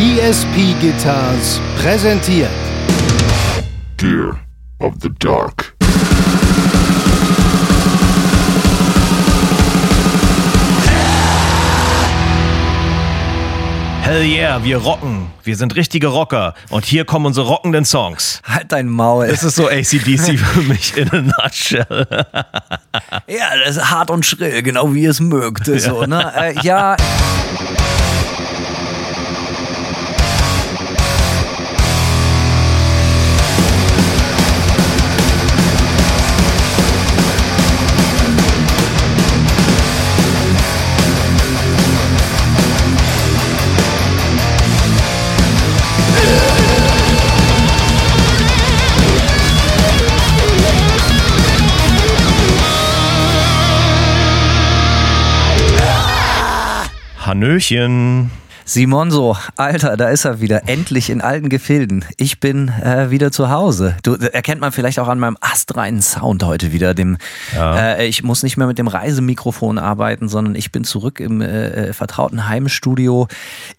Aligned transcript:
ESP 0.00 0.80
Guitars 0.80 1.60
präsentiert 1.78 2.48
Gear 3.98 4.40
of 4.78 4.94
the 5.02 5.10
Dark. 5.18 5.74
Hell 14.00 14.22
yeah, 14.22 14.64
wir 14.64 14.78
rocken. 14.78 15.26
Wir 15.44 15.56
sind 15.56 15.76
richtige 15.76 16.06
Rocker. 16.06 16.54
Und 16.70 16.86
hier 16.86 17.04
kommen 17.04 17.26
unsere 17.26 17.46
rockenden 17.46 17.84
Songs. 17.84 18.40
Halt 18.48 18.72
dein 18.72 18.88
Maul. 18.88 19.28
Das 19.28 19.42
ist 19.42 19.56
so 19.56 19.68
ACDC 19.68 20.38
für 20.38 20.62
mich 20.62 20.96
in 20.96 21.10
a 21.10 21.20
nutshell. 21.20 22.06
ja, 23.26 23.50
das 23.66 23.76
ist 23.76 23.90
hart 23.90 24.10
und 24.10 24.24
schrill, 24.24 24.62
genau 24.62 24.94
wie 24.94 25.02
ihr 25.02 25.10
es 25.10 25.20
mögt. 25.20 25.66
So, 25.66 26.06
ne? 26.06 26.32
Äh, 26.40 26.54
ja. 26.62 26.96
Hannöchen. 57.30 58.28
Simon 58.64 59.12
so, 59.12 59.36
Alter, 59.54 59.96
da 59.96 60.08
ist 60.08 60.24
er 60.24 60.40
wieder, 60.40 60.68
endlich 60.68 61.10
in 61.10 61.20
alten 61.20 61.48
Gefilden. 61.48 62.04
Ich 62.16 62.40
bin 62.40 62.70
äh, 62.82 63.12
wieder 63.12 63.30
zu 63.30 63.50
Hause. 63.50 63.96
Du 64.02 64.14
erkennt 64.16 64.60
man 64.60 64.72
vielleicht 64.72 64.98
auch 64.98 65.06
an 65.06 65.20
meinem 65.20 65.36
astreinen 65.40 66.02
Sound 66.02 66.42
heute 66.42 66.72
wieder. 66.72 66.92
Dem, 66.92 67.18
Ja. 67.54 67.92
äh, 67.98 68.06
ich 68.08 68.24
muss 68.24 68.42
nicht 68.42 68.56
mehr 68.56 68.66
mit 68.66 68.78
dem 68.78 68.88
Reisemikrofon 68.88 69.78
arbeiten, 69.78 70.28
sondern 70.28 70.56
ich 70.56 70.72
bin 70.72 70.82
zurück 70.82 71.20
im 71.20 71.40
äh, 71.40 71.68
äh, 71.68 71.92
vertrauten 71.92 72.48
Heimstudio, 72.48 73.28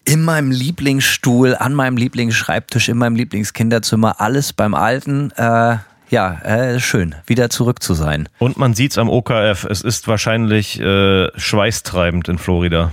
in 0.06 0.22
meinem 0.22 0.50
Lieblingsstuhl, 0.50 1.54
an 1.54 1.74
meinem 1.74 1.98
Lieblingsschreibtisch, 1.98 2.88
in 2.88 2.96
meinem 2.96 3.16
Lieblingskinderzimmer, 3.16 4.18
alles 4.18 4.54
beim 4.54 4.72
Alten. 4.74 5.30
Äh, 5.32 5.76
ja, 6.08 6.40
äh, 6.42 6.80
schön, 6.80 7.16
wieder 7.26 7.50
zurück 7.50 7.82
zu 7.82 7.92
sein. 7.92 8.30
Und 8.38 8.56
man 8.56 8.72
sieht's 8.72 8.96
am 8.96 9.10
OKF. 9.10 9.66
Es 9.68 9.82
ist 9.82 10.08
wahrscheinlich 10.08 10.80
äh, 10.80 11.28
schweißtreibend 11.38 12.28
in 12.30 12.38
Florida. 12.38 12.92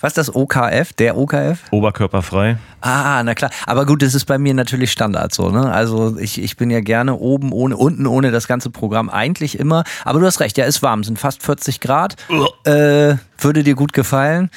Was 0.00 0.10
ist 0.10 0.18
das 0.18 0.34
OKF? 0.34 0.92
Der 0.94 1.16
OKF? 1.16 1.58
Oberkörperfrei. 1.70 2.58
Ah, 2.80 3.22
na 3.22 3.34
klar. 3.34 3.50
Aber 3.66 3.86
gut, 3.86 4.02
das 4.02 4.14
ist 4.14 4.26
bei 4.26 4.38
mir 4.38 4.54
natürlich 4.54 4.92
Standard 4.92 5.32
so, 5.34 5.50
ne? 5.50 5.70
Also 5.72 6.18
ich, 6.18 6.40
ich 6.42 6.56
bin 6.56 6.70
ja 6.70 6.80
gerne 6.80 7.14
oben 7.16 7.52
ohne, 7.52 7.76
unten 7.76 8.06
ohne 8.06 8.30
das 8.30 8.46
ganze 8.46 8.70
Programm 8.70 9.08
eigentlich 9.08 9.58
immer. 9.58 9.84
Aber 10.04 10.20
du 10.20 10.26
hast 10.26 10.40
recht, 10.40 10.58
ja, 10.58 10.64
ist 10.64 10.82
warm, 10.82 11.04
sind 11.04 11.18
fast 11.18 11.42
40 11.42 11.80
Grad. 11.80 12.16
Äh, 12.64 13.16
würde 13.38 13.62
dir 13.62 13.74
gut 13.74 13.92
gefallen. 13.92 14.50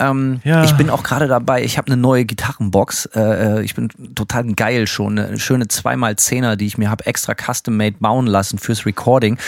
Ähm, 0.00 0.40
Ja. 0.44 0.64
Ich 0.64 0.72
bin 0.74 0.90
auch 0.90 1.02
gerade 1.02 1.28
dabei, 1.28 1.62
ich 1.62 1.78
habe 1.78 1.88
eine 1.88 1.96
neue 1.96 2.24
Gitarrenbox. 2.24 3.06
Äh, 3.14 3.62
ich 3.62 3.74
bin 3.74 3.88
total 4.14 4.52
geil 4.54 4.86
schon. 4.86 5.18
Eine 5.18 5.38
schöne 5.38 5.64
2x10er, 5.66 6.56
die 6.56 6.66
ich 6.66 6.78
mir 6.78 6.90
habe 6.90 7.06
extra 7.06 7.34
custom-made 7.34 7.96
bauen 8.00 8.26
lassen 8.26 8.58
fürs 8.58 8.86
Recording. 8.86 9.38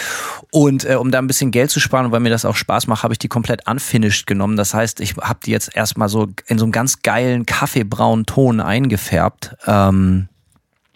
Und 0.50 0.84
äh, 0.84 0.94
um 0.94 1.10
da 1.10 1.18
ein 1.18 1.26
bisschen 1.26 1.50
Geld 1.50 1.70
zu 1.70 1.80
sparen 1.80 2.06
und 2.06 2.12
weil 2.12 2.20
mir 2.20 2.30
das 2.30 2.44
auch 2.44 2.56
Spaß 2.56 2.86
macht, 2.86 3.02
habe 3.02 3.14
ich 3.14 3.18
die 3.18 3.28
komplett 3.28 3.68
unfinished 3.68 4.26
genommen. 4.26 4.56
Das 4.56 4.74
heißt, 4.74 5.00
ich 5.00 5.16
habe 5.16 5.40
die 5.44 5.50
jetzt 5.50 5.74
erstmal 5.76 6.08
so 6.08 6.28
in 6.46 6.58
so 6.58 6.64
einem 6.64 6.72
ganz 6.72 7.02
geilen 7.02 7.46
kaffeebraunen 7.46 8.26
Ton 8.26 8.60
eingefärbt. 8.60 9.56
Ähm, 9.66 10.28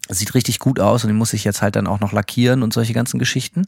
sieht 0.09 0.35
richtig 0.35 0.59
gut 0.59 0.81
aus 0.81 1.05
und 1.05 1.09
die 1.09 1.15
muss 1.15 1.33
ich 1.33 1.45
jetzt 1.45 1.63
halt 1.63 1.77
dann 1.77 1.87
auch 1.87 2.01
noch 2.01 2.13
lackieren 2.13 2.63
und 2.63 2.73
solche 2.73 2.93
ganzen 2.93 3.19
Geschichten. 3.19 3.67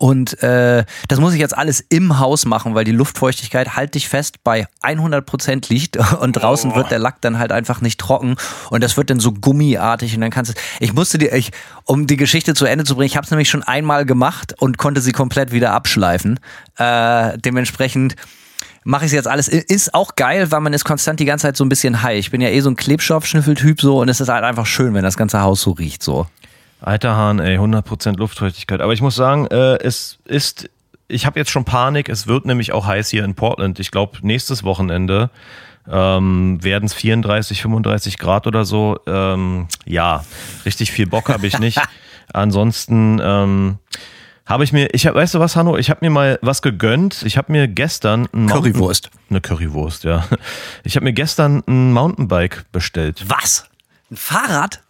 Und 0.00 0.42
äh, 0.42 0.86
das 1.08 1.20
muss 1.20 1.34
ich 1.34 1.40
jetzt 1.40 1.54
alles 1.54 1.84
im 1.90 2.18
Haus 2.18 2.46
machen, 2.46 2.74
weil 2.74 2.84
die 2.84 2.90
Luftfeuchtigkeit, 2.90 3.76
halt 3.76 3.94
dich 3.94 4.08
fest, 4.08 4.42
bei 4.42 4.66
100% 4.82 5.68
liegt 5.68 5.98
und 6.20 6.32
draußen 6.32 6.74
wird 6.74 6.90
der 6.90 6.98
Lack 6.98 7.20
dann 7.20 7.38
halt 7.38 7.52
einfach 7.52 7.82
nicht 7.82 8.00
trocken 8.00 8.36
und 8.70 8.82
das 8.82 8.96
wird 8.96 9.10
dann 9.10 9.20
so 9.20 9.30
gummiartig 9.30 10.14
und 10.14 10.22
dann 10.22 10.30
kannst 10.30 10.52
du, 10.52 10.54
ich 10.80 10.94
musste 10.94 11.18
dir, 11.18 11.34
ich, 11.34 11.50
um 11.84 12.06
die 12.06 12.16
Geschichte 12.16 12.54
zu 12.54 12.64
Ende 12.64 12.84
zu 12.84 12.94
bringen, 12.94 13.08
ich 13.08 13.16
habe 13.18 13.26
es 13.26 13.30
nämlich 13.30 13.50
schon 13.50 13.62
einmal 13.62 14.06
gemacht 14.06 14.54
und 14.58 14.78
konnte 14.78 15.02
sie 15.02 15.12
komplett 15.12 15.52
wieder 15.52 15.72
abschleifen. 15.72 16.40
Äh, 16.78 17.36
dementsprechend 17.36 18.16
mache 18.84 19.04
ich 19.04 19.12
jetzt 19.12 19.28
alles. 19.28 19.48
Ist 19.48 19.92
auch 19.92 20.16
geil, 20.16 20.50
weil 20.50 20.60
man 20.60 20.72
ist 20.72 20.84
konstant 20.86 21.20
die 21.20 21.26
ganze 21.26 21.42
Zeit 21.42 21.58
so 21.58 21.64
ein 21.64 21.68
bisschen 21.68 22.02
high. 22.02 22.18
Ich 22.18 22.30
bin 22.30 22.40
ja 22.40 22.48
eh 22.48 22.60
so 22.60 22.70
ein 22.70 22.76
Klebstoffschnüffeltyp 22.76 23.82
so 23.82 24.00
und 24.00 24.08
es 24.08 24.18
ist 24.18 24.30
halt 24.30 24.44
einfach 24.44 24.64
schön, 24.64 24.94
wenn 24.94 25.02
das 25.02 25.18
ganze 25.18 25.42
Haus 25.42 25.60
so 25.60 25.72
riecht 25.72 26.02
so. 26.02 26.26
Alter 26.80 27.16
Hahn, 27.16 27.38
ey, 27.40 27.58
100% 27.58 28.16
Luftfeuchtigkeit. 28.16 28.80
Aber 28.80 28.92
ich 28.92 29.02
muss 29.02 29.14
sagen, 29.14 29.46
äh, 29.48 29.76
es 29.82 30.18
ist, 30.24 30.70
ich 31.08 31.26
habe 31.26 31.38
jetzt 31.38 31.50
schon 31.50 31.64
Panik. 31.64 32.08
Es 32.08 32.26
wird 32.26 32.46
nämlich 32.46 32.72
auch 32.72 32.86
heiß 32.86 33.10
hier 33.10 33.24
in 33.24 33.34
Portland. 33.34 33.78
Ich 33.80 33.90
glaube, 33.90 34.18
nächstes 34.22 34.64
Wochenende 34.64 35.30
ähm, 35.90 36.62
werden 36.62 36.86
es 36.86 36.94
34, 36.94 37.60
35 37.62 38.18
Grad 38.18 38.46
oder 38.46 38.64
so. 38.64 38.98
Ähm, 39.06 39.68
ja, 39.84 40.24
richtig 40.64 40.92
viel 40.92 41.06
Bock 41.06 41.28
habe 41.28 41.46
ich 41.46 41.58
nicht. 41.58 41.80
Ansonsten 42.32 43.20
ähm, 43.22 43.78
habe 44.46 44.64
ich 44.64 44.72
mir, 44.72 44.88
ich 44.94 45.06
hab, 45.06 45.14
weißt 45.14 45.34
du 45.34 45.40
was, 45.40 45.56
Hanno, 45.56 45.76
ich 45.76 45.90
habe 45.90 46.00
mir 46.02 46.10
mal 46.10 46.38
was 46.42 46.62
gegönnt. 46.62 47.22
Ich 47.24 47.36
habe 47.36 47.52
mir 47.52 47.68
gestern 47.68 48.28
ein 48.32 48.46
Mountain- 48.46 48.72
Currywurst. 48.72 49.10
Eine 49.28 49.40
Currywurst, 49.40 50.04
ja. 50.04 50.24
Ich 50.84 50.96
habe 50.96 51.04
mir 51.04 51.12
gestern 51.12 51.62
ein 51.66 51.92
Mountainbike 51.92 52.64
bestellt. 52.72 53.24
Was? 53.28 53.68
Ein 54.10 54.16
Fahrrad? 54.16 54.80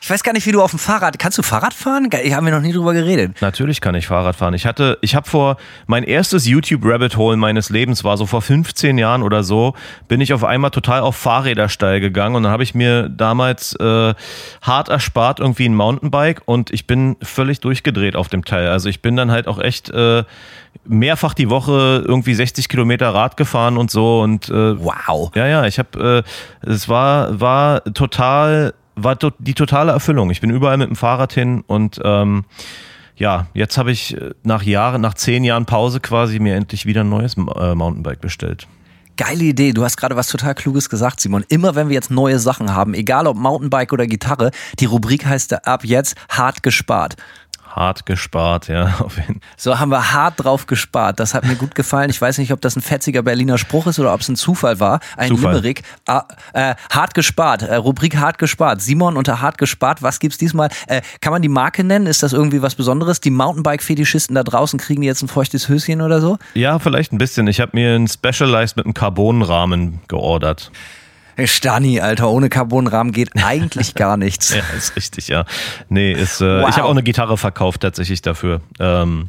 Ich 0.00 0.08
weiß 0.10 0.22
gar 0.22 0.32
nicht, 0.32 0.46
wie 0.46 0.52
du 0.52 0.62
auf 0.62 0.70
dem 0.70 0.78
Fahrrad. 0.78 1.18
Kannst 1.18 1.38
du 1.38 1.42
Fahrrad 1.42 1.74
fahren? 1.74 2.08
Ge- 2.08 2.32
Haben 2.32 2.46
wir 2.46 2.52
noch 2.52 2.60
nie 2.62 2.72
drüber 2.72 2.94
geredet. 2.94 3.42
Natürlich 3.42 3.80
kann 3.80 3.96
ich 3.96 4.06
Fahrrad 4.06 4.36
fahren. 4.36 4.54
Ich 4.54 4.64
hatte, 4.64 4.96
ich 5.00 5.14
habe 5.16 5.28
vor, 5.28 5.56
mein 5.88 6.04
erstes 6.04 6.46
YouTube-Rabbit 6.46 7.16
Hole 7.16 7.36
meines 7.36 7.68
Lebens 7.68 8.04
war 8.04 8.16
so 8.16 8.24
vor 8.24 8.40
15 8.40 8.96
Jahren 8.96 9.22
oder 9.24 9.42
so, 9.42 9.74
bin 10.06 10.20
ich 10.20 10.32
auf 10.32 10.44
einmal 10.44 10.70
total 10.70 11.00
auf 11.00 11.16
Fahrräder 11.16 11.68
steil 11.68 11.98
gegangen 12.00 12.36
und 12.36 12.44
dann 12.44 12.52
habe 12.52 12.62
ich 12.62 12.74
mir 12.76 13.08
damals 13.08 13.74
äh, 13.80 14.14
hart 14.62 14.88
erspart 14.88 15.40
irgendwie 15.40 15.68
ein 15.68 15.74
Mountainbike 15.74 16.42
und 16.44 16.70
ich 16.72 16.86
bin 16.86 17.16
völlig 17.20 17.58
durchgedreht 17.60 18.14
auf 18.14 18.28
dem 18.28 18.44
Teil. 18.44 18.68
Also 18.68 18.88
ich 18.88 19.02
bin 19.02 19.16
dann 19.16 19.32
halt 19.32 19.48
auch 19.48 19.58
echt 19.58 19.90
äh, 19.90 20.22
mehrfach 20.84 21.34
die 21.34 21.50
Woche 21.50 22.04
irgendwie 22.06 22.34
60 22.34 22.68
Kilometer 22.68 23.12
Rad 23.12 23.36
gefahren 23.36 23.76
und 23.76 23.90
so 23.90 24.20
und 24.22 24.48
äh, 24.48 24.78
Wow. 24.78 25.32
ja, 25.34 25.46
ja, 25.48 25.64
ich 25.66 25.80
habe, 25.80 26.24
äh, 26.64 26.70
es 26.70 26.88
war, 26.88 27.40
war 27.40 27.82
total, 27.92 28.74
war 29.02 29.16
die 29.38 29.54
totale 29.54 29.92
Erfüllung. 29.92 30.30
Ich 30.30 30.40
bin 30.40 30.50
überall 30.50 30.76
mit 30.76 30.88
dem 30.88 30.96
Fahrrad 30.96 31.32
hin 31.32 31.62
und 31.66 32.00
ähm, 32.04 32.44
ja, 33.16 33.48
jetzt 33.52 33.78
habe 33.78 33.90
ich 33.90 34.16
äh, 34.16 34.30
nach 34.44 34.62
Jahren, 34.62 35.00
nach 35.00 35.14
zehn 35.14 35.44
Jahren 35.44 35.66
Pause 35.66 36.00
quasi 36.00 36.38
mir 36.38 36.54
endlich 36.54 36.86
wieder 36.86 37.02
ein 37.02 37.08
neues 37.08 37.36
äh, 37.36 37.74
Mountainbike 37.74 38.20
bestellt. 38.20 38.66
Geile 39.16 39.42
Idee. 39.42 39.72
Du 39.72 39.82
hast 39.82 39.96
gerade 39.96 40.14
was 40.14 40.28
total 40.28 40.54
Kluges 40.54 40.88
gesagt, 40.88 41.20
Simon. 41.20 41.44
Immer 41.48 41.74
wenn 41.74 41.88
wir 41.88 41.94
jetzt 41.94 42.12
neue 42.12 42.38
Sachen 42.38 42.72
haben, 42.72 42.94
egal 42.94 43.26
ob 43.26 43.36
Mountainbike 43.36 43.92
oder 43.92 44.06
Gitarre, 44.06 44.52
die 44.78 44.84
Rubrik 44.84 45.26
heißt 45.26 45.66
ab 45.66 45.84
jetzt 45.84 46.14
hart 46.28 46.62
gespart. 46.62 47.16
Hart 47.68 48.06
gespart, 48.06 48.68
ja, 48.68 48.94
auf 49.00 49.16
jeden 49.16 49.40
So 49.56 49.78
haben 49.78 49.90
wir 49.90 50.12
hart 50.12 50.34
drauf 50.36 50.66
gespart. 50.66 51.20
Das 51.20 51.34
hat 51.34 51.44
mir 51.44 51.54
gut 51.54 51.74
gefallen. 51.74 52.10
Ich 52.10 52.20
weiß 52.20 52.38
nicht, 52.38 52.52
ob 52.52 52.60
das 52.60 52.76
ein 52.76 52.82
fetziger 52.82 53.22
Berliner 53.22 53.58
Spruch 53.58 53.86
ist 53.86 53.98
oder 53.98 54.14
ob 54.14 54.20
es 54.20 54.28
ein 54.28 54.36
Zufall 54.36 54.80
war. 54.80 55.00
Ein 55.16 55.28
Zufall. 55.28 55.54
Limerick. 55.54 55.82
Ah, 56.06 56.24
äh, 56.52 56.74
hart 56.90 57.14
gespart. 57.14 57.62
Äh, 57.62 57.76
Rubrik 57.76 58.16
hart 58.16 58.38
gespart. 58.38 58.80
Simon 58.80 59.16
unter 59.16 59.40
hart 59.40 59.58
gespart. 59.58 60.02
Was 60.02 60.18
gibt's 60.18 60.38
diesmal? 60.38 60.68
Äh, 60.86 61.02
kann 61.20 61.32
man 61.32 61.42
die 61.42 61.48
Marke 61.48 61.84
nennen? 61.84 62.06
Ist 62.06 62.22
das 62.22 62.32
irgendwie 62.32 62.62
was 62.62 62.74
Besonderes? 62.74 63.20
Die 63.20 63.30
Mountainbike-Fetischisten 63.30 64.34
da 64.34 64.42
draußen 64.42 64.78
kriegen 64.78 65.02
jetzt 65.02 65.22
ein 65.22 65.28
feuchtes 65.28 65.68
Höschen 65.68 66.00
oder 66.02 66.20
so? 66.20 66.38
Ja, 66.54 66.78
vielleicht 66.78 67.12
ein 67.12 67.18
bisschen. 67.18 67.46
Ich 67.46 67.60
habe 67.60 67.72
mir 67.74 67.94
ein 67.94 68.08
Specialized 68.08 68.76
mit 68.76 68.86
einem 68.86 68.94
Carbonrahmen 68.94 70.00
geordert. 70.08 70.70
Stani, 71.46 72.00
Alter, 72.00 72.28
ohne 72.30 72.48
Carbonrahmen 72.48 73.12
geht 73.12 73.30
eigentlich 73.44 73.94
gar 73.94 74.16
nichts. 74.16 74.54
Ja, 74.54 74.62
ist 74.76 74.96
richtig, 74.96 75.28
ja. 75.28 75.44
Nee, 75.88 76.12
ist, 76.12 76.40
äh, 76.40 76.62
Wow. 76.62 76.68
ich 76.70 76.76
habe 76.76 76.86
auch 76.86 76.90
eine 76.92 77.02
Gitarre 77.02 77.36
verkauft 77.38 77.80
tatsächlich 77.82 78.22
dafür. 78.22 78.60
Ähm, 78.80 79.28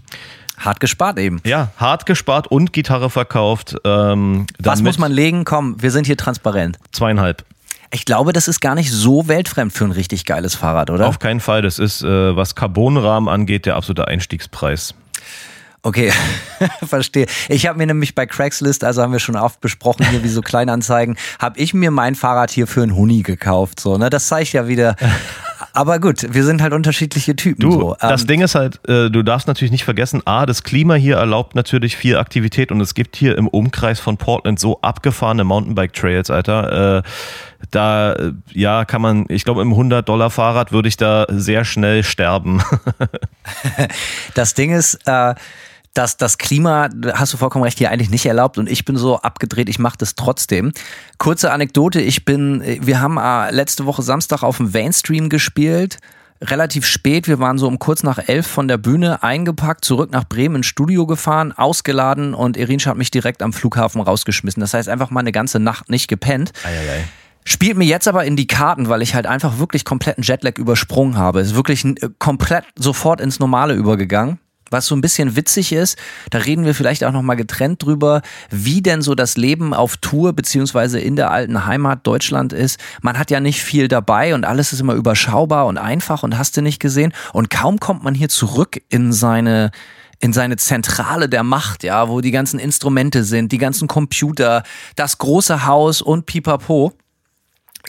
Hart 0.57 0.79
gespart 0.81 1.17
eben. 1.19 1.39
ja, 1.45 1.69
hart 1.77 2.05
gespart 2.05 2.47
und 2.47 2.73
Gitarre 2.73 3.09
verkauft. 3.09 3.77
Ähm, 3.85 4.45
Was 4.59 4.81
muss 4.81 4.97
man 4.97 5.09
legen? 5.11 5.45
Komm, 5.45 5.81
wir 5.81 5.89
sind 5.91 6.05
hier 6.05 6.17
transparent. 6.17 6.77
Zweieinhalb. 6.91 7.45
Ich 7.91 8.03
glaube, 8.05 8.33
das 8.33 8.47
ist 8.47 8.59
gar 8.59 8.75
nicht 8.75 8.91
so 8.91 9.27
weltfremd 9.29 9.71
für 9.71 9.85
ein 9.85 9.91
richtig 9.91 10.25
geiles 10.25 10.55
Fahrrad, 10.55 10.89
oder? 10.89 11.07
Auf 11.07 11.17
keinen 11.19 11.39
Fall. 11.39 11.61
Das 11.61 11.79
ist, 11.79 12.03
äh, 12.03 12.35
was 12.35 12.55
Carbonrahmen 12.55 13.29
angeht, 13.29 13.65
der 13.65 13.77
absolute 13.77 14.07
Einstiegspreis. 14.07 14.93
Okay, 15.81 16.11
verstehe. 16.85 17.25
Ich 17.47 17.67
habe 17.67 17.77
mir 17.77 17.87
nämlich 17.87 18.15
bei 18.15 18.25
Craigslist, 18.25 18.83
also 18.83 19.01
haben 19.01 19.13
wir 19.13 19.19
schon 19.19 19.35
oft 19.37 19.61
besprochen 19.61 20.05
hier, 20.09 20.23
wie 20.23 20.29
so 20.29 20.41
Kleinanzeigen, 20.41 21.17
habe 21.39 21.59
ich 21.59 21.73
mir 21.73 21.91
mein 21.91 22.15
Fahrrad 22.15 22.51
hier 22.51 22.67
für 22.67 22.83
einen 22.83 22.95
Huni 22.95 23.21
gekauft. 23.21 23.79
So, 23.79 23.97
ne? 23.97 24.09
Das 24.09 24.27
zeigt 24.27 24.53
ja 24.53 24.67
wieder, 24.67 24.95
Aber 25.73 25.99
gut, 25.99 26.25
wir 26.33 26.43
sind 26.43 26.61
halt 26.61 26.73
unterschiedliche 26.73 27.35
Typen. 27.35 27.61
Du, 27.61 27.71
so. 27.71 27.95
das 27.99 28.21
Ähm, 28.21 28.27
Ding 28.27 28.41
ist 28.41 28.55
halt, 28.55 28.79
äh, 28.87 29.09
du 29.09 29.23
darfst 29.23 29.47
natürlich 29.47 29.71
nicht 29.71 29.83
vergessen, 29.83 30.21
A, 30.25 30.45
das 30.45 30.63
Klima 30.63 30.95
hier 30.95 31.17
erlaubt 31.17 31.55
natürlich 31.55 31.97
viel 31.97 32.17
Aktivität 32.17 32.71
und 32.71 32.81
es 32.81 32.93
gibt 32.93 33.15
hier 33.15 33.37
im 33.37 33.47
Umkreis 33.47 33.99
von 33.99 34.17
Portland 34.17 34.59
so 34.59 34.79
abgefahrene 34.81 35.43
Mountainbike-Trails, 35.43 36.29
Alter. 36.29 36.97
Äh, 36.97 37.03
da, 37.71 38.15
ja, 38.51 38.85
kann 38.85 39.01
man, 39.01 39.25
ich 39.29 39.43
glaube, 39.43 39.61
im 39.61 39.73
100-Dollar-Fahrrad 39.73 40.71
würde 40.71 40.87
ich 40.87 40.97
da 40.97 41.25
sehr 41.29 41.65
schnell 41.65 42.03
sterben. 42.03 42.61
Das 44.35 44.53
Ding 44.53 44.71
ist, 44.71 44.99
äh, 45.05 45.33
dass 45.93 46.17
das 46.17 46.37
Klima, 46.37 46.89
hast 47.13 47.33
du 47.33 47.37
vollkommen 47.37 47.63
recht, 47.63 47.77
hier 47.77 47.89
eigentlich 47.89 48.09
nicht 48.09 48.25
erlaubt 48.25 48.57
und 48.57 48.69
ich 48.69 48.85
bin 48.85 48.95
so 48.95 49.17
abgedreht, 49.17 49.69
ich 49.69 49.79
mache 49.79 49.97
das 49.97 50.15
trotzdem. 50.15 50.71
Kurze 51.17 51.51
Anekdote, 51.51 51.99
ich 51.99 52.25
bin, 52.25 52.63
wir 52.63 53.01
haben 53.01 53.17
äh, 53.17 53.51
letzte 53.51 53.85
Woche 53.85 54.01
Samstag 54.01 54.43
auf 54.43 54.57
dem 54.57 54.71
Mainstream 54.71 55.29
gespielt, 55.29 55.97
relativ 56.41 56.85
spät, 56.85 57.27
wir 57.27 57.39
waren 57.39 57.57
so 57.57 57.67
um 57.67 57.79
kurz 57.79 58.03
nach 58.03 58.19
elf 58.27 58.47
von 58.47 58.67
der 58.67 58.77
Bühne 58.77 59.23
eingepackt, 59.23 59.83
zurück 59.83 60.11
nach 60.11 60.23
Bremen 60.23 60.57
ins 60.57 60.67
Studio 60.67 61.05
gefahren, 61.05 61.51
ausgeladen 61.51 62.33
und 62.33 62.55
Irinsch 62.55 62.85
hat 62.85 62.97
mich 62.97 63.11
direkt 63.11 63.41
am 63.41 63.51
Flughafen 63.51 64.01
rausgeschmissen. 64.01 64.61
Das 64.61 64.73
heißt 64.73 64.87
einfach 64.89 65.09
mal 65.09 65.19
eine 65.21 65.31
ganze 65.31 65.59
Nacht 65.59 65.89
nicht 65.89 66.07
gepennt. 66.07 66.51
Eieiei. 66.63 67.03
Spielt 67.51 67.77
mir 67.77 67.85
jetzt 67.85 68.07
aber 68.07 68.25
in 68.25 68.35
die 68.35 68.45
Karten, 68.45 68.89
weil 68.89 69.01
ich 69.01 69.15
halt 69.15 69.25
einfach 69.25 69.57
wirklich 69.57 69.83
kompletten 69.83 70.23
Jetlag 70.23 70.59
übersprungen 70.59 71.17
habe. 71.17 71.41
Ist 71.41 71.55
wirklich 71.55 71.83
äh, 71.83 71.95
komplett 72.19 72.63
sofort 72.75 73.19
ins 73.19 73.39
Normale 73.39 73.73
übergegangen. 73.73 74.37
Was 74.69 74.85
so 74.85 74.95
ein 74.95 75.01
bisschen 75.01 75.35
witzig 75.35 75.71
ist, 75.71 75.97
da 76.29 76.37
reden 76.37 76.63
wir 76.63 76.75
vielleicht 76.75 77.03
auch 77.03 77.11
nochmal 77.11 77.37
getrennt 77.37 77.83
drüber, 77.83 78.21
wie 78.51 78.83
denn 78.83 79.01
so 79.01 79.15
das 79.15 79.35
Leben 79.35 79.73
auf 79.73 79.97
Tour 79.97 80.33
beziehungsweise 80.33 80.99
in 80.99 81.15
der 81.15 81.31
alten 81.31 81.65
Heimat 81.65 82.05
Deutschland 82.05 82.53
ist. 82.53 82.79
Man 83.01 83.17
hat 83.17 83.31
ja 83.31 83.39
nicht 83.39 83.63
viel 83.63 83.87
dabei 83.87 84.35
und 84.35 84.45
alles 84.45 84.71
ist 84.71 84.81
immer 84.81 84.93
überschaubar 84.93 85.65
und 85.65 85.79
einfach 85.79 86.21
und 86.21 86.37
hast 86.37 86.55
du 86.55 86.61
nicht 86.61 86.79
gesehen. 86.79 87.13
Und 87.33 87.49
kaum 87.49 87.79
kommt 87.79 88.03
man 88.03 88.13
hier 88.13 88.29
zurück 88.29 88.79
in 88.89 89.11
seine 89.11 89.71
in 90.19 90.33
seine 90.33 90.57
Zentrale 90.57 91.29
der 91.29 91.43
Macht, 91.43 91.83
ja, 91.83 92.09
wo 92.09 92.21
die 92.21 92.29
ganzen 92.29 92.59
Instrumente 92.59 93.23
sind, 93.23 93.51
die 93.51 93.57
ganzen 93.57 93.87
Computer, 93.87 94.61
das 94.95 95.17
große 95.17 95.65
Haus 95.65 96.03
und 96.03 96.27
pipapo. 96.27 96.93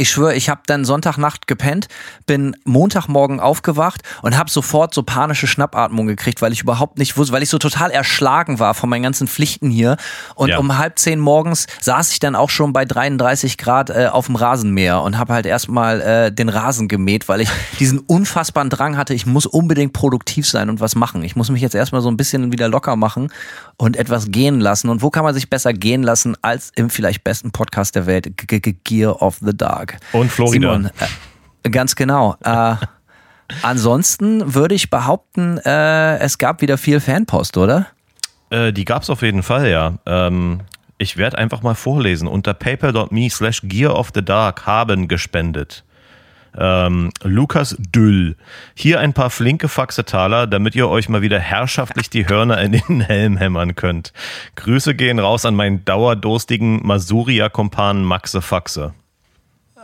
Ich 0.00 0.08
schwöre, 0.08 0.34
ich 0.34 0.48
habe 0.48 0.62
dann 0.64 0.86
Sonntagnacht 0.86 1.46
gepennt, 1.46 1.88
bin 2.24 2.56
Montagmorgen 2.64 3.38
aufgewacht 3.38 4.00
und 4.22 4.38
habe 4.38 4.50
sofort 4.50 4.94
so 4.94 5.02
panische 5.02 5.46
Schnappatmung 5.46 6.06
gekriegt, 6.06 6.40
weil 6.40 6.52
ich 6.54 6.62
überhaupt 6.62 6.98
nicht 6.98 7.18
wusste, 7.18 7.34
weil 7.34 7.42
ich 7.42 7.50
so 7.50 7.58
total 7.58 7.90
erschlagen 7.90 8.58
war 8.58 8.72
von 8.72 8.88
meinen 8.88 9.02
ganzen 9.02 9.28
Pflichten 9.28 9.68
hier. 9.68 9.98
Und 10.36 10.48
Ja. 10.48 10.58
um 10.58 10.78
halb 10.78 10.98
zehn 10.98 11.20
morgens 11.20 11.66
saß 11.82 12.12
ich 12.12 12.18
dann 12.18 12.34
auch 12.34 12.48
schon 12.48 12.72
bei 12.72 12.86
33 12.86 13.58
Grad 13.58 13.90
äh, 13.90 14.08
auf 14.10 14.24
dem 14.24 14.36
Rasenmäher 14.36 15.02
und 15.02 15.18
habe 15.18 15.34
halt 15.34 15.44
erstmal 15.44 16.00
äh, 16.00 16.32
den 16.32 16.48
Rasen 16.48 16.88
gemäht, 16.88 17.28
weil 17.28 17.42
ich 17.42 17.50
diesen 17.78 17.98
unfassbaren 17.98 18.70
Drang 18.70 18.96
hatte, 18.96 19.12
ich 19.12 19.26
muss 19.26 19.44
unbedingt 19.44 19.92
produktiv 19.92 20.48
sein 20.48 20.70
und 20.70 20.80
was 20.80 20.94
machen. 20.94 21.22
Ich 21.24 21.36
muss 21.36 21.50
mich 21.50 21.60
jetzt 21.60 21.74
erstmal 21.74 22.00
so 22.00 22.10
ein 22.10 22.16
bisschen 22.16 22.52
wieder 22.52 22.68
locker 22.68 22.96
machen 22.96 23.30
und 23.76 23.96
etwas 23.96 24.30
gehen 24.30 24.60
lassen. 24.60 24.88
Und 24.88 25.02
wo 25.02 25.10
kann 25.10 25.24
man 25.24 25.34
sich 25.34 25.50
besser 25.50 25.74
gehen 25.74 26.02
lassen 26.02 26.38
als 26.40 26.72
im 26.74 26.88
vielleicht 26.88 27.22
besten 27.22 27.50
Podcast 27.50 27.94
der 27.96 28.06
Welt, 28.06 28.34
G 28.38 28.56
-G 28.56 28.76
Gear 28.82 29.20
of 29.20 29.36
the 29.42 29.54
Dark. 29.54 29.89
Und 30.12 30.30
Florida. 30.30 30.74
Simon, 30.74 30.90
äh, 31.64 31.70
ganz 31.70 31.96
genau. 31.96 32.36
Äh, 32.42 32.76
ansonsten 33.62 34.54
würde 34.54 34.74
ich 34.74 34.90
behaupten, 34.90 35.58
äh, 35.58 36.18
es 36.18 36.38
gab 36.38 36.62
wieder 36.62 36.78
viel 36.78 37.00
Fanpost, 37.00 37.56
oder? 37.56 37.86
Äh, 38.50 38.72
die 38.72 38.84
gab's 38.84 39.10
auf 39.10 39.22
jeden 39.22 39.42
Fall, 39.42 39.68
ja. 39.68 39.94
Ähm, 40.06 40.60
ich 40.98 41.16
werde 41.16 41.38
einfach 41.38 41.62
mal 41.62 41.74
vorlesen. 41.74 42.28
Unter 42.28 42.52
paper.me 42.52 43.30
slash 43.30 43.62
gear 43.64 43.96
of 43.96 44.10
the 44.14 44.24
dark 44.24 44.66
haben 44.66 45.08
gespendet. 45.08 45.84
Ähm, 46.58 47.10
Lukas 47.22 47.76
Düll. 47.78 48.36
Hier 48.74 49.00
ein 49.00 49.12
paar 49.12 49.30
flinke 49.30 49.68
Faxetaler, 49.68 50.46
damit 50.46 50.74
ihr 50.74 50.88
euch 50.88 51.08
mal 51.08 51.22
wieder 51.22 51.38
herrschaftlich 51.38 52.10
die 52.10 52.28
Hörner 52.28 52.60
in 52.60 52.72
den 52.72 53.00
Helm 53.06 53.36
hämmern 53.36 53.76
könnt. 53.76 54.12
Grüße 54.56 54.94
gehen 54.94 55.18
raus 55.18 55.44
an 55.44 55.54
meinen 55.54 55.84
dauerdurstigen 55.84 56.84
Masuria-Kompanen 56.84 58.04
Maxe 58.04 58.42
Faxe. 58.42 58.92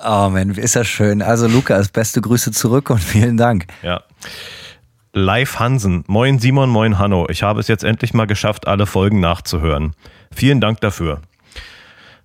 Oh 0.05 0.29
man, 0.29 0.51
ist 0.51 0.77
das 0.77 0.87
schön. 0.87 1.23
Also 1.23 1.47
Lukas, 1.47 1.89
beste 1.89 2.21
Grüße 2.21 2.53
zurück 2.53 2.91
und 2.91 3.03
vielen 3.03 3.37
Dank. 3.37 3.67
Ja. 3.83 4.03
Live 5.13 5.59
Hansen. 5.59 6.05
Moin 6.09 6.39
Simon, 6.39 6.69
moin 6.69 6.99
Hanno. 6.99 7.27
Ich 7.31 7.43
habe 7.43 7.61
es 7.61 7.69
jetzt 7.69 7.85
endlich 7.85 8.13
mal 8.13 8.27
geschafft, 8.27 8.67
alle 8.67 8.87
Folgen 8.87 9.21
nachzuhören. 9.21 9.95
Vielen 10.31 10.61
Dank 10.61 10.81
dafür. 10.81 11.23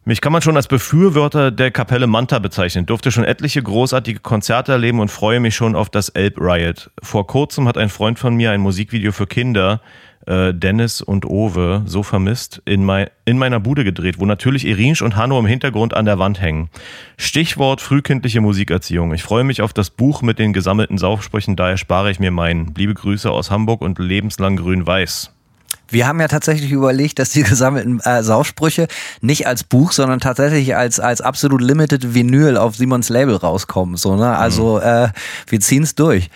Mich 0.03 0.19
kann 0.19 0.33
man 0.33 0.42
schon 0.42 0.56
als 0.56 0.68
Befürworter 0.68 1.51
der 1.51 1.69
Kapelle 1.69 2.07
Manta 2.07 2.39
bezeichnen. 2.39 2.88
Durfte 2.88 3.12
schon 3.12 3.24
etliche 3.24 3.62
großartige 3.62 4.19
Konzerte 4.19 4.71
erleben 4.71 5.00
und 5.00 5.12
freue 5.12 5.39
mich 5.39 5.53
schon 5.53 5.75
auf 5.75 5.92
das 5.92 6.09
Elb 6.09 6.42
Riot. 6.42 6.89
Vor 7.03 7.27
kurzem 7.27 7.68
hat 7.68 7.77
ein 7.77 7.89
Freund 7.89 8.18
von 8.18 8.36
mir 8.36 8.50
ein 8.50 8.62
Musikvideo 8.62 9.12
für 9.12 9.27
Kinder, 9.27 9.80
äh, 10.25 10.56
Dennis 10.56 11.03
und 11.03 11.25
Owe, 11.25 11.83
so 11.86 12.01
vermisst, 12.01 12.63
in, 12.65 12.83
mei 12.83 13.12
in 13.25 13.38
meiner 13.38 13.59
Bude 13.59 13.83
gedreht, 13.83 14.19
wo 14.19 14.25
natürlich 14.25 14.65
Irinsch 14.65 15.03
und 15.03 15.15
Hanno 15.18 15.38
im 15.38 15.45
Hintergrund 15.45 15.94
an 15.94 16.06
der 16.06 16.18
Wand 16.18 16.42
hängen. 16.42 16.69
Stichwort 17.18 17.80
frühkindliche 17.80 18.42
Musikerziehung. 18.42 19.13
Ich 19.13 19.21
freue 19.21 19.44
mich 19.44 19.62
auf 19.62 19.71
das 19.71 19.92
Buch 19.92 20.24
mit 20.24 20.39
den 20.39 20.51
gesammelten 20.51 20.98
Saufsprüchen, 20.98 21.56
daher 21.56 21.77
spare 21.77 22.09
ich 22.09 22.19
mir 22.19 22.31
meinen. 22.31 22.74
Liebe 22.75 22.95
Grüße 22.95 23.30
aus 23.30 23.51
Hamburg 23.51 23.81
und 23.81 24.00
lebenslang 24.00 24.56
grün-weiß. 24.56 25.31
Wir 25.92 26.08
haben 26.08 26.20
ja 26.20 26.28
tatsächlich 26.28 26.72
überlegt, 26.72 27.20
dass 27.20 27.30
die 27.30 27.44
gesammelten 27.52 28.00
äh, 28.00 28.24
Saufsprüche 28.24 28.88
nicht 29.22 29.46
als 29.46 29.64
Buch, 29.64 29.92
sondern 29.92 30.20
tatsächlich 30.20 30.76
als, 30.76 31.00
als 31.00 31.22
absolut 31.22 31.62
limited 31.62 32.14
Vinyl 32.14 32.58
auf 32.58 32.76
Simons 32.76 33.10
Label 33.10 33.36
rauskommen. 33.36 33.98
So, 33.98 34.16
ne? 34.16 34.36
Also 34.36 34.80
äh, 34.80 35.10
wir 35.48 35.60
ziehen 35.60 35.84
es 35.84 35.96
durch. 35.96 36.30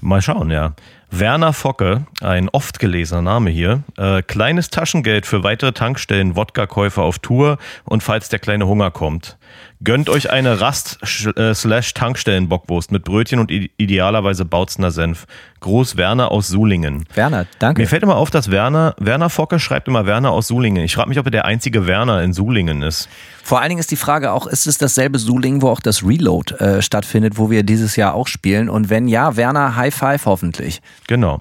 Mal 0.00 0.22
schauen, 0.22 0.50
ja. 0.50 0.72
Werner 1.10 1.52
Focke, 1.52 2.06
ein 2.20 2.48
oft 2.48 2.78
gelesener 2.78 3.22
Name 3.22 3.50
hier. 3.50 3.82
Äh, 3.96 4.22
kleines 4.22 4.70
Taschengeld 4.70 5.26
für 5.26 5.42
weitere 5.42 5.72
Tankstellen, 5.72 6.36
Wodka-Käufer 6.36 7.02
auf 7.02 7.18
Tour 7.18 7.58
und 7.84 8.02
falls 8.02 8.28
der 8.28 8.38
kleine 8.38 8.66
Hunger 8.66 8.90
kommt. 8.90 9.36
Gönnt 9.82 10.10
euch 10.10 10.30
eine 10.30 10.60
Rast-Tankstellen-Bockwurst 10.60 12.92
mit 12.92 13.04
Brötchen 13.04 13.38
und 13.38 13.50
idealerweise 13.50 14.44
Bautzner 14.44 14.90
Senf. 14.90 15.26
Groß 15.60 15.96
Werner 15.96 16.30
aus 16.30 16.48
Sulingen. 16.48 17.04
Werner, 17.14 17.46
danke. 17.58 17.80
Mir 17.82 17.88
fällt 17.88 18.02
immer 18.02 18.16
auf, 18.16 18.30
dass 18.30 18.50
Werner, 18.50 18.94
Werner 18.98 19.30
Focke 19.30 19.58
schreibt 19.58 19.88
immer 19.88 20.04
Werner 20.06 20.32
aus 20.32 20.48
Sulingen. 20.48 20.84
Ich 20.84 20.94
frage 20.94 21.08
mich, 21.08 21.18
ob 21.18 21.26
er 21.26 21.30
der 21.30 21.46
einzige 21.46 21.86
Werner 21.86 22.22
in 22.22 22.32
Sulingen 22.32 22.82
ist. 22.82 23.08
Vor 23.42 23.60
allen 23.60 23.70
Dingen 23.70 23.80
ist 23.80 23.90
die 23.90 23.96
Frage 23.96 24.32
auch, 24.32 24.46
ist 24.46 24.66
es 24.66 24.78
dasselbe 24.78 25.18
Suling, 25.18 25.62
wo 25.62 25.68
auch 25.68 25.80
das 25.80 26.04
Reload 26.04 26.54
äh, 26.56 26.82
stattfindet, 26.82 27.38
wo 27.38 27.50
wir 27.50 27.62
dieses 27.62 27.96
Jahr 27.96 28.14
auch 28.14 28.26
spielen? 28.26 28.68
Und 28.68 28.90
wenn 28.90 29.08
ja, 29.08 29.36
Werner, 29.36 29.76
High 29.76 29.94
Five 29.94 30.26
hoffentlich. 30.26 30.82
Genau. 31.08 31.38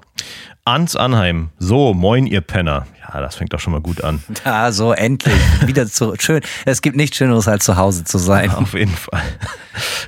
Ans 0.70 0.96
Anheim. 0.96 1.50
So, 1.58 1.96
moin, 1.96 2.28
ihr 2.28 2.42
Penner. 2.42 2.86
Ja, 3.02 3.22
das 3.22 3.34
fängt 3.34 3.54
doch 3.54 3.60
schon 3.60 3.74
mal 3.74 3.82
gut 3.82 4.04
an. 4.04 4.24
Da, 4.44 4.72
so 4.72 4.94
endlich. 4.94 5.34
Wieder 5.66 5.88
zurück. 5.88 6.22
Schön. 6.22 6.42
Es 6.64 6.84
gibt 6.84 6.96
nichts 6.96 7.18
Schöneres, 7.18 7.48
als 7.48 7.66
zu 7.66 7.76
Hause 7.76 8.04
zu 8.04 8.20
sein. 8.20 8.52
Auf 8.52 8.76
jeden 8.76 8.96
Fall. 8.96 9.24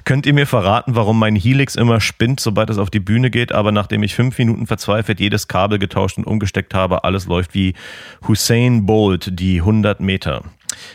Könnt 0.06 0.28
ihr 0.28 0.36
mir 0.36 0.46
verraten, 0.46 0.96
warum 0.96 1.18
mein 1.18 1.36
Helix 1.36 1.76
immer 1.76 2.00
spinnt, 2.00 2.40
sobald 2.40 2.70
es 2.70 2.78
auf 2.78 2.92
die 2.92 3.00
Bühne 3.00 3.32
geht, 3.32 3.52
aber 3.52 3.72
nachdem 3.72 4.04
ich 4.04 4.14
fünf 4.14 4.38
Minuten 4.38 4.68
verzweifelt 4.68 5.20
jedes 5.20 5.48
Kabel 5.48 5.80
getauscht 5.80 6.20
und 6.20 6.28
umgesteckt 6.28 6.76
habe, 6.76 7.06
alles 7.06 7.26
läuft 7.26 7.56
wie 7.56 7.74
Hussein 8.28 8.86
Bolt, 8.86 9.40
die 9.40 9.62
100 9.62 10.00
Meter. 10.00 10.44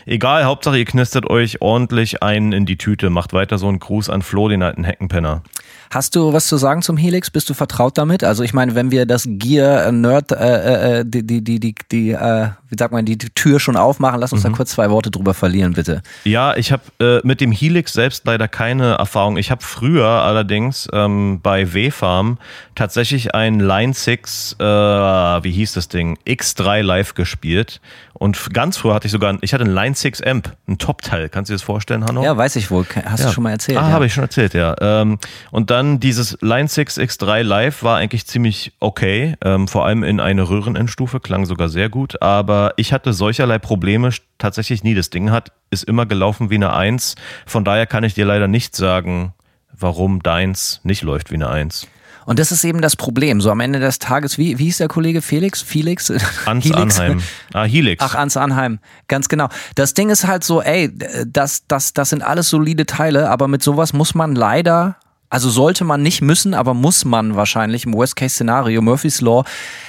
Egal, 0.05 0.45
Hauptsache 0.45 0.77
ihr 0.77 0.85
knistert 0.85 1.29
euch 1.29 1.61
ordentlich 1.61 2.23
einen 2.23 2.53
in 2.53 2.65
die 2.65 2.77
Tüte. 2.77 3.09
Macht 3.09 3.33
weiter 3.33 3.57
so 3.57 3.67
einen 3.67 3.79
Gruß 3.79 4.09
an 4.09 4.21
Flo, 4.21 4.47
den 4.47 4.63
alten 4.63 4.85
Heckenpenner. 4.85 5.43
Hast 5.91 6.15
du 6.15 6.33
was 6.33 6.47
zu 6.47 6.57
sagen 6.57 6.81
zum 6.81 6.97
Helix? 6.97 7.29
Bist 7.29 7.49
du 7.49 7.53
vertraut 7.53 7.97
damit? 7.97 8.23
Also 8.23 8.43
ich 8.43 8.53
meine, 8.53 8.75
wenn 8.75 8.91
wir 8.91 9.05
das 9.05 9.25
Gear 9.27 9.91
Nerd, 9.91 10.31
äh, 10.31 10.99
äh, 10.99 11.05
die, 11.05 11.25
die, 11.25 11.43
die, 11.43 11.59
die, 11.59 11.75
die 11.91 12.11
äh, 12.11 12.49
wie 12.69 12.75
sagt 12.77 12.91
man, 12.91 13.05
die 13.05 13.17
Tür 13.17 13.59
schon 13.59 13.77
aufmachen, 13.77 14.19
lass 14.19 14.33
uns 14.33 14.43
da 14.43 14.49
kurz 14.49 14.71
zwei 14.71 14.89
Worte 14.89 15.09
drüber 15.09 15.33
verlieren, 15.33 15.73
bitte. 15.73 16.01
Ja, 16.25 16.55
ich 16.55 16.71
habe 16.71 16.83
äh, 16.99 17.25
mit 17.25 17.39
dem 17.39 17.51
Helix 17.51 17.93
selbst 17.93 18.25
leider 18.25 18.47
keine 18.47 18.95
Erfahrung. 18.95 19.37
Ich 19.37 19.51
habe 19.51 19.63
früher 19.63 20.07
allerdings 20.07 20.87
ähm, 20.91 21.39
bei 21.41 21.73
W-Farm 21.73 22.37
tatsächlich 22.75 23.33
ein 23.33 23.59
Line 23.59 23.93
6, 23.93 24.57
äh, 24.59 24.63
wie 24.63 25.51
hieß 25.51 25.73
das 25.73 25.87
Ding, 25.87 26.17
X3 26.27 26.81
live 26.81 27.13
gespielt. 27.13 27.79
Und 28.19 28.53
ganz 28.53 28.77
früher 28.77 28.95
hatte 28.95 29.05
ich 29.05 29.11
sogar, 29.11 29.37
ich 29.41 29.53
hatte 29.53 29.63
ein 29.63 29.73
Line 29.73 29.95
6 29.95 30.21
Amp, 30.23 30.55
ein 30.67 30.77
Top-Teil. 30.77 31.29
Kannst 31.29 31.49
du 31.49 31.53
dir 31.53 31.55
das 31.55 31.63
vorstellen, 31.63 32.03
Hanno? 32.03 32.23
Ja, 32.23 32.35
weiß 32.35 32.55
ich 32.55 32.71
wohl. 32.71 32.85
Hast 33.05 33.23
du 33.23 33.31
schon 33.31 33.43
mal 33.43 33.51
erzählt. 33.51 33.77
Ah, 33.77 33.89
ja. 33.89 33.93
habe 33.93 34.07
ich 34.07 34.13
schon 34.13 34.23
erzählt, 34.23 34.53
ja. 34.53 34.75
Ähm, 34.81 35.19
und 35.51 35.69
dann 35.69 35.99
dieses 35.99 36.37
Line 36.41 36.67
6 36.67 36.97
X3 36.97 37.43
Live 37.43 37.83
war 37.83 37.97
eigentlich 37.97 38.25
ziemlich 38.25 38.73
okay, 38.79 39.35
ähm, 39.43 39.67
vor 39.67 39.85
allem 39.85 40.03
in 40.03 40.19
eine 40.19 40.49
Röhrenendstufe, 40.49 41.19
klang 41.19 41.45
sogar 41.45 41.69
sehr 41.69 41.89
gut, 41.89 42.21
aber 42.21 42.73
ich 42.77 42.91
hatte 42.91 43.13
solcherlei 43.13 43.59
Probleme 43.59 44.09
tatsächlich 44.37 44.83
nie. 44.83 44.95
Das 44.95 45.09
Ding 45.09 45.31
hat, 45.31 45.51
ist 45.69 45.83
immer 45.83 46.05
gelaufen 46.05 46.49
wie 46.49 46.55
eine 46.55 46.73
1, 46.73 47.15
von 47.45 47.63
daher 47.63 47.85
kann 47.85 48.03
ich 48.03 48.15
dir 48.15 48.25
leider 48.25 48.47
nicht 48.47 48.75
sagen, 48.75 49.33
warum 49.71 50.23
deins 50.23 50.81
nicht 50.83 51.03
läuft 51.03 51.29
wie 51.29 51.35
eine 51.35 51.49
1. 51.49 51.87
Und 52.27 52.39
das 52.39 52.51
ist 52.51 52.65
eben 52.65 52.81
das 52.81 52.97
Problem. 52.97 53.39
So 53.39 53.49
am 53.51 53.61
Ende 53.61 53.79
des 53.79 53.99
Tages, 53.99 54.37
wie, 54.37 54.59
wie 54.59 54.65
hieß 54.65 54.79
der 54.79 54.89
Kollege 54.89 55.21
Felix? 55.21 55.61
Felix? 55.61 56.11
Ans 56.45 56.65
Helix? 56.65 56.99
Anheim. 56.99 57.23
Ah, 57.53 57.63
Helix. 57.63 58.03
Ach, 58.03 58.15
ans 58.15 58.35
Anheim. 58.35 58.79
Ganz 59.07 59.29
genau. 59.29 59.47
Das 59.75 59.93
Ding 59.93 60.09
ist 60.09 60.27
halt 60.27 60.43
so, 60.43 60.61
ey, 60.61 60.91
das, 61.25 61.65
das, 61.69 61.93
das 61.93 62.09
sind 62.09 62.23
alles 62.23 62.49
solide 62.49 62.85
Teile, 62.85 63.29
aber 63.29 63.47
mit 63.47 63.63
sowas 63.63 63.93
muss 63.93 64.13
man 64.13 64.35
leider 64.35 64.97
Also 65.29 65.49
sollte 65.49 65.83
man 65.83 66.01
nicht 66.01 66.21
müssen, 66.21 66.53
aber 66.53 66.73
muss 66.73 67.03
man 67.03 67.35
wahrscheinlich 67.35 67.85
im 67.85 67.93
Worst-Case-Szenario, 67.93 68.81
Murphy's 68.81 69.19
Law. 69.19 69.43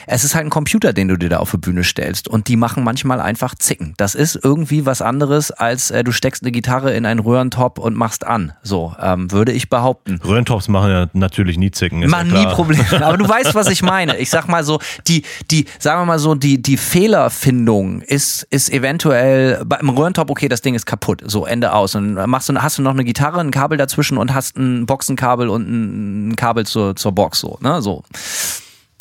Es 0.09 0.25
ist 0.25 0.35
halt 0.35 0.47
ein 0.47 0.51
Computer, 0.51 0.93
den 0.93 1.07
du 1.07 1.17
dir 1.17 1.29
da 1.29 1.37
auf 1.37 1.53
die 1.53 1.59
Bühne 1.59 1.85
stellst. 1.85 2.27
Und 2.27 2.49
die 2.49 2.57
machen 2.57 2.83
manchmal 2.83 3.21
einfach 3.21 3.55
Zicken. 3.55 3.95
Das 3.99 4.17
ist 4.17 4.37
irgendwie 4.43 4.85
was 4.85 5.01
anderes, 5.01 5.53
als 5.53 5.93
äh, 5.93 6.03
du 6.03 6.11
steckst 6.11 6.43
eine 6.43 6.51
Gitarre 6.51 6.93
in 6.93 7.07
einen 7.07 7.21
Röhrentop 7.21 7.79
und 7.79 7.95
machst 7.95 8.27
an. 8.27 8.53
So, 8.63 8.97
ähm, 9.01 9.31
würde 9.31 9.53
ich 9.53 9.69
behaupten. 9.69 10.21
Röhrentops 10.25 10.67
machen 10.67 10.91
ja 10.91 11.07
natürlich 11.13 11.57
nie 11.57 11.71
Zicken. 11.71 12.05
Man 12.09 12.35
ja 12.35 12.41
nie. 12.41 12.47
Probleme. 12.53 12.85
Aber 13.07 13.17
du 13.17 13.29
weißt, 13.29 13.55
was 13.55 13.69
ich 13.69 13.83
meine. 13.85 14.17
Ich 14.17 14.31
sag 14.31 14.49
mal 14.49 14.65
so, 14.65 14.81
die, 15.07 15.23
die, 15.53 15.67
sagen 15.79 16.01
wir 16.01 16.07
mal 16.07 16.19
so, 16.19 16.35
die, 16.35 16.61
die 16.61 16.77
Fehlerfindung 16.77 18.03
ist, 18.03 18.43
ist 18.51 18.73
eventuell 18.73 19.65
beim 19.65 19.89
Röhrentop, 19.89 20.31
okay, 20.31 20.49
das 20.49 20.63
Ding 20.63 20.75
ist 20.75 20.87
kaputt. 20.87 21.23
So, 21.27 21.47
Ende 21.47 21.73
aus. 21.73 21.95
Und 21.95 22.17
dann 22.17 22.29
machst 22.29 22.49
du, 22.49 22.57
hast 22.57 22.79
du 22.79 22.83
noch 22.83 22.93
eine 22.93 23.05
Gitarre, 23.05 23.39
ein 23.39 23.53
Kabel 23.53 23.79
dazwischen 23.79 24.19
und 24.19 24.35
hast 24.35 24.57
ein 24.57 24.85
Boxenkabel 24.87 25.28
und 25.37 26.31
ein 26.31 26.37
Kabel 26.37 26.67
zur, 26.67 26.97
zur 26.97 27.13
Box, 27.13 27.41
so, 27.41 27.59
ne, 27.61 27.83
so. 27.83 28.03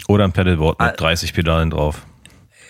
Oder 0.07 0.23
ein 0.23 0.31
Pedalboard 0.31 0.79
mit 0.79 0.99
30 0.99 1.33
Pedalen 1.33 1.69
drauf. 1.69 2.01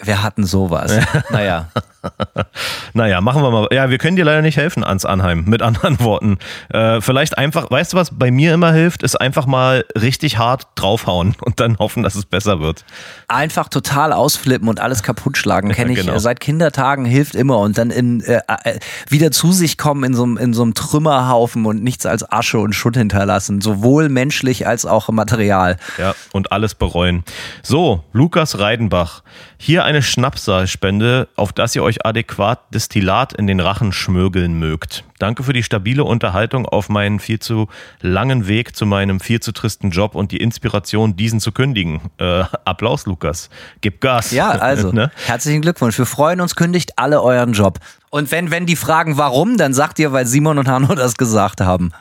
Wir 0.04 0.24
hatten 0.24 0.44
sowas. 0.46 0.92
naja. 1.30 1.70
Naja, 2.94 3.22
machen 3.22 3.44
wir 3.44 3.52
mal. 3.52 3.68
Ja, 3.72 3.90
wir 3.90 3.98
können 3.98 4.16
dir 4.16 4.26
leider 4.26 4.42
nicht 4.42 4.58
helfen, 4.58 4.84
ans 4.84 5.06
Anheim, 5.06 5.44
mit 5.46 5.62
anderen 5.62 6.00
Worten. 6.04 6.40
Äh, 6.70 7.02
vielleicht 7.02 7.38
einfach, 7.38 7.70
weißt 7.70 7.94
du, 7.94 7.98
was 7.98 8.18
bei 8.18 8.32
mir 8.32 8.54
immer 8.54 8.72
hilft, 8.74 9.04
ist 9.04 9.20
einfach 9.20 9.46
mal 9.46 9.86
richtig 10.00 10.38
hart 10.38 10.68
draufhauen 10.76 11.36
und 11.42 11.60
dann 11.60 11.78
hoffen, 11.78 12.02
dass 12.04 12.16
es 12.16 12.26
besser 12.26 12.60
wird. 12.60 12.86
Einfach 13.28 13.70
total 13.70 14.14
ausflippen 14.14 14.68
und 14.68 14.80
alles 14.80 15.04
kaputt 15.04 15.38
schlagen, 15.38 15.70
kenne 15.74 15.92
ich 15.94 16.00
genau. 16.00 16.14
äh, 16.14 16.20
seit 16.20 16.40
Kindertagen, 16.40 17.06
hilft 17.06 17.36
immer. 17.36 17.60
Und 17.60 17.78
dann 17.78 17.92
in, 17.92 18.22
äh, 18.22 18.40
äh, 18.64 18.80
wieder 19.10 19.32
zu 19.32 19.52
sich 19.52 19.78
kommen 19.78 20.04
in 20.04 20.14
so, 20.14 20.24
einem- 20.24 20.38
in 20.38 20.54
so 20.54 20.64
einem 20.64 20.74
Trümmerhaufen 20.74 21.66
und 21.66 21.84
nichts 21.84 22.06
als 22.06 22.30
Asche 22.32 22.58
und 22.60 22.74
Schutt 22.74 22.98
hinterlassen. 22.98 23.62
Sowohl 23.62 24.10
menschlich 24.10 24.66
als 24.68 24.86
auch 24.86 25.10
Material. 25.10 25.78
Ja, 25.98 26.16
und 26.34 26.52
alles 26.52 26.74
bereuen. 26.76 27.24
So, 27.64 28.04
Lukas 28.14 28.58
Reidenbach. 28.60 29.22
Hier 29.60 29.84
eine 29.86 30.02
Schnapsaalspende, 30.04 31.28
auf 31.36 31.52
das 31.52 31.76
ihr 31.76 31.84
euch 31.84 31.97
adäquat 32.06 32.74
Destillat 32.74 33.34
in 33.34 33.48
den 33.48 33.60
Rachen 33.60 33.92
schmögeln 33.92 34.60
mögt. 34.60 35.04
Danke 35.20 35.44
für 35.44 35.54
die 35.54 35.63
stabile 35.63 36.04
Unterhaltung 36.04 36.66
auf 36.66 36.89
meinen 36.89 37.20
viel 37.20 37.39
zu 37.39 37.68
langen 38.01 38.48
Weg 38.48 38.75
zu 38.75 38.86
meinem 38.86 39.20
viel 39.20 39.39
zu 39.39 39.51
tristen 39.51 39.89
Job 39.89 40.16
und 40.16 40.32
die 40.32 40.38
Inspiration, 40.38 41.16
diesen 41.16 41.39
zu 41.39 41.51
kündigen. 41.51 42.01
Äh, 42.18 42.44
Applaus, 42.66 43.06
Lukas. 43.06 43.50
Gib 43.82 44.01
Gas. 44.01 44.32
Ja, 44.32 44.50
also, 44.50 44.92
ne? 44.94 45.12
herzlichen 45.25 45.62
Glückwunsch. 45.62 45.98
Wir 45.98 46.06
freuen 46.06 46.42
uns, 46.42 46.56
kündigt 46.56 46.94
alle 46.98 47.22
euren 47.22 47.54
Job. 47.54 47.80
Und 48.10 48.32
wenn, 48.32 48.51
wenn 48.51 48.66
die 48.66 48.75
fragen, 48.75 49.18
warum, 49.18 49.58
dann 49.58 49.74
sagt 49.74 50.00
ihr, 50.00 50.12
weil 50.12 50.25
Simon 50.25 50.58
und 50.60 50.68
Hanno 50.68 50.96
das 50.96 51.18
gesagt 51.18 51.62
haben. 51.62 51.92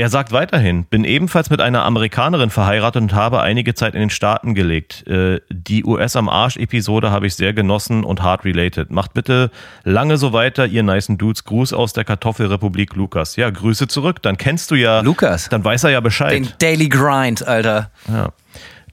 Er 0.00 0.10
sagt 0.10 0.30
weiterhin, 0.30 0.84
bin 0.84 1.02
ebenfalls 1.02 1.50
mit 1.50 1.60
einer 1.60 1.84
Amerikanerin 1.84 2.50
verheiratet 2.50 3.02
und 3.02 3.14
habe 3.14 3.40
einige 3.40 3.74
Zeit 3.74 3.94
in 3.94 4.00
den 4.00 4.10
Staaten 4.10 4.54
gelegt. 4.54 5.04
Äh, 5.08 5.40
Die 5.50 5.84
US 5.84 6.14
am 6.14 6.28
Arsch-Episode 6.28 7.10
habe 7.10 7.26
ich 7.26 7.34
sehr 7.34 7.52
genossen 7.52 8.04
und 8.04 8.22
hart 8.22 8.44
related. 8.44 8.92
Macht 8.92 9.12
bitte 9.12 9.50
lange 9.82 10.16
so 10.16 10.32
weiter, 10.32 10.66
ihr 10.66 10.84
nicen 10.84 11.18
Dudes. 11.18 11.42
Gruß 11.42 11.72
aus 11.72 11.94
der 11.94 12.04
Kartoffelrepublik 12.04 12.94
Lukas. 12.94 13.34
Ja, 13.34 13.50
Grüße 13.50 13.88
zurück. 13.88 14.22
Dann 14.22 14.36
kennst 14.38 14.70
du 14.70 14.76
ja. 14.76 15.00
Lukas. 15.00 15.48
Dann 15.48 15.64
weiß 15.64 15.82
er 15.82 15.90
ja 15.90 16.00
Bescheid. 16.00 16.32
Den 16.32 16.48
Daily 16.60 16.88
Grind, 16.88 17.44
Alter. 17.44 17.90
Ja. 18.06 18.28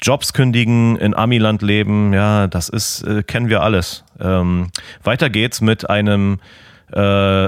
Jobs 0.01 0.33
kündigen, 0.33 0.97
in 0.97 1.15
Amiland 1.15 1.61
leben, 1.61 2.13
ja, 2.13 2.47
das 2.47 2.67
ist, 2.67 3.03
äh, 3.03 3.21
kennen 3.21 3.49
wir 3.49 3.61
alles. 3.61 4.03
Ähm, 4.19 4.69
weiter 5.03 5.29
geht's 5.29 5.61
mit 5.61 5.87
einem 5.87 6.39
äh, 6.91 7.47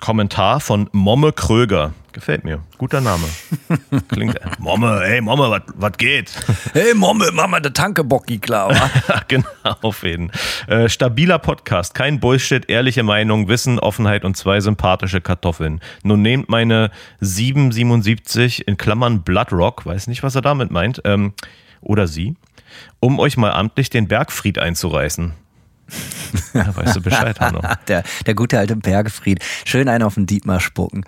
Kommentar 0.00 0.58
von 0.58 0.90
Momme 0.90 1.32
Kröger. 1.32 1.92
Gefällt 2.18 2.42
mir. 2.42 2.64
Guter 2.78 3.00
Name. 3.00 3.22
Klingt. 4.08 4.36
Momme, 4.58 5.04
ey, 5.04 5.20
Momme, 5.20 5.62
was 5.76 5.92
geht? 5.98 6.32
Hey 6.72 6.92
Momme, 6.92 7.30
mach 7.32 7.46
mal 7.46 7.60
der 7.60 7.72
Tankebocki 7.72 8.40
klar. 8.40 8.74
genau, 9.28 9.46
auf 9.82 10.02
jeden. 10.02 10.32
Äh, 10.66 10.88
stabiler 10.88 11.38
Podcast, 11.38 11.94
kein 11.94 12.18
Bullshit, 12.18 12.68
ehrliche 12.68 13.04
Meinung, 13.04 13.46
Wissen, 13.46 13.78
Offenheit 13.78 14.24
und 14.24 14.36
zwei 14.36 14.58
sympathische 14.58 15.20
Kartoffeln. 15.20 15.80
Nun 16.02 16.20
nehmt 16.22 16.48
meine 16.48 16.90
777 17.20 18.66
in 18.66 18.76
Klammern 18.76 19.22
Bloodrock, 19.22 19.86
weiß 19.86 20.08
nicht, 20.08 20.24
was 20.24 20.34
er 20.34 20.42
damit 20.42 20.72
meint, 20.72 21.00
ähm, 21.04 21.34
oder 21.80 22.08
sie, 22.08 22.34
um 22.98 23.20
euch 23.20 23.36
mal 23.36 23.52
amtlich 23.52 23.90
den 23.90 24.08
Bergfried 24.08 24.58
einzureißen. 24.58 25.34
Ja, 26.54 26.74
weißt 26.76 26.96
du 26.96 27.00
Bescheid, 27.00 27.40
Hanno. 27.40 27.62
der, 27.88 28.02
der 28.26 28.34
gute 28.34 28.58
alte 28.58 28.76
Bergfried. 28.76 29.44
Schön 29.64 29.88
einen 29.88 30.02
auf 30.02 30.14
den 30.14 30.26
Dietmar 30.26 30.60
spucken. 30.60 31.04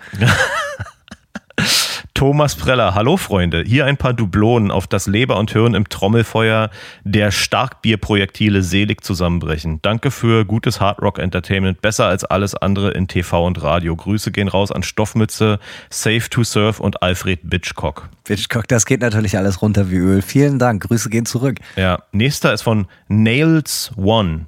Thomas 2.13 2.55
Preller, 2.55 2.93
hallo 2.93 3.17
Freunde. 3.17 3.63
Hier 3.65 3.85
ein 3.85 3.97
paar 3.97 4.13
Dublonen, 4.13 4.69
auf 4.69 4.85
das 4.85 5.07
Leber 5.07 5.37
und 5.37 5.51
Hirn 5.51 5.73
im 5.73 5.89
Trommelfeuer 5.89 6.69
der 7.03 7.31
Starkbierprojektile 7.31 8.61
selig 8.61 9.03
zusammenbrechen. 9.03 9.79
Danke 9.81 10.11
für 10.11 10.45
gutes 10.45 10.79
Hardrock 10.79 11.17
Entertainment, 11.17 11.81
besser 11.81 12.05
als 12.05 12.23
alles 12.23 12.53
andere 12.53 12.91
in 12.91 13.07
TV 13.07 13.45
und 13.45 13.63
Radio. 13.63 13.95
Grüße 13.95 14.31
gehen 14.31 14.49
raus 14.49 14.71
an 14.71 14.83
Stoffmütze, 14.83 15.59
Safe 15.89 16.29
to 16.29 16.43
Surf 16.43 16.79
und 16.79 17.01
Alfred 17.01 17.39
Bitchcock. 17.43 18.09
Bitchcock, 18.23 18.67
das 18.67 18.85
geht 18.85 19.01
natürlich 19.01 19.37
alles 19.37 19.61
runter 19.61 19.89
wie 19.89 19.97
Öl. 19.97 20.21
Vielen 20.21 20.59
Dank. 20.59 20.83
Grüße 20.83 21.09
gehen 21.09 21.25
zurück. 21.25 21.57
Ja, 21.75 22.03
nächster 22.11 22.53
ist 22.53 22.61
von 22.61 22.85
Nails 23.07 23.91
One. 23.95 24.45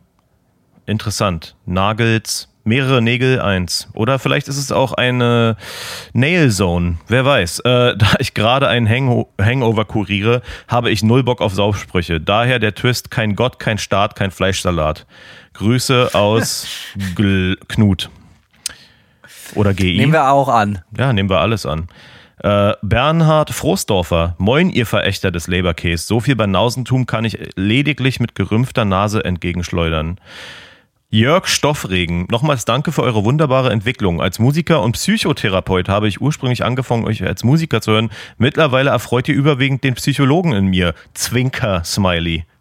Interessant. 0.86 1.56
Nagels, 1.66 2.53
mehrere 2.64 3.02
Nägel 3.02 3.42
eins. 3.42 3.88
Oder 3.94 4.20
vielleicht 4.20 4.48
ist 4.48 4.58
es 4.58 4.72
auch 4.72 4.94
eine 4.94 5.58
Nail 6.14 6.52
Zone. 6.52 6.98
Wer 7.08 7.26
weiß. 7.26 7.60
Äh, 7.60 7.98
da 7.98 8.14
ich 8.20 8.34
gerade 8.34 8.68
einen 8.68 8.88
Hang 8.90 9.26
Hangover 9.40 9.86
kuriere, 9.86 10.42
habe 10.68 10.90
ich 10.92 11.04
null 11.04 11.24
Bock 11.24 11.42
auf 11.42 11.54
Saufsprüche. 11.54 12.20
Daher 12.20 12.60
der 12.60 12.76
Twist: 12.76 13.12
kein 13.12 13.36
Gott, 13.36 13.60
kein 13.60 13.78
Staat, 13.78 14.16
kein 14.16 14.32
Fleischsalat. 14.32 15.06
Grüße 15.54 16.10
aus 16.14 16.68
Knut. 17.68 18.10
Oder 19.56 19.74
GI. 19.74 19.98
Nehmen 19.98 20.14
wir 20.14 20.32
auch 20.32 20.50
an. 20.50 20.80
Ja, 20.98 21.14
nehmen 21.14 21.30
wir 21.30 21.40
alles 21.40 21.66
an. 21.66 21.88
Äh, 22.40 22.74
Bernhard 22.82 23.52
Froßdorfer, 23.52 24.36
moin, 24.38 24.70
ihr 24.70 24.86
Verächter 24.86 25.32
des 25.32 25.48
Leberkäs. 25.48 26.08
So 26.08 26.20
viel 26.20 26.36
Banausentum 26.36 27.06
kann 27.06 27.24
ich 27.24 27.38
lediglich 27.56 28.20
mit 28.20 28.36
gerümpfter 28.36 28.84
Nase 28.84 29.24
entgegenschleudern. 29.24 30.20
Jörg 31.14 31.46
Stoffregen, 31.46 32.26
nochmals 32.32 32.66
danke 32.66 32.92
für 32.92 33.04
eure 33.04 33.24
wunderbare 33.24 33.70
Entwicklung. 33.70 34.20
Als 34.20 34.40
Musiker 34.40 34.82
und 34.82 34.94
Psychotherapeut 34.94 35.88
habe 35.88 36.08
ich 36.08 36.22
ursprünglich 36.22 36.66
angefangen, 36.66 37.06
euch 37.06 37.22
als 37.22 37.44
Musiker 37.44 37.82
zu 37.82 37.92
hören. 37.92 38.10
Mittlerweile 38.40 38.90
erfreut 38.90 39.28
ihr 39.28 39.36
überwiegend 39.36 39.84
den 39.84 39.94
Psychologen 39.94 40.54
in 40.54 40.66
mir. 40.66 40.96
Zwinker, 41.14 41.84
Smiley. 41.84 42.46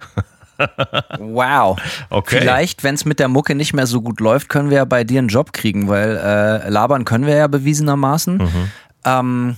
Wow. 1.18 1.76
Okay. 2.08 2.38
Vielleicht, 2.38 2.84
wenn 2.84 2.94
es 2.94 3.04
mit 3.04 3.18
der 3.18 3.26
Mucke 3.26 3.56
nicht 3.56 3.72
mehr 3.72 3.86
so 3.86 4.00
gut 4.00 4.20
läuft, 4.20 4.48
können 4.48 4.70
wir 4.70 4.76
ja 4.76 4.84
bei 4.84 5.02
dir 5.02 5.18
einen 5.18 5.26
Job 5.26 5.52
kriegen, 5.52 5.88
weil 5.88 6.16
äh, 6.16 6.68
labern 6.68 7.04
können 7.04 7.26
wir 7.26 7.34
ja 7.34 7.48
bewiesenermaßen. 7.48 8.36
Mhm. 8.36 8.70
Ähm, 9.04 9.56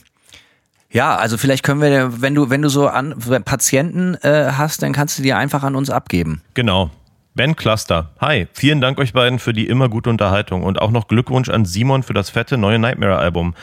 ja, 0.91 1.17
also 1.17 1.37
vielleicht 1.37 1.63
können 1.63 1.83
wir, 1.83 2.23
wenn 2.23 2.35
du, 2.35 2.49
wenn 2.49 2.63
du 2.63 2.71
so 2.71 2.89
an 2.89 3.17
Patienten 3.45 4.15
äh, 4.23 4.53
hast, 4.53 4.83
dann 4.83 4.95
kannst 4.95 5.19
du 5.19 5.23
die 5.23 5.35
einfach 5.35 5.63
an 5.63 5.75
uns 5.75 5.91
abgeben. 5.91 6.41
Genau. 6.55 6.91
Ben 7.37 7.57
Cluster. 7.57 8.11
Hi, 8.21 8.47
vielen 8.53 8.81
Dank 8.81 8.97
euch 8.99 9.13
beiden 9.13 9.41
für 9.41 9.53
die 9.53 9.67
immer 9.67 9.89
gute 9.89 10.09
Unterhaltung 10.09 10.63
und 10.63 10.81
auch 10.81 10.93
noch 10.93 11.09
Glückwunsch 11.09 11.49
an 11.49 11.65
Simon 11.65 12.05
für 12.05 12.15
das 12.15 12.31
fette 12.31 12.57
neue 12.57 12.79
Nightmare-Album. 12.79 13.55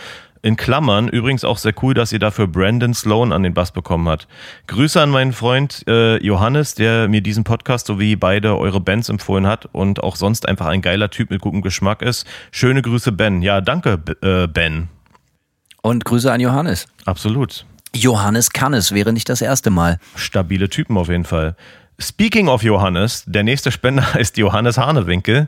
In 0.41 0.57
Klammern 0.57 1.07
übrigens 1.07 1.45
auch 1.45 1.57
sehr 1.57 1.73
cool, 1.81 1.93
dass 1.93 2.11
ihr 2.11 2.19
dafür 2.19 2.47
Brandon 2.47 2.93
Sloan 2.93 3.31
an 3.31 3.43
den 3.43 3.53
Bass 3.53 3.71
bekommen 3.71 4.09
habt. 4.09 4.27
Grüße 4.67 5.01
an 5.01 5.09
meinen 5.09 5.31
Freund 5.31 5.85
äh, 5.87 6.17
Johannes, 6.17 6.75
der 6.75 7.07
mir 7.07 7.21
diesen 7.21 7.45
Podcast 7.45 7.87
sowie 7.87 8.17
beide 8.17 8.57
eure 8.57 8.81
Bands 8.81 9.07
empfohlen 9.07 9.47
hat 9.47 9.69
und 9.71 10.03
auch 10.03 10.17
sonst 10.17 10.49
einfach 10.49 10.65
ein 10.65 10.81
geiler 10.81 11.09
Typ 11.09 11.29
mit 11.29 11.39
gutem 11.39 11.61
Geschmack 11.61 12.01
ist. 12.01 12.27
Schöne 12.51 12.81
Grüße, 12.81 13.13
Ben. 13.13 13.41
Ja, 13.41 13.61
danke, 13.61 14.01
äh, 14.21 14.47
Ben. 14.47 14.89
Und 15.81 16.03
Grüße 16.03 16.29
an 16.29 16.41
Johannes. 16.41 16.87
Absolut. 17.05 17.65
Johannes 17.95 18.51
kann 18.51 18.73
es, 18.73 18.93
wäre 18.93 19.13
nicht 19.13 19.29
das 19.29 19.41
erste 19.41 19.69
Mal. 19.69 19.97
Stabile 20.15 20.69
Typen 20.69 20.97
auf 20.97 21.09
jeden 21.09 21.25
Fall. 21.25 21.55
Speaking 22.01 22.47
of 22.47 22.63
Johannes, 22.63 23.23
der 23.27 23.43
nächste 23.43 23.71
Spender 23.71 24.15
ist 24.19 24.37
Johannes 24.37 24.77
Hanewinkel. 24.77 25.47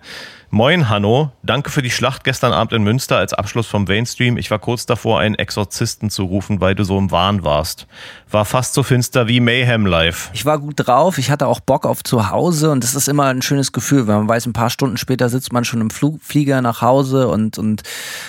Moin 0.54 0.88
Hanno, 0.88 1.32
danke 1.42 1.72
für 1.72 1.82
die 1.82 1.90
Schlacht 1.90 2.24
gestern 2.24 2.54
Abend 2.54 2.74
in 2.74 2.84
Münster 2.84 3.18
als 3.18 3.34
Abschluss 3.34 3.66
vom 3.66 3.86
Mainstream. 3.86 4.38
Ich 4.38 4.52
war 4.52 4.60
kurz 4.60 4.86
davor, 4.86 5.20
einen 5.20 5.34
Exorzisten 5.34 6.12
zu 6.12 6.26
rufen, 6.26 6.62
weil 6.62 6.76
du 6.76 6.84
so 6.84 6.96
im 7.00 7.10
Wahn 7.10 7.44
warst. 7.44 7.88
War 8.30 8.46
fast 8.46 8.76
so 8.76 8.84
finster 8.84 9.28
wie 9.28 9.40
Mayhem 9.40 9.88
Live. 9.88 10.30
Ich 10.32 10.46
war 10.46 10.60
gut 10.60 10.76
drauf, 10.78 11.18
ich 11.18 11.32
hatte 11.32 11.48
auch 11.48 11.60
Bock 11.60 11.88
auf 11.88 12.04
zu 12.04 12.30
Hause 12.30 12.70
und 12.70 12.84
das 12.84 12.94
ist 12.94 13.08
immer 13.08 13.26
ein 13.26 13.42
schönes 13.42 13.72
Gefühl, 13.72 14.06
wenn 14.06 14.14
man 14.14 14.28
weiß, 14.28 14.46
ein 14.46 14.54
paar 14.54 14.70
Stunden 14.70 14.98
später 14.98 15.28
sitzt 15.28 15.52
man 15.52 15.66
schon 15.66 15.82
im 15.82 15.90
Flug, 15.90 16.22
Flieger 16.22 16.62
nach 16.62 16.84
Hause 16.84 17.30
und, 17.30 17.58
und 17.58 17.82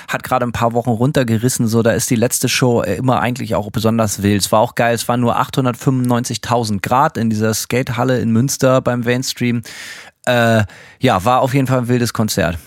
hat 0.08 0.22
gerade 0.22 0.46
ein 0.46 0.52
paar 0.52 0.72
Wochen 0.72 0.88
runtergerissen. 0.88 1.68
So, 1.68 1.82
da 1.82 1.90
ist 1.90 2.08
die 2.08 2.16
letzte 2.16 2.48
Show 2.48 2.80
immer 2.80 3.20
eigentlich 3.20 3.54
auch 3.54 3.70
besonders 3.70 4.22
wild. 4.22 4.40
Es 4.40 4.50
war 4.50 4.60
auch 4.60 4.76
geil, 4.76 4.94
es 4.94 5.06
waren 5.08 5.20
nur 5.20 5.38
895.000 5.38 6.80
Grad 6.80 7.18
in 7.18 7.28
dieser 7.28 7.52
Skatehalle 7.52 8.18
in 8.18 8.30
Münster 8.30 8.80
beim 8.80 9.00
Mainstream. 9.00 9.60
Äh, 10.26 10.64
ja, 11.00 11.24
war 11.24 11.40
auf 11.40 11.54
jeden 11.54 11.66
Fall 11.66 11.78
ein 11.78 11.88
wildes 11.88 12.12
Konzert. 12.12 12.58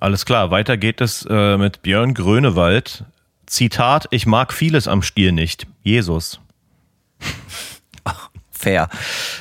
Alles 0.00 0.24
klar, 0.24 0.50
weiter 0.50 0.76
geht 0.76 1.00
es 1.00 1.26
äh, 1.28 1.56
mit 1.56 1.82
Björn 1.82 2.14
Grönewald. 2.14 3.04
Zitat, 3.46 4.06
ich 4.10 4.26
mag 4.26 4.52
vieles 4.52 4.86
am 4.86 5.02
Stiel 5.02 5.32
nicht. 5.32 5.66
Jesus. 5.82 6.40
Fair. 8.50 8.88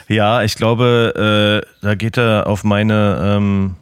Ja, 0.07 0.43
ich 0.43 0.55
glaube, 0.55 1.63
äh, 1.63 1.85
da 1.85 1.95
geht 1.95 2.17
er 2.17 2.47
auf 2.47 2.63
meine 2.63 3.19
ähm, 3.21 3.75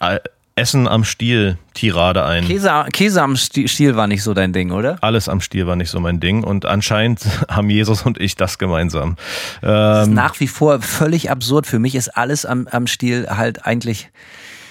äh, 0.00 0.18
Essen 0.58 0.88
am 0.88 1.04
Stiel 1.04 1.58
Tirade 1.74 2.24
ein. 2.24 2.46
Käse, 2.46 2.70
Käse 2.90 3.20
am 3.22 3.34
Sti- 3.36 3.68
Stiel 3.68 3.94
war 3.94 4.06
nicht 4.06 4.22
so 4.22 4.32
dein 4.32 4.54
Ding, 4.54 4.70
oder? 4.72 4.96
Alles 5.02 5.28
am 5.28 5.42
Stiel 5.42 5.66
war 5.66 5.76
nicht 5.76 5.90
so 5.90 6.00
mein 6.00 6.18
Ding 6.18 6.42
und 6.44 6.64
anscheinend 6.64 7.20
haben 7.50 7.68
Jesus 7.68 8.02
und 8.02 8.18
ich 8.18 8.36
das 8.36 8.56
gemeinsam. 8.56 9.16
Das 9.60 10.02
ist 10.02 10.08
Ähm, 10.08 10.14
nach 10.14 10.40
wie 10.40 10.48
vor 10.48 10.80
völlig 10.80 11.30
absurd. 11.30 11.66
Für 11.66 11.78
mich 11.78 11.94
ist 11.94 12.08
alles 12.16 12.46
am, 12.46 12.66
am 12.68 12.86
Stiel 12.86 13.26
halt 13.28 13.66
eigentlich. 13.66 14.08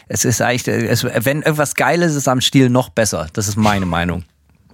Es 0.08 0.26
ist 0.26 0.42
eigentlich, 0.42 0.68
es, 0.90 1.04
wenn 1.04 1.44
irgendwas 1.44 1.76
Geiles 1.76 2.16
ist 2.16 2.28
am 2.28 2.42
Stiel 2.42 2.70
noch 2.72 2.90
besser. 2.90 3.28
Das 3.34 3.48
ist 3.48 3.56
meine 3.56 3.86
Meinung. 3.86 4.24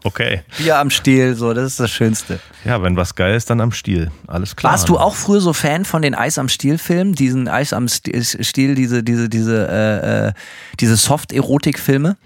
Okay. 0.03 0.41
Bier 0.57 0.77
am 0.79 0.89
Stiel, 0.89 1.35
so, 1.35 1.53
das 1.53 1.65
ist 1.65 1.79
das 1.79 1.91
Schönste. 1.91 2.39
Ja, 2.65 2.81
wenn 2.83 2.95
was 2.95 3.15
geil 3.15 3.35
ist, 3.35 3.49
dann 3.49 3.61
am 3.61 3.71
Stiel. 3.71 4.11
Alles 4.27 4.55
klar. 4.55 4.73
Warst 4.73 4.89
du 4.89 4.97
auch 4.97 5.15
früher 5.15 5.41
so 5.41 5.53
Fan 5.53 5.85
von 5.85 6.01
den 6.01 6.15
Eis 6.15 6.37
am 6.37 6.49
Stiel-Filmen? 6.49 7.13
Diesen 7.13 7.47
Eis 7.47 7.73
am 7.73 7.85
Sti- 7.87 8.43
Stiel, 8.43 8.75
diese, 8.75 9.03
diese, 9.03 9.29
diese, 9.29 9.67
äh, 9.67 10.27
äh, 10.29 10.33
diese 10.79 10.95
Soft-Erotik-Filme? 10.97 12.17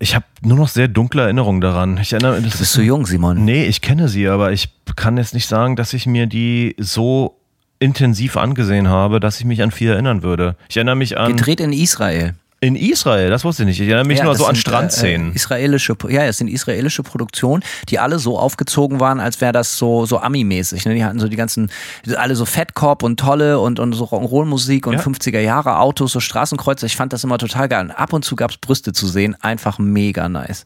Ich 0.00 0.14
habe 0.14 0.24
nur 0.42 0.56
noch 0.56 0.68
sehr 0.68 0.86
dunkle 0.88 1.22
Erinnerungen 1.22 1.60
daran. 1.60 1.98
Ich 1.98 2.12
erinnere, 2.12 2.40
das 2.40 2.52
Du 2.52 2.58
bist 2.60 2.72
so 2.72 2.80
jung, 2.82 3.04
Simon. 3.06 3.44
Nee, 3.44 3.64
ich 3.66 3.80
kenne 3.80 4.08
sie, 4.08 4.28
aber 4.28 4.52
ich 4.52 4.68
kann 4.94 5.16
jetzt 5.16 5.34
nicht 5.34 5.48
sagen, 5.48 5.74
dass 5.74 5.92
ich 5.92 6.06
mir 6.06 6.26
die 6.26 6.76
so 6.78 7.34
intensiv 7.80 8.36
angesehen 8.36 8.88
habe, 8.88 9.18
dass 9.20 9.38
ich 9.40 9.44
mich 9.46 9.62
an 9.62 9.70
viel 9.70 9.90
erinnern 9.90 10.22
würde. 10.22 10.56
Ich 10.68 10.76
erinnere 10.76 10.96
mich 10.96 11.18
an 11.18 11.36
Gedreht 11.36 11.60
in 11.60 11.72
Israel. 11.72 12.34
In 12.60 12.74
Israel, 12.74 13.30
das 13.30 13.44
wusste 13.44 13.62
ich 13.62 13.68
nicht. 13.68 13.80
Ich 13.80 13.86
erinnere 13.88 14.06
mich 14.06 14.18
Ja, 14.18 14.24
nur 14.24 14.34
so 14.34 14.44
an 14.46 14.54
sind, 14.56 14.62
Strandszenen. 14.62 15.28
Äh, 15.28 15.32
äh, 15.32 15.36
israelische, 15.36 15.96
ja, 16.08 16.24
es 16.24 16.38
sind 16.38 16.48
israelische 16.48 17.04
Produktionen, 17.04 17.62
die 17.88 18.00
alle 18.00 18.18
so 18.18 18.36
aufgezogen 18.36 18.98
waren, 18.98 19.20
als 19.20 19.40
wäre 19.40 19.52
das 19.52 19.78
so 19.78 20.06
so 20.06 20.18
Ami-mäßig. 20.18 20.84
Ne? 20.84 20.94
Die 20.94 21.04
hatten 21.04 21.20
so 21.20 21.28
die 21.28 21.36
ganzen, 21.36 21.70
alle 22.16 22.34
so 22.34 22.44
Fettkorb 22.44 23.04
und 23.04 23.20
tolle 23.20 23.60
und, 23.60 23.78
und 23.78 23.92
so 23.92 24.04
Rock'n'Roll-Musik 24.06 24.86
und 24.88 24.94
Ja. 24.94 25.00
50er 25.00 25.38
Jahre 25.40 25.78
Autos, 25.78 26.10
so 26.12 26.18
Straßenkreuze. 26.20 26.86
Ich 26.86 26.96
fand 26.96 27.12
das 27.12 27.22
immer 27.22 27.38
total 27.38 27.68
geil. 27.68 27.84
Und 27.84 27.90
ab 27.92 28.12
und 28.12 28.24
zu 28.24 28.34
gab's 28.34 28.56
Brüste 28.56 28.92
zu 28.92 29.06
sehen, 29.06 29.36
einfach 29.40 29.78
mega 29.78 30.28
nice. 30.28 30.64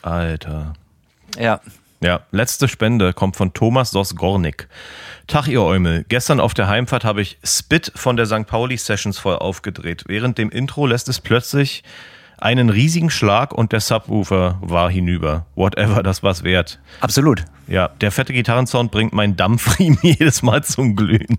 Alter. 0.00 0.72
Ja. 1.38 1.60
Ja, 2.04 2.20
letzte 2.32 2.68
Spende 2.68 3.14
kommt 3.14 3.34
von 3.34 3.54
Thomas 3.54 3.90
Sos-Gornik. 3.92 4.68
Tag, 5.26 5.48
ihr 5.48 5.62
Eumel. 5.62 6.04
Gestern 6.06 6.38
auf 6.38 6.52
der 6.52 6.68
Heimfahrt 6.68 7.02
habe 7.02 7.22
ich 7.22 7.38
Spit 7.42 7.92
von 7.94 8.18
der 8.18 8.26
St. 8.26 8.46
Pauli 8.46 8.76
Sessions 8.76 9.16
voll 9.16 9.36
aufgedreht. 9.36 10.04
Während 10.06 10.36
dem 10.36 10.50
Intro 10.50 10.86
lässt 10.86 11.08
es 11.08 11.22
plötzlich 11.22 11.82
einen 12.44 12.68
riesigen 12.68 13.08
Schlag 13.08 13.54
und 13.54 13.72
der 13.72 13.80
Subwoofer 13.80 14.58
war 14.60 14.90
hinüber. 14.90 15.46
Whatever, 15.54 16.02
das 16.02 16.22
war's 16.22 16.44
wert. 16.44 16.78
Absolut. 17.00 17.46
Ja, 17.66 17.88
der 18.02 18.12
fette 18.12 18.34
Gitarrensound 18.34 18.90
bringt 18.90 19.14
meinen 19.14 19.34
Dampfriemen 19.34 19.98
jedes 20.02 20.42
Mal 20.42 20.62
zum 20.62 20.94
Glühen. 20.94 21.38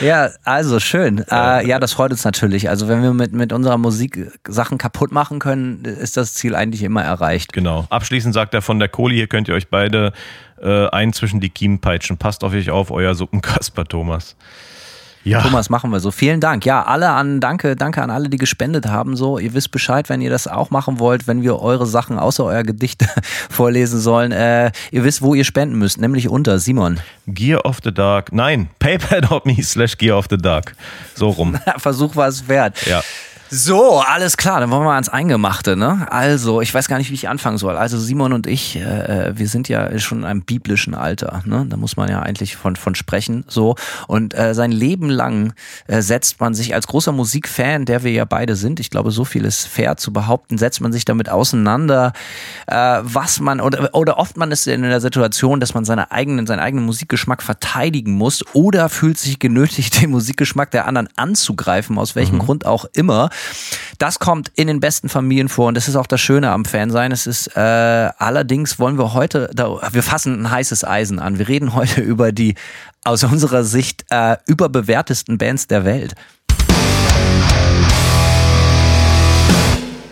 Ja, 0.00 0.30
also 0.44 0.78
schön. 0.78 1.24
Äh, 1.30 1.66
ja, 1.66 1.78
das 1.80 1.92
freut 1.92 2.12
uns 2.12 2.24
natürlich. 2.24 2.68
Also 2.68 2.88
wenn 2.88 3.02
wir 3.02 3.12
mit, 3.12 3.32
mit 3.32 3.52
unserer 3.52 3.78
Musik 3.78 4.30
Sachen 4.46 4.78
kaputt 4.78 5.10
machen 5.10 5.38
können, 5.38 5.84
ist 5.84 6.16
das 6.16 6.34
Ziel 6.34 6.54
eigentlich 6.54 6.82
immer 6.82 7.02
erreicht. 7.02 7.52
Genau. 7.52 7.86
Abschließend 7.90 8.34
sagt 8.34 8.54
er 8.54 8.62
von 8.62 8.78
der 8.78 8.88
Kohle, 8.88 9.14
hier 9.14 9.26
könnt 9.26 9.48
ihr 9.48 9.54
euch 9.54 9.68
beide 9.68 10.12
äh, 10.62 10.88
ein 10.88 11.12
zwischen 11.12 11.40
die 11.40 11.50
Kiemen 11.50 11.80
peitschen. 11.80 12.16
Passt 12.16 12.44
auf 12.44 12.52
euch 12.52 12.70
auf, 12.70 12.90
euer 12.90 13.14
Suppenkasper, 13.14 13.84
Thomas. 13.84 14.36
Ja. 15.24 15.42
Thomas, 15.42 15.68
machen 15.68 15.90
wir 15.90 16.00
so. 16.00 16.10
Vielen 16.10 16.40
Dank. 16.40 16.64
Ja, 16.64 16.84
alle 16.84 17.10
an, 17.10 17.40
danke, 17.40 17.76
danke 17.76 18.02
an 18.02 18.10
alle, 18.10 18.28
die 18.28 18.36
gespendet 18.36 18.86
haben. 18.86 19.16
So, 19.16 19.38
ihr 19.38 19.54
wisst 19.54 19.70
Bescheid, 19.70 20.08
wenn 20.08 20.20
ihr 20.20 20.30
das 20.30 20.46
auch 20.46 20.70
machen 20.70 20.98
wollt, 20.98 21.26
wenn 21.26 21.42
wir 21.42 21.60
eure 21.60 21.86
Sachen 21.86 22.18
außer 22.18 22.44
euer 22.44 22.62
Gedicht 22.62 23.04
vorlesen 23.50 24.00
sollen. 24.00 24.32
Äh, 24.32 24.72
ihr 24.90 25.04
wisst, 25.04 25.22
wo 25.22 25.34
ihr 25.34 25.44
spenden 25.44 25.76
müsst, 25.78 26.00
nämlich 26.00 26.28
unter 26.28 26.58
Simon. 26.58 27.00
Gear 27.26 27.64
of 27.64 27.78
the 27.84 27.92
Dark. 27.92 28.32
Nein, 28.32 28.68
paypal.me 28.78 29.62
slash 29.62 29.98
Gear 29.98 30.16
of 30.16 30.26
the 30.30 30.38
Dark. 30.38 30.74
So 31.14 31.30
rum. 31.30 31.58
Versuch 31.76 32.16
war 32.16 32.28
es 32.28 32.48
wert. 32.48 32.86
Ja. 32.86 33.02
So, 33.50 34.00
alles 34.00 34.36
klar, 34.36 34.60
dann 34.60 34.70
wollen 34.70 34.84
wir 34.84 34.92
ans 34.92 35.08
Eingemachte, 35.08 35.74
ne? 35.74 36.06
Also, 36.10 36.60
ich 36.60 36.74
weiß 36.74 36.86
gar 36.86 36.98
nicht, 36.98 37.10
wie 37.10 37.14
ich 37.14 37.30
anfangen 37.30 37.56
soll. 37.56 37.76
Also 37.76 37.98
Simon 37.98 38.34
und 38.34 38.46
ich, 38.46 38.76
äh, 38.76 39.32
wir 39.38 39.48
sind 39.48 39.70
ja 39.70 39.98
schon 39.98 40.18
in 40.18 40.24
einem 40.26 40.42
biblischen 40.42 40.94
Alter, 40.94 41.42
ne? 41.46 41.64
Da 41.66 41.78
muss 41.78 41.96
man 41.96 42.10
ja 42.10 42.20
eigentlich 42.20 42.56
von, 42.56 42.76
von 42.76 42.94
sprechen, 42.94 43.44
so. 43.48 43.76
Und 44.06 44.34
äh, 44.34 44.54
sein 44.54 44.70
Leben 44.70 45.08
lang 45.08 45.54
äh, 45.86 46.02
setzt 46.02 46.40
man 46.40 46.52
sich 46.52 46.74
als 46.74 46.86
großer 46.88 47.12
Musikfan, 47.12 47.86
der 47.86 48.02
wir 48.02 48.12
ja 48.12 48.26
beide 48.26 48.54
sind, 48.54 48.80
ich 48.80 48.90
glaube, 48.90 49.12
so 49.12 49.24
viel 49.24 49.46
ist 49.46 49.66
fair 49.66 49.96
zu 49.96 50.12
behaupten, 50.12 50.58
setzt 50.58 50.82
man 50.82 50.92
sich 50.92 51.06
damit 51.06 51.30
auseinander, 51.30 52.12
äh, 52.66 52.98
was 53.00 53.40
man, 53.40 53.62
oder, 53.62 53.94
oder 53.94 54.18
oft 54.18 54.36
man 54.36 54.52
ist 54.52 54.66
in 54.66 54.82
der 54.82 55.00
Situation, 55.00 55.58
dass 55.58 55.72
man 55.72 55.86
seine 55.86 56.12
eigenen, 56.12 56.46
seinen 56.46 56.60
eigenen 56.60 56.84
Musikgeschmack 56.84 57.42
verteidigen 57.42 58.12
muss 58.12 58.44
oder 58.52 58.90
fühlt 58.90 59.16
sich 59.16 59.38
genötigt, 59.38 60.02
den 60.02 60.10
Musikgeschmack 60.10 60.70
der 60.70 60.86
anderen 60.86 61.08
anzugreifen, 61.16 61.96
aus 61.96 62.14
welchem 62.14 62.40
Grund 62.40 62.66
auch 62.66 62.84
immer. 62.92 63.30
Das 63.98 64.20
kommt 64.20 64.52
in 64.54 64.68
den 64.68 64.78
besten 64.78 65.08
Familien 65.08 65.48
vor 65.48 65.68
und 65.68 65.74
das 65.74 65.88
ist 65.88 65.96
auch 65.96 66.06
das 66.06 66.20
Schöne 66.20 66.50
am 66.52 66.64
Fansein. 66.64 67.10
Es 67.10 67.26
ist 67.26 67.48
äh, 67.56 67.60
allerdings 67.60 68.78
wollen 68.78 68.96
wir 68.96 69.12
heute, 69.12 69.50
wir 69.90 70.02
fassen 70.02 70.42
ein 70.42 70.50
heißes 70.50 70.84
Eisen 70.84 71.18
an. 71.18 71.38
Wir 71.38 71.48
reden 71.48 71.74
heute 71.74 72.00
über 72.02 72.30
die 72.30 72.54
aus 73.04 73.24
unserer 73.24 73.64
Sicht 73.64 74.04
äh, 74.10 74.36
überbewertesten 74.46 75.38
Bands 75.38 75.66
der 75.66 75.84
Welt. 75.84 76.14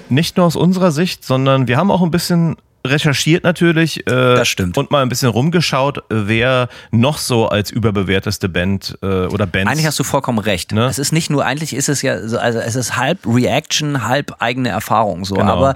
Nicht 0.08 0.36
nur 0.36 0.46
aus 0.46 0.56
unserer 0.56 0.92
Sicht, 0.92 1.24
sondern 1.24 1.68
wir 1.68 1.76
haben 1.76 1.90
auch 1.90 2.02
ein 2.02 2.10
bisschen 2.10 2.56
recherchiert 2.90 3.44
natürlich. 3.44 4.06
Äh, 4.06 4.10
Das 4.10 4.48
stimmt. 4.48 4.76
Und 4.78 4.90
mal 4.90 5.02
ein 5.02 5.08
bisschen 5.08 5.28
rumgeschaut, 5.28 6.02
wer 6.08 6.68
noch 6.90 7.18
so 7.18 7.48
als 7.48 7.70
überbewerteste 7.70 8.48
Band 8.48 8.98
äh, 9.02 9.06
oder 9.26 9.46
Bands. 9.46 9.70
Eigentlich 9.70 9.86
hast 9.86 9.98
du 9.98 10.04
vollkommen 10.04 10.38
recht. 10.38 10.72
Ne? 10.72 10.86
Es 10.86 10.98
ist 10.98 11.12
nicht 11.12 11.30
nur, 11.30 11.44
eigentlich 11.44 11.74
ist 11.74 11.88
es 11.88 12.02
ja, 12.02 12.26
so- 12.26 12.38
also 12.38 12.58
es 12.58 12.74
ist 12.76 12.96
halb 12.96 13.18
Reaction, 13.26 14.06
halb 14.06 14.34
eigene 14.40 14.68
Erfahrung 14.70 15.24
so. 15.24 15.34
Genau. 15.36 15.52
Aber 15.52 15.74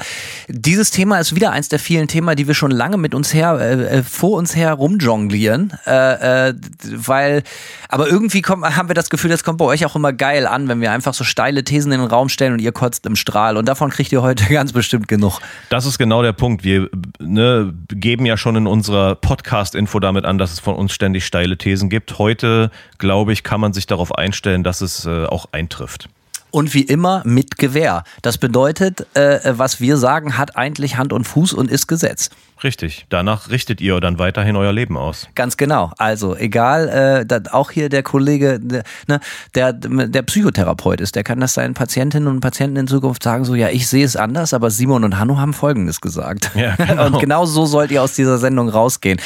dieses 0.49 0.91
Thema 0.91 1.19
ist 1.19 1.35
wieder 1.35 1.53
eins 1.53 1.69
der 1.69 1.79
vielen 1.79 2.09
Themen, 2.09 2.35
die 2.37 2.47
wir 2.47 2.55
schon 2.55 2.71
lange 2.71 2.97
mit 2.97 3.15
uns 3.15 3.35
her, 3.35 3.59
äh, 3.61 3.99
äh, 3.99 4.03
vor 4.03 4.39
uns 4.39 4.57
her 4.57 4.73
rumjonglieren. 4.75 5.73
Äh, 5.87 6.49
äh, 6.51 6.55
weil, 6.95 7.43
aber 7.89 8.09
irgendwie 8.09 8.43
kommt, 8.43 8.65
haben 8.77 8.89
wir 8.89 8.95
das 8.95 9.11
Gefühl, 9.11 9.31
das 9.31 9.45
kommt 9.45 9.59
bei 9.59 9.65
euch 9.65 9.85
auch 9.87 9.97
immer 9.97 10.13
geil 10.13 10.47
an, 10.47 10.69
wenn 10.69 10.81
wir 10.81 10.93
einfach 10.93 11.15
so 11.15 11.25
steile 11.25 11.65
Thesen 11.65 11.93
in 11.93 12.01
den 12.01 12.09
Raum 12.09 12.29
stellen 12.29 12.53
und 12.55 12.59
ihr 12.61 12.73
kotzt 12.73 13.07
im 13.07 13.17
Strahl. 13.17 13.57
Und 13.57 13.67
davon 13.67 13.91
kriegt 13.91 14.13
ihr 14.13 14.23
heute 14.23 14.45
ganz 14.53 14.73
bestimmt 14.73 15.09
genug. 15.09 15.41
Das 15.69 15.87
ist 15.87 15.99
genau 15.99 16.23
der 16.23 16.33
Punkt. 16.33 16.65
Wir 16.65 16.89
ne, 17.19 17.73
geben 17.89 18.27
ja 18.27 18.37
schon 18.37 18.57
in 18.57 18.67
unserer 18.67 19.15
Podcast-Info 19.15 20.01
damit 20.01 20.25
an, 20.25 20.39
dass 20.39 20.53
es 20.53 20.61
von 20.61 20.75
uns 20.75 20.93
ständig 20.93 21.25
steile 21.25 21.57
Thesen 21.57 21.89
gibt. 21.89 22.19
Heute, 22.19 22.71
glaube 22.99 23.33
ich, 23.33 23.43
kann 23.43 23.61
man 23.61 23.73
sich 23.73 23.87
darauf 23.87 24.15
einstellen, 24.15 24.65
dass 24.65 24.81
es 24.81 25.07
äh, 25.07 25.27
auch 25.27 25.47
eintrifft. 25.53 26.09
Und 26.51 26.75
wie 26.75 26.83
immer 26.83 27.23
mit 27.25 27.59
Gewehr. 27.59 28.05
Das 28.23 28.39
bedeutet, 28.39 29.07
äh, 29.17 29.39
was 29.57 29.81
wir 29.81 29.97
sagen, 29.97 30.37
hat 30.37 30.57
eigentlich 30.57 30.97
Hand 30.97 31.13
und 31.13 31.25
Fuß 31.25 31.53
und 31.53 31.71
ist 31.71 31.87
Gesetz. 31.87 32.31
Richtig. 32.63 33.07
Danach 33.09 33.51
richtet 33.51 33.81
ihr 33.81 34.01
dann 34.01 34.19
weiterhin 34.19 34.57
euer 34.57 34.73
Leben 34.73 34.97
aus. 34.97 35.29
Ganz 35.35 35.57
genau. 35.57 35.93
Also 35.99 36.37
egal, 36.37 37.27
äh, 37.29 37.41
auch 37.51 37.71
hier 37.71 37.89
der 37.89 38.03
Kollege, 38.03 38.59
der, 38.61 38.83
ne, 39.09 39.21
der, 39.55 39.73
der 39.73 40.23
Psychotherapeut 40.23 41.01
ist, 41.01 41.15
der 41.17 41.25
kann 41.25 41.41
das 41.41 41.55
seinen 41.55 41.75
Patientinnen 41.75 42.29
und 42.29 42.41
Patienten 42.41 42.77
in 42.77 42.87
Zukunft 42.87 43.23
sagen, 43.23 43.45
so 43.45 43.55
ja, 43.55 43.69
ich 43.69 43.89
sehe 43.89 44.05
es 44.05 44.17
anders, 44.17 44.53
aber 44.55 44.71
Simon 44.71 45.05
und 45.05 45.19
Hanno 45.19 45.39
haben 45.39 45.53
Folgendes 45.55 46.01
gesagt. 46.01 46.51
Ja, 46.55 46.75
genau. 46.77 47.07
Und 47.07 47.19
genau 47.21 47.47
so 47.47 47.67
sollt 47.67 47.91
ihr 47.91 48.03
aus 48.03 48.15
dieser 48.15 48.39
Sendung 48.39 48.69
rausgehen. 48.69 49.21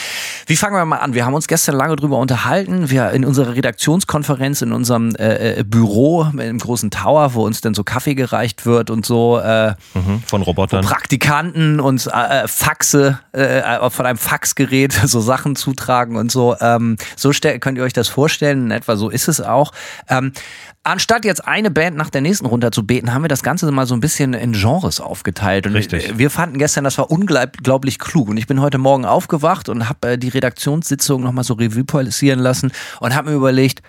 Wie 0.46 0.56
fangen 0.56 0.76
wir 0.76 0.84
mal 0.84 0.98
an? 0.98 1.14
Wir 1.14 1.26
haben 1.26 1.34
uns 1.34 1.48
gestern 1.48 1.76
lange 1.76 1.96
drüber 1.96 2.18
unterhalten. 2.18 2.90
Wir 2.90 3.10
in 3.10 3.24
unserer 3.24 3.54
Redaktionskonferenz 3.54 4.62
in 4.62 4.72
unserem 4.72 5.14
äh, 5.16 5.60
äh, 5.60 5.64
Büro 5.64 6.26
im 6.38 6.58
großen 6.58 6.90
Tower, 6.90 7.34
wo 7.34 7.44
uns 7.44 7.60
dann 7.60 7.74
so 7.74 7.84
Kaffee 7.84 8.14
gereicht 8.14 8.66
wird 8.66 8.90
und 8.90 9.04
so. 9.04 9.38
Äh, 9.38 9.74
Mhm. 9.94 10.22
Von 10.26 10.42
Robotern. 10.42 10.84
Praktikanten 10.84 11.80
und 11.80 12.06
äh, 12.06 12.46
Faxe 12.48 13.18
äh, 13.34 13.90
von 13.90 14.06
einem 14.06 14.18
Faxgerät 14.18 14.92
so 15.04 15.20
Sachen 15.20 15.56
zutragen 15.56 16.16
und 16.16 16.30
so. 16.30 16.56
Ähm, 16.60 16.96
so 17.16 17.30
könnt 17.30 17.78
ihr 17.78 17.84
euch 17.84 17.92
das 17.92 18.08
vorstellen. 18.08 18.66
In 18.66 18.70
etwa 18.70 18.96
so 18.96 19.10
ist 19.10 19.28
es 19.28 19.40
auch. 19.40 19.72
Ähm, 20.08 20.32
anstatt 20.82 21.24
jetzt 21.24 21.46
eine 21.46 21.70
Band 21.70 21.96
nach 21.96 22.10
der 22.10 22.20
nächsten 22.20 22.46
runterzubeten, 22.46 23.12
haben 23.12 23.22
wir 23.22 23.28
das 23.28 23.42
Ganze 23.42 23.70
mal 23.70 23.86
so 23.86 23.94
ein 23.94 24.00
bisschen 24.00 24.34
in 24.34 24.52
Genres 24.52 25.00
aufgeteilt. 25.00 25.66
Und 25.66 25.74
Richtig. 25.74 26.16
Wir 26.16 26.30
fanden 26.30 26.58
gestern, 26.58 26.84
das 26.84 26.98
war 26.98 27.10
unglaublich 27.10 27.98
klug. 27.98 28.28
Und 28.28 28.36
ich 28.36 28.46
bin 28.46 28.60
heute 28.60 28.78
Morgen 28.78 29.04
aufgewacht 29.04 29.68
und 29.68 29.88
habe 29.88 30.12
äh, 30.12 30.18
die 30.18 30.28
Redaktionssitzung 30.28 31.22
nochmal 31.22 31.44
so 31.44 31.54
Revue 31.54 31.84
passieren 31.84 32.38
lassen 32.38 32.72
und 33.00 33.14
habe 33.14 33.30
mir 33.30 33.36
überlegt, 33.36 33.82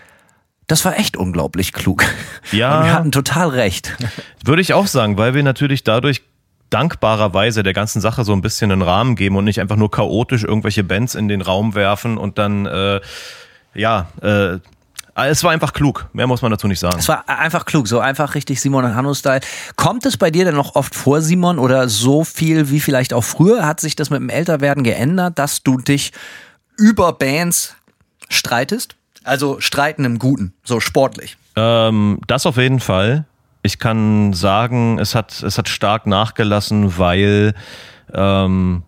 das 0.68 0.84
war 0.84 0.98
echt 0.98 1.16
unglaublich 1.16 1.74
klug. 1.74 2.04
Ja. 2.52 2.80
Und 2.80 2.86
wir 2.86 2.94
hatten 2.94 3.12
total 3.12 3.50
recht. 3.50 3.96
Würde 4.44 4.62
ich 4.62 4.74
auch 4.74 4.88
sagen, 4.88 5.18
weil 5.18 5.36
wir 5.36 5.44
natürlich 5.44 5.84
dadurch 5.84 6.24
dankbarerweise 6.70 7.64
der 7.64 7.74
ganzen 7.74 8.02
Sache 8.02 8.24
so 8.24 8.34
ein 8.34 8.42
bisschen 8.42 8.72
einen 8.72 8.82
Rahmen 8.82 9.16
geben 9.16 9.36
und 9.36 9.46
nicht 9.46 9.62
einfach 9.62 9.76
nur 9.76 9.92
chaotisch 9.92 10.44
irgendwelche 10.44 10.84
Bands 10.84 11.16
in 11.16 11.28
den 11.28 11.42
Raum 11.42 11.76
werfen 11.76 12.18
und 12.18 12.38
dann 12.38 12.66
äh, 12.66 13.02
ja 13.74 14.08
äh, 14.22 14.58
Es 15.16 15.44
war 15.44 15.52
einfach 15.52 15.74
klug. 15.74 16.08
Mehr 16.14 16.28
muss 16.28 16.42
man 16.42 16.52
dazu 16.52 16.68
nicht 16.68 16.80
sagen. 16.80 16.98
Es 17.00 17.08
war 17.08 17.28
einfach 17.30 17.66
klug, 17.66 17.88
so 17.88 18.00
einfach 18.00 18.36
richtig 18.36 18.60
Simon 18.60 18.84
und 18.84 18.96
Hanno-Style. 18.96 19.40
Kommt 19.76 20.06
es 20.06 20.18
bei 20.18 20.32
dir 20.32 20.44
denn 20.44 20.56
noch 20.56 20.76
oft 20.76 20.94
vor, 20.96 21.22
Simon, 21.22 21.60
oder 21.60 21.88
so 21.88 22.24
viel 22.24 22.70
wie 22.70 22.80
vielleicht 22.80 23.14
auch 23.14 23.24
früher? 23.24 23.66
Hat 23.66 23.80
sich 23.80 23.96
das 23.96 24.10
mit 24.10 24.20
dem 24.20 24.30
Älterwerden 24.30 24.84
geändert, 24.84 25.40
dass 25.40 25.64
du 25.64 25.78
dich 25.78 26.12
über 26.78 27.14
Bands 27.14 27.76
streitest? 28.30 28.96
Also 29.24 29.60
streiten 29.60 30.04
im 30.04 30.20
Guten, 30.20 30.54
so 30.64 30.80
sportlich. 30.80 31.38
Ähm, 31.56 32.20
das 32.28 32.46
auf 32.46 32.58
jeden 32.58 32.80
Fall. 32.80 33.26
Ich 33.66 33.80
kann 33.80 34.32
sagen, 34.34 35.00
es 35.00 35.16
hat, 35.16 35.42
es 35.42 35.58
hat 35.58 35.70
stark 35.70 36.06
nachgelassen, 36.06 37.00
weil 37.00 37.56
ähm, 38.14 38.84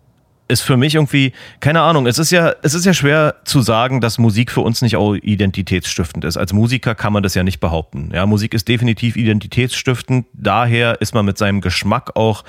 es 0.48 0.62
für 0.62 0.78
mich 0.78 0.96
irgendwie, 0.96 1.34
keine 1.60 1.82
Ahnung, 1.82 2.08
es 2.08 2.18
ist 2.18 2.32
ja, 2.32 2.54
es 2.62 2.74
ist 2.74 2.86
ja 2.86 2.94
schwer 2.94 3.36
zu 3.44 3.62
sagen, 3.62 4.02
dass 4.02 4.18
Musik 4.18 4.52
für 4.52 4.62
uns 4.62 4.82
nicht 4.82 4.96
auch 4.96 5.14
identitätsstiftend 5.16 6.24
ist. 6.24 6.38
Als 6.38 6.54
Musiker 6.54 6.96
kann 6.96 7.14
man 7.14 7.24
das 7.24 7.36
ja 7.36 7.44
nicht 7.44 7.60
behaupten. 7.60 8.12
Ja, 8.14 8.26
Musik 8.26 8.54
ist 8.54 8.68
definitiv 8.68 9.18
identitätsstiftend. 9.18 10.26
Daher 10.34 11.02
ist 11.02 11.14
man 11.14 11.26
mit 11.26 11.38
seinem 11.38 11.62
Geschmack 11.62 12.16
auch, 12.16 12.44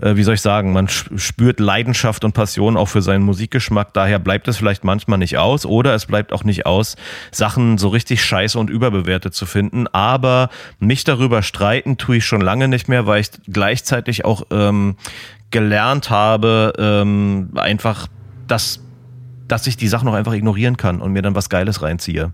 äh, 0.00 0.16
wie 0.16 0.24
soll 0.24 0.34
ich 0.34 0.40
sagen, 0.40 0.72
man 0.72 0.88
spürt 0.88 1.60
Leidenschaft 1.60 2.24
und 2.24 2.32
Passion 2.32 2.76
auch 2.76 2.88
für 2.88 3.02
seinen 3.02 3.22
Musikgeschmack. 3.22 3.92
Daher 3.94 4.18
bleibt 4.18 4.48
es 4.48 4.56
vielleicht 4.56 4.84
manchmal 4.84 5.18
nicht 5.18 5.38
aus 5.38 5.64
oder 5.64 5.94
es 5.94 6.06
bleibt 6.06 6.32
auch 6.32 6.44
nicht 6.44 6.66
aus, 6.66 6.96
Sachen 7.30 7.78
so 7.78 7.88
richtig 7.88 8.24
scheiße 8.24 8.58
und 8.58 8.70
überbewertet 8.70 9.34
zu 9.34 9.46
finden. 9.46 9.86
Aber 9.88 10.50
mich 10.78 11.04
darüber 11.04 11.42
streiten 11.42 11.96
tue 11.98 12.16
ich 12.16 12.24
schon 12.24 12.40
lange 12.40 12.68
nicht 12.68 12.88
mehr, 12.88 13.06
weil 13.06 13.20
ich 13.20 13.30
gleichzeitig 13.46 14.24
auch 14.24 14.46
ähm, 14.50 14.96
gelernt 15.54 16.10
habe, 16.10 16.72
ähm, 16.78 17.50
einfach, 17.54 18.08
dass, 18.48 18.80
dass 19.46 19.68
ich 19.68 19.76
die 19.76 19.86
Sachen 19.86 20.08
auch 20.08 20.14
einfach 20.14 20.32
ignorieren 20.32 20.76
kann 20.76 21.00
und 21.00 21.12
mir 21.12 21.22
dann 21.22 21.36
was 21.36 21.48
Geiles 21.48 21.80
reinziehe. 21.80 22.32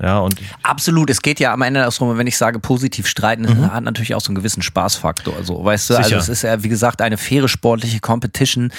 Ja, 0.00 0.20
und 0.20 0.36
Absolut, 0.62 1.10
es 1.10 1.22
geht 1.22 1.40
ja 1.40 1.52
am 1.52 1.62
Ende 1.62 1.80
darum, 1.80 2.16
wenn 2.16 2.26
ich 2.26 2.38
sage 2.38 2.60
positiv 2.60 3.06
streiten, 3.08 3.42
das 3.42 3.56
hat 3.56 3.84
natürlich 3.84 4.14
auch 4.14 4.20
so 4.20 4.28
einen 4.28 4.36
gewissen 4.36 4.62
Spaßfaktor. 4.62 5.42
So, 5.42 5.64
weißt 5.64 5.90
du, 5.90 5.94
also 5.96 6.08
Sicher. 6.08 6.18
es 6.18 6.28
ist 6.28 6.42
ja, 6.42 6.62
wie 6.62 6.68
gesagt, 6.68 7.02
eine 7.02 7.18
faire 7.18 7.48
sportliche 7.48 8.00
Competition. 8.00 8.72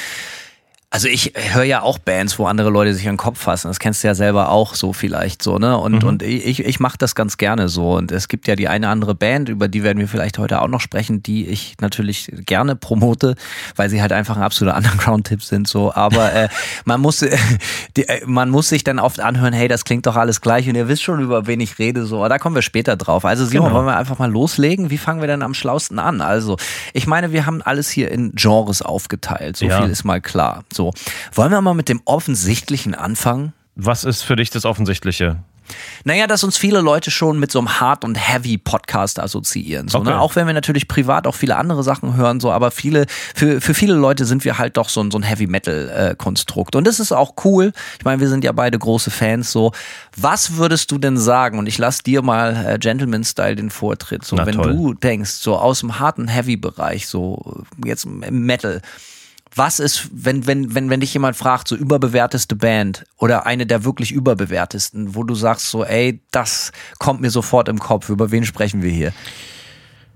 Also 0.95 1.07
ich 1.07 1.33
höre 1.35 1.63
ja 1.63 1.81
auch 1.81 1.97
Bands, 1.97 2.37
wo 2.37 2.45
andere 2.45 2.69
Leute 2.69 2.93
sich 2.93 3.07
an 3.07 3.13
den 3.15 3.17
Kopf 3.17 3.39
fassen. 3.39 3.67
Das 3.67 3.79
kennst 3.79 4.03
du 4.03 4.07
ja 4.07 4.13
selber 4.13 4.49
auch 4.49 4.75
so 4.75 4.93
vielleicht 4.93 5.41
so, 5.41 5.57
ne? 5.57 5.75
Und, 5.75 6.03
und 6.03 6.21
ich, 6.21 6.59
ich 6.63 6.79
mache 6.79 6.99
das 6.99 7.15
ganz 7.15 7.37
gerne 7.37 7.67
so. 7.67 7.93
Und 7.93 8.11
es 8.11 8.27
gibt 8.27 8.47
ja 8.47 8.55
die 8.55 8.67
eine 8.67 8.89
andere 8.89 9.15
Band, 9.15 9.49
über 9.49 9.67
die 9.67 9.81
werden 9.81 9.97
wir 9.97 10.07
vielleicht 10.07 10.37
heute 10.37 10.61
auch 10.61 10.67
noch 10.67 10.81
sprechen, 10.81 11.23
die 11.23 11.47
ich 11.47 11.73
natürlich 11.81 12.31
gerne 12.45 12.75
promote, 12.75 13.33
weil 13.75 13.89
sie 13.89 14.03
halt 14.03 14.11
einfach 14.13 14.37
ein 14.37 14.43
absoluter 14.43 14.77
Underground-Tipp 14.83 15.43
sind. 15.43 15.67
So, 15.67 15.91
aber 15.91 16.31
äh, 16.31 16.49
man 16.85 17.01
muss 17.01 17.23
äh, 17.23 17.35
die, 17.97 18.07
äh, 18.07 18.21
man 18.27 18.51
muss 18.51 18.69
sich 18.69 18.83
dann 18.83 18.99
oft 18.99 19.19
anhören, 19.19 19.51
hey, 19.53 19.67
das 19.67 19.85
klingt 19.85 20.05
doch 20.05 20.15
alles 20.15 20.41
gleich 20.41 20.69
und 20.69 20.75
ihr 20.75 20.87
wisst 20.87 21.01
schon, 21.01 21.19
über 21.19 21.47
wen 21.47 21.59
ich 21.59 21.79
rede. 21.79 22.05
So, 22.05 22.17
aber 22.17 22.29
da 22.29 22.37
kommen 22.37 22.53
wir 22.53 22.61
später 22.61 22.97
drauf. 22.97 23.25
Also 23.25 23.45
Simon, 23.45 23.69
Genau. 23.69 23.77
wollen 23.77 23.87
wir 23.87 23.97
einfach 23.97 24.19
mal 24.19 24.29
loslegen? 24.29 24.91
Wie 24.91 24.99
fangen 24.99 25.21
wir 25.21 25.27
denn 25.27 25.41
am 25.41 25.55
schlausten 25.55 25.97
an? 25.97 26.21
Also, 26.21 26.57
ich 26.93 27.07
meine, 27.07 27.31
wir 27.31 27.47
haben 27.47 27.63
alles 27.63 27.89
hier 27.89 28.11
in 28.11 28.31
Genres 28.35 28.83
aufgeteilt. 28.83 29.57
So 29.57 29.65
Ja. 29.65 29.81
viel 29.81 29.89
ist 29.89 30.03
mal 30.03 30.21
klar. 30.21 30.63
So, 30.71 30.82
wollen 31.31 31.51
wir 31.51 31.61
mal 31.61 31.73
mit 31.73 31.89
dem 31.89 32.01
Offensichtlichen 32.05 32.95
anfangen? 32.95 33.53
was 33.75 34.03
ist 34.03 34.21
für 34.21 34.35
dich 34.35 34.49
das 34.49 34.65
Offensichtliche? 34.65 35.37
Naja, 36.03 36.27
dass 36.27 36.43
uns 36.43 36.57
viele 36.57 36.81
Leute 36.81 37.09
schon 37.09 37.39
mit 37.39 37.49
so 37.49 37.57
einem 37.57 37.79
Hard- 37.79 38.03
und 38.03 38.15
Heavy-Podcast 38.15 39.17
assoziieren. 39.17 39.87
So, 39.87 39.99
ne? 39.99 40.11
Okay. 40.11 40.19
Auch 40.19 40.35
wenn 40.35 40.45
wir 40.45 40.53
natürlich 40.53 40.89
privat 40.89 41.25
auch 41.25 41.35
viele 41.35 41.55
andere 41.55 41.83
Sachen 41.83 42.17
hören, 42.17 42.41
so, 42.41 42.51
aber 42.51 42.69
viele, 42.69 43.05
für, 43.33 43.61
für 43.61 43.73
viele 43.73 43.93
Leute 43.93 44.25
sind 44.25 44.43
wir 44.43 44.57
halt 44.57 44.75
doch 44.75 44.89
so 44.89 45.01
ein, 45.01 45.09
so 45.09 45.17
ein 45.17 45.23
Heavy-Metal-Konstrukt. 45.23 46.75
Und 46.75 46.85
das 46.85 46.99
ist 46.99 47.13
auch 47.13 47.35
cool. 47.45 47.71
Ich 47.97 48.03
meine, 48.03 48.19
wir 48.19 48.27
sind 48.27 48.43
ja 48.43 48.51
beide 48.51 48.77
große 48.77 49.09
Fans. 49.09 49.51
So, 49.51 49.71
was 50.17 50.57
würdest 50.57 50.91
du 50.91 50.97
denn 50.97 51.17
sagen? 51.17 51.57
Und 51.57 51.67
ich 51.67 51.77
lass 51.77 51.99
dir 51.99 52.21
mal 52.21 52.65
äh, 52.67 52.77
Gentleman-Style 52.77 53.55
den 53.55 53.69
Vortritt. 53.69 54.25
So, 54.25 54.35
Na 54.35 54.45
wenn 54.45 54.55
toll. 54.55 54.73
du 54.73 54.93
denkst, 54.93 55.31
so 55.31 55.55
aus 55.55 55.79
dem 55.79 55.97
Hard- 55.97 56.19
und 56.19 56.27
Heavy-Bereich, 56.27 57.07
so 57.07 57.63
jetzt 57.83 58.03
im 58.03 58.45
Metal. 58.45 58.81
Was 59.55 59.79
ist, 59.79 60.09
wenn, 60.11 60.47
wenn, 60.47 60.73
wenn, 60.73 60.89
wenn 60.89 60.99
dich 60.99 61.13
jemand 61.13 61.35
fragt, 61.35 61.67
so 61.67 61.75
überbewerteste 61.75 62.55
Band 62.55 63.05
oder 63.17 63.45
eine 63.45 63.67
der 63.67 63.83
wirklich 63.83 64.11
überbewertesten, 64.11 65.13
wo 65.13 65.23
du 65.23 65.35
sagst 65.35 65.69
so, 65.69 65.85
ey, 65.85 66.21
das 66.31 66.71
kommt 66.97 67.21
mir 67.21 67.29
sofort 67.29 67.69
im 67.69 67.77
Kopf, 67.77 68.09
über 68.09 68.31
wen 68.31 68.45
sprechen 68.45 68.81
wir 68.81 68.91
hier? 68.91 69.13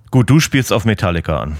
Gut, 0.09 0.29
du 0.29 0.39
spielst 0.39 0.73
auf 0.73 0.85
Metallica 0.85 1.39
an. 1.39 1.57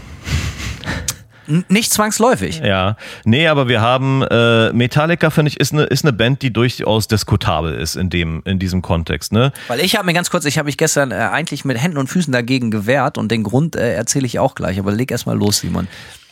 Nicht 1.69 1.93
zwangsläufig. 1.93 2.59
Ja, 2.59 2.97
nee, 3.23 3.47
aber 3.47 3.69
wir 3.69 3.79
haben 3.79 4.21
äh, 4.23 4.73
Metallica 4.73 5.29
finde 5.29 5.49
ich 5.49 5.59
ist 5.59 5.71
eine 5.71 5.83
ist 5.83 6.03
eine 6.03 6.11
Band, 6.11 6.41
die 6.41 6.51
durchaus 6.51 7.07
diskutabel 7.07 7.73
ist 7.73 7.95
in 7.95 8.09
dem 8.09 8.41
in 8.43 8.59
diesem 8.59 8.81
Kontext, 8.81 9.31
ne? 9.31 9.53
Weil 9.69 9.79
ich 9.79 9.95
habe 9.95 10.05
mir 10.05 10.13
ganz 10.13 10.29
kurz, 10.29 10.43
ich 10.43 10.57
habe 10.57 10.65
mich 10.65 10.77
gestern 10.77 11.11
äh, 11.11 11.15
eigentlich 11.15 11.63
mit 11.63 11.81
Händen 11.81 11.97
und 11.97 12.07
Füßen 12.07 12.33
dagegen 12.33 12.69
gewehrt 12.69 13.17
und 13.17 13.31
den 13.31 13.43
Grund 13.43 13.77
äh, 13.77 13.93
erzähle 13.93 14.25
ich 14.25 14.39
auch 14.39 14.55
gleich, 14.55 14.77
aber 14.77 14.91
leg 14.91 15.09
erst 15.09 15.25
mal 15.25 15.37
los, 15.37 15.59
Simon. 15.59 15.87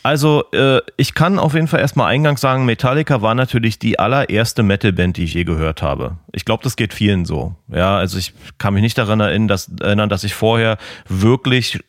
Also, 0.06 0.44
äh, 0.52 0.82
ich 0.96 1.14
kann 1.14 1.40
auf 1.40 1.54
jeden 1.54 1.66
Fall 1.66 1.80
erstmal 1.80 2.06
eingangs 2.06 2.40
sagen, 2.40 2.64
Metallica 2.64 3.22
war 3.22 3.34
natürlich 3.34 3.80
die 3.80 3.98
allererste 3.98 4.62
Metalband, 4.62 5.16
die 5.16 5.24
ich 5.24 5.34
je 5.34 5.42
gehört 5.42 5.82
habe. 5.82 6.18
Ich 6.30 6.44
glaube, 6.44 6.62
das 6.62 6.76
geht 6.76 6.94
vielen 6.94 7.24
so. 7.24 7.56
Ja, 7.66 7.96
also 7.96 8.16
ich 8.16 8.32
kann 8.56 8.74
mich 8.74 8.84
nicht 8.84 8.96
daran 8.96 9.18
erinnern, 9.18 9.48
dass, 9.48 9.68
erinnern, 9.80 10.08
dass 10.08 10.22
ich 10.22 10.32
vorher 10.32 10.78
wirklich 11.08 11.80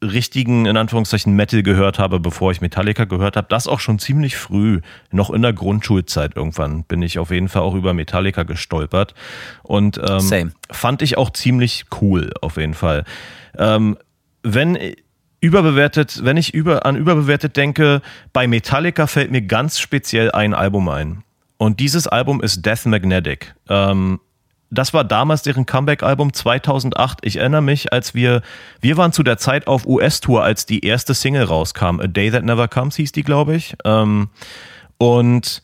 richtigen, 0.00 0.66
in 0.66 0.76
Anführungszeichen, 0.76 1.34
Metal 1.34 1.64
gehört 1.64 1.98
habe, 1.98 2.20
bevor 2.20 2.52
ich 2.52 2.60
Metallica 2.60 3.06
gehört 3.06 3.36
habe. 3.36 3.48
Das 3.50 3.66
auch 3.66 3.80
schon 3.80 3.98
ziemlich 3.98 4.36
früh, 4.36 4.80
noch 5.10 5.30
in 5.30 5.42
der 5.42 5.52
Grundschulzeit 5.52 6.36
irgendwann, 6.36 6.84
bin 6.84 7.02
ich 7.02 7.18
auf 7.18 7.32
jeden 7.32 7.48
Fall 7.48 7.62
auch 7.62 7.74
über 7.74 7.92
Metallica 7.92 8.44
gestolpert. 8.44 9.14
Und 9.64 9.98
ähm, 9.98 10.20
Same. 10.20 10.52
fand 10.70 11.02
ich 11.02 11.18
auch 11.18 11.30
ziemlich 11.30 11.86
cool, 12.00 12.30
auf 12.40 12.56
jeden 12.56 12.74
Fall. 12.74 13.02
Ähm, 13.58 13.98
wenn 14.44 14.78
überbewertet, 15.44 16.20
wenn 16.24 16.38
ich 16.38 16.54
über, 16.54 16.86
an 16.86 16.96
überbewertet 16.96 17.58
denke, 17.58 18.00
bei 18.32 18.46
Metallica 18.46 19.06
fällt 19.06 19.30
mir 19.30 19.42
ganz 19.42 19.78
speziell 19.78 20.30
ein 20.30 20.54
Album 20.54 20.88
ein. 20.88 21.22
Und 21.58 21.80
dieses 21.80 22.06
Album 22.06 22.42
ist 22.42 22.64
Death 22.64 22.86
Magnetic. 22.86 23.54
Ähm, 23.68 24.20
das 24.70 24.94
war 24.94 25.04
damals 25.04 25.42
deren 25.42 25.66
Comeback-Album 25.66 26.32
2008. 26.32 27.18
Ich 27.22 27.36
erinnere 27.36 27.60
mich, 27.60 27.92
als 27.92 28.14
wir, 28.14 28.40
wir 28.80 28.96
waren 28.96 29.12
zu 29.12 29.22
der 29.22 29.36
Zeit 29.36 29.66
auf 29.66 29.86
US-Tour, 29.86 30.42
als 30.42 30.64
die 30.64 30.84
erste 30.84 31.12
Single 31.12 31.44
rauskam. 31.44 32.00
A 32.00 32.06
Day 32.06 32.30
That 32.30 32.44
Never 32.44 32.66
Comes 32.66 32.96
hieß 32.96 33.12
die, 33.12 33.22
glaube 33.22 33.54
ich. 33.54 33.76
Ähm, 33.84 34.30
und 34.96 35.62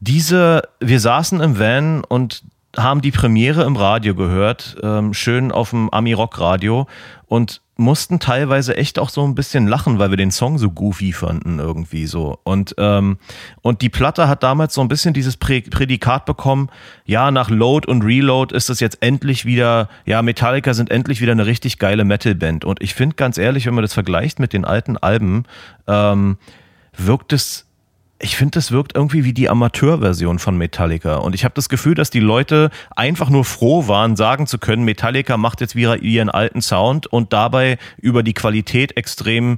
diese, 0.00 0.62
wir 0.80 0.98
saßen 0.98 1.40
im 1.40 1.58
Van 1.58 2.04
und 2.04 2.42
haben 2.74 3.02
die 3.02 3.10
Premiere 3.10 3.64
im 3.64 3.76
Radio 3.76 4.14
gehört, 4.14 4.78
ähm, 4.82 5.12
schön 5.12 5.52
auf 5.52 5.70
dem 5.70 5.90
Ami-Rock-Radio 5.90 6.86
und 7.26 7.60
mussten 7.80 8.20
teilweise 8.20 8.76
echt 8.76 8.98
auch 8.98 9.08
so 9.08 9.24
ein 9.24 9.34
bisschen 9.34 9.66
lachen, 9.66 9.98
weil 9.98 10.10
wir 10.10 10.16
den 10.16 10.30
Song 10.30 10.58
so 10.58 10.70
goofy 10.70 11.12
fanden 11.12 11.58
irgendwie 11.58 12.06
so. 12.06 12.38
Und, 12.44 12.74
ähm, 12.78 13.18
und 13.62 13.82
die 13.82 13.88
Platte 13.88 14.28
hat 14.28 14.42
damals 14.42 14.74
so 14.74 14.80
ein 14.82 14.88
bisschen 14.88 15.14
dieses 15.14 15.36
Prä 15.36 15.62
Prädikat 15.62 16.26
bekommen, 16.26 16.68
ja, 17.04 17.30
nach 17.30 17.50
Load 17.50 17.88
und 17.90 18.02
Reload 18.02 18.54
ist 18.54 18.70
es 18.70 18.80
jetzt 18.80 18.98
endlich 19.02 19.46
wieder, 19.46 19.88
ja, 20.04 20.22
Metallica 20.22 20.74
sind 20.74 20.90
endlich 20.90 21.20
wieder 21.20 21.32
eine 21.32 21.46
richtig 21.46 21.78
geile 21.78 22.04
Metal-Band. 22.04 22.64
Und 22.64 22.82
ich 22.82 22.94
finde 22.94 23.16
ganz 23.16 23.38
ehrlich, 23.38 23.66
wenn 23.66 23.74
man 23.74 23.82
das 23.82 23.94
vergleicht 23.94 24.38
mit 24.38 24.52
den 24.52 24.64
alten 24.64 24.96
Alben, 24.96 25.44
ähm, 25.88 26.36
wirkt 26.96 27.32
es 27.32 27.69
ich 28.20 28.36
finde, 28.36 28.52
das 28.52 28.70
wirkt 28.70 28.94
irgendwie 28.94 29.24
wie 29.24 29.32
die 29.32 29.48
Amateurversion 29.48 30.38
von 30.38 30.56
Metallica. 30.56 31.16
Und 31.16 31.34
ich 31.34 31.44
habe 31.44 31.54
das 31.54 31.68
Gefühl, 31.68 31.94
dass 31.94 32.10
die 32.10 32.20
Leute 32.20 32.70
einfach 32.94 33.30
nur 33.30 33.44
froh 33.44 33.88
waren, 33.88 34.14
sagen 34.14 34.46
zu 34.46 34.58
können, 34.58 34.84
Metallica 34.84 35.36
macht 35.36 35.60
jetzt 35.60 35.74
wieder 35.74 36.02
ihren 36.02 36.28
alten 36.28 36.60
Sound 36.60 37.06
und 37.06 37.32
dabei 37.32 37.78
über 37.96 38.22
die 38.22 38.34
Qualität 38.34 38.96
extrem 38.96 39.56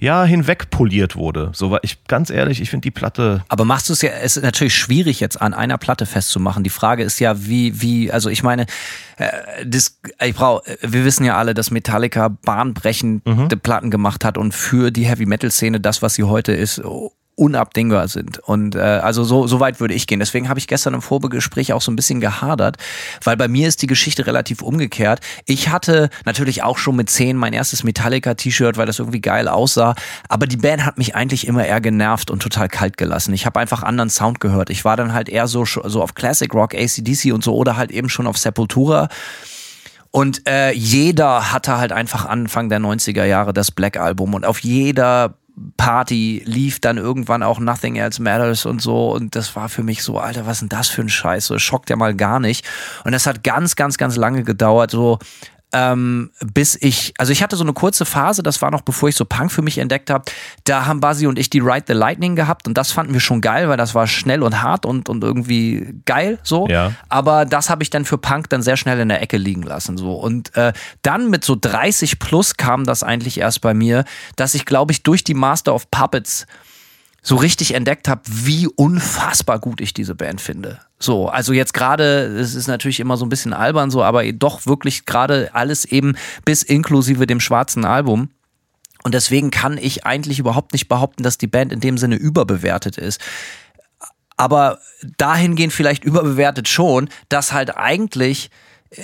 ja, 0.00 0.24
hinweg 0.24 0.70
poliert 0.70 1.16
wurde. 1.16 1.50
So 1.54 1.72
war 1.72 1.80
ich 1.82 2.04
ganz 2.04 2.30
ehrlich, 2.30 2.60
ich 2.60 2.70
finde 2.70 2.82
die 2.82 2.92
Platte. 2.92 3.42
Aber 3.48 3.64
machst 3.64 3.88
du 3.88 3.94
es 3.94 4.02
ja, 4.02 4.10
es 4.10 4.36
ist 4.36 4.44
natürlich 4.44 4.76
schwierig 4.76 5.18
jetzt 5.18 5.40
an 5.40 5.54
einer 5.54 5.76
Platte 5.76 6.06
festzumachen. 6.06 6.62
Die 6.62 6.70
Frage 6.70 7.02
ist 7.02 7.18
ja, 7.18 7.46
wie, 7.46 7.82
wie, 7.82 8.12
also 8.12 8.28
ich 8.30 8.44
meine, 8.44 8.66
äh, 9.16 9.26
das, 9.66 9.98
ich 10.24 10.36
brauch, 10.36 10.62
wir 10.82 11.04
wissen 11.04 11.24
ja 11.24 11.36
alle, 11.36 11.52
dass 11.52 11.72
Metallica 11.72 12.28
bahnbrechende 12.28 13.56
Platten 13.56 13.90
gemacht 13.90 14.24
hat 14.24 14.38
und 14.38 14.54
für 14.54 14.92
die 14.92 15.06
Heavy 15.06 15.26
Metal 15.26 15.50
Szene 15.50 15.80
das, 15.80 16.00
was 16.00 16.14
sie 16.14 16.22
heute 16.22 16.52
ist, 16.52 16.80
unabdingbar 17.38 18.08
sind. 18.08 18.38
Und 18.40 18.74
äh, 18.74 18.80
also 18.80 19.22
so, 19.22 19.46
so 19.46 19.60
weit 19.60 19.78
würde 19.78 19.94
ich 19.94 20.06
gehen. 20.06 20.18
Deswegen 20.18 20.48
habe 20.48 20.58
ich 20.58 20.66
gestern 20.66 20.94
im 20.94 21.02
Vorbegespräch 21.02 21.72
auch 21.72 21.80
so 21.80 21.92
ein 21.92 21.96
bisschen 21.96 22.20
gehadert, 22.20 22.76
weil 23.22 23.36
bei 23.36 23.46
mir 23.46 23.68
ist 23.68 23.80
die 23.80 23.86
Geschichte 23.86 24.26
relativ 24.26 24.60
umgekehrt. 24.60 25.20
Ich 25.46 25.68
hatte 25.68 26.10
natürlich 26.24 26.64
auch 26.64 26.78
schon 26.78 26.96
mit 26.96 27.08
10 27.08 27.36
mein 27.36 27.52
erstes 27.52 27.84
Metallica-T-Shirt, 27.84 28.76
weil 28.76 28.86
das 28.86 28.98
irgendwie 28.98 29.20
geil 29.20 29.46
aussah. 29.46 29.94
Aber 30.28 30.46
die 30.46 30.56
Band 30.56 30.84
hat 30.84 30.98
mich 30.98 31.14
eigentlich 31.14 31.46
immer 31.46 31.64
eher 31.64 31.80
genervt 31.80 32.30
und 32.30 32.42
total 32.42 32.68
kalt 32.68 32.96
gelassen. 32.96 33.32
Ich 33.32 33.46
habe 33.46 33.60
einfach 33.60 33.84
anderen 33.84 34.10
Sound 34.10 34.40
gehört. 34.40 34.68
Ich 34.70 34.84
war 34.84 34.96
dann 34.96 35.12
halt 35.12 35.28
eher 35.28 35.46
so, 35.46 35.64
so 35.64 36.02
auf 36.02 36.14
Classic 36.14 36.52
Rock, 36.52 36.74
ACDC 36.74 37.32
und 37.32 37.44
so 37.44 37.54
oder 37.54 37.76
halt 37.76 37.92
eben 37.92 38.08
schon 38.08 38.26
auf 38.26 38.36
Sepultura. 38.36 39.08
Und 40.10 40.48
äh, 40.48 40.72
jeder 40.72 41.52
hatte 41.52 41.78
halt 41.78 41.92
einfach 41.92 42.24
Anfang 42.24 42.68
der 42.68 42.80
90er 42.80 43.24
Jahre 43.24 43.52
das 43.52 43.70
Black 43.70 43.96
Album 43.96 44.34
und 44.34 44.44
auf 44.44 44.60
jeder 44.60 45.34
Party 45.76 46.42
lief 46.44 46.80
dann 46.80 46.98
irgendwann 46.98 47.42
auch 47.42 47.60
Nothing 47.60 47.96
Else 47.96 48.22
Matters 48.22 48.66
und 48.66 48.80
so 48.80 49.12
und 49.12 49.36
das 49.36 49.54
war 49.56 49.68
für 49.68 49.82
mich 49.82 50.02
so, 50.02 50.18
Alter, 50.18 50.46
was 50.46 50.58
ist 50.58 50.60
denn 50.60 50.68
das 50.68 50.88
für 50.88 51.02
ein 51.02 51.08
Scheiß? 51.08 51.46
So, 51.46 51.58
schockt 51.58 51.90
ja 51.90 51.96
mal 51.96 52.14
gar 52.14 52.40
nicht. 52.40 52.66
Und 53.04 53.12
das 53.12 53.26
hat 53.26 53.44
ganz, 53.44 53.76
ganz, 53.76 53.98
ganz 53.98 54.16
lange 54.16 54.44
gedauert, 54.44 54.90
so 54.90 55.18
ähm, 55.72 56.30
bis 56.40 56.76
ich, 56.80 57.12
also 57.18 57.32
ich 57.32 57.42
hatte 57.42 57.56
so 57.56 57.64
eine 57.64 57.72
kurze 57.72 58.04
Phase, 58.04 58.42
das 58.42 58.62
war 58.62 58.70
noch 58.70 58.80
bevor 58.80 59.08
ich 59.08 59.16
so 59.16 59.24
Punk 59.24 59.52
für 59.52 59.62
mich 59.62 59.78
entdeckt 59.78 60.08
habe, 60.08 60.24
da 60.64 60.86
haben 60.86 61.00
Buzzy 61.00 61.26
und 61.26 61.38
ich 61.38 61.50
die 61.50 61.60
Ride 61.60 61.84
the 61.88 61.92
Lightning 61.92 62.36
gehabt 62.36 62.66
und 62.66 62.78
das 62.78 62.92
fanden 62.92 63.12
wir 63.12 63.20
schon 63.20 63.40
geil, 63.40 63.68
weil 63.68 63.76
das 63.76 63.94
war 63.94 64.06
schnell 64.06 64.42
und 64.42 64.62
hart 64.62 64.86
und, 64.86 65.08
und 65.08 65.22
irgendwie 65.22 65.94
geil 66.06 66.38
so. 66.42 66.66
Ja. 66.68 66.92
Aber 67.08 67.44
das 67.44 67.68
habe 67.68 67.82
ich 67.82 67.90
dann 67.90 68.04
für 68.04 68.18
Punk 68.18 68.48
dann 68.48 68.62
sehr 68.62 68.76
schnell 68.76 68.98
in 69.00 69.08
der 69.08 69.20
Ecke 69.20 69.36
liegen 69.36 69.62
lassen 69.62 69.98
so. 69.98 70.14
Und 70.14 70.56
äh, 70.56 70.72
dann 71.02 71.28
mit 71.28 71.44
so 71.44 71.56
30 71.60 72.18
plus 72.18 72.56
kam 72.56 72.84
das 72.84 73.02
eigentlich 73.02 73.38
erst 73.38 73.60
bei 73.60 73.74
mir, 73.74 74.04
dass 74.36 74.54
ich 74.54 74.64
glaube 74.64 74.92
ich 74.92 75.02
durch 75.02 75.22
die 75.22 75.34
Master 75.34 75.74
of 75.74 75.90
Puppets 75.90 76.46
so 77.22 77.36
richtig 77.36 77.74
entdeckt 77.74 78.08
habe, 78.08 78.22
wie 78.26 78.66
unfassbar 78.68 79.58
gut 79.58 79.80
ich 79.80 79.92
diese 79.92 80.14
Band 80.14 80.40
finde. 80.40 80.80
So, 80.98 81.28
also 81.28 81.52
jetzt 81.52 81.74
gerade, 81.74 82.26
es 82.38 82.54
ist 82.54 82.68
natürlich 82.68 83.00
immer 83.00 83.16
so 83.16 83.26
ein 83.26 83.28
bisschen 83.28 83.52
albern 83.52 83.90
so, 83.90 84.02
aber 84.02 84.30
doch 84.32 84.66
wirklich 84.66 85.04
gerade 85.04 85.50
alles 85.52 85.84
eben 85.84 86.16
bis 86.44 86.62
inklusive 86.62 87.26
dem 87.26 87.40
schwarzen 87.40 87.84
Album. 87.84 88.30
Und 89.04 89.14
deswegen 89.14 89.50
kann 89.50 89.78
ich 89.78 90.06
eigentlich 90.06 90.38
überhaupt 90.38 90.72
nicht 90.72 90.88
behaupten, 90.88 91.22
dass 91.22 91.38
die 91.38 91.46
Band 91.46 91.72
in 91.72 91.80
dem 91.80 91.98
Sinne 91.98 92.16
überbewertet 92.16 92.98
ist. 92.98 93.20
Aber 94.36 94.78
dahingehend 95.16 95.72
vielleicht 95.72 96.04
überbewertet 96.04 96.68
schon, 96.68 97.08
dass 97.28 97.52
halt 97.52 97.76
eigentlich 97.76 98.50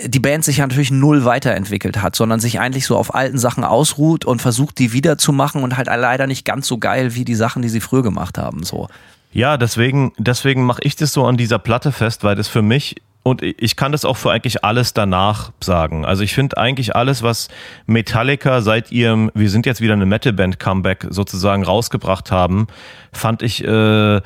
die 0.04 0.20
Band 0.20 0.44
sich 0.44 0.58
ja 0.58 0.66
natürlich 0.66 0.90
null 0.90 1.24
weiterentwickelt 1.24 2.00
hat, 2.00 2.16
sondern 2.16 2.40
sich 2.40 2.58
eigentlich 2.58 2.86
so 2.86 2.96
auf 2.96 3.14
alten 3.14 3.38
Sachen 3.38 3.64
ausruht 3.64 4.24
und 4.24 4.40
versucht, 4.40 4.78
die 4.78 4.92
wiederzumachen 4.92 5.62
und 5.62 5.76
halt 5.76 5.88
leider 5.88 6.26
nicht 6.26 6.44
ganz 6.44 6.66
so 6.66 6.78
geil 6.78 7.14
wie 7.14 7.24
die 7.24 7.34
Sachen, 7.34 7.60
die 7.60 7.68
sie 7.68 7.80
früher 7.80 8.02
gemacht 8.02 8.38
haben. 8.38 8.62
So. 8.62 8.88
Ja, 9.32 9.56
deswegen, 9.58 10.12
deswegen 10.16 10.64
mache 10.64 10.80
ich 10.84 10.96
das 10.96 11.12
so 11.12 11.26
an 11.26 11.36
dieser 11.36 11.58
Platte 11.58 11.92
fest, 11.92 12.24
weil 12.24 12.36
das 12.36 12.48
für 12.48 12.62
mich 12.62 12.96
und 13.26 13.40
ich 13.42 13.76
kann 13.76 13.90
das 13.90 14.04
auch 14.04 14.18
für 14.18 14.30
eigentlich 14.30 14.64
alles 14.64 14.92
danach 14.92 15.50
sagen. 15.58 16.04
Also 16.04 16.22
ich 16.22 16.34
finde 16.34 16.58
eigentlich 16.58 16.94
alles, 16.94 17.22
was 17.22 17.48
Metallica 17.86 18.60
seit 18.60 18.92
ihrem, 18.92 19.30
wir 19.34 19.48
sind 19.48 19.64
jetzt 19.64 19.80
wieder 19.80 19.94
eine 19.94 20.04
Metalband 20.04 20.60
Comeback 20.60 21.06
sozusagen 21.08 21.64
rausgebracht 21.64 22.30
haben, 22.30 22.66
fand 23.12 23.40
ich 23.40 23.64
äh, 23.64 24.20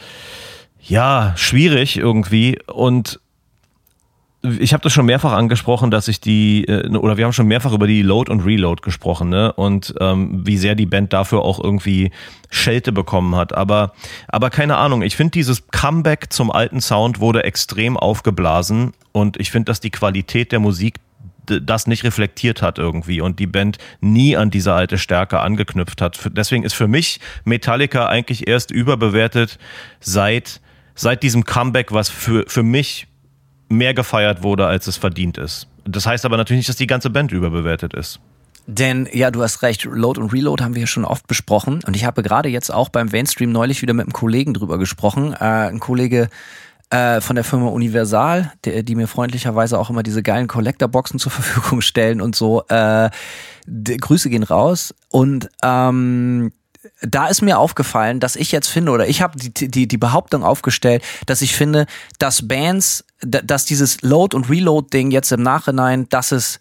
ja 0.83 1.33
schwierig 1.37 1.97
irgendwie 1.97 2.59
und 2.67 3.21
ich 4.43 4.73
habe 4.73 4.83
das 4.83 4.93
schon 4.93 5.07
mehrfach 5.07 5.33
angesprochen, 5.33 5.91
dass 5.91 6.07
ich 6.07 6.21
die, 6.21 6.65
äh, 6.65 6.89
oder 6.97 7.17
wir 7.17 7.25
haben 7.25 7.33
schon 7.33 7.49
mehrfach 7.49 7.73
über 7.73 7.89
die 7.89 8.03
Load 8.03 8.31
und 8.31 8.41
Reload 8.41 8.83
gesprochen, 8.83 9.29
ne? 9.29 9.53
Und 9.53 9.95
ähm, 10.01 10.47
wie 10.47 10.57
sehr 10.57 10.77
die 10.77 10.87
Band 10.87 11.13
dafür 11.13 11.43
auch 11.43 11.63
irgendwie 11.63 12.13
Schelte 12.49 12.93
bekommen 12.93 13.35
hat. 13.35 13.53
Aber, 13.53 13.93
aber 14.29 14.51
keine 14.51 14.77
Ahnung, 14.77 15.03
ich 15.03 15.17
finde 15.17 15.33
dieses 15.33 15.67
Comeback 15.69 16.33
zum 16.33 16.53
alten 16.53 16.81
Sound 16.81 17.19
wurde 17.19 17.43
extrem 17.43 17.97
aufgeblasen 17.97 18.93
und 19.13 19.41
ich 19.41 19.51
finde, 19.51 19.67
dass 19.67 19.81
die 19.81 19.91
Qualität 19.91 20.53
der 20.53 20.61
Musik 20.61 21.01
das 21.47 21.87
nicht 21.87 22.05
reflektiert 22.05 22.63
hat 22.63 22.79
irgendwie 22.79 23.21
und 23.21 23.41
die 23.41 23.47
Band 23.47 23.79
nie 24.01 24.37
an 24.37 24.51
diese 24.51 24.75
alte 24.75 24.99
Stärke 24.99 25.41
angeknüpft 25.41 26.01
hat. 26.01 26.19
Deswegen 26.33 26.63
ist 26.63 26.75
für 26.75 26.89
mich 26.89 27.21
Metallica 27.45 28.07
eigentlich 28.07 28.47
erst 28.47 28.71
überbewertet 28.71 29.59
seit, 29.99 30.61
seit 30.95 31.23
diesem 31.23 31.45
Comeback, 31.45 31.91
was 31.91 32.11
für, 32.11 32.45
für 32.47 32.63
mich 32.63 33.08
mehr 33.69 33.95
gefeiert 33.95 34.43
wurde, 34.43 34.67
als 34.67 34.87
es 34.87 34.97
verdient 34.97 35.39
ist. 35.39 35.67
Das 35.85 36.07
heißt 36.07 36.25
aber 36.25 36.37
natürlich 36.37 36.61
nicht, 36.61 36.69
dass 36.69 36.77
die 36.77 36.87
ganze 36.87 37.11
Band 37.11 37.33
überbewertet 37.33 37.95
ist. 37.95 38.21
Denn 38.67 39.09
ja, 39.13 39.31
du 39.31 39.43
hast 39.43 39.63
recht, 39.63 39.85
Load 39.85 40.21
und 40.21 40.33
Reload 40.33 40.63
haben 40.63 40.75
wir 40.75 40.87
schon 40.87 41.07
oft 41.07 41.27
besprochen. 41.27 41.81
Und 41.87 41.97
ich 41.97 42.05
habe 42.05 42.23
gerade 42.23 42.51
jetzt 42.51 42.71
auch 42.73 42.91
beim 42.91 43.09
Mainstream 43.09 43.51
neulich 43.51 43.81
wieder 43.81 43.95
mit 43.95 44.05
einem 44.05 44.13
Kollegen 44.13 44.53
drüber 44.53 44.79
gesprochen. 44.79 45.33
Äh, 45.33 45.69
ein 45.69 45.81
Kollege 45.81 46.29
äh, 46.91 47.23
von 47.23 47.35
der 47.35 47.45
Firma 47.45 47.69
Universal, 47.69 48.53
der, 48.65 48.83
die 48.83 48.95
mir 48.95 49.09
freundlicherweise 49.09 49.79
auch 49.79 49.89
immer 49.89 50.03
diese 50.03 50.23
geilen 50.23 50.49
Collector-Boxen 50.49 51.19
zur 51.19 51.33
Verfügung 51.33 51.81
stellen 51.81 52.21
und 52.21 52.37
so. 52.37 52.63
Äh, 52.69 53.09
Grüße 53.67 54.29
gehen 54.29 54.43
raus. 54.43 54.95
Und 55.11 55.49
ähm, 55.63 56.53
da 57.03 57.29
ist 57.29 57.43
mir 57.43 57.59
aufgefallen, 57.59 58.21
dass 58.21 58.37
ich 58.37 58.53
jetzt 58.53 58.69
finde, 58.69 58.93
oder 58.93 59.09
ich 59.09 59.23
habe 59.23 59.39
die, 59.39 59.69
die, 59.69 59.89
die 59.89 59.97
Behauptung 59.99 60.43
aufgestellt, 60.43 61.03
dass 61.27 61.43
ich 61.43 61.55
finde, 61.55 61.87
dass 62.19 62.47
Bands, 62.47 63.05
dass 63.21 63.65
dieses 63.65 64.03
Load- 64.03 64.37
und 64.37 64.49
Reload-Ding 64.49 65.11
jetzt 65.11 65.33
im 65.33 65.43
Nachhinein, 65.43 66.09
dass 66.09 66.33
es 66.33 66.59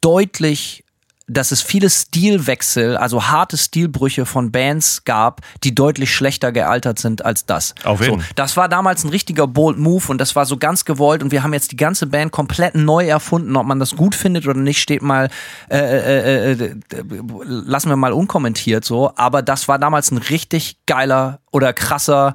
deutlich 0.00 0.84
dass 1.30 1.52
es 1.52 1.62
viele 1.62 1.88
Stilwechsel, 1.88 2.96
also 2.96 3.28
harte 3.28 3.56
Stilbrüche 3.56 4.26
von 4.26 4.50
Bands 4.50 5.04
gab, 5.04 5.40
die 5.62 5.74
deutlich 5.74 6.14
schlechter 6.14 6.52
gealtert 6.52 6.98
sind 6.98 7.24
als 7.24 7.46
das. 7.46 7.74
Auf 7.84 8.00
jeden. 8.00 8.20
So, 8.20 8.26
das 8.34 8.56
war 8.56 8.68
damals 8.68 9.04
ein 9.04 9.10
richtiger 9.10 9.46
bold 9.46 9.78
Move 9.78 10.04
und 10.08 10.20
das 10.20 10.34
war 10.34 10.44
so 10.44 10.56
ganz 10.56 10.84
gewollt 10.84 11.22
und 11.22 11.30
wir 11.30 11.42
haben 11.42 11.54
jetzt 11.54 11.72
die 11.72 11.76
ganze 11.76 12.06
Band 12.06 12.32
komplett 12.32 12.74
neu 12.74 13.06
erfunden. 13.06 13.56
Ob 13.56 13.66
man 13.66 13.78
das 13.78 13.96
gut 13.96 14.14
findet 14.14 14.46
oder 14.46 14.58
nicht, 14.58 14.80
steht 14.80 15.02
mal, 15.02 15.30
äh, 15.70 15.78
äh, 15.78 16.52
äh, 16.52 16.74
lassen 17.44 17.88
wir 17.88 17.96
mal 17.96 18.12
unkommentiert 18.12 18.84
so. 18.84 19.12
Aber 19.16 19.42
das 19.42 19.68
war 19.68 19.78
damals 19.78 20.10
ein 20.10 20.18
richtig 20.18 20.78
geiler 20.86 21.40
oder 21.52 21.72
krasser 21.72 22.34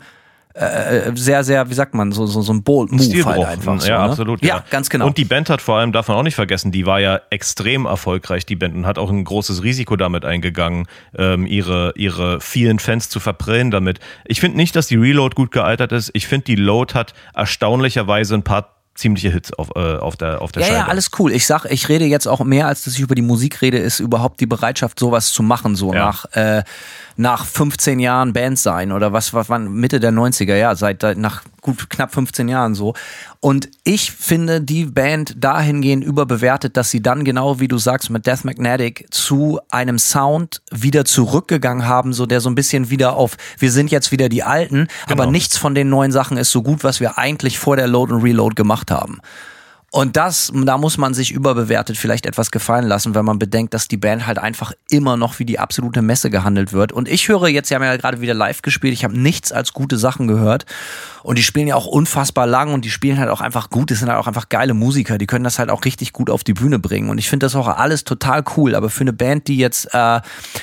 äh, 0.56 1.12
sehr, 1.16 1.44
sehr, 1.44 1.70
wie 1.70 1.74
sagt 1.74 1.94
man, 1.94 2.14
so, 2.14 2.26
so, 2.26 2.42
so 2.42 2.54
ein 2.54 2.64
bold 2.64 2.90
Move 2.92 3.26
halt 3.26 3.46
einfach. 3.46 3.82
So, 3.82 3.90
ja, 3.90 4.06
ne? 4.06 4.12
absolut. 4.12 4.42
Ja, 4.42 4.56
ja, 4.56 4.64
ganz 4.70 4.90
genau. 4.90 5.06
Und 5.06 5.18
die 5.18 5.26
Band 5.26 5.50
hat 5.50 5.62
vor 5.62 5.78
allem, 5.78 5.92
darf 5.92 6.08
man 6.08 6.18
auch 6.18 6.24
nicht 6.24 6.36
vergessen, 6.36 6.72
die 6.72 6.86
war 6.86 7.02
ja 7.02 7.20
extrem 7.30 7.86
erfolgreich, 7.86 8.46
die 8.46 8.56
Band, 8.56 8.74
und 8.74 8.86
hat 8.86 8.98
auch 8.98 9.10
ein 9.10 9.26
großes 9.26 9.64
Risiko 9.64 9.98
damit 9.98 10.24
eingegangen, 10.24 10.88
ähm, 11.18 11.46
ihre, 11.46 11.92
ihre 11.98 12.40
vielen 12.40 12.80
Fans 12.80 13.10
zu 13.10 13.20
verbrennen 13.20 13.70
damit. 13.70 14.00
Ich 14.24 14.40
finde 14.40 14.56
nicht, 14.56 14.78
dass 14.78 14.88
die 14.88 14.96
Reload 14.96 15.36
gut 15.36 15.52
gealtert 15.52 15.92
ist. 15.92 16.12
Ich 16.14 16.26
finde, 16.26 16.46
die 16.46 16.56
Load 16.56 16.94
hat 16.94 17.14
erstaunlicherweise 17.34 18.36
ein 18.36 18.44
paar 18.44 18.76
ziemliche 18.96 19.30
Hits 19.30 19.52
auf, 19.54 19.70
äh, 19.76 19.98
auf 19.98 20.16
der, 20.16 20.42
auf 20.42 20.52
der 20.52 20.62
ja, 20.64 20.68
Scheibe. 20.70 20.80
Ja, 20.80 20.88
alles 20.88 21.12
cool. 21.20 21.32
Ich 21.34 21.46
sag, 21.46 21.66
ich 21.66 21.90
rede 21.90 22.06
jetzt 22.06 22.28
auch 22.28 22.44
mehr, 22.44 22.68
als 22.68 22.86
dass 22.86 22.94
ich 22.96 23.02
über 23.02 23.14
die 23.16 23.22
Musik 23.22 23.62
rede, 23.62 23.78
ist 23.78 24.00
überhaupt 24.00 24.40
die 24.40 24.46
Bereitschaft, 24.46 24.98
sowas 25.00 25.32
zu 25.32 25.44
machen, 25.44 25.76
so 25.76 25.94
Ja. 25.94 26.00
nach, 26.06 26.26
äh, 26.32 26.64
nach 27.18 27.46
15 27.46 28.00
Jahren 28.00 28.34
Band 28.34 28.58
sein 28.58 28.92
oder 28.92 29.12
was, 29.14 29.34
was 29.34 29.50
wann 29.50 29.72
Mitte 29.74 30.00
der 30.00 30.12
90er, 30.12 30.56
ja, 30.56 30.76
seit 30.76 31.02
seit- 31.02 31.18
nach 31.18 31.44
gut 31.66 31.90
knapp 31.90 32.14
15 32.14 32.48
Jahren 32.48 32.76
so. 32.76 32.94
Und 33.40 33.70
ich 33.84 34.12
finde 34.12 34.62
die 34.62 34.86
Band 34.86 35.36
dahingehend 35.38 36.04
überbewertet, 36.04 36.78
dass 36.78 36.92
sie 36.92 37.02
dann 37.02 37.24
genau 37.24 37.60
wie 37.60 37.68
du 37.68 37.78
sagst 37.80 38.10
mit 38.12 38.26
Death 38.28 38.46
Magnetic 38.46 39.08
zu 39.10 39.60
einem 39.70 39.98
Sound 39.98 40.62
wieder 40.72 41.06
zurückgegangen 41.06 41.88
haben, 41.88 42.14
so 42.14 42.26
der 42.28 42.40
so 42.40 42.50
ein 42.50 42.56
bisschen 42.56 42.90
wieder 42.90 43.16
auf 43.16 43.36
wir 43.58 43.72
sind 43.72 43.90
jetzt 43.92 44.12
wieder 44.12 44.30
die 44.30 44.44
alten, 44.44 44.88
aber 45.08 45.24
Genau. 45.24 45.32
nichts 45.32 45.58
von 45.58 45.74
den 45.74 45.90
neuen 45.90 46.12
Sachen 46.12 46.38
ist 46.38 46.52
so 46.52 46.62
gut, 46.62 46.84
was 46.84 47.00
wir 47.00 47.18
eigentlich 47.18 47.58
vor 47.58 47.76
der 47.76 47.88
Load 47.88 48.14
und 48.14 48.22
Reload 48.22 48.54
gemacht 48.56 48.92
haben. 48.92 49.20
Und 49.96 50.18
das, 50.18 50.52
da 50.54 50.78
muss 50.78 50.98
man 50.98 51.14
sich 51.14 51.32
überbewertet 51.32 51.96
vielleicht 51.96 52.26
etwas 52.26 52.52
gefallen 52.52 52.86
lassen, 52.86 53.16
wenn 53.16 53.24
man 53.24 53.40
bedenkt, 53.40 53.74
dass 53.74 53.88
die 53.88 53.96
Band 53.96 54.28
halt 54.28 54.38
einfach 54.38 54.74
immer 54.90 55.16
noch 55.16 55.40
wie 55.40 55.46
die 55.46 55.58
absolute 55.58 56.02
Messe 56.02 56.30
gehandelt 56.30 56.74
wird. 56.74 56.92
Und 56.92 57.08
ich 57.08 57.30
höre 57.30 57.48
jetzt, 57.48 57.70
sie 57.70 57.76
haben 57.76 57.82
ja 57.82 57.96
gerade 57.96 58.20
wieder 58.20 58.34
live 58.34 58.62
gespielt, 58.62 58.92
ich 58.92 59.06
habe 59.06 59.18
nichts 59.18 59.54
als 59.54 59.72
gute 59.72 59.96
Sachen 59.96 60.28
gehört. 60.28 60.66
Und 61.24 61.38
die 61.38 61.44
spielen 61.44 61.70
ja 61.70 61.76
auch 61.76 61.86
unfassbar 61.86 62.46
lang 62.46 62.74
und 62.74 62.84
die 62.84 62.90
spielen 62.90 63.18
halt 63.18 63.30
auch 63.30 63.40
einfach 63.40 63.70
gut. 63.70 63.90
Das 63.90 64.00
sind 64.00 64.10
halt 64.10 64.20
auch 64.20 64.28
einfach 64.28 64.50
geile 64.50 64.74
Musiker, 64.74 65.18
die 65.18 65.28
können 65.28 65.46
das 65.46 65.60
halt 65.60 65.70
auch 65.70 65.86
richtig 65.86 66.12
gut 66.12 66.30
auf 66.30 66.44
die 66.44 66.54
Bühne 66.54 66.78
bringen. 66.78 67.10
Und 67.10 67.18
ich 67.18 67.30
finde 67.30 67.46
das 67.46 67.56
auch 67.56 67.70
alles 67.70 68.04
total 68.04 68.44
cool. 68.58 68.76
Aber 68.76 68.90
für 68.90 69.06
eine 69.06 69.14
Band, 69.14 69.48
die 69.48 69.56
jetzt 69.56 69.94
äh, 69.94 70.20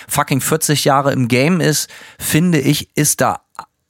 fucking 0.09 0.43
40 0.43 0.85
Jahre 0.85 1.11
im 1.11 1.29
Game 1.29 1.63
ist, 1.63 1.89
finde 2.19 2.61
ich, 2.61 2.91
ist 2.97 3.23
da 3.23 3.41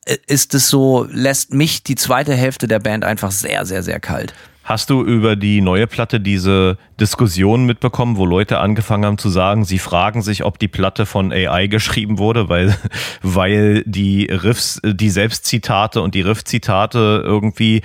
äh, 0.05 0.19
ist 0.29 0.55
es 0.55 0.69
so, 0.69 1.05
lässt 1.11 1.53
mich 1.53 1.83
die 1.83 1.97
zweite 1.97 2.33
Hälfte 2.33 2.69
der 2.69 2.79
Band 2.79 3.05
einfach 3.05 3.33
sehr, 3.33 3.67
sehr, 3.67 3.83
sehr 3.83 3.99
kalt. 3.99 4.35
Hast 4.65 4.91
du 4.91 5.03
über 5.03 5.35
die 5.35 5.61
neue 5.61 5.87
Platte 5.87 6.21
diese 6.21 6.79
Diskussion 7.01 7.67
mitbekommen, 7.67 8.17
wo 8.17 8.25
Leute 8.25 8.59
angefangen 8.61 9.05
haben 9.05 9.19
zu 9.19 9.29
sagen, 9.29 9.65
sie 9.65 9.79
fragen 9.79 10.23
sich, 10.23 10.45
ob 10.45 10.59
die 10.59 10.69
Platte 10.69 11.05
von 11.05 11.33
AI 11.33 11.67
geschrieben 11.67 12.19
wurde, 12.19 12.49
weil, 12.49 12.77
weil 13.23 13.83
die 13.87 14.27
Riffs, 14.27 14.81
die 14.85 15.11
Selbstzitate 15.11 16.01
und 16.01 16.15
die 16.15 16.21
Riffzitate 16.21 17.23
irgendwie 17.25 17.83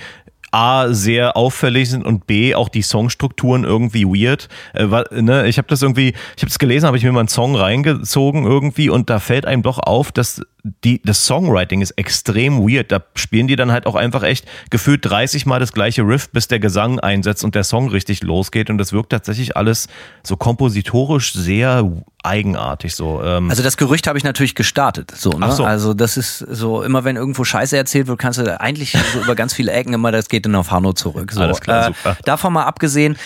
A, 0.50 0.92
sehr 0.94 1.36
auffällig 1.36 1.90
sind 1.90 2.06
und 2.06 2.26
B, 2.26 2.54
auch 2.54 2.70
die 2.70 2.82
Songstrukturen 2.82 3.64
irgendwie 3.64 4.04
weird. 4.04 4.48
Äh, 4.72 4.86
ne, 5.20 5.46
ich 5.46 5.58
habe 5.58 5.68
das 5.68 5.82
irgendwie, 5.82 6.08
ich 6.08 6.42
habe 6.42 6.46
das 6.46 6.58
gelesen, 6.58 6.86
habe 6.86 6.96
ich 6.96 7.04
mir 7.04 7.12
mal 7.12 7.20
einen 7.20 7.28
Song 7.28 7.54
reingezogen 7.54 8.44
irgendwie 8.44 8.88
und 8.88 9.10
da 9.10 9.18
fällt 9.18 9.44
einem 9.44 9.62
doch 9.62 9.78
auf, 9.78 10.10
dass 10.10 10.42
die, 10.84 11.00
das 11.02 11.24
Songwriting 11.24 11.80
ist 11.80 11.92
extrem 11.92 12.58
weird. 12.60 12.90
Da 12.90 13.00
spielen 13.14 13.46
die 13.46 13.56
dann 13.56 13.70
halt 13.70 13.86
auch 13.86 13.94
einfach 13.94 14.22
echt 14.22 14.46
gefühlt 14.70 15.04
30 15.04 15.46
Mal 15.46 15.60
das 15.60 15.72
gleiche 15.72 16.02
Riff, 16.02 16.30
bis 16.30 16.48
der 16.48 16.58
Gesang 16.58 16.98
einsetzt 17.00 17.44
und 17.44 17.54
der 17.54 17.64
Song 17.64 17.88
richtig 17.88 18.22
losgeht. 18.22 18.68
Und 18.68 18.78
das 18.78 18.92
wirkt 18.92 19.10
tatsächlich 19.10 19.56
alles 19.56 19.88
so 20.22 20.36
kompositorisch 20.36 21.32
sehr 21.32 21.90
eigenartig 22.22 22.94
so. 22.94 23.22
Ähm, 23.22 23.50
Also 23.50 23.62
das 23.62 23.76
Gerücht 23.76 24.06
habe 24.06 24.18
ich 24.18 24.24
natürlich 24.24 24.54
gestartet. 24.54 25.12
So, 25.12 25.30
ne? 25.30 25.52
So. 25.52 25.64
Also 25.64 25.94
das 25.94 26.16
ist 26.16 26.38
so, 26.38 26.82
immer 26.82 27.04
wenn 27.04 27.16
irgendwo 27.16 27.44
Scheiße 27.44 27.76
erzählt 27.76 28.08
wird, 28.08 28.18
kannst 28.18 28.38
du 28.38 28.60
eigentlich 28.60 28.96
so 29.12 29.20
über 29.20 29.34
ganz 29.34 29.54
viele 29.54 29.72
Ecken 29.72 29.92
immer, 29.92 30.10
das 30.12 30.28
geht 30.28 30.44
dann 30.44 30.54
auf 30.56 30.70
Hanno 30.70 30.92
zurück. 30.92 31.32
So. 31.32 31.40
Alles 31.40 31.60
klar, 31.60 31.84
äh, 31.84 31.86
super. 31.86 32.16
Davon 32.24 32.52
mal 32.52 32.64
abgesehen, 32.64 33.16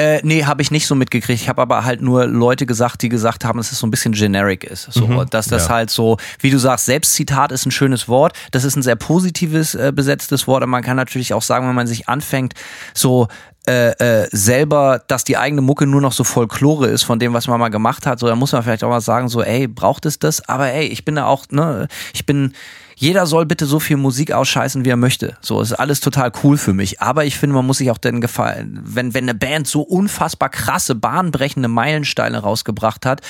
Äh, 0.00 0.20
nee, 0.22 0.44
habe 0.44 0.62
ich 0.62 0.70
nicht 0.70 0.86
so 0.86 0.94
mitgekriegt. 0.94 1.42
Ich 1.42 1.48
habe 1.50 1.60
aber 1.60 1.84
halt 1.84 2.00
nur 2.00 2.26
Leute 2.26 2.64
gesagt, 2.64 3.02
die 3.02 3.10
gesagt 3.10 3.44
haben, 3.44 3.58
dass 3.58 3.70
es 3.70 3.78
so 3.80 3.86
ein 3.86 3.90
bisschen 3.90 4.12
generic 4.12 4.64
ist. 4.64 4.90
So, 4.92 5.06
Mhm. 5.06 5.26
dass 5.28 5.46
das 5.48 5.64
Ja. 5.66 5.74
halt 5.74 5.90
so, 5.90 6.16
wie 6.38 6.50
du 6.50 6.56
sagst, 6.58 6.86
Selbstzitat 6.86 7.52
ist 7.52 7.66
ein 7.66 7.70
schönes 7.70 8.08
Wort. 8.08 8.32
Das 8.50 8.64
ist 8.64 8.76
ein 8.76 8.82
sehr 8.82 8.96
positives 8.96 9.74
äh, 9.74 9.92
besetztes 9.94 10.46
Wort. 10.46 10.62
Aber 10.62 10.70
man 10.70 10.82
kann 10.82 10.96
natürlich 10.96 11.34
auch 11.34 11.42
sagen, 11.42 11.68
wenn 11.68 11.74
man 11.74 11.86
sich 11.86 12.08
anfängt, 12.08 12.54
so 12.94 13.28
äh, 13.68 13.90
äh, 14.22 14.28
selber, 14.32 15.02
dass 15.06 15.24
die 15.24 15.36
eigene 15.36 15.60
Mucke 15.60 15.86
nur 15.86 16.00
noch 16.00 16.12
so 16.12 16.24
Folklore 16.24 16.86
ist 16.86 17.02
von 17.02 17.18
dem, 17.18 17.34
was 17.34 17.46
man 17.46 17.60
mal 17.60 17.68
gemacht 17.68 18.06
hat, 18.06 18.18
so 18.18 18.26
dann 18.26 18.38
muss 18.38 18.52
man 18.52 18.62
vielleicht 18.62 18.82
auch 18.84 18.88
mal 18.88 19.02
sagen, 19.02 19.28
so, 19.28 19.42
ey, 19.42 19.68
braucht 19.68 20.06
es 20.06 20.18
das? 20.18 20.40
Aber 20.48 20.68
ey, 20.72 20.86
ich 20.86 21.04
bin 21.04 21.16
da 21.16 21.26
auch, 21.26 21.44
ne, 21.50 21.86
ich 22.14 22.24
bin, 22.24 22.54
jeder 23.00 23.24
soll 23.24 23.46
bitte 23.46 23.64
so 23.64 23.80
viel 23.80 23.96
Musik 23.96 24.30
ausscheißen, 24.30 24.84
wie 24.84 24.90
er 24.90 24.98
möchte. 24.98 25.34
So, 25.40 25.62
ist 25.62 25.72
alles 25.72 26.00
total 26.00 26.30
cool 26.44 26.58
für 26.58 26.74
mich. 26.74 27.00
Aber 27.00 27.24
ich 27.24 27.38
finde, 27.38 27.56
man 27.56 27.64
muss 27.64 27.78
sich 27.78 27.90
auch 27.90 27.96
den 27.96 28.20
gefallen, 28.20 28.78
wenn, 28.84 29.14
wenn 29.14 29.24
eine 29.24 29.34
Band 29.34 29.66
so 29.66 29.80
unfassbar 29.80 30.50
krasse, 30.50 30.94
bahnbrechende 30.94 31.68
Meilensteine 31.68 32.40
rausgebracht 32.40 33.06
hat, 33.06 33.22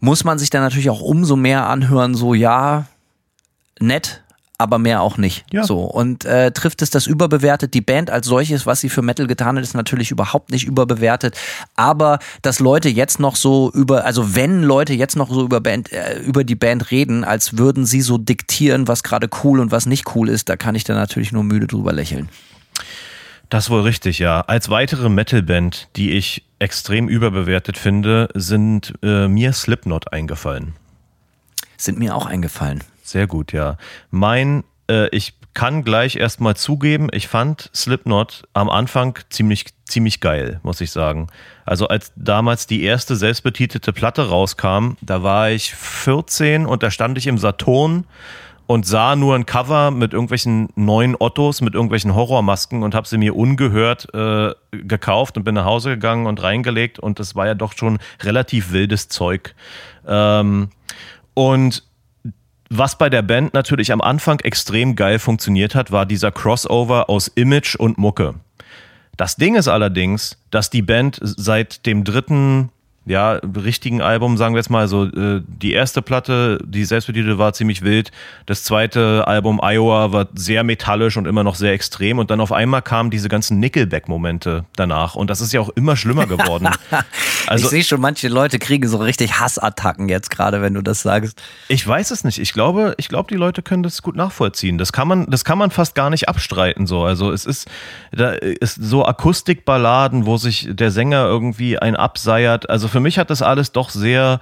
muss 0.00 0.24
man 0.24 0.38
sich 0.38 0.50
dann 0.50 0.60
natürlich 0.60 0.90
auch 0.90 1.00
umso 1.00 1.36
mehr 1.36 1.68
anhören, 1.68 2.14
so, 2.14 2.34
ja, 2.34 2.84
nett, 3.80 4.22
aber 4.58 4.78
mehr 4.78 5.00
auch 5.00 5.16
nicht. 5.16 5.44
Ja. 5.52 5.62
So 5.62 5.82
und 5.84 6.24
äh, 6.24 6.50
trifft 6.50 6.82
es 6.82 6.90
das 6.90 7.06
überbewertet? 7.06 7.74
Die 7.74 7.80
Band 7.80 8.10
als 8.10 8.26
solches, 8.26 8.66
was 8.66 8.80
sie 8.80 8.88
für 8.88 9.02
Metal 9.02 9.28
getan 9.28 9.56
hat, 9.56 9.62
ist 9.62 9.74
natürlich 9.74 10.10
überhaupt 10.10 10.50
nicht 10.50 10.66
überbewertet. 10.66 11.38
Aber 11.76 12.18
dass 12.42 12.58
Leute 12.58 12.88
jetzt 12.88 13.20
noch 13.20 13.36
so 13.36 13.70
über, 13.72 14.04
also 14.04 14.34
wenn 14.34 14.64
Leute 14.64 14.94
jetzt 14.94 15.16
noch 15.16 15.30
so 15.30 15.44
über 15.44 15.60
Band, 15.60 15.92
äh, 15.92 16.18
über 16.18 16.42
die 16.42 16.56
Band 16.56 16.90
reden, 16.90 17.22
als 17.22 17.56
würden 17.56 17.86
sie 17.86 18.00
so 18.00 18.18
diktieren, 18.18 18.88
was 18.88 19.04
gerade 19.04 19.30
cool 19.44 19.60
und 19.60 19.70
was 19.70 19.86
nicht 19.86 20.14
cool 20.16 20.28
ist, 20.28 20.48
da 20.48 20.56
kann 20.56 20.74
ich 20.74 20.82
dann 20.82 20.96
natürlich 20.96 21.30
nur 21.30 21.44
müde 21.44 21.68
drüber 21.68 21.92
lächeln. 21.92 22.28
Das 23.48 23.70
wohl 23.70 23.80
richtig, 23.80 24.18
ja. 24.18 24.42
Als 24.42 24.68
weitere 24.68 25.08
Metalband, 25.08 25.88
die 25.96 26.10
ich 26.10 26.44
extrem 26.58 27.08
überbewertet 27.08 27.78
finde, 27.78 28.28
sind 28.34 28.92
äh, 29.02 29.28
mir 29.28 29.52
Slipknot 29.52 30.12
eingefallen. 30.12 30.74
Sind 31.76 31.98
mir 31.98 32.14
auch 32.14 32.26
eingefallen. 32.26 32.82
Sehr 33.10 33.26
gut, 33.26 33.52
ja. 33.52 33.76
Mein, 34.10 34.64
äh, 34.90 35.08
ich 35.16 35.34
kann 35.54 35.82
gleich 35.82 36.16
erstmal 36.16 36.56
zugeben, 36.56 37.08
ich 37.10 37.26
fand 37.26 37.70
Slipknot 37.74 38.44
am 38.52 38.68
Anfang 38.68 39.18
ziemlich, 39.30 39.64
ziemlich 39.84 40.20
geil, 40.20 40.60
muss 40.62 40.80
ich 40.80 40.90
sagen. 40.90 41.28
Also 41.64 41.88
als 41.88 42.12
damals 42.16 42.66
die 42.66 42.82
erste 42.82 43.16
selbstbetitelte 43.16 43.92
Platte 43.92 44.28
rauskam, 44.28 44.92
da 45.00 45.22
war 45.22 45.50
ich 45.50 45.74
14 45.74 46.66
und 46.66 46.82
da 46.82 46.90
stand 46.90 47.18
ich 47.18 47.26
im 47.26 47.38
Saturn 47.38 48.04
und 48.66 48.86
sah 48.86 49.16
nur 49.16 49.34
ein 49.34 49.46
Cover 49.46 49.90
mit 49.90 50.12
irgendwelchen 50.12 50.68
neuen 50.76 51.16
Ottos, 51.18 51.62
mit 51.62 51.74
irgendwelchen 51.74 52.14
Horrormasken 52.14 52.82
und 52.82 52.94
habe 52.94 53.08
sie 53.08 53.16
mir 53.16 53.34
ungehört 53.34 54.12
äh, 54.14 54.54
gekauft 54.70 55.38
und 55.38 55.44
bin 55.44 55.54
nach 55.54 55.64
Hause 55.64 55.90
gegangen 55.90 56.26
und 56.26 56.42
reingelegt 56.42 56.98
und 56.98 57.18
das 57.18 57.34
war 57.34 57.46
ja 57.46 57.54
doch 57.54 57.72
schon 57.74 57.98
relativ 58.22 58.70
wildes 58.70 59.08
Zeug. 59.08 59.54
Ähm, 60.06 60.68
und 61.32 61.87
was 62.70 62.98
bei 62.98 63.08
der 63.08 63.22
Band 63.22 63.54
natürlich 63.54 63.92
am 63.92 64.00
Anfang 64.00 64.40
extrem 64.40 64.94
geil 64.94 65.18
funktioniert 65.18 65.74
hat, 65.74 65.90
war 65.90 66.06
dieser 66.06 66.32
Crossover 66.32 67.08
aus 67.08 67.28
Image 67.28 67.76
und 67.76 67.98
Mucke. 67.98 68.34
Das 69.16 69.36
Ding 69.36 69.56
ist 69.56 69.68
allerdings, 69.68 70.38
dass 70.50 70.70
die 70.70 70.82
Band 70.82 71.18
seit 71.20 71.86
dem 71.86 72.04
dritten, 72.04 72.70
ja, 73.08 73.40
richtigen 73.56 74.02
Album, 74.02 74.36
sagen 74.36 74.54
wir 74.54 74.58
jetzt 74.58 74.68
mal 74.68 74.86
so, 74.86 75.04
äh, 75.06 75.42
die 75.46 75.72
erste 75.72 76.02
Platte, 76.02 76.58
die 76.64 76.84
selbstbediente 76.84 77.38
war 77.38 77.54
ziemlich 77.54 77.82
wild. 77.82 78.10
Das 78.46 78.64
zweite 78.64 79.26
Album 79.26 79.60
Iowa 79.62 80.12
war 80.12 80.28
sehr 80.34 80.62
metallisch 80.62 81.16
und 81.16 81.26
immer 81.26 81.42
noch 81.42 81.54
sehr 81.54 81.72
extrem. 81.72 82.18
Und 82.18 82.30
dann 82.30 82.40
auf 82.40 82.52
einmal 82.52 82.82
kamen 82.82 83.10
diese 83.10 83.28
ganzen 83.28 83.58
Nickelback-Momente 83.60 84.66
danach. 84.76 85.14
Und 85.14 85.30
das 85.30 85.40
ist 85.40 85.52
ja 85.52 85.60
auch 85.60 85.70
immer 85.70 85.96
schlimmer 85.96 86.26
geworden. 86.26 86.68
ich 86.90 87.50
Also 87.50 87.68
sehe 87.68 87.82
schon, 87.82 88.00
manche 88.00 88.28
Leute 88.28 88.58
kriegen 88.58 88.86
so 88.88 88.98
richtig 88.98 89.40
Hassattacken 89.40 90.08
jetzt 90.08 90.30
gerade, 90.30 90.60
wenn 90.60 90.74
du 90.74 90.82
das 90.82 91.00
sagst. 91.00 91.40
Ich 91.68 91.86
weiß 91.86 92.10
es 92.10 92.24
nicht. 92.24 92.38
Ich 92.38 92.52
glaube, 92.52 92.94
ich 92.98 93.08
glaube, 93.08 93.28
die 93.28 93.36
Leute 93.36 93.62
können 93.62 93.82
das 93.82 94.02
gut 94.02 94.16
nachvollziehen. 94.16 94.76
Das 94.76 94.92
kann 94.92 95.08
man, 95.08 95.26
das 95.30 95.44
kann 95.44 95.56
man 95.56 95.70
fast 95.70 95.94
gar 95.94 96.10
nicht 96.10 96.28
abstreiten. 96.28 96.86
So, 96.86 97.04
also 97.04 97.32
es 97.32 97.46
ist, 97.46 97.68
da 98.12 98.32
ist 98.32 98.74
so 98.74 99.06
Akustikballaden, 99.06 100.26
wo 100.26 100.36
sich 100.36 100.68
der 100.70 100.90
Sänger 100.90 101.24
irgendwie 101.24 101.78
ein 101.78 101.96
abseiert. 101.96 102.68
Also 102.68 102.88
für 102.88 102.97
mich 103.00 103.18
hat 103.18 103.30
das 103.30 103.42
alles 103.42 103.72
doch 103.72 103.90
sehr, 103.90 104.40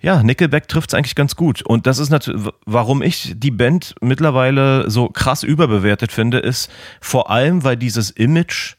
ja, 0.00 0.22
Nickelback 0.22 0.68
trifft 0.68 0.90
es 0.90 0.94
eigentlich 0.94 1.14
ganz 1.14 1.36
gut. 1.36 1.62
Und 1.62 1.86
das 1.86 1.98
ist 1.98 2.10
natürlich, 2.10 2.48
warum 2.64 3.02
ich 3.02 3.34
die 3.36 3.50
Band 3.50 3.94
mittlerweile 4.00 4.90
so 4.90 5.08
krass 5.08 5.42
überbewertet 5.42 6.12
finde, 6.12 6.38
ist 6.38 6.70
vor 7.00 7.30
allem, 7.30 7.64
weil 7.64 7.76
dieses 7.76 8.10
Image 8.10 8.77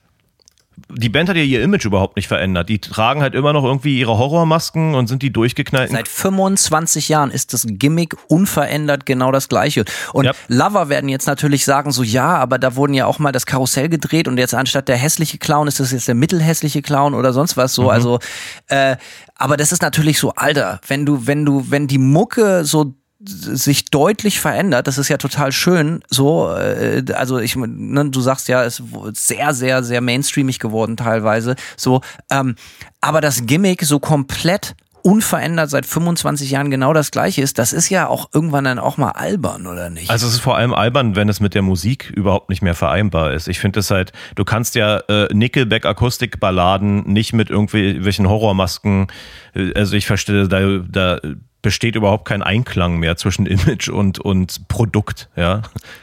die 0.89 1.09
Band 1.09 1.29
hat 1.29 1.35
ja 1.35 1.43
ihr 1.43 1.61
Image 1.61 1.85
überhaupt 1.85 2.15
nicht 2.15 2.27
verändert. 2.27 2.69
Die 2.69 2.79
tragen 2.79 3.21
halt 3.21 3.35
immer 3.35 3.53
noch 3.53 3.63
irgendwie 3.63 3.99
ihre 3.99 4.17
Horrormasken 4.17 4.95
und 4.95 5.07
sind 5.07 5.21
die 5.21 5.31
durchgeknallten 5.31 5.95
Seit 5.95 6.07
25 6.07 7.09
Jahren 7.09 7.31
ist 7.31 7.53
das 7.53 7.65
Gimmick 7.67 8.15
unverändert 8.27 9.05
genau 9.05 9.31
das 9.31 9.49
gleiche. 9.49 9.85
Und 10.13 10.25
Ja. 10.25 10.33
Lover 10.47 10.89
werden 10.89 11.09
jetzt 11.09 11.27
natürlich 11.27 11.65
sagen, 11.65 11.91
so 11.91 12.03
ja, 12.03 12.37
aber 12.37 12.57
da 12.57 12.75
wurden 12.75 12.93
ja 12.93 13.05
auch 13.05 13.19
mal 13.19 13.31
das 13.31 13.45
Karussell 13.45 13.89
gedreht 13.89 14.27
und 14.27 14.37
jetzt 14.37 14.53
anstatt 14.53 14.87
der 14.87 14.97
hässliche 14.97 15.37
Clown 15.37 15.67
ist 15.67 15.79
das 15.79 15.91
jetzt 15.91 16.07
der 16.07 16.15
mittelhässliche 16.15 16.81
Clown 16.81 17.13
oder 17.13 17.33
sonst 17.33 17.57
was 17.57 17.73
so. 17.73 17.89
Also, 17.89 18.19
äh, 18.67 18.97
aber 19.35 19.57
das 19.57 19.71
ist 19.71 19.81
natürlich 19.81 20.19
so, 20.19 20.33
Alter, 20.35 20.79
wenn 20.87 21.05
du, 21.05 21.25
wenn 21.27 21.45
du, 21.45 21.65
wenn 21.69 21.87
die 21.87 21.97
Mucke 21.97 22.65
so 22.65 22.93
sich 23.21 23.85
deutlich 23.85 24.39
verändert, 24.39 24.87
das 24.87 24.97
ist 24.97 25.09
ja 25.09 25.17
total 25.17 25.51
schön. 25.51 26.01
So, 26.09 26.49
äh, 26.51 27.03
also 27.13 27.39
ich, 27.39 27.55
ne, 27.55 28.09
du 28.09 28.21
sagst 28.21 28.47
ja, 28.47 28.63
es 28.63 28.79
ist 28.79 29.27
sehr, 29.27 29.53
sehr, 29.53 29.83
sehr 29.83 30.01
mainstreamig 30.01 30.59
geworden 30.59 30.95
teilweise. 30.95 31.55
So, 31.75 32.01
ähm, 32.29 32.55
aber 33.01 33.19
das 33.19 33.45
Gimmick 33.45 33.83
so 33.83 33.99
komplett 33.99 34.75
unverändert 35.01 35.69
seit 35.69 35.85
25 35.85 36.51
Jahren 36.51 36.71
genau 36.71 36.93
das 36.93 37.11
gleiche 37.11 37.41
ist, 37.41 37.57
das 37.57 37.73
ist 37.73 37.89
ja 37.89 38.07
auch 38.07 38.29
irgendwann 38.33 38.65
dann 38.65 38.79
auch 38.79 38.97
mal 38.97 39.11
albern, 39.11 39.65
oder 39.65 39.89
nicht? 39.89 40.09
Also 40.09 40.27
es 40.27 40.33
ist 40.33 40.39
vor 40.39 40.57
allem 40.57 40.73
albern, 40.73 41.15
wenn 41.15 41.29
es 41.29 41.39
mit 41.39 41.55
der 41.55 41.61
Musik 41.61 42.09
überhaupt 42.09 42.49
nicht 42.49 42.61
mehr 42.61 42.75
vereinbar 42.75 43.33
ist. 43.33 43.47
Ich 43.47 43.59
finde 43.59 43.79
es 43.79 43.91
halt, 43.91 44.11
du 44.35 44.43
kannst 44.43 44.75
ja 44.75 44.97
äh, 45.07 45.33
Nickelback 45.33 45.85
Akustikballaden 45.85 47.03
nicht 47.03 47.33
mit 47.33 47.49
irgendwelchen 47.49 48.27
Horrormasken, 48.27 49.07
äh, 49.55 49.73
also 49.73 49.95
ich 49.95 50.05
verstehe, 50.05 50.47
da, 50.47 50.59
da 50.87 51.19
besteht 51.61 51.95
überhaupt 51.95 52.25
kein 52.25 52.41
Einklang 52.41 52.97
mehr 52.97 53.17
zwischen 53.17 53.45
Image 53.45 53.89
und, 53.89 54.19
und 54.19 54.67
Produkt, 54.67 55.29
ja. 55.35 55.61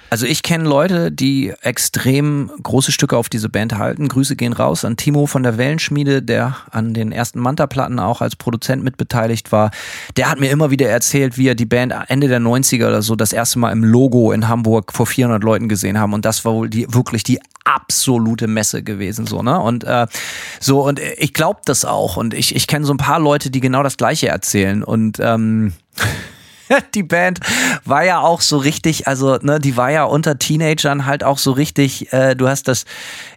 Also 0.09 0.25
ich 0.25 0.43
kenne 0.43 0.69
Leute, 0.69 1.11
die 1.11 1.53
extrem 1.63 2.51
große 2.63 2.93
Stücke 2.93 3.17
auf 3.17 3.29
diese 3.29 3.49
Band 3.49 3.77
halten. 3.77 4.09
Grüße 4.09 4.37
gehen 4.37 4.53
raus 4.53 4.85
an 4.85 4.97
Timo 4.97 5.27
von 5.27 5.43
der 5.43 5.59
Wellenschmiede, 5.59 6.23
der 6.23 6.57
an 6.71 6.95
den 6.95 7.11
ersten 7.11 7.41
Manta-Platten 7.41 7.99
auch 7.99 8.21
als 8.21 8.37
Produzent 8.37 8.85
mitbeteiligt 8.85 9.51
war. 9.51 9.73
Der 10.17 10.31
hat 10.31 10.39
mir 10.39 10.51
immer 10.51 10.71
wieder 10.71 10.89
erzählt, 10.89 11.39
wie 11.39 11.49
er 11.49 11.57
die 11.57 11.67
Band 11.67 11.93
Ende 12.07 12.29
der 12.29 12.41
90er 12.41 12.87
oder 12.87 13.03
so 13.03 13.17
das 13.17 13.33
erste 13.33 13.59
Mal 13.59 13.73
im 13.73 13.83
Logo 13.83 14.31
in 14.31 14.49
Hamburg 14.49 14.93
vor 14.93 15.07
400 15.07 15.43
Leuten 15.43 15.69
gesehen 15.69 15.99
haben. 15.99 16.13
Und 16.13 16.25
das 16.25 16.45
war 16.45 16.55
wohl 16.55 16.71
die, 16.71 16.87
wirklich 16.89 17.25
die 17.25 17.41
absolute 17.65 18.47
Messe 18.47 18.85
gewesen, 18.85 19.27
so, 19.27 19.43
ne? 19.43 19.59
Und 19.59 19.83
äh, 19.83 20.07
so, 20.61 20.87
und 20.87 21.01
ich 21.19 21.35
glaube 21.35 21.61
das 21.65 21.85
auch. 21.85 22.17
Und 22.17 22.33
ich, 22.33 22.55
ich 22.55 22.69
kenne 22.69 22.87
so 22.87 22.95
ein 22.95 22.97
paar 22.97 23.19
Leute, 23.19 23.51
die 23.51 23.59
genau 23.59 23.83
das 23.83 23.97
Gleiche 23.97 24.29
erzählen. 24.29 24.85
Und 24.85 25.19
ähm, 25.21 25.46
Um, 25.47 25.73
die 26.95 27.03
Band 27.03 27.41
war 27.85 28.05
ja 28.05 28.21
auch 28.21 28.41
so 28.41 28.59
richtig, 28.59 29.07
also 29.07 29.37
ne, 29.43 29.59
die 29.59 29.77
war 29.77 29.91
ja 29.91 30.05
unter 30.05 30.39
Teenagern 30.39 31.07
halt 31.07 31.25
auch 31.25 31.39
so 31.39 31.53
richtig, 31.53 32.13
äh, 32.13 32.35
du 32.35 32.49
hast 32.49 32.69
das 32.69 32.85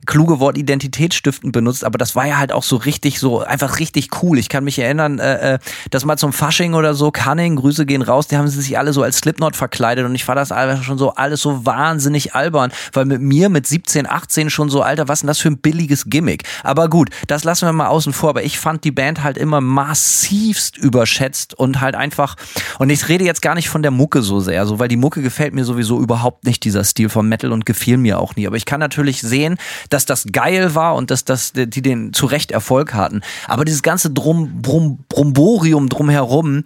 kluge 0.05 0.39
Wort 0.39 0.57
Identitätsstiften 0.57 1.51
benutzt, 1.51 1.83
aber 1.83 1.97
das 1.97 2.15
war 2.15 2.25
ja 2.25 2.37
halt 2.37 2.51
auch 2.51 2.63
so 2.63 2.77
richtig, 2.77 3.19
so 3.19 3.39
einfach 3.41 3.79
richtig 3.79 4.09
cool. 4.21 4.37
Ich 4.39 4.49
kann 4.49 4.63
mich 4.63 4.79
erinnern, 4.79 5.19
äh, 5.19 5.55
äh, 5.55 5.59
dass 5.91 6.05
mal 6.05 6.17
zum 6.17 6.33
Fasching 6.33 6.73
oder 6.73 6.93
so, 6.93 7.11
Cunning, 7.11 7.55
Grüße 7.55 7.85
gehen 7.85 8.01
raus, 8.01 8.27
die 8.27 8.37
haben 8.37 8.47
sie 8.47 8.61
sich 8.61 8.77
alle 8.77 8.93
so 8.93 9.03
als 9.03 9.17
Slipknot 9.17 9.55
verkleidet 9.55 10.05
und 10.05 10.15
ich 10.15 10.25
fand 10.25 10.37
das 10.37 10.51
einfach 10.51 10.83
schon 10.83 10.97
so 10.97 11.13
alles 11.13 11.41
so 11.41 11.65
wahnsinnig 11.65 12.33
albern, 12.35 12.71
weil 12.93 13.05
mit 13.05 13.21
mir 13.21 13.49
mit 13.49 13.67
17, 13.67 14.09
18 14.09 14.49
schon 14.49 14.69
so, 14.69 14.81
Alter, 14.81 15.07
was 15.07 15.21
denn 15.21 15.27
das 15.27 15.39
für 15.39 15.49
ein 15.49 15.57
billiges 15.57 16.05
Gimmick? 16.05 16.43
Aber 16.63 16.89
gut, 16.89 17.09
das 17.27 17.43
lassen 17.43 17.67
wir 17.67 17.73
mal 17.73 17.87
außen 17.87 18.13
vor, 18.13 18.29
aber 18.29 18.43
ich 18.43 18.59
fand 18.59 18.83
die 18.83 18.91
Band 18.91 19.23
halt 19.23 19.37
immer 19.37 19.61
massivst 19.61 20.77
überschätzt 20.77 21.53
und 21.53 21.81
halt 21.81 21.95
einfach, 21.95 22.35
und 22.79 22.89
ich 22.89 23.07
rede 23.07 23.18
jetzt 23.25 23.41
gar 23.41 23.55
nicht 23.55 23.69
von 23.69 23.81
der 23.81 23.91
Mucke 23.91 24.21
so 24.21 24.39
sehr, 24.39 24.65
so, 24.65 24.79
weil 24.79 24.87
die 24.87 24.97
Mucke 24.97 25.21
gefällt 25.21 25.53
mir 25.53 25.65
sowieso 25.65 25.99
überhaupt 25.99 26.45
nicht, 26.45 26.63
dieser 26.63 26.83
Stil 26.83 27.09
von 27.09 27.27
Metal 27.27 27.51
und 27.51 27.65
gefiel 27.65 27.97
mir 27.97 28.19
auch 28.19 28.35
nie. 28.35 28.47
Aber 28.47 28.55
ich 28.55 28.65
kann 28.65 28.79
natürlich 28.79 29.21
sehen, 29.21 29.57
dass 29.89 30.05
das 30.05 30.25
geil 30.31 30.75
war 30.75 30.95
und 30.95 31.11
dass 31.11 31.25
das, 31.25 31.53
die 31.53 31.81
den 31.81 32.13
zu 32.13 32.25
Recht 32.25 32.51
Erfolg 32.51 32.93
hatten. 32.93 33.21
Aber 33.47 33.65
dieses 33.65 33.83
ganze 33.83 34.09
Drum, 34.09 34.61
Brum, 34.61 34.99
Brumborium 35.09 35.89
drumherum, 35.89 36.63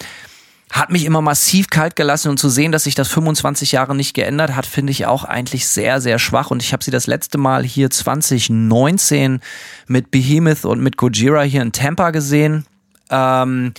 hat 0.74 0.90
mich 0.90 1.06
immer 1.06 1.22
massiv 1.22 1.70
kalt 1.70 1.96
gelassen 1.96 2.30
und 2.30 2.40
zu 2.40 2.50
sehen, 2.50 2.72
dass 2.72 2.86
sich 2.86 2.96
das 2.96 3.08
25 3.08 3.74
Jahre 3.74 3.96
nicht 3.96 4.16
geändert 4.16 4.56
hat, 4.56 4.66
finde 4.66 4.92
ich 4.92 5.06
auch 5.06 5.24
eigentlich 5.24 5.68
sehr, 5.68 6.02
sehr 6.02 6.18
schwach. 6.18 6.50
Und 6.50 6.64
ich 6.64 6.74
habe 6.74 6.84
sie 6.84 6.90
das 6.90 7.06
letzte 7.06 7.38
Mal 7.38 7.64
hier 7.64 7.92
2019 7.92 9.40
mit 9.88 10.10
Behemoth 10.10 10.66
und 10.66 10.82
mit 10.82 10.98
Gojira 10.98 11.44
hier 11.44 11.62
in 11.62 11.74
Tampa 11.74 12.10
gesehen. 12.10 12.66
Ähm, 13.12 13.74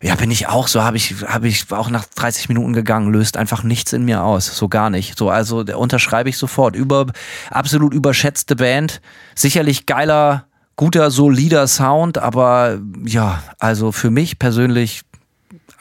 ja, 0.00 0.14
bin 0.14 0.30
ich 0.30 0.46
auch 0.46 0.68
so, 0.68 0.82
habe 0.82 0.96
ich, 0.96 1.14
habe 1.26 1.48
ich 1.48 1.72
auch 1.72 1.90
nach 1.90 2.04
30 2.04 2.48
Minuten 2.48 2.72
gegangen, 2.72 3.12
löst 3.12 3.36
einfach 3.36 3.62
nichts 3.64 3.92
in 3.92 4.04
mir 4.04 4.22
aus, 4.22 4.46
so 4.46 4.68
gar 4.68 4.90
nicht. 4.90 5.18
So, 5.18 5.30
also 5.30 5.64
unterschreibe 5.76 6.28
ich 6.28 6.38
sofort. 6.38 6.76
Über 6.76 7.06
absolut 7.50 7.94
überschätzte 7.94 8.56
Band, 8.56 9.00
sicherlich 9.34 9.86
geiler 9.86 10.44
guter, 10.76 11.10
solider 11.10 11.66
Sound, 11.66 12.18
aber 12.18 12.78
ja, 13.04 13.42
also 13.58 13.90
für 13.90 14.10
mich 14.10 14.38
persönlich, 14.38 15.02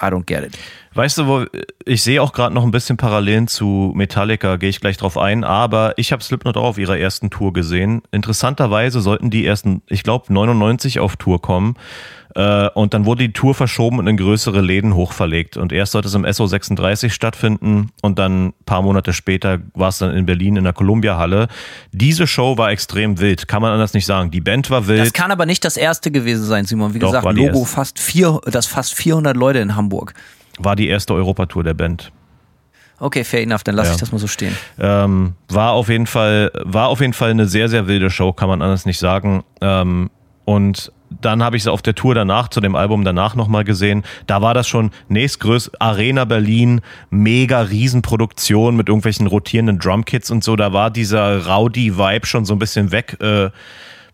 I 0.02 0.06
don't 0.06 0.26
get 0.26 0.44
it. 0.44 0.58
Weißt 0.96 1.20
du, 1.20 1.28
wo 1.28 1.46
ich 1.86 2.02
sehe 2.02 2.20
auch 2.24 2.34
gerade 2.34 2.56
noch 2.56 2.64
ein 2.64 2.72
bisschen 2.72 2.98
Parallelen 2.98 3.48
zu 3.48 3.92
Metallica, 3.96 4.56
gehe 4.56 4.70
ich 4.70 4.80
gleich 4.80 4.98
drauf 4.98 5.16
ein, 5.16 5.44
aber 5.44 5.94
ich 5.98 6.12
habe 6.12 6.24
Slipknot 6.24 6.58
auch 6.58 6.64
auf 6.64 6.78
ihrer 6.80 6.98
ersten 6.98 7.30
Tour 7.30 7.54
gesehen. 7.54 8.02
Interessanterweise 8.10 9.02
sollten 9.02 9.30
die 9.30 9.46
ersten, 9.46 9.84
ich 9.86 10.02
glaube, 10.02 10.34
99 10.34 11.00
auf 11.00 11.16
Tour 11.16 11.40
kommen. 11.40 11.76
Äh, 12.38 12.70
und 12.76 12.94
dann 12.94 13.06
wurde 13.06 13.26
die 13.28 13.34
Tour 13.34 13.56
verschoben 13.56 13.98
und 13.98 14.06
in 14.06 14.16
größere 14.16 14.62
Läden 14.62 14.94
hochverlegt. 14.94 15.58
Und 15.58 15.72
erst 15.74 15.94
sollte 15.94 16.08
es 16.08 16.14
im 16.14 16.24
SO36 16.24 17.10
stattfinden 17.10 17.90
und 18.04 18.20
dann 18.20 18.50
ein 18.50 18.54
paar 18.68 18.84
Monate 18.84 19.12
später 19.12 19.58
war 19.74 19.90
es 19.90 19.98
dann 19.98 20.14
in 20.16 20.28
Berlin 20.28 20.56
in 20.56 20.64
der 20.64 20.74
Columbia-Halle. 20.74 21.48
Diese 21.92 22.28
Show 22.28 22.56
war 22.60 22.70
extrem 22.70 23.20
wild, 23.20 23.48
kann 23.48 23.64
man 23.64 23.72
anders 23.74 23.96
nicht 23.96 24.06
sagen. 24.06 24.30
Die 24.30 24.40
Band 24.42 24.70
war 24.70 24.86
wild. 24.88 25.00
Das 25.00 25.14
kann 25.14 25.32
aber 25.32 25.48
nicht 25.48 25.66
das 25.66 25.78
erste 25.78 26.12
gewesen 26.12 26.46
sein, 26.46 26.66
Simon. 26.66 26.94
Wie 26.94 27.00
Doch, 27.00 27.12
gesagt, 27.12 27.36
Logo 27.36 27.66
fast 27.66 27.98
vier, 27.98 28.40
das 28.46 28.68
fast 28.68 28.94
400 28.94 29.36
Leute 29.36 29.58
in 29.58 29.76
Hamburg. 29.76 30.14
war 30.60 30.76
die 30.76 30.88
erste 30.90 31.16
Europatour 31.16 31.64
der 31.64 31.74
Band. 31.74 32.12
Okay, 33.00 33.24
fair 33.24 33.42
enough, 33.42 33.64
dann 33.64 33.76
lasse 33.76 33.90
Ja. 33.90 33.94
ich 33.96 34.00
das 34.00 34.12
mal 34.12 34.20
so 34.20 34.28
stehen. 34.28 34.56
Ähm, 34.80 35.34
war 35.50 35.72
auf 35.72 35.90
jeden 35.90 36.06
Fall, 36.08 36.52
war 36.64 36.90
auf 36.90 37.00
jeden 37.02 37.14
Fall 37.14 37.32
eine 37.32 37.48
sehr, 37.48 37.68
sehr 37.70 37.88
wilde 37.88 38.12
Show, 38.12 38.32
kann 38.34 38.48
man 38.50 38.62
anders 38.62 38.86
nicht 38.86 39.00
sagen. 39.00 39.44
Ähm, 39.62 40.12
und 40.46 40.92
dann 41.10 41.44
habe 41.44 41.58
ich 41.58 41.64
sie 41.64 41.72
auf 41.72 41.82
der 41.82 41.96
Tour 41.96 42.16
danach, 42.16 42.50
zu 42.50 42.62
dem 42.62 42.76
Album 42.76 43.04
danach 43.04 43.36
nochmal 43.36 43.64
gesehen. 43.64 44.04
Da 44.28 44.42
war 44.42 44.54
das 44.54 44.68
schon 44.68 44.92
nächstgröß 45.10 45.72
Arena 45.80 46.26
Berlin, 46.26 46.82
mega 47.10 47.62
Riesenproduktion 47.62 48.76
mit 48.76 48.90
irgendwelchen 48.90 49.28
rotierenden 49.28 49.80
Drumkits 49.80 50.32
und 50.32 50.44
so. 50.44 50.56
Da 50.56 50.74
war 50.74 50.92
dieser 50.92 51.46
Rowdy-Vibe 51.48 52.26
schon 52.26 52.46
so 52.46 52.54
ein 52.54 52.60
bisschen 52.60 52.92
weg. 52.92 53.18
Äh, 53.22 53.50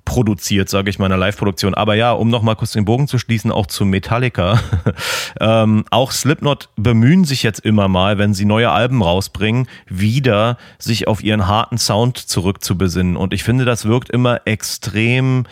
produziert, 0.06 0.70
sage 0.70 0.89
ich 0.89 1.00
mal, 1.00 1.12
in 1.12 1.18
Live-Produktion. 1.18 1.74
Aber 1.74 1.96
ja, 1.96 2.12
um 2.12 2.30
nochmal 2.30 2.56
kurz 2.56 2.74
den 2.74 2.86
Bogen 2.86 3.08
zu 3.08 3.18
schließen, 3.18 3.52
auch 3.52 3.68
zu 3.68 3.86
Metallica. 3.86 4.60
ähm, 5.39 5.86
auch 5.91 6.12
Slipknot 6.12 6.70
bemühen 6.76 7.24
sich 7.24 7.44
jetzt 7.44 7.60
immer 7.60 7.88
mal, 7.88 8.18
wenn 8.18 8.34
sie 8.34 8.46
neue 8.46 8.72
Alben 8.72 9.02
rausbringen, 9.02 9.68
wieder 9.88 10.58
sich 10.78 11.08
auf 11.08 11.24
ihren 11.24 11.48
harten 11.48 11.78
Sound 11.78 12.18
zurückzubesinnen. 12.18 13.16
Und 13.16 13.34
ich 13.34 13.44
finde, 13.44 13.66
das 13.66 13.86
wirkt 13.86 14.10
immer 14.10 14.41
extrem, 14.46 15.46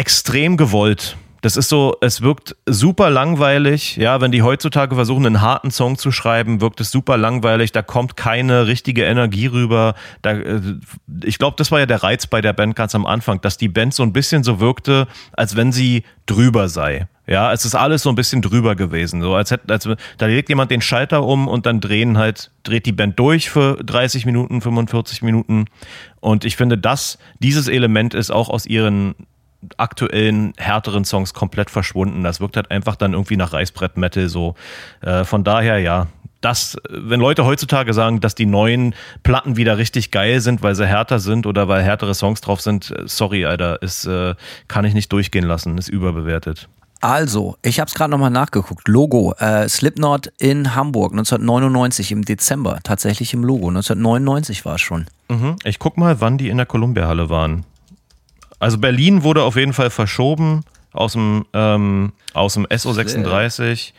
extrem 0.00 0.56
gewollt. 0.56 1.18
Das 1.42 1.58
ist 1.58 1.68
so, 1.68 1.94
es 2.00 2.22
wirkt 2.22 2.56
super 2.64 3.10
langweilig. 3.10 3.96
Ja, 3.96 4.22
wenn 4.22 4.32
die 4.32 4.42
heutzutage 4.42 4.94
versuchen, 4.94 5.26
einen 5.26 5.42
harten 5.42 5.70
Song 5.70 5.98
zu 5.98 6.10
schreiben, 6.10 6.62
wirkt 6.62 6.80
es 6.80 6.90
super 6.90 7.18
langweilig. 7.18 7.72
Da 7.72 7.82
kommt 7.82 8.16
keine 8.16 8.66
richtige 8.66 9.04
Energie 9.04 9.46
rüber. 9.46 9.94
Da, 10.22 10.32
äh, 10.32 10.60
ich 11.22 11.38
glaube, 11.38 11.56
das 11.58 11.70
war 11.70 11.80
ja 11.80 11.86
der 11.86 12.02
Reiz 12.02 12.26
bei 12.26 12.40
der 12.40 12.54
Band 12.54 12.76
ganz 12.76 12.94
am 12.94 13.04
Anfang, 13.04 13.42
dass 13.42 13.58
die 13.58 13.68
Band 13.68 13.92
so 13.92 14.02
ein 14.02 14.14
bisschen 14.14 14.42
so 14.42 14.58
wirkte, 14.58 15.06
als 15.32 15.54
wenn 15.54 15.70
sie 15.70 16.04
drüber 16.24 16.70
sei. 16.70 17.06
Ja, 17.26 17.52
es 17.52 17.64
ist 17.64 17.74
alles 17.74 18.02
so 18.02 18.08
ein 18.08 18.16
bisschen 18.16 18.42
drüber 18.42 18.74
gewesen. 18.74 19.20
So 19.20 19.34
als 19.34 19.50
hätte, 19.50 19.72
als, 19.72 19.88
da 20.18 20.26
legt 20.26 20.48
jemand 20.48 20.70
den 20.70 20.80
Schalter 20.80 21.22
um 21.22 21.46
und 21.46 21.64
dann 21.64 21.80
drehen 21.80 22.18
halt, 22.18 22.50
dreht 22.64 22.86
die 22.86 22.92
Band 22.92 23.18
durch 23.18 23.50
für 23.50 23.76
30 23.84 24.26
Minuten, 24.26 24.60
45 24.60 25.22
Minuten. 25.22 25.66
Und 26.20 26.44
ich 26.44 26.56
finde, 26.56 26.76
das, 26.76 27.18
dieses 27.38 27.68
Element 27.68 28.14
ist 28.14 28.30
auch 28.30 28.48
aus 28.48 28.66
ihren 28.66 29.14
aktuellen 29.76 30.52
härteren 30.56 31.04
Songs 31.04 31.34
komplett 31.34 31.70
verschwunden. 31.70 32.22
Das 32.22 32.40
wirkt 32.40 32.56
halt 32.56 32.70
einfach 32.70 32.96
dann 32.96 33.12
irgendwie 33.12 33.36
nach 33.36 33.52
Reißbrett-Metal 33.52 34.28
so. 34.28 34.54
Äh, 35.02 35.24
von 35.24 35.44
daher, 35.44 35.78
ja, 35.78 36.06
das, 36.40 36.76
wenn 36.88 37.20
Leute 37.20 37.44
heutzutage 37.44 37.92
sagen, 37.92 38.20
dass 38.20 38.34
die 38.34 38.46
neuen 38.46 38.94
Platten 39.22 39.56
wieder 39.56 39.78
richtig 39.78 40.10
geil 40.10 40.40
sind, 40.40 40.62
weil 40.62 40.74
sie 40.74 40.86
härter 40.86 41.18
sind 41.18 41.46
oder 41.46 41.68
weil 41.68 41.82
härtere 41.82 42.14
Songs 42.14 42.40
drauf 42.40 42.60
sind, 42.60 42.90
äh, 42.90 43.02
sorry, 43.06 43.44
Alter, 43.44 43.82
ist, 43.82 44.06
äh, 44.06 44.34
kann 44.68 44.84
ich 44.84 44.94
nicht 44.94 45.12
durchgehen 45.12 45.44
lassen, 45.44 45.76
ist 45.78 45.88
überbewertet. 45.88 46.68
Also, 47.02 47.56
ich 47.62 47.80
habe 47.80 47.88
es 47.88 47.94
gerade 47.94 48.10
nochmal 48.10 48.30
nachgeguckt. 48.30 48.86
Logo, 48.86 49.32
äh, 49.38 49.66
Slipknot 49.68 50.32
in 50.38 50.74
Hamburg 50.74 51.12
1999 51.12 52.12
im 52.12 52.24
Dezember, 52.26 52.80
tatsächlich 52.82 53.32
im 53.32 53.42
Logo. 53.42 53.68
1999 53.68 54.66
war 54.66 54.74
es 54.74 54.82
schon. 54.82 55.06
Mhm. 55.28 55.56
Ich 55.64 55.78
guck 55.78 55.96
mal, 55.96 56.20
wann 56.20 56.36
die 56.36 56.50
in 56.50 56.58
der 56.58 56.66
Columbia-Halle 56.66 57.30
waren. 57.30 57.64
Also 58.60 58.78
Berlin 58.78 59.22
wurde 59.24 59.42
auf 59.42 59.56
jeden 59.56 59.72
Fall 59.72 59.90
verschoben 59.90 60.62
aus 60.92 61.12
dem, 61.14 61.46
ähm, 61.52 62.12
aus 62.34 62.54
dem 62.54 62.66
SO36. 62.66 63.92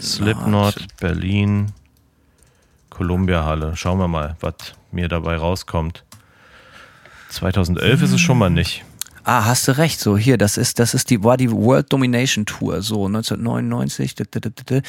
Slipknot, 0.00 0.86
Berlin, 1.00 1.72
Columbia-Halle. 2.90 3.76
Schauen 3.76 3.98
wir 3.98 4.08
mal, 4.08 4.36
was 4.40 4.54
mir 4.92 5.08
dabei 5.08 5.36
rauskommt. 5.36 6.04
2011 7.30 8.02
ist 8.02 8.12
es 8.12 8.20
schon 8.20 8.38
mal 8.38 8.50
nicht. 8.50 8.84
Ah, 9.26 9.46
hast 9.46 9.66
du 9.68 9.72
recht. 9.78 9.98
So 10.00 10.18
hier, 10.18 10.36
das 10.36 10.58
ist, 10.58 10.78
das 10.78 10.92
ist 10.92 11.08
die, 11.10 11.24
war 11.24 11.36
die 11.38 11.50
World 11.50 11.90
Domination 11.92 12.44
Tour. 12.44 12.82
So 12.82 13.06
1999, 13.06 14.14
d- 14.16 14.24
d- 14.24 14.40
d- 14.40 14.50
d- 14.50 14.76
äh, 14.76 14.82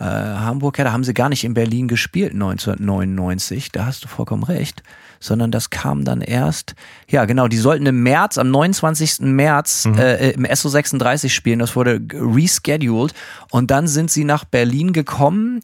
Hamburg. 0.00 0.78
Ja, 0.78 0.84
da 0.84 0.92
haben 0.92 1.04
sie 1.04 1.12
gar 1.12 1.28
nicht 1.28 1.44
in 1.44 1.52
Berlin 1.54 1.88
gespielt 1.88 2.32
1999. 2.32 3.70
Da 3.70 3.84
hast 3.84 4.02
du 4.04 4.08
vollkommen 4.08 4.44
recht. 4.44 4.82
Sondern 5.22 5.52
das 5.52 5.70
kam 5.70 6.04
dann 6.04 6.20
erst. 6.20 6.74
Ja, 7.08 7.26
genau. 7.26 7.46
Die 7.46 7.56
sollten 7.56 7.86
im 7.86 8.02
März, 8.02 8.38
am 8.38 8.50
29. 8.50 9.20
März 9.20 9.86
äh, 9.96 10.32
im 10.32 10.44
SO36 10.44 11.28
spielen. 11.28 11.60
Das 11.60 11.76
wurde 11.76 12.00
rescheduled 12.12 13.14
und 13.50 13.70
dann 13.70 13.86
sind 13.86 14.10
sie 14.10 14.24
nach 14.24 14.44
Berlin 14.44 14.92
gekommen. 14.92 15.60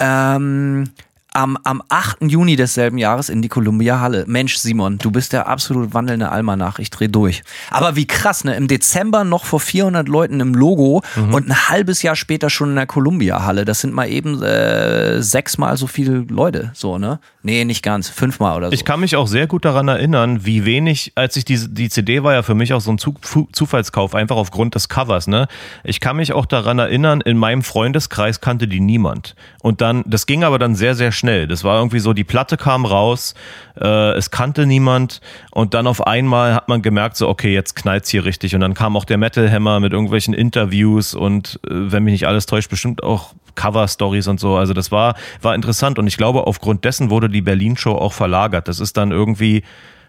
Ähm, 0.00 0.88
am, 1.34 1.56
am 1.64 1.82
8. 1.88 2.18
Juni 2.22 2.56
desselben 2.56 2.98
Jahres 2.98 3.28
in 3.28 3.40
die 3.40 3.48
Columbia 3.48 4.00
Halle. 4.00 4.24
Mensch, 4.26 4.56
Simon, 4.56 4.98
du 4.98 5.10
bist 5.10 5.32
der 5.32 5.46
absolut 5.48 5.94
wandelnde 5.94 6.30
Almanach. 6.30 6.78
Ich 6.78 6.90
dreh 6.90 7.08
durch. 7.08 7.42
Aber 7.70 7.96
wie 7.96 8.06
krass, 8.06 8.44
ne? 8.44 8.54
Im 8.54 8.68
Dezember 8.68 9.24
noch 9.24 9.44
vor 9.44 9.60
400 9.60 10.08
Leuten 10.08 10.40
im 10.40 10.54
Logo 10.54 11.02
und 11.32 11.48
ein 11.48 11.68
halbes 11.68 12.02
Jahr 12.02 12.16
später 12.16 12.50
schon 12.50 12.70
in 12.70 12.76
der 12.76 12.86
Columbia 12.86 13.44
Halle. 13.44 13.64
Das 13.64 13.80
sind 13.80 13.94
mal 13.94 14.08
eben 14.08 14.42
äh, 14.42 15.22
sechsmal 15.22 15.76
so 15.76 15.86
viele 15.86 16.26
Leute, 16.28 16.70
so, 16.74 16.98
ne? 16.98 17.18
Nee, 17.44 17.64
nicht 17.64 17.82
ganz. 17.82 18.08
Fünfmal 18.08 18.56
oder 18.56 18.68
so. 18.68 18.72
Ich 18.72 18.84
kann 18.84 19.00
mich 19.00 19.16
auch 19.16 19.26
sehr 19.26 19.48
gut 19.48 19.64
daran 19.64 19.88
erinnern, 19.88 20.46
wie 20.46 20.64
wenig, 20.64 21.12
als 21.16 21.36
ich 21.36 21.44
diese, 21.44 21.68
die 21.68 21.88
CD 21.88 22.22
war 22.22 22.34
ja 22.34 22.42
für 22.42 22.54
mich 22.54 22.72
auch 22.72 22.80
so 22.80 22.92
ein 22.92 22.98
Zufallskauf, 22.98 24.14
einfach 24.14 24.36
aufgrund 24.36 24.76
des 24.76 24.88
Covers, 24.88 25.26
ne? 25.26 25.48
Ich 25.82 25.98
kann 25.98 26.16
mich 26.16 26.32
auch 26.32 26.46
daran 26.46 26.78
erinnern, 26.78 27.20
in 27.20 27.36
meinem 27.36 27.62
Freundeskreis 27.62 28.40
kannte 28.40 28.68
die 28.68 28.78
niemand. 28.78 29.34
Und 29.60 29.80
dann, 29.80 30.04
das 30.06 30.26
ging 30.26 30.44
aber 30.44 30.60
dann 30.60 30.76
sehr, 30.76 30.94
sehr 30.94 31.10
schnell. 31.10 31.48
Das 31.48 31.64
war 31.64 31.78
irgendwie 31.78 31.98
so, 31.98 32.12
die 32.12 32.24
Platte 32.24 32.56
kam 32.56 32.84
raus, 32.84 33.34
äh, 33.80 34.12
es 34.12 34.30
kannte 34.30 34.64
niemand 34.64 35.20
und 35.50 35.74
dann 35.74 35.88
auf 35.88 36.06
einmal 36.06 36.54
hat 36.54 36.68
man 36.68 36.80
gemerkt, 36.80 37.16
so, 37.16 37.28
okay, 37.28 37.52
jetzt 37.52 37.74
knallt's 37.74 38.08
hier 38.08 38.24
richtig. 38.24 38.54
Und 38.54 38.60
dann 38.60 38.74
kam 38.74 38.96
auch 38.96 39.04
der 39.04 39.18
Metal 39.18 39.50
Hammer 39.50 39.80
mit 39.80 39.92
irgendwelchen 39.92 40.32
Interviews 40.32 41.14
und 41.14 41.58
äh, 41.66 41.70
wenn 41.70 42.04
mich 42.04 42.12
nicht 42.12 42.28
alles 42.28 42.46
täuscht, 42.46 42.70
bestimmt 42.70 43.02
auch 43.02 43.34
Cover-Stories 43.54 44.28
und 44.28 44.40
so. 44.40 44.56
Also 44.56 44.74
das 44.74 44.90
war, 44.92 45.14
war 45.40 45.54
interessant 45.54 45.98
und 45.98 46.06
ich 46.06 46.16
glaube, 46.16 46.46
aufgrund 46.46 46.84
dessen 46.84 47.10
wurde 47.10 47.28
die 47.28 47.42
Berlin-Show 47.42 47.92
auch 47.92 48.12
verlagert. 48.12 48.68
Das 48.68 48.80
ist 48.80 48.96
dann 48.96 49.10
irgendwie, 49.10 49.62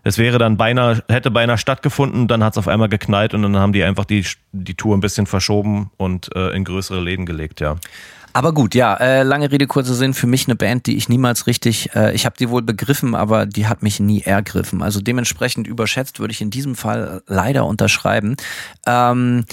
es 0.03 0.17
wäre 0.17 0.37
dann 0.37 0.57
beinahe, 0.57 1.03
hätte 1.09 1.31
beinahe 1.31 1.57
stattgefunden, 1.57 2.27
dann 2.27 2.43
hat 2.43 2.53
es 2.53 2.57
auf 2.57 2.67
einmal 2.67 2.89
geknallt 2.89 3.33
und 3.33 3.43
dann 3.43 3.57
haben 3.57 3.73
die 3.73 3.83
einfach 3.83 4.05
die, 4.05 4.25
die 4.51 4.75
Tour 4.75 4.95
ein 4.95 4.99
bisschen 5.01 5.25
verschoben 5.25 5.91
und 5.97 6.35
äh, 6.35 6.49
in 6.55 6.63
größere 6.63 6.99
Läden 6.99 7.25
gelegt, 7.25 7.61
ja. 7.61 7.77
Aber 8.35 8.51
gut, 8.51 8.73
ja, 8.73 8.95
äh, 8.95 9.21
lange 9.21 9.51
Rede, 9.51 9.67
kurzer 9.67 9.93
Sinn. 9.93 10.15
Für 10.15 10.25
mich 10.25 10.47
eine 10.47 10.55
Band, 10.55 10.87
die 10.87 10.97
ich 10.97 11.07
niemals 11.07 11.45
richtig, 11.45 11.95
äh, 11.95 12.13
ich 12.15 12.25
habe 12.25 12.35
die 12.37 12.49
wohl 12.49 12.63
begriffen, 12.63 13.13
aber 13.13 13.45
die 13.45 13.67
hat 13.67 13.83
mich 13.83 13.99
nie 13.99 14.21
ergriffen. 14.21 14.81
Also 14.81 15.01
dementsprechend 15.01 15.67
überschätzt 15.67 16.19
würde 16.19 16.31
ich 16.31 16.41
in 16.41 16.49
diesem 16.49 16.73
Fall 16.75 17.21
leider 17.27 17.65
unterschreiben. 17.65 18.35
Ähm, 18.87 19.45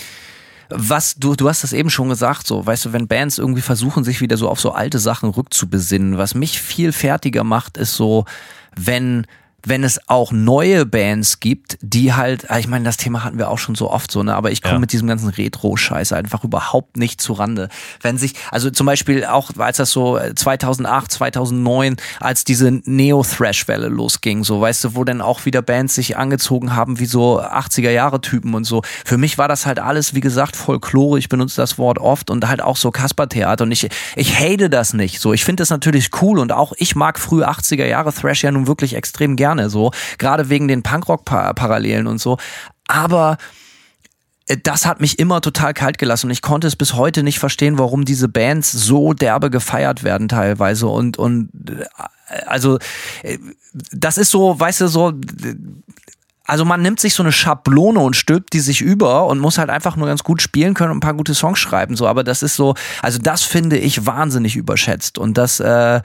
was 0.70 1.16
du, 1.16 1.34
du 1.34 1.48
hast 1.48 1.64
das 1.64 1.72
eben 1.72 1.90
schon 1.90 2.08
gesagt, 2.08 2.46
so, 2.46 2.64
weißt 2.64 2.86
du, 2.86 2.92
wenn 2.92 3.08
Bands 3.08 3.38
irgendwie 3.38 3.60
versuchen, 3.60 4.04
sich 4.04 4.20
wieder 4.20 4.36
so 4.36 4.48
auf 4.48 4.60
so 4.60 4.72
alte 4.72 4.98
Sachen 4.98 5.30
rückzubesinnen, 5.30 6.18
was 6.18 6.34
mich 6.34 6.60
viel 6.60 6.92
fertiger 6.92 7.44
macht, 7.44 7.76
ist 7.76 7.94
so, 7.94 8.24
wenn 8.76 9.26
wenn 9.66 9.84
es 9.84 10.00
auch 10.08 10.32
neue 10.32 10.86
Bands 10.86 11.40
gibt, 11.40 11.78
die 11.82 12.12
halt, 12.14 12.50
ah, 12.50 12.58
ich 12.58 12.68
meine, 12.68 12.84
das 12.84 12.96
Thema 12.96 13.24
hatten 13.24 13.38
wir 13.38 13.50
auch 13.50 13.58
schon 13.58 13.74
so 13.74 13.90
oft 13.90 14.11
so, 14.11 14.22
ne, 14.22 14.34
aber 14.34 14.50
ich 14.50 14.62
komme 14.62 14.74
Ja. 14.74 14.80
mit 14.80 14.92
diesem 14.92 15.08
ganzen 15.08 15.28
Retro-Scheiß 15.28 16.12
einfach 16.12 16.44
überhaupt 16.44 16.96
nicht 16.96 17.20
zu 17.20 17.32
Rande. 17.32 17.68
Wenn 18.02 18.18
sich, 18.18 18.34
also 18.50 18.70
zum 18.70 18.86
Beispiel 18.86 19.24
auch, 19.24 19.50
als 19.58 19.78
das 19.78 19.90
so 19.90 20.16
äh, 20.18 20.34
2008, 20.34 21.11
2009, 21.12 21.96
als 22.20 22.44
diese 22.44 22.70
Neo-Thrash-Welle 22.84 23.88
losging, 23.88 24.44
so, 24.44 24.61
weißt 24.61 24.84
du, 24.84 24.94
wo 24.94 25.04
dann 25.04 25.20
auch 25.20 25.44
wieder 25.44 25.62
Bands 25.62 25.94
sich 25.94 26.16
angezogen 26.16 26.74
haben 26.74 26.98
wie 26.98 27.06
so 27.06 27.40
80er-Jahre-Typen 27.40 28.54
und 28.54 28.64
so. 28.64 28.82
Für 29.04 29.18
mich 29.18 29.38
war 29.38 29.48
das 29.48 29.66
halt 29.66 29.78
alles, 29.78 30.14
wie 30.14 30.20
gesagt, 30.20 30.56
Folklore, 30.56 31.18
ich 31.18 31.28
benutze 31.28 31.56
das 31.56 31.78
Wort 31.78 31.98
oft 31.98 32.30
und 32.30 32.46
halt 32.48 32.62
auch 32.62 32.76
so 32.76 32.90
Kaspertheater 32.90 33.64
und 33.64 33.72
ich, 33.72 33.88
ich 34.16 34.38
hate 34.38 34.70
das 34.70 34.92
nicht, 34.92 35.20
so. 35.20 35.32
Ich 35.32 35.44
finde 35.44 35.61
das 35.62 35.70
natürlich 35.70 36.11
cool 36.22 36.38
und 36.38 36.52
auch 36.52 36.72
ich 36.76 36.94
mag 36.96 37.18
frühe 37.18 37.48
80er-Jahre-Thrash 37.48 38.44
ja 38.44 38.52
nun 38.52 38.66
wirklich 38.66 38.94
extrem 38.94 39.36
gerne, 39.36 39.49
so. 39.70 39.90
Gerade 40.18 40.48
wegen 40.48 40.68
den 40.68 40.82
Punkrock-Parallelen 40.82 42.07
und 42.07 42.20
so. 42.20 42.38
Aber 42.86 43.38
äh, 44.46 44.57
das 44.62 44.86
hat 44.86 45.01
mich 45.01 45.18
immer 45.18 45.40
total 45.40 45.74
kalt 45.74 45.98
gelassen 45.98 46.26
und 46.26 46.32
ich 46.32 46.42
konnte 46.42 46.66
es 46.66 46.76
bis 46.76 46.94
heute 46.94 47.22
nicht 47.22 47.38
verstehen, 47.38 47.78
warum 47.78 48.05
diese 48.05 48.28
Bands 48.28 48.72
so 48.72 49.12
derbe 49.12 49.51
gefeiert 49.51 50.03
werden 50.03 50.28
teilweise 50.28 50.86
und 50.88 51.18
und 51.18 51.51
äh, 51.68 51.84
also 52.46 52.78
äh, 53.22 53.38
das 53.92 54.18
ist 54.18 54.30
so, 54.30 54.59
weißt 54.59 54.82
du, 54.82 54.88
so 54.88 55.12
also 56.51 56.64
man 56.64 56.82
nimmt 56.82 56.98
sich 56.98 57.14
so 57.14 57.22
eine 57.22 57.30
Schablone 57.30 58.01
und 58.01 58.16
stülpt 58.16 58.53
die 58.55 58.59
sich 58.59 58.80
über 58.80 59.26
und 59.26 59.38
muss 59.38 59.57
halt 59.57 59.70
einfach 59.70 59.94
nur 59.94 60.09
ganz 60.09 60.24
gut 60.24 60.42
spielen 60.42 60.74
können 60.74 60.90
und 60.90 60.96
ein 60.96 61.01
paar 61.01 61.14
gute 61.14 61.32
Songs 61.32 61.61
schreiben. 61.61 61.94
So, 61.94 62.09
aber 62.09 62.24
das 62.24 62.42
ist 62.42 62.57
so, 62.57 62.74
also 63.03 63.20
das 63.22 63.44
finde 63.44 63.78
ich 63.78 64.05
wahnsinnig 64.05 64.57
überschätzt. 64.57 65.16
Und 65.16 65.38
das 65.38 65.61
äh, 65.61 66.01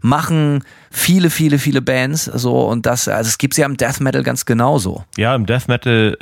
machen 0.00 0.64
viele, 0.90 1.28
viele, 1.28 1.58
viele 1.58 1.82
Bands 1.82 2.24
so 2.24 2.62
und 2.62 2.86
das, 2.86 3.08
also 3.08 3.28
es 3.28 3.36
gibt 3.36 3.58
ja 3.58 3.66
im 3.66 3.76
Death 3.76 4.00
Metal 4.00 4.22
ganz 4.22 4.46
genauso. 4.46 5.04
Ja, 5.18 5.34
im 5.34 5.44
Death 5.44 5.68
Metal 5.68 6.16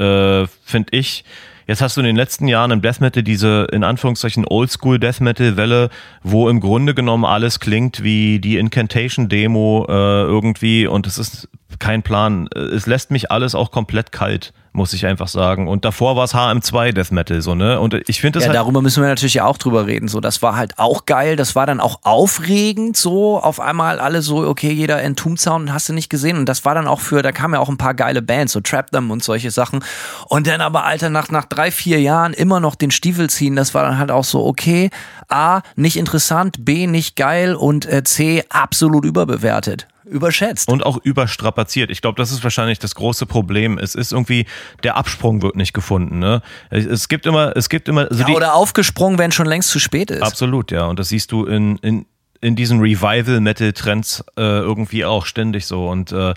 äh, 0.48 0.48
finde 0.64 0.88
ich, 0.90 1.24
Jetzt 1.68 1.82
hast 1.82 1.98
du 1.98 2.00
in 2.00 2.06
den 2.06 2.16
letzten 2.16 2.48
Jahren 2.48 2.70
im 2.70 2.80
Death 2.80 3.02
Metal 3.02 3.22
diese 3.22 3.66
in 3.70 3.84
Anführungszeichen 3.84 4.46
Oldschool 4.48 4.98
Death 4.98 5.20
Metal 5.20 5.58
Welle, 5.58 5.90
wo 6.22 6.48
im 6.48 6.60
Grunde 6.60 6.94
genommen 6.94 7.26
alles 7.26 7.60
klingt 7.60 8.02
wie 8.02 8.38
die 8.38 8.56
Incantation 8.56 9.28
Demo 9.28 9.84
äh, 9.86 9.92
irgendwie 9.92 10.86
und 10.86 11.06
es 11.06 11.18
ist 11.18 11.50
kein 11.78 12.02
Plan. 12.02 12.48
Es 12.48 12.86
lässt 12.86 13.10
mich 13.10 13.30
alles 13.30 13.54
auch 13.54 13.70
komplett 13.70 14.12
kalt 14.12 14.54
muss 14.78 14.94
ich 14.94 15.04
einfach 15.04 15.28
sagen. 15.28 15.68
Und 15.68 15.84
davor 15.84 16.16
war 16.16 16.24
es 16.24 16.34
HM2 16.34 16.92
Death 16.92 17.10
Metal, 17.10 17.42
so, 17.42 17.54
ne? 17.54 17.78
Und 17.78 17.94
ich 18.08 18.22
finde 18.22 18.38
das 18.38 18.44
ja, 18.44 18.48
halt 18.48 18.56
darüber 18.56 18.80
müssen 18.80 19.02
wir 19.02 19.08
natürlich 19.08 19.42
auch 19.42 19.58
drüber 19.58 19.86
reden. 19.86 20.08
So, 20.08 20.20
das 20.20 20.40
war 20.40 20.56
halt 20.56 20.78
auch 20.78 21.04
geil. 21.04 21.36
Das 21.36 21.54
war 21.54 21.66
dann 21.66 21.80
auch 21.80 21.98
aufregend, 22.04 22.96
so. 22.96 23.38
Auf 23.38 23.60
einmal 23.60 23.98
alle 23.98 24.22
so, 24.22 24.46
okay, 24.46 24.72
jeder 24.72 25.02
Entombed 25.02 25.40
Sound 25.40 25.72
hast 25.72 25.90
du 25.90 25.92
nicht 25.92 26.08
gesehen. 26.08 26.38
Und 26.38 26.48
das 26.48 26.64
war 26.64 26.74
dann 26.74 26.86
auch 26.86 27.00
für, 27.00 27.20
da 27.20 27.32
kamen 27.32 27.54
ja 27.54 27.60
auch 27.60 27.68
ein 27.68 27.76
paar 27.76 27.92
geile 27.92 28.22
Bands, 28.22 28.54
so 28.54 28.60
Trap 28.60 28.90
Them 28.92 29.10
und 29.10 29.22
solche 29.22 29.50
Sachen. 29.50 29.84
Und 30.28 30.46
dann 30.46 30.62
aber, 30.62 30.84
Alter, 30.84 31.10
nach, 31.10 31.28
nach 31.28 31.44
drei, 31.44 31.70
vier 31.70 32.00
Jahren 32.00 32.32
immer 32.32 32.60
noch 32.60 32.74
den 32.74 32.90
Stiefel 32.90 33.28
ziehen, 33.28 33.56
das 33.56 33.74
war 33.74 33.82
dann 33.82 33.98
halt 33.98 34.10
auch 34.10 34.24
so, 34.24 34.46
okay, 34.46 34.90
A, 35.28 35.60
nicht 35.76 35.96
interessant, 35.96 36.64
B, 36.64 36.86
nicht 36.86 37.16
geil 37.16 37.54
und 37.54 37.84
äh, 37.84 38.04
C, 38.04 38.44
absolut 38.48 39.04
überbewertet 39.04 39.88
überschätzt. 40.08 40.68
Und 40.68 40.84
auch 40.84 40.98
überstrapaziert. 41.02 41.90
Ich 41.90 42.00
glaube, 42.00 42.16
das 42.16 42.32
ist 42.32 42.42
wahrscheinlich 42.42 42.78
das 42.78 42.94
große 42.94 43.26
Problem. 43.26 43.78
Es 43.78 43.94
ist 43.94 44.12
irgendwie, 44.12 44.46
der 44.82 44.96
Absprung 44.96 45.42
wird 45.42 45.56
nicht 45.56 45.72
gefunden. 45.72 46.18
Ne? 46.18 46.42
Es 46.70 47.08
gibt 47.08 47.26
immer, 47.26 47.56
es 47.56 47.68
gibt 47.68 47.88
immer. 47.88 48.10
Also 48.10 48.24
ja, 48.24 48.34
oder 48.34 48.54
aufgesprungen, 48.54 49.18
wenn 49.18 49.32
schon 49.32 49.46
längst 49.46 49.70
zu 49.70 49.78
spät 49.78 50.10
ist. 50.10 50.22
Absolut, 50.22 50.70
ja. 50.70 50.86
Und 50.86 50.98
das 50.98 51.08
siehst 51.08 51.32
du 51.32 51.44
in, 51.44 51.76
in 51.78 52.06
in 52.40 52.54
diesen 52.54 52.80
Revival-Metal-Trends 52.80 54.24
äh, 54.36 54.42
irgendwie 54.42 55.04
auch 55.04 55.26
ständig 55.26 55.66
so. 55.66 55.88
Und 55.88 56.12
äh, 56.12 56.34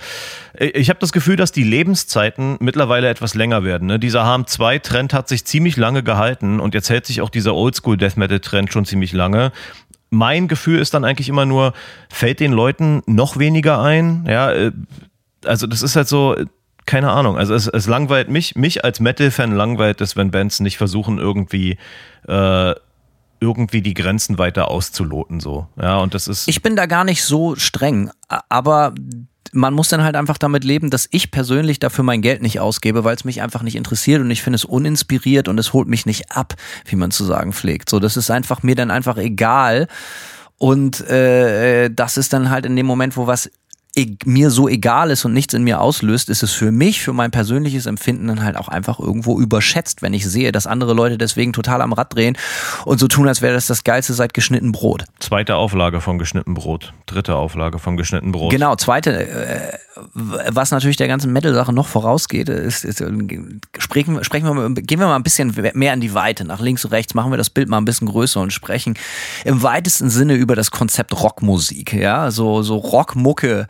ich 0.58 0.90
habe 0.90 1.00
das 1.00 1.12
Gefühl, 1.12 1.36
dass 1.36 1.52
die 1.52 1.64
Lebenszeiten 1.64 2.58
mittlerweile 2.60 3.08
etwas 3.08 3.36
länger 3.36 3.64
werden. 3.64 3.88
Ne? 3.88 4.00
Dieser 4.00 4.24
HM2-Trend 4.24 5.14
hat 5.14 5.28
sich 5.28 5.46
ziemlich 5.46 5.78
lange 5.78 6.02
gehalten 6.02 6.60
und 6.60 6.74
jetzt 6.74 6.90
hält 6.90 7.06
sich 7.06 7.22
auch 7.22 7.30
dieser 7.30 7.54
Oldschool-Death 7.54 8.18
Metal-Trend 8.18 8.74
schon 8.74 8.86
ziemlich 8.86 9.14
lange 9.14 9.52
mein 10.12 10.47
Gefühl 10.47 10.80
ist 10.80 10.93
dann 10.93 11.03
eigentlich 11.03 11.30
immer 11.30 11.45
nur, 11.47 11.74
fällt 12.09 12.39
den 12.39 12.51
Leuten 12.51 13.01
noch 13.07 13.39
weniger 13.39 13.82
ein? 13.82 14.26
Ja, 14.28 14.51
äh, 14.51 14.72
also 15.45 15.66
das 15.66 15.82
ist 15.82 15.95
halt 15.95 16.07
so, 16.07 16.36
keine 16.86 17.12
Ahnung. 17.12 17.38
Also 17.38 17.55
es, 17.55 17.68
es 17.68 17.88
langweilt 17.88 18.30
mich, 18.30 18.55
mich 18.55 18.84
als 18.84 18.99
Metal-Fan 18.99 19.53
langweilt 19.53 20.01
es, 20.01 20.16
wenn 20.16 20.30
Bands 20.30 20.59
nicht 20.59 20.78
versuchen, 20.78 21.18
irgendwie 21.18 21.78
äh, 22.28 22.76
irgendwie 23.39 23.82
die 23.82 23.95
Grenzen 23.95 24.38
weiter 24.38 24.70
auszuloten 24.70 25.39
so. 25.39 25.68
Ja, 25.82 25.97
und 25.97 26.14
das 26.14 26.28
ist. 26.28 26.47
Ich 26.47 26.62
bin 26.62 26.76
da 26.76 26.86
gar 26.86 27.03
nicht 27.03 27.24
so 27.24 27.55
streng, 27.55 28.12
aber 28.49 28.93
man 29.54 29.74
muss 29.74 29.89
dann 29.89 30.04
halt 30.04 30.16
einfach 30.16 30.38
damit 30.38 30.64
leben, 30.64 30.89
dass 30.89 31.08
ich 31.12 31.32
persönlich 31.32 31.80
dafür 31.80 32.04
mein 32.04 32.22
Geld 32.22 32.42
nicht 32.42 32.60
ausgebe, 32.60 33.04
weil 33.04 33.16
es 33.16 33.26
mich 33.26 33.42
einfach 33.42 33.64
nicht 33.64 33.76
interessiert 33.76 34.22
und 34.22 34.32
ich 34.32 34.42
finde 34.42 34.56
es 34.56 34.66
uninspiriert 34.66 35.48
und 35.48 35.60
es 35.60 35.74
holt 35.74 35.88
mich 35.88 36.06
nicht 36.06 36.32
ab, 36.32 36.56
wie 36.86 36.96
man 36.96 37.12
zu 37.12 37.26
sagen 37.26 37.52
pflegt. 37.52 37.89
So, 37.89 38.00
das 38.00 38.18
ist 38.18 38.32
einfach 38.32 38.64
mir 38.64 38.76
dann 38.76 38.92
einfach 38.92 39.18
egal. 39.18 39.88
Und 40.58 41.02
äh, 41.10 41.89
das 41.89 42.18
ist 42.18 42.34
dann 42.34 42.52
halt 42.52 42.68
in 42.68 42.76
dem 42.76 42.86
Moment, 42.86 43.18
wo 43.18 43.26
was 43.26 43.50
mir 44.26 44.52
so 44.52 44.70
egal 44.70 45.12
ist 45.12 45.26
und 45.26 45.34
nichts 45.34 45.54
in 45.54 45.64
mir 45.64 45.82
auslöst, 45.82 46.30
ist 46.30 46.44
es 46.44 46.52
für 46.52 46.72
mich, 46.72 47.02
für 47.02 47.12
mein 47.12 47.32
persönliches 47.32 47.86
Empfinden 47.86 48.28
dann 48.28 48.44
halt 48.44 48.56
auch 48.56 48.70
einfach 48.70 49.00
irgendwo 49.00 49.39
überschätzt, 49.39 50.02
wenn 50.02 50.14
ich 50.14 50.26
sehe, 50.26 50.52
dass 50.52 50.66
andere 50.66 50.94
Leute 50.94 51.18
deswegen 51.18 51.52
total 51.52 51.82
am 51.82 51.92
Rad 51.92 52.16
drehen 52.16 52.38
und 52.86 53.00
so 53.00 53.08
tun, 53.08 53.28
als 53.28 53.42
wäre 53.42 53.54
das 53.54 53.68
das 53.68 53.84
Geilste 53.84 54.14
seit 54.14 54.34
geschnitten 54.34 54.72
Brot. 54.72 55.04
Zweite 55.20 55.56
Auflage 55.56 56.00
von 56.00 56.18
geschnitten 56.20 56.54
Brot. 56.54 56.94
Dritte 57.06 57.36
Auflage 57.36 57.80
von 57.80 57.98
geschnitten 57.98 58.32
Brot. 58.32 58.52
Genau, 58.52 58.76
zweite. 58.76 59.28
Äh, 59.28 59.78
was 60.14 60.72
natürlich 60.72 60.98
der 60.98 61.10
ganzen 61.10 61.34
Metal-Sache 61.34 61.74
noch 61.74 61.88
vorausgeht, 61.88 62.48
ist, 62.48 62.86
ist 62.86 63.04
sprechen, 63.78 64.24
sprechen 64.24 64.46
wir 64.46 64.54
mal, 64.54 64.74
gehen 64.74 65.00
wir 65.00 65.08
mal 65.08 65.16
ein 65.16 65.24
bisschen 65.24 65.54
mehr 65.74 65.94
in 65.94 66.02
die 66.02 66.14
Weite, 66.14 66.46
nach 66.46 66.62
links 66.62 66.86
und 66.86 66.92
rechts, 66.92 67.14
machen 67.14 67.32
wir 67.32 67.38
das 67.38 67.50
Bild 67.50 67.68
mal 67.68 67.78
ein 67.78 67.86
bisschen 67.86 68.08
größer 68.08 68.39
und 68.39 68.54
sprechen 68.54 68.98
im 69.44 69.64
weitesten 69.64 70.10
Sinne 70.10 70.36
über 70.36 70.56
das 70.56 70.72
Konzept 70.72 71.14
Rockmusik, 71.22 71.94
ja, 71.94 72.32
so, 72.32 72.64
so 72.64 72.78
Rockmucke 72.78 73.68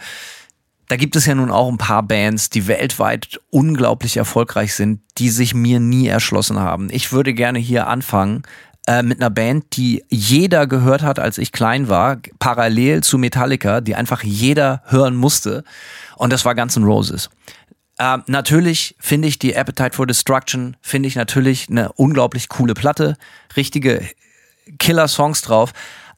da 0.91 0.97
gibt 0.97 1.15
es 1.15 1.25
ja 1.25 1.35
nun 1.35 1.51
auch 1.51 1.69
ein 1.69 1.77
paar 1.77 2.03
Bands, 2.03 2.49
die 2.49 2.67
weltweit 2.67 3.39
unglaublich 3.49 4.17
erfolgreich 4.17 4.75
sind, 4.75 4.99
die 5.19 5.29
sich 5.29 5.53
mir 5.53 5.79
nie 5.79 6.07
erschlossen 6.07 6.59
haben. 6.59 6.89
Ich 6.91 7.13
würde 7.13 7.33
gerne 7.33 7.59
hier 7.59 7.87
anfangen 7.87 8.43
äh, 8.87 9.01
mit 9.01 9.21
einer 9.21 9.29
Band, 9.29 9.77
die 9.77 10.03
jeder 10.09 10.67
gehört 10.67 11.01
hat, 11.01 11.17
als 11.17 11.37
ich 11.37 11.53
klein 11.53 11.87
war, 11.87 12.17
parallel 12.39 13.03
zu 13.03 13.17
Metallica, 13.17 13.79
die 13.79 13.95
einfach 13.95 14.21
jeder 14.21 14.83
hören 14.87 15.15
musste. 15.15 15.63
Und 16.17 16.33
das 16.33 16.43
war 16.43 16.55
Guns 16.55 16.75
N' 16.75 16.83
Roses. 16.83 17.29
Äh, 17.97 18.17
natürlich 18.27 18.97
finde 18.99 19.29
ich 19.29 19.39
die 19.39 19.55
Appetite 19.55 19.95
for 19.95 20.05
Destruction, 20.05 20.75
finde 20.81 21.07
ich 21.07 21.15
natürlich 21.15 21.69
eine 21.69 21.93
unglaublich 21.93 22.49
coole 22.49 22.73
Platte, 22.73 23.15
richtige 23.55 24.05
Killer-Songs 24.77 25.41
drauf. 25.41 25.71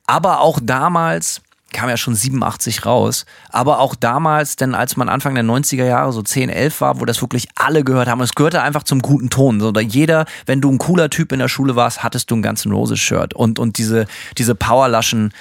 Aber 0.07 0.41
auch 0.41 0.59
damals 0.59 1.43
kam 1.73 1.89
ja 1.89 1.97
schon 1.97 2.15
87 2.15 2.85
raus. 2.85 3.25
Aber 3.49 3.79
auch 3.79 3.95
damals, 3.95 4.55
denn 4.55 4.75
als 4.75 4.95
man 4.95 5.09
Anfang 5.09 5.35
der 5.35 5.43
90er 5.43 5.85
Jahre 5.85 6.13
so 6.13 6.21
10, 6.21 6.49
11 6.49 6.79
war, 6.79 6.99
wo 7.01 7.05
das 7.05 7.21
wirklich 7.21 7.49
alle 7.55 7.83
gehört 7.83 8.07
haben, 8.07 8.21
es 8.21 8.35
gehörte 8.35 8.61
einfach 8.61 8.83
zum 8.83 9.01
guten 9.01 9.29
Ton. 9.29 9.59
So, 9.59 9.71
jeder, 9.73 10.25
wenn 10.45 10.61
du 10.61 10.71
ein 10.71 10.77
cooler 10.77 11.09
Typ 11.09 11.31
in 11.31 11.39
der 11.39 11.49
Schule 11.49 11.75
warst, 11.75 12.03
hattest 12.03 12.31
du 12.31 12.35
ein 12.35 12.41
Guns 12.41 12.65
N' 12.65 12.71
Roses 12.71 12.99
Shirt 12.99 13.33
und, 13.33 13.59
und 13.59 13.77
diese, 13.77 14.05
diese 14.37 14.55
Powerlaschen 14.55 15.33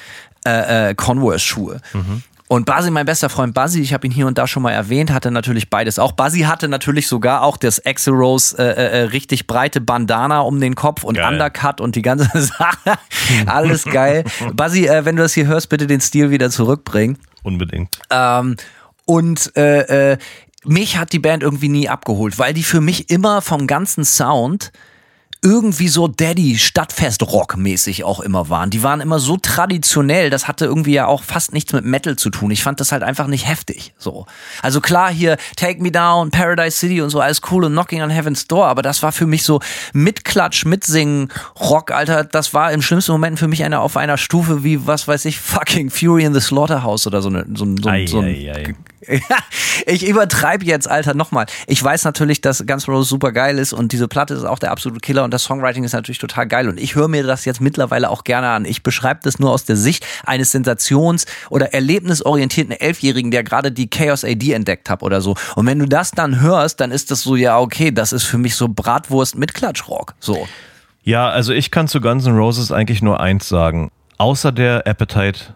äh, 0.44 0.90
äh, 0.90 0.94
Converse-Schuhe. 0.94 1.80
Mhm. 1.92 2.22
Und 2.52 2.66
Basi, 2.66 2.90
mein 2.90 3.06
bester 3.06 3.30
Freund 3.30 3.54
Basi, 3.54 3.80
ich 3.80 3.94
habe 3.94 4.06
ihn 4.06 4.12
hier 4.12 4.26
und 4.26 4.36
da 4.36 4.46
schon 4.46 4.62
mal 4.62 4.72
erwähnt, 4.72 5.10
hatte 5.10 5.30
natürlich 5.30 5.70
beides 5.70 5.98
auch. 5.98 6.12
Basi 6.12 6.40
hatte 6.40 6.68
natürlich 6.68 7.08
sogar 7.08 7.40
auch 7.40 7.56
das 7.56 7.86
Axel 7.86 8.12
Rose 8.12 8.58
äh, 8.58 8.72
äh, 8.72 9.00
äh, 9.00 9.02
richtig 9.04 9.46
breite 9.46 9.80
Bandana 9.80 10.40
um 10.40 10.60
den 10.60 10.74
Kopf 10.74 11.02
und 11.02 11.14
geil. 11.14 11.32
Undercut 11.32 11.80
und 11.80 11.96
die 11.96 12.02
ganze 12.02 12.28
Sache. 12.42 12.98
Alles 13.46 13.86
geil. 13.86 14.24
Basi, 14.52 14.84
äh, 14.86 15.06
wenn 15.06 15.16
du 15.16 15.22
das 15.22 15.32
hier 15.32 15.46
hörst, 15.46 15.70
bitte 15.70 15.86
den 15.86 16.02
Stil 16.02 16.28
wieder 16.28 16.50
zurückbringen. 16.50 17.16
Unbedingt. 17.42 17.96
Ähm, 18.10 18.56
und 19.06 19.56
äh, 19.56 20.10
äh, 20.12 20.18
mich 20.66 20.98
hat 20.98 21.14
die 21.14 21.20
Band 21.20 21.42
irgendwie 21.42 21.70
nie 21.70 21.88
abgeholt, 21.88 22.38
weil 22.38 22.52
die 22.52 22.64
für 22.64 22.82
mich 22.82 23.08
immer 23.08 23.40
vom 23.40 23.66
ganzen 23.66 24.04
Sound 24.04 24.72
irgendwie 25.44 25.88
so 25.88 26.06
Daddy 26.06 26.56
Stadtfest 26.56 27.22
Rock 27.24 27.56
mäßig 27.56 28.04
auch 28.04 28.20
immer 28.20 28.48
waren. 28.48 28.70
Die 28.70 28.84
waren 28.84 29.00
immer 29.00 29.18
so 29.18 29.36
traditionell, 29.36 30.30
das 30.30 30.46
hatte 30.46 30.66
irgendwie 30.66 30.92
ja 30.92 31.06
auch 31.06 31.24
fast 31.24 31.52
nichts 31.52 31.72
mit 31.72 31.84
Metal 31.84 32.14
zu 32.14 32.30
tun. 32.30 32.52
Ich 32.52 32.62
fand 32.62 32.78
das 32.78 32.92
halt 32.92 33.02
einfach 33.02 33.26
nicht 33.26 33.48
heftig, 33.48 33.92
so. 33.98 34.26
Also 34.62 34.80
klar 34.80 35.10
hier 35.10 35.36
Take 35.56 35.82
Me 35.82 35.90
Down, 35.90 36.30
Paradise 36.30 36.76
City 36.76 37.02
und 37.02 37.10
so 37.10 37.20
alles 37.20 37.40
cool 37.50 37.64
und 37.64 37.72
Knocking 37.72 38.02
on 38.02 38.10
Heaven's 38.10 38.46
Door, 38.46 38.68
aber 38.68 38.82
das 38.82 39.02
war 39.02 39.10
für 39.10 39.26
mich 39.26 39.42
so 39.42 39.58
mitklatsch, 39.92 40.64
mitsingen 40.64 41.28
Rock, 41.58 41.90
Alter, 41.90 42.22
das 42.22 42.54
war 42.54 42.70
im 42.70 42.80
schlimmsten 42.80 43.10
Moment 43.10 43.40
für 43.40 43.48
mich 43.48 43.64
einer 43.64 43.80
auf 43.80 43.96
einer 43.96 44.18
Stufe 44.18 44.62
wie 44.62 44.86
was 44.86 45.08
weiß 45.08 45.24
ich, 45.24 45.40
fucking 45.40 45.90
Fury 45.90 46.22
in 46.22 46.34
the 46.34 46.40
Slaughterhouse 46.40 47.08
oder 47.08 47.20
so 47.20 47.30
eine 47.30 47.46
so, 47.52 47.66
so, 47.82 47.88
ei, 47.88 48.06
so 48.06 48.20
ein 48.20 48.26
ei, 48.26 48.52
ei. 48.54 48.74
ich 49.86 50.06
übertreibe 50.06 50.64
jetzt, 50.64 50.88
Alter, 50.88 51.14
nochmal. 51.14 51.46
Ich 51.66 51.82
weiß 51.82 52.04
natürlich, 52.04 52.40
dass 52.40 52.64
Guns 52.66 52.86
N' 52.86 52.94
Roses 52.94 53.08
super 53.08 53.32
geil 53.32 53.58
ist 53.58 53.72
und 53.72 53.92
diese 53.92 54.08
Platte 54.08 54.34
ist 54.34 54.44
auch 54.44 54.58
der 54.58 54.70
absolute 54.70 55.00
Killer 55.00 55.24
und 55.24 55.32
das 55.32 55.42
Songwriting 55.44 55.84
ist 55.84 55.92
natürlich 55.92 56.18
total 56.18 56.46
geil 56.46 56.68
und 56.68 56.78
ich 56.78 56.94
höre 56.94 57.08
mir 57.08 57.24
das 57.24 57.44
jetzt 57.44 57.60
mittlerweile 57.60 58.10
auch 58.10 58.24
gerne 58.24 58.50
an. 58.50 58.64
Ich 58.64 58.82
beschreibe 58.82 59.20
das 59.22 59.38
nur 59.38 59.50
aus 59.50 59.64
der 59.64 59.76
Sicht 59.76 60.06
eines 60.24 60.52
Sensations- 60.52 61.26
oder 61.50 61.74
erlebnisorientierten 61.74 62.72
Elfjährigen, 62.72 63.30
der 63.30 63.42
gerade 63.42 63.72
die 63.72 63.90
Chaos 63.90 64.24
AD 64.24 64.52
entdeckt 64.52 64.88
hat 64.88 65.02
oder 65.02 65.20
so. 65.20 65.34
Und 65.56 65.66
wenn 65.66 65.78
du 65.78 65.86
das 65.86 66.12
dann 66.12 66.40
hörst, 66.40 66.80
dann 66.80 66.92
ist 66.92 67.10
das 67.10 67.22
so, 67.22 67.36
ja, 67.36 67.58
okay, 67.58 67.90
das 67.90 68.12
ist 68.12 68.24
für 68.24 68.38
mich 68.38 68.54
so 68.54 68.68
Bratwurst 68.68 69.36
mit 69.36 69.54
Klatschrock. 69.54 70.14
So. 70.20 70.46
Ja, 71.02 71.28
also 71.28 71.52
ich 71.52 71.70
kann 71.70 71.88
zu 71.88 72.00
Guns 72.00 72.26
N' 72.26 72.36
Roses 72.36 72.70
eigentlich 72.70 73.02
nur 73.02 73.18
eins 73.20 73.48
sagen. 73.48 73.90
Außer 74.18 74.52
der 74.52 74.86
Appetite 74.86 75.54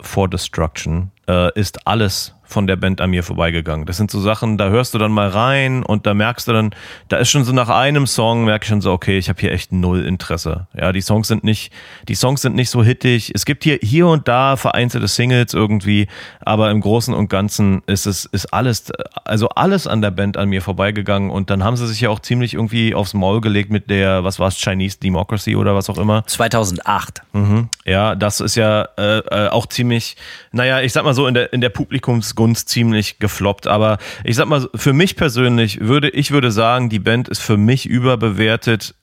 for 0.00 0.28
Destruction 0.28 1.12
äh, 1.28 1.52
ist 1.58 1.86
alles 1.86 2.34
von 2.50 2.66
der 2.66 2.76
Band 2.76 3.00
an 3.00 3.10
mir 3.10 3.22
vorbeigegangen. 3.22 3.86
Das 3.86 3.96
sind 3.96 4.10
so 4.10 4.20
Sachen, 4.20 4.58
da 4.58 4.68
hörst 4.68 4.94
du 4.94 4.98
dann 4.98 5.12
mal 5.12 5.28
rein 5.28 5.82
und 5.82 6.06
da 6.06 6.14
merkst 6.14 6.48
du 6.48 6.52
dann, 6.52 6.70
da 7.08 7.16
ist 7.18 7.30
schon 7.30 7.44
so 7.44 7.52
nach 7.52 7.68
einem 7.68 8.06
Song, 8.06 8.44
merke 8.44 8.64
ich 8.64 8.68
schon 8.68 8.80
so, 8.80 8.92
okay, 8.92 9.18
ich 9.18 9.28
habe 9.28 9.40
hier 9.40 9.52
echt 9.52 9.72
null 9.72 10.04
Interesse. 10.04 10.66
Ja, 10.76 10.92
die 10.92 11.00
Songs 11.00 11.28
sind 11.28 11.44
nicht, 11.44 11.72
die 12.08 12.14
Songs 12.14 12.42
sind 12.42 12.56
nicht 12.56 12.70
so 12.70 12.82
hittig. 12.82 13.32
Es 13.34 13.44
gibt 13.44 13.64
hier 13.64 13.78
hier 13.80 14.06
und 14.06 14.28
da 14.28 14.56
vereinzelte 14.56 15.08
Singles 15.08 15.54
irgendwie, 15.54 16.08
aber 16.40 16.70
im 16.70 16.80
Großen 16.80 17.14
und 17.14 17.28
Ganzen 17.28 17.82
ist 17.86 18.06
es 18.06 18.24
ist 18.26 18.52
alles, 18.52 18.90
also 19.24 19.48
alles 19.50 19.86
an 19.86 20.02
der 20.02 20.10
Band 20.10 20.36
an 20.36 20.48
mir 20.48 20.62
vorbeigegangen 20.62 21.30
und 21.30 21.50
dann 21.50 21.64
haben 21.64 21.76
sie 21.76 21.86
sich 21.86 22.00
ja 22.00 22.10
auch 22.10 22.20
ziemlich 22.20 22.54
irgendwie 22.54 22.94
aufs 22.94 23.14
Maul 23.14 23.40
gelegt 23.40 23.70
mit 23.70 23.90
der, 23.90 24.24
was 24.24 24.38
war 24.38 24.48
es, 24.48 24.56
Chinese 24.56 24.98
Democracy 24.98 25.56
oder 25.56 25.74
was 25.74 25.88
auch 25.88 25.98
immer. 25.98 26.26
2008. 26.26 27.22
Mhm. 27.32 27.68
Ja, 27.84 28.14
das 28.14 28.40
ist 28.40 28.56
ja 28.56 28.88
äh, 28.98 29.18
äh, 29.18 29.48
auch 29.48 29.66
ziemlich, 29.66 30.16
naja, 30.52 30.80
ich 30.80 30.92
sag 30.92 31.04
mal 31.04 31.14
so 31.14 31.26
in 31.26 31.34
der 31.34 31.52
in 31.52 31.60
der 31.60 31.70
Publikums 31.70 32.34
Missgunst 32.40 32.68
ziemlich 32.68 33.18
gefloppt. 33.18 33.66
Aber 33.66 33.98
ich 34.24 34.36
sag 34.36 34.46
mal, 34.48 34.68
für 34.74 34.92
mich 34.92 35.16
persönlich 35.16 35.80
würde, 35.80 36.08
ich 36.08 36.30
würde 36.30 36.50
sagen, 36.50 36.88
die 36.88 36.98
Band 36.98 37.28
ist 37.28 37.40
für 37.40 37.56
mich 37.56 37.86
überbewertet 37.86 38.94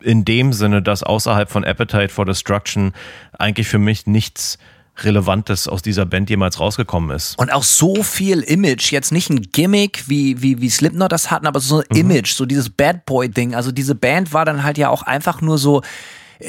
in 0.00 0.24
dem 0.24 0.52
Sinne, 0.52 0.82
dass 0.82 1.02
außerhalb 1.02 1.50
von 1.50 1.64
Appetite 1.64 2.08
for 2.08 2.26
Destruction 2.26 2.92
eigentlich 3.38 3.68
für 3.68 3.78
mich 3.78 4.06
nichts 4.06 4.58
Relevantes 4.98 5.68
aus 5.68 5.80
dieser 5.80 6.04
Band 6.04 6.28
jemals 6.28 6.60
rausgekommen 6.60 7.16
ist. 7.16 7.38
Und 7.38 7.50
auch 7.50 7.62
so 7.62 8.02
viel 8.02 8.40
Image, 8.40 8.92
jetzt 8.92 9.10
nicht 9.10 9.30
ein 9.30 9.40
Gimmick, 9.40 10.04
wie, 10.08 10.42
wie, 10.42 10.60
wie 10.60 10.68
Slipknot 10.68 11.10
das 11.10 11.30
hatten, 11.30 11.46
aber 11.46 11.60
so 11.60 11.78
ein 11.78 11.84
mhm. 11.90 11.96
Image, 11.96 12.34
so 12.34 12.44
dieses 12.44 12.68
Bad 12.68 13.06
Boy-Ding. 13.06 13.54
Also 13.54 13.72
diese 13.72 13.94
Band 13.94 14.34
war 14.34 14.44
dann 14.44 14.64
halt 14.64 14.76
ja 14.76 14.90
auch 14.90 15.02
einfach 15.02 15.40
nur 15.40 15.56
so, 15.56 15.80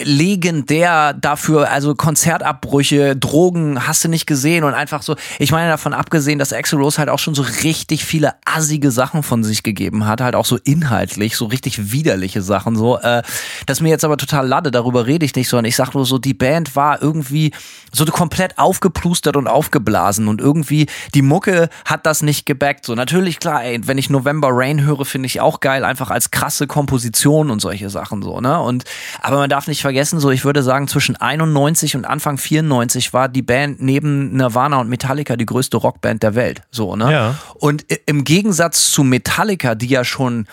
legendär 0.03 1.13
dafür, 1.13 1.69
also 1.69 1.95
Konzertabbrüche, 1.95 3.15
Drogen, 3.15 3.87
hast 3.87 4.03
du 4.03 4.09
nicht 4.09 4.25
gesehen 4.25 4.63
und 4.63 4.73
einfach 4.73 5.01
so. 5.01 5.15
Ich 5.39 5.51
meine 5.51 5.69
davon 5.69 5.93
abgesehen, 5.93 6.39
dass 6.39 6.53
Axel 6.53 6.79
Rose 6.79 6.97
halt 6.97 7.09
auch 7.09 7.19
schon 7.19 7.35
so 7.35 7.43
richtig 7.63 8.05
viele 8.05 8.33
assige 8.45 8.91
Sachen 8.91 9.23
von 9.23 9.43
sich 9.43 9.63
gegeben 9.63 10.05
hat, 10.05 10.21
halt 10.21 10.35
auch 10.35 10.45
so 10.45 10.57
inhaltlich, 10.57 11.37
so 11.37 11.45
richtig 11.45 11.91
widerliche 11.91 12.41
Sachen 12.41 12.75
so. 12.75 12.97
Äh, 12.97 13.21
das 13.65 13.81
mir 13.81 13.89
jetzt 13.89 14.05
aber 14.05 14.17
total 14.17 14.47
lade, 14.47 14.71
darüber 14.71 15.05
rede 15.05 15.25
ich 15.25 15.35
nicht, 15.35 15.49
sondern 15.49 15.65
ich 15.65 15.75
sag 15.75 15.93
nur 15.93 16.05
so, 16.05 16.17
die 16.17 16.33
Band 16.33 16.75
war 16.75 17.01
irgendwie 17.01 17.51
so 17.91 18.05
komplett 18.05 18.57
aufgeplustert 18.57 19.37
und 19.37 19.47
aufgeblasen 19.47 20.27
und 20.27 20.41
irgendwie 20.41 20.87
die 21.13 21.21
Mucke 21.21 21.69
hat 21.85 22.05
das 22.05 22.21
nicht 22.21 22.45
gebackt. 22.45 22.85
So 22.85 22.95
natürlich 22.95 23.39
klar, 23.39 23.63
ey, 23.63 23.79
wenn 23.85 23.97
ich 23.97 24.09
November 24.09 24.49
Rain 24.51 24.83
höre, 24.83 25.05
finde 25.05 25.27
ich 25.27 25.41
auch 25.41 25.59
geil, 25.59 25.85
einfach 25.85 26.09
als 26.09 26.31
krasse 26.31 26.67
Komposition 26.67 27.49
und 27.49 27.59
solche 27.59 27.89
Sachen 27.89 28.21
so, 28.21 28.41
ne? 28.41 28.59
Und 28.59 28.83
aber 29.21 29.37
man 29.37 29.49
darf 29.49 29.67
nicht 29.67 29.82
vergessen, 29.83 30.19
so 30.19 30.31
ich 30.31 30.43
würde 30.43 30.63
sagen, 30.63 30.87
zwischen 30.87 31.15
91 31.15 31.95
und 31.95 32.05
Anfang 32.05 32.39
94 32.39 33.13
war 33.13 33.29
die 33.29 33.43
Band 33.43 33.81
neben 33.81 34.35
Nirvana 34.35 34.77
und 34.77 34.89
Metallica 34.89 35.35
die 35.35 35.45
größte 35.45 35.77
Rockband 35.77 36.23
der 36.23 36.33
Welt. 36.33 36.63
So, 36.71 36.95
ne? 36.95 37.11
Ja. 37.11 37.35
Und 37.53 37.85
im 38.07 38.23
Gegensatz 38.23 38.89
zu 38.89 39.03
Metallica, 39.03 39.75
die 39.75 39.87
ja 39.87 40.03
schon 40.03 40.47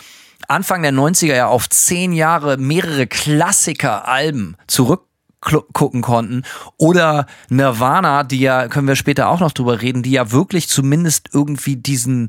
Anfang 0.48 0.82
der 0.82 0.92
90er 0.92 1.34
ja 1.34 1.46
auf 1.46 1.70
zehn 1.70 2.12
Jahre 2.12 2.58
mehrere 2.58 3.06
Klassiker-Alben 3.06 4.56
zurück 4.66 5.06
gucken 5.40 6.02
konnten. 6.02 6.42
Oder 6.76 7.26
Nirvana, 7.48 8.24
die 8.24 8.40
ja, 8.40 8.68
können 8.68 8.86
wir 8.86 8.96
später 8.96 9.28
auch 9.30 9.40
noch 9.40 9.52
drüber 9.52 9.80
reden, 9.80 10.02
die 10.02 10.10
ja 10.10 10.32
wirklich 10.32 10.68
zumindest 10.68 11.30
irgendwie 11.32 11.76
diesen, 11.76 12.28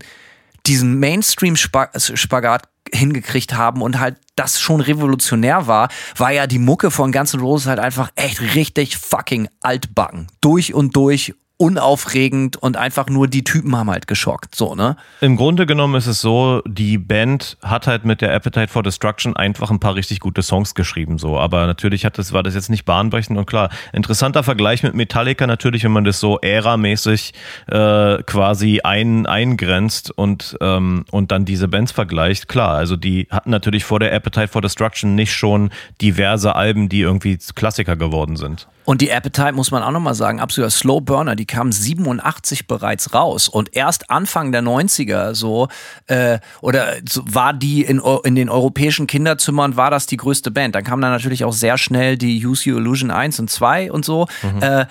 diesen 0.66 1.00
Mainstream-Spagat 1.00 2.64
hingekriegt 2.94 3.54
haben 3.54 3.82
und 3.82 4.00
halt 4.00 4.18
das 4.36 4.60
schon 4.60 4.82
revolutionär 4.82 5.68
war, 5.68 5.90
war 6.18 6.32
ja 6.32 6.48
die 6.48 6.60
Mucke 6.60 6.92
von 6.92 7.12
Guns 7.12 7.34
N' 7.34 7.40
Roses 7.40 7.68
halt 7.68 7.80
einfach 7.80 8.12
echt 8.16 8.42
richtig 8.56 8.98
fucking 8.98 9.48
altbacken. 9.62 10.28
Durch 10.42 10.74
und 10.74 10.96
durch 10.96 11.34
unaufregend 11.62 12.58
und 12.58 12.76
einfach 12.76 13.08
nur 13.08 13.28
die 13.28 13.44
Typen 13.44 13.76
haben 13.76 13.92
halt 13.92 14.08
geschockt, 14.08 14.56
so, 14.56 14.74
ne? 14.74 14.96
Im 15.22 15.38
Grunde 15.38 15.68
genommen 15.68 15.94
ist 15.94 16.08
es 16.08 16.20
so, 16.20 16.64
die 16.66 16.98
Band 16.98 17.56
hat 17.62 17.86
halt 17.86 18.04
mit 18.04 18.22
der 18.22 18.34
Appetite 18.34 18.68
for 18.68 18.82
Destruction 18.82 19.36
einfach 19.36 19.70
ein 19.70 19.80
paar 19.80 19.94
richtig 19.94 20.22
gute 20.22 20.42
Songs 20.42 20.74
geschrieben, 20.74 21.20
so. 21.20 21.38
Aber 21.38 21.68
natürlich 21.68 22.04
hat 22.04 22.18
das, 22.18 22.34
war 22.34 22.42
das 22.42 22.56
jetzt 22.56 22.72
nicht 22.72 22.84
bahnbrechend 22.86 23.38
und 23.38 23.46
klar, 23.46 23.70
interessanter 23.94 24.42
Vergleich 24.42 24.82
mit 24.82 24.96
Metallica 24.96 25.46
natürlich, 25.46 25.84
wenn 25.84 25.92
man 25.92 26.04
das 26.04 26.20
so 26.20 26.40
äramäßig 26.40 27.34
äh, 27.68 28.24
quasi 28.24 28.82
ein, 28.84 29.28
eingrenzt 29.28 30.10
und, 30.10 30.58
ähm, 30.62 31.06
und 31.12 31.32
dann 31.32 31.46
diese 31.46 31.68
Bands 31.68 31.92
vergleicht. 31.92 32.48
Klar, 32.48 32.72
also 32.72 32.96
die 32.96 33.28
hatten 33.30 33.52
natürlich 33.52 33.84
vor 33.84 34.00
der 34.00 34.12
Appetite 34.14 34.48
for 34.48 34.64
Destruction 34.64 35.14
nicht 35.14 35.36
schon 35.36 35.70
diverse 36.02 36.56
Alben, 36.56 36.90
die 36.90 37.02
irgendwie 37.02 37.38
Klassiker 37.54 37.96
geworden 37.96 38.36
sind. 38.36 38.68
Und 38.92 39.00
die 39.00 39.10
Appetite 39.10 39.54
muss 39.54 39.72
man 39.72 39.84
auch 39.84 39.92
nochmal 39.92 40.16
sagen, 40.16 40.42
absoluter 40.42 40.70
Slow 40.70 41.00
Burner, 41.00 41.38
die 41.38 41.46
kam 41.46 41.72
87 41.72 42.68
bereits 42.68 43.14
raus 43.14 43.48
und 43.48 43.74
erst 43.74 44.10
Anfang 44.12 44.52
der 44.52 44.62
90er 44.62 45.34
so, 45.34 45.70
äh, 46.08 46.40
oder 46.60 46.96
so, 47.08 47.22
war 47.26 47.54
die 47.54 47.84
in, 47.84 48.02
in 48.26 48.36
den 48.36 48.50
europäischen 48.50 49.08
Kinderzimmern, 49.08 49.78
war 49.78 49.92
das 49.92 50.08
die 50.08 50.18
größte 50.18 50.52
Band. 50.52 50.76
Dann 50.76 50.84
kam 50.84 51.00
dann 51.00 51.12
natürlich 51.12 51.46
auch 51.46 51.54
sehr 51.54 51.78
schnell 51.78 52.18
die 52.18 52.46
Use 52.46 52.70
Your 52.70 52.80
Illusion 52.80 53.12
1 53.12 53.40
und 53.40 53.50
2 53.50 53.94
und 53.94 54.04
so. 54.04 54.28
Mhm. 54.42 54.62
Äh, 54.62 54.86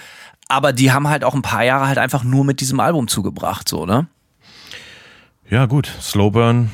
aber 0.48 0.72
die 0.72 0.92
haben 0.92 1.06
halt 1.06 1.22
auch 1.22 1.34
ein 1.34 1.42
paar 1.42 1.64
Jahre 1.64 1.86
halt 1.86 1.98
einfach 1.98 2.24
nur 2.24 2.46
mit 2.46 2.62
diesem 2.62 2.80
Album 2.80 3.06
zugebracht, 3.06 3.68
so, 3.68 3.84
ne? 3.84 4.06
Ja, 5.50 5.66
gut. 5.66 5.92
Slowburn 6.00 6.70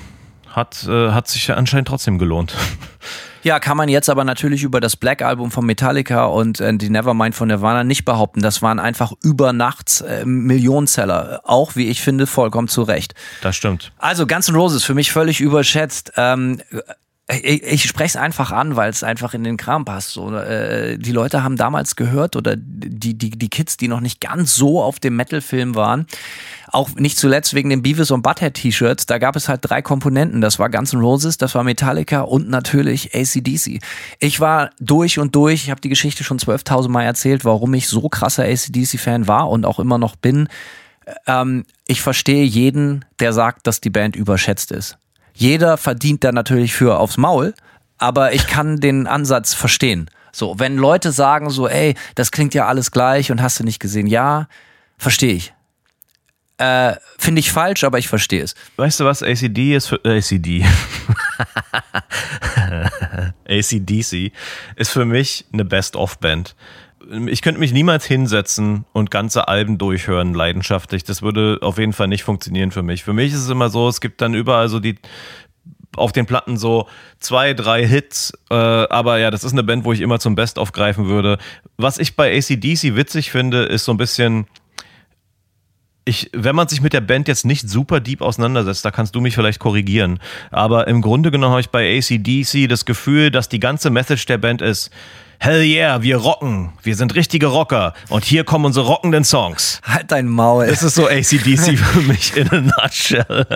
hat, 0.48 0.86
äh, 0.88 1.10
hat 1.10 1.26
sich 1.26 1.50
anscheinend 1.50 1.88
trotzdem 1.88 2.18
gelohnt. 2.18 2.54
Ja, 3.46 3.60
kann 3.60 3.76
man 3.76 3.88
jetzt 3.88 4.10
aber 4.10 4.24
natürlich 4.24 4.64
über 4.64 4.80
das 4.80 4.96
Black 4.96 5.22
Album 5.22 5.52
von 5.52 5.64
Metallica 5.64 6.24
und 6.24 6.58
äh, 6.58 6.76
die 6.76 6.90
Nevermind 6.90 7.32
von 7.32 7.46
Nirvana 7.46 7.84
nicht 7.84 8.04
behaupten. 8.04 8.42
Das 8.42 8.60
waren 8.60 8.80
einfach 8.80 9.12
über 9.22 9.52
Nachts 9.52 10.00
äh, 10.00 10.24
Millionenseller. 10.24 11.42
Auch, 11.44 11.76
wie 11.76 11.86
ich 11.86 12.02
finde, 12.02 12.26
vollkommen 12.26 12.66
zu 12.66 12.82
Recht. 12.82 13.14
Das 13.42 13.54
stimmt. 13.54 13.92
Also 13.98 14.26
Guns 14.26 14.48
N' 14.48 14.56
Roses 14.56 14.82
für 14.82 14.94
mich 14.94 15.12
völlig 15.12 15.40
überschätzt. 15.40 16.12
Ähm, 16.16 16.60
ich, 17.28 17.62
ich 17.62 17.82
spreche 17.84 18.08
es 18.08 18.16
einfach 18.16 18.50
an, 18.50 18.74
weil 18.74 18.90
es 18.90 19.04
einfach 19.04 19.32
in 19.32 19.44
den 19.44 19.56
Kram 19.56 19.84
passt. 19.84 20.10
So, 20.10 20.34
äh, 20.34 20.98
die 20.98 21.12
Leute 21.12 21.44
haben 21.44 21.56
damals 21.56 21.94
gehört 21.94 22.34
oder 22.34 22.56
die, 22.56 23.14
die, 23.14 23.30
die 23.30 23.48
Kids, 23.48 23.76
die 23.76 23.86
noch 23.86 24.00
nicht 24.00 24.20
ganz 24.20 24.56
so 24.56 24.82
auf 24.82 24.98
dem 24.98 25.14
Metal-Film 25.14 25.76
waren, 25.76 26.08
auch 26.76 26.94
nicht 26.94 27.16
zuletzt 27.16 27.54
wegen 27.54 27.70
den 27.70 27.80
Beavis 27.80 28.10
und 28.10 28.20
Butthead 28.20 28.52
T-Shirts, 28.52 29.06
da 29.06 29.16
gab 29.16 29.34
es 29.34 29.48
halt 29.48 29.60
drei 29.62 29.80
Komponenten. 29.80 30.42
Das 30.42 30.58
war 30.58 30.68
Guns 30.68 30.92
N' 30.92 31.00
Roses, 31.00 31.38
das 31.38 31.54
war 31.54 31.64
Metallica 31.64 32.20
und 32.20 32.50
natürlich 32.50 33.14
ACDC. 33.14 33.80
Ich 34.20 34.40
war 34.40 34.70
durch 34.78 35.18
und 35.18 35.34
durch, 35.34 35.64
ich 35.64 35.70
habe 35.70 35.80
die 35.80 35.88
Geschichte 35.88 36.22
schon 36.22 36.38
12.000 36.38 36.88
Mal 36.88 37.04
erzählt, 37.04 37.46
warum 37.46 37.72
ich 37.72 37.88
so 37.88 38.10
krasser 38.10 38.44
ACDC-Fan 38.44 39.26
war 39.26 39.48
und 39.48 39.64
auch 39.64 39.80
immer 39.80 39.96
noch 39.96 40.16
bin. 40.16 40.48
Ähm, 41.26 41.64
ich 41.86 42.02
verstehe 42.02 42.44
jeden, 42.44 43.06
der 43.20 43.32
sagt, 43.32 43.66
dass 43.66 43.80
die 43.80 43.90
Band 43.90 44.14
überschätzt 44.14 44.70
ist. 44.70 44.98
Jeder 45.32 45.78
verdient 45.78 46.24
da 46.24 46.30
natürlich 46.30 46.74
für 46.74 46.98
aufs 46.98 47.16
Maul, 47.16 47.54
aber 47.96 48.34
ich 48.34 48.46
kann 48.46 48.80
den 48.80 49.06
Ansatz 49.06 49.54
verstehen. 49.54 50.10
So, 50.30 50.58
wenn 50.58 50.76
Leute 50.76 51.10
sagen 51.10 51.48
so, 51.48 51.68
ey, 51.68 51.94
das 52.14 52.32
klingt 52.32 52.52
ja 52.52 52.66
alles 52.66 52.90
gleich 52.90 53.32
und 53.32 53.40
hast 53.40 53.58
du 53.58 53.64
nicht 53.64 53.80
gesehen, 53.80 54.06
ja, 54.06 54.46
verstehe 54.98 55.32
ich. 55.32 55.55
Äh, 56.58 56.94
Finde 57.18 57.40
ich 57.40 57.52
falsch, 57.52 57.84
aber 57.84 57.98
ich 57.98 58.08
verstehe 58.08 58.42
es. 58.42 58.54
Weißt 58.76 59.00
du 59.00 59.04
was, 59.04 59.22
ACD 59.22 59.74
ist 59.74 59.88
für 59.88 60.02
äh, 60.04 60.18
ACD. 60.18 60.64
ACDC 63.46 64.32
ist 64.76 64.90
für 64.90 65.04
mich 65.04 65.44
eine 65.52 65.64
Best-of-Band. 65.64 66.56
Ich 67.28 67.42
könnte 67.42 67.60
mich 67.60 67.72
niemals 67.72 68.04
hinsetzen 68.06 68.84
und 68.92 69.10
ganze 69.10 69.48
Alben 69.48 69.78
durchhören, 69.78 70.34
leidenschaftlich. 70.34 71.04
Das 71.04 71.22
würde 71.22 71.58
auf 71.60 71.78
jeden 71.78 71.92
Fall 71.92 72.08
nicht 72.08 72.24
funktionieren 72.24 72.72
für 72.72 72.82
mich. 72.82 73.04
Für 73.04 73.12
mich 73.12 73.32
ist 73.32 73.40
es 73.40 73.50
immer 73.50 73.68
so, 73.68 73.88
es 73.88 74.00
gibt 74.00 74.20
dann 74.20 74.34
überall 74.34 74.68
so 74.68 74.80
die 74.80 74.96
auf 75.94 76.12
den 76.12 76.26
Platten 76.26 76.56
so 76.56 76.88
zwei, 77.20 77.54
drei 77.54 77.86
Hits, 77.86 78.32
äh, 78.50 78.54
aber 78.54 79.18
ja, 79.18 79.30
das 79.30 79.44
ist 79.44 79.52
eine 79.52 79.62
Band, 79.62 79.84
wo 79.84 79.92
ich 79.92 80.00
immer 80.00 80.18
zum 80.18 80.34
Best 80.34 80.58
aufgreifen 80.58 81.06
würde. 81.06 81.38
Was 81.76 81.98
ich 81.98 82.16
bei 82.16 82.36
ACDC 82.36 82.96
witzig 82.96 83.30
finde, 83.30 83.64
ist 83.64 83.84
so 83.84 83.92
ein 83.92 83.96
bisschen, 83.96 84.46
ich, 86.06 86.30
wenn 86.32 86.54
man 86.54 86.68
sich 86.68 86.80
mit 86.80 86.92
der 86.92 87.00
Band 87.00 87.26
jetzt 87.26 87.44
nicht 87.44 87.68
super 87.68 87.98
deep 88.00 88.22
auseinandersetzt, 88.22 88.84
da 88.84 88.92
kannst 88.92 89.14
du 89.16 89.20
mich 89.20 89.34
vielleicht 89.34 89.58
korrigieren. 89.58 90.20
Aber 90.52 90.86
im 90.86 91.02
Grunde 91.02 91.32
genommen 91.32 91.50
habe 91.50 91.60
ich 91.60 91.70
bei 91.70 91.98
ACDC 91.98 92.68
das 92.68 92.84
Gefühl, 92.84 93.32
dass 93.32 93.48
die 93.48 93.58
ganze 93.58 93.90
Message 93.90 94.24
der 94.26 94.38
Band 94.38 94.62
ist, 94.62 94.90
Hell 95.38 95.62
yeah, 95.62 96.02
wir 96.02 96.16
rocken. 96.16 96.72
Wir 96.82 96.96
sind 96.96 97.14
richtige 97.14 97.46
Rocker. 97.46 97.92
Und 98.08 98.24
hier 98.24 98.44
kommen 98.44 98.64
unsere 98.64 98.86
rockenden 98.86 99.24
Songs. 99.24 99.80
Halt 99.84 100.10
dein 100.10 100.28
Maul. 100.28 100.66
Das 100.66 100.82
ist 100.82 100.94
so 100.94 101.06
ACDC 101.06 101.78
für 101.78 102.00
mich 102.00 102.36
in 102.36 102.48
a 102.50 102.60
nutshell. 102.60 103.46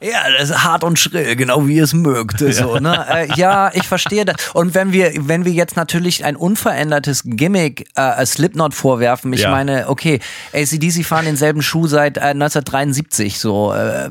ja, 0.00 0.30
das 0.38 0.50
ist 0.50 0.64
hart 0.64 0.84
und 0.84 0.98
schrill, 0.98 1.36
genau 1.36 1.66
wie 1.66 1.76
ihr 1.76 1.84
es 1.84 1.92
mögt. 1.92 2.38
So, 2.38 2.78
ne? 2.78 3.04
Äh, 3.08 3.28
ja, 3.34 3.70
ich 3.74 3.86
verstehe 3.86 4.24
das. 4.24 4.36
Und 4.54 4.74
wenn 4.74 4.92
wir, 4.92 5.12
wenn 5.18 5.44
wir 5.44 5.52
jetzt 5.52 5.76
natürlich 5.76 6.24
ein 6.24 6.36
unverändertes 6.36 7.22
Gimmick 7.24 7.88
äh, 7.96 8.24
Slipknot 8.24 8.74
vorwerfen, 8.74 9.32
ich 9.32 9.42
ja. 9.42 9.50
meine, 9.50 9.88
okay, 9.88 10.20
ACDC 10.52 11.04
fahren 11.04 11.24
denselben 11.24 11.62
Schuh 11.62 11.86
seit 11.86 12.16
äh, 12.16 12.30
1973, 12.30 13.38
so. 13.38 13.72
Äh, 13.72 14.10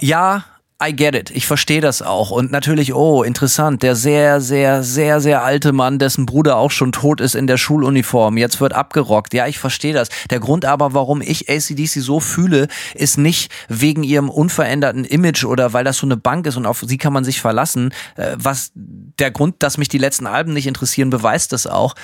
ja, 0.00 0.44
I 0.80 0.94
get 0.94 1.16
it. 1.16 1.32
Ich 1.32 1.48
verstehe 1.48 1.80
das 1.80 2.02
auch. 2.02 2.30
Und 2.30 2.52
natürlich, 2.52 2.94
oh, 2.94 3.24
interessant, 3.24 3.82
der 3.82 3.96
sehr, 3.96 4.40
sehr, 4.40 4.84
sehr, 4.84 5.20
sehr 5.20 5.42
alte 5.42 5.72
Mann, 5.72 5.98
dessen 5.98 6.24
Bruder 6.24 6.56
auch 6.56 6.70
schon 6.70 6.92
tot 6.92 7.20
ist 7.20 7.34
in 7.34 7.48
der 7.48 7.56
Schuluniform, 7.56 8.36
jetzt 8.36 8.60
wird 8.60 8.74
abgerockt. 8.74 9.34
Ja, 9.34 9.48
ich 9.48 9.58
verstehe 9.58 9.92
das. 9.92 10.08
Der 10.30 10.38
Grund 10.38 10.64
aber, 10.64 10.94
warum 10.94 11.20
ich 11.20 11.50
ACDC 11.50 12.00
so 12.00 12.20
fühle, 12.20 12.68
ist 12.94 13.18
nicht 13.18 13.50
wegen 13.68 14.04
ihrem 14.04 14.30
unveränderten 14.30 15.04
Image 15.04 15.44
oder 15.44 15.72
weil 15.72 15.82
das 15.82 15.96
so 15.96 16.06
eine 16.06 16.16
Bank 16.16 16.46
ist 16.46 16.56
und 16.56 16.64
auf 16.64 16.84
sie 16.86 16.98
kann 16.98 17.12
man 17.12 17.24
sich 17.24 17.40
verlassen. 17.40 17.92
Äh, 18.14 18.36
was 18.38 18.70
der 18.74 19.32
Grund, 19.32 19.56
dass 19.64 19.78
mich 19.78 19.88
die 19.88 19.98
letzten 19.98 20.28
Alben 20.28 20.52
nicht 20.52 20.68
interessieren, 20.68 21.10
beweist 21.10 21.52
das 21.52 21.66
auch. 21.66 21.96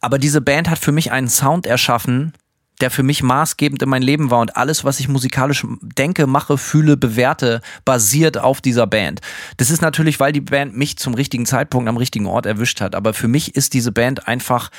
Aber 0.00 0.18
diese 0.18 0.40
Band 0.40 0.70
hat 0.70 0.78
für 0.78 0.92
mich 0.92 1.12
einen 1.12 1.28
Sound 1.28 1.66
erschaffen, 1.66 2.32
der 2.80 2.90
für 2.90 3.02
mich 3.02 3.22
maßgebend 3.22 3.82
in 3.82 3.88
mein 3.88 4.02
Leben 4.02 4.30
war 4.30 4.40
und 4.40 4.56
alles, 4.56 4.84
was 4.84 5.00
ich 5.00 5.08
musikalisch 5.08 5.64
denke, 5.80 6.26
mache, 6.26 6.58
fühle, 6.58 6.96
bewerte, 6.96 7.60
basiert 7.84 8.38
auf 8.38 8.60
dieser 8.60 8.86
Band. 8.86 9.20
Das 9.56 9.70
ist 9.70 9.82
natürlich, 9.82 10.20
weil 10.20 10.32
die 10.32 10.40
Band 10.40 10.76
mich 10.76 10.98
zum 10.98 11.14
richtigen 11.14 11.46
Zeitpunkt 11.46 11.88
am 11.88 11.96
richtigen 11.96 12.26
Ort 12.26 12.46
erwischt 12.46 12.80
hat. 12.80 12.94
Aber 12.94 13.14
für 13.14 13.28
mich 13.28 13.54
ist 13.54 13.74
diese 13.74 13.92
Band 13.92 14.26
einfach, 14.26 14.70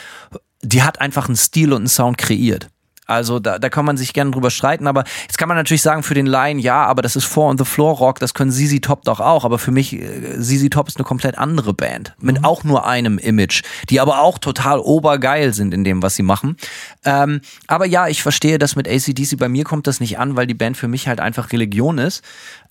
die 0.62 0.84
hat 0.84 1.00
einfach 1.00 1.28
einen 1.28 1.38
Stil 1.38 1.72
und 1.72 1.82
einen 1.82 1.88
Sound 1.88 2.18
kreiert. 2.18 2.70
Also 3.06 3.40
da, 3.40 3.60
da 3.60 3.70
kann 3.70 3.86
man 3.86 3.98
sich 3.98 4.14
gerne 4.14 4.32
drüber 4.32 4.50
streiten, 4.50 4.88
aber 4.88 5.04
jetzt 5.22 5.38
kann 5.38 5.48
man 5.48 5.58
natürlich 5.58 5.82
sagen 5.84 6.02
für 6.02 6.16
den 6.16 6.26
Laien, 6.26 6.58
ja, 6.60 6.86
aber 6.86 7.02
das 7.02 7.16
ist 7.16 7.26
Four 7.26 7.50
on 7.50 7.58
the 7.58 7.66
Floor 7.66 7.96
Rock, 7.98 8.20
das 8.20 8.34
können 8.34 8.52
ZZ 8.52 8.82
Top 8.82 9.04
doch 9.04 9.20
auch, 9.20 9.46
aber 9.46 9.60
für 9.60 9.72
mich, 9.72 9.94
äh, 9.94 10.40
ZZ 10.40 10.70
Top 10.70 10.88
ist 10.88 10.98
eine 10.98 11.06
komplett 11.06 11.38
andere 11.38 11.74
Band, 11.74 12.16
mit 12.20 12.40
mhm. 12.40 12.46
auch 12.46 12.64
nur 12.64 12.88
einem 12.88 13.18
Image, 13.18 13.64
die 13.90 14.00
aber 14.00 14.22
auch 14.22 14.40
total 14.40 14.80
obergeil 14.80 15.54
sind 15.54 15.74
in 15.74 15.84
dem, 15.84 16.02
was 16.02 16.16
sie 16.16 16.24
machen. 16.24 16.58
Ähm, 17.04 17.42
aber 17.68 17.86
ja, 17.86 18.08
ich 18.08 18.24
verstehe 18.24 18.58
das 18.58 18.76
mit 18.76 18.88
ACDC, 18.88 19.38
bei 19.38 19.50
mir 19.50 19.64
kommt 19.64 19.88
das 19.88 20.00
nicht 20.00 20.18
an, 20.18 20.36
weil 20.36 20.48
die 20.48 20.54
Band 20.56 20.76
für 20.76 20.88
mich 20.88 21.08
halt 21.08 21.20
einfach 21.20 21.52
Religion 21.52 21.98
ist. 22.00 22.24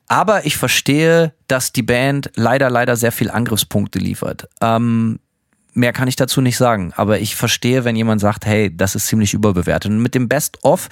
Aber 0.06 0.44
ich 0.44 0.56
verstehe, 0.58 1.32
dass 1.48 1.72
die 1.72 1.82
Band 1.82 2.30
leider, 2.34 2.68
leider 2.68 2.96
sehr 2.96 3.12
viel 3.12 3.30
Angriffspunkte 3.30 3.98
liefert. 3.98 4.48
Ähm, 4.60 5.18
mehr 5.74 5.92
kann 5.92 6.08
ich 6.08 6.16
dazu 6.16 6.40
nicht 6.40 6.56
sagen. 6.56 6.92
Aber 6.96 7.20
ich 7.20 7.36
verstehe, 7.36 7.84
wenn 7.84 7.96
jemand 7.96 8.20
sagt, 8.20 8.46
hey, 8.46 8.74
das 8.74 8.94
ist 8.94 9.06
ziemlich 9.06 9.34
überbewertet. 9.34 9.90
Und 9.90 10.00
mit 10.00 10.14
dem 10.14 10.28
Best-of 10.28 10.88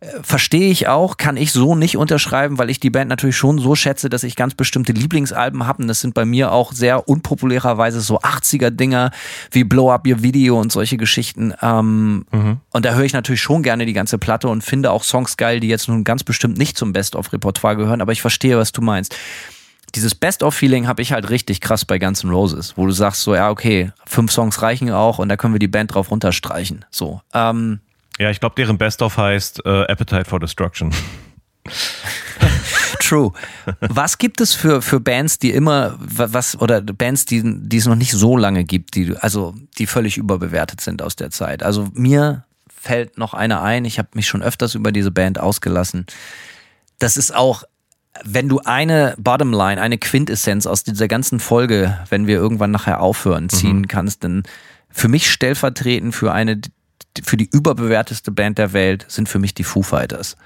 äh, 0.00 0.06
verstehe 0.22 0.70
ich 0.70 0.88
auch, 0.88 1.16
kann 1.16 1.36
ich 1.36 1.52
so 1.52 1.74
nicht 1.74 1.96
unterschreiben, 1.96 2.58
weil 2.58 2.70
ich 2.70 2.80
die 2.80 2.90
Band 2.90 3.08
natürlich 3.08 3.36
schon 3.36 3.58
so 3.58 3.74
schätze, 3.74 4.08
dass 4.08 4.22
ich 4.22 4.36
ganz 4.36 4.54
bestimmte 4.54 4.92
Lieblingsalben 4.92 5.66
habe. 5.66 5.82
Und 5.82 5.88
das 5.88 6.00
sind 6.00 6.14
bei 6.14 6.24
mir 6.24 6.52
auch 6.52 6.72
sehr 6.72 7.08
unpopulärerweise 7.08 8.00
so 8.00 8.20
80er-Dinger 8.20 9.10
wie 9.50 9.64
Blow 9.64 9.90
Up 9.90 10.06
Your 10.06 10.22
Video 10.22 10.60
und 10.60 10.72
solche 10.72 10.96
Geschichten. 10.96 11.54
Ähm, 11.62 12.26
mhm. 12.30 12.58
Und 12.70 12.84
da 12.84 12.94
höre 12.94 13.04
ich 13.04 13.12
natürlich 13.12 13.42
schon 13.42 13.62
gerne 13.62 13.86
die 13.86 13.92
ganze 13.92 14.18
Platte 14.18 14.48
und 14.48 14.64
finde 14.64 14.90
auch 14.90 15.04
Songs 15.04 15.36
geil, 15.36 15.60
die 15.60 15.68
jetzt 15.68 15.88
nun 15.88 16.04
ganz 16.04 16.24
bestimmt 16.24 16.58
nicht 16.58 16.76
zum 16.76 16.92
Best-of-Repertoire 16.92 17.76
gehören. 17.76 18.00
Aber 18.00 18.12
ich 18.12 18.20
verstehe, 18.20 18.58
was 18.58 18.72
du 18.72 18.82
meinst 18.82 19.14
dieses 19.94 20.14
Best-of-Feeling 20.14 20.86
habe 20.86 21.02
ich 21.02 21.12
halt 21.12 21.30
richtig 21.30 21.60
krass 21.60 21.84
bei 21.84 21.98
Guns 21.98 22.24
N' 22.24 22.30
Roses, 22.30 22.76
wo 22.76 22.86
du 22.86 22.92
sagst 22.92 23.22
so, 23.22 23.34
ja, 23.34 23.50
okay, 23.50 23.92
fünf 24.06 24.32
Songs 24.32 24.62
reichen 24.62 24.90
auch 24.90 25.18
und 25.18 25.28
da 25.28 25.36
können 25.36 25.54
wir 25.54 25.58
die 25.58 25.68
Band 25.68 25.94
drauf 25.94 26.10
runterstreichen. 26.10 26.84
So. 26.90 27.20
Ähm, 27.34 27.80
ja, 28.18 28.30
ich 28.30 28.40
glaube, 28.40 28.54
deren 28.56 28.78
Best-of 28.78 29.16
heißt 29.16 29.64
äh, 29.64 29.86
Appetite 29.86 30.24
for 30.24 30.40
Destruction. 30.40 30.92
True. 33.00 33.32
Was 33.80 34.18
gibt 34.18 34.40
es 34.40 34.54
für, 34.54 34.82
für 34.82 35.00
Bands, 35.00 35.38
die 35.38 35.50
immer, 35.50 35.96
was, 35.98 36.60
oder 36.60 36.80
Bands, 36.80 37.24
die, 37.24 37.42
die 37.44 37.78
es 37.78 37.86
noch 37.86 37.96
nicht 37.96 38.12
so 38.12 38.36
lange 38.36 38.64
gibt, 38.64 38.94
die, 38.94 39.16
also, 39.16 39.54
die 39.78 39.86
völlig 39.86 40.16
überbewertet 40.16 40.80
sind 40.80 41.02
aus 41.02 41.16
der 41.16 41.30
Zeit? 41.30 41.62
Also, 41.62 41.88
mir 41.94 42.44
fällt 42.68 43.18
noch 43.18 43.34
eine 43.34 43.62
ein. 43.62 43.84
Ich 43.84 43.98
habe 43.98 44.10
mich 44.14 44.26
schon 44.26 44.42
öfters 44.42 44.74
über 44.74 44.92
diese 44.92 45.10
Band 45.10 45.40
ausgelassen. 45.40 46.06
Das 46.98 47.16
ist 47.16 47.34
auch 47.34 47.64
wenn 48.24 48.48
du 48.48 48.60
eine 48.60 49.14
Bottomline, 49.18 49.80
eine 49.80 49.98
Quintessenz 49.98 50.66
aus 50.66 50.84
dieser 50.84 51.08
ganzen 51.08 51.40
Folge, 51.40 51.98
wenn 52.08 52.26
wir 52.26 52.36
irgendwann 52.36 52.70
nachher 52.70 53.00
aufhören, 53.00 53.48
ziehen 53.48 53.78
mhm. 53.78 53.88
kannst, 53.88 54.24
dann 54.24 54.42
für 54.90 55.08
mich 55.08 55.30
stellvertretend 55.30 56.14
für 56.14 56.32
eine, 56.32 56.60
für 57.22 57.36
die 57.36 57.48
überbewerteste 57.50 58.30
Band 58.30 58.58
der 58.58 58.72
Welt 58.72 59.06
sind 59.08 59.28
für 59.28 59.38
mich 59.38 59.54
die 59.54 59.64
Foo 59.64 59.82
Fighters. 59.82 60.36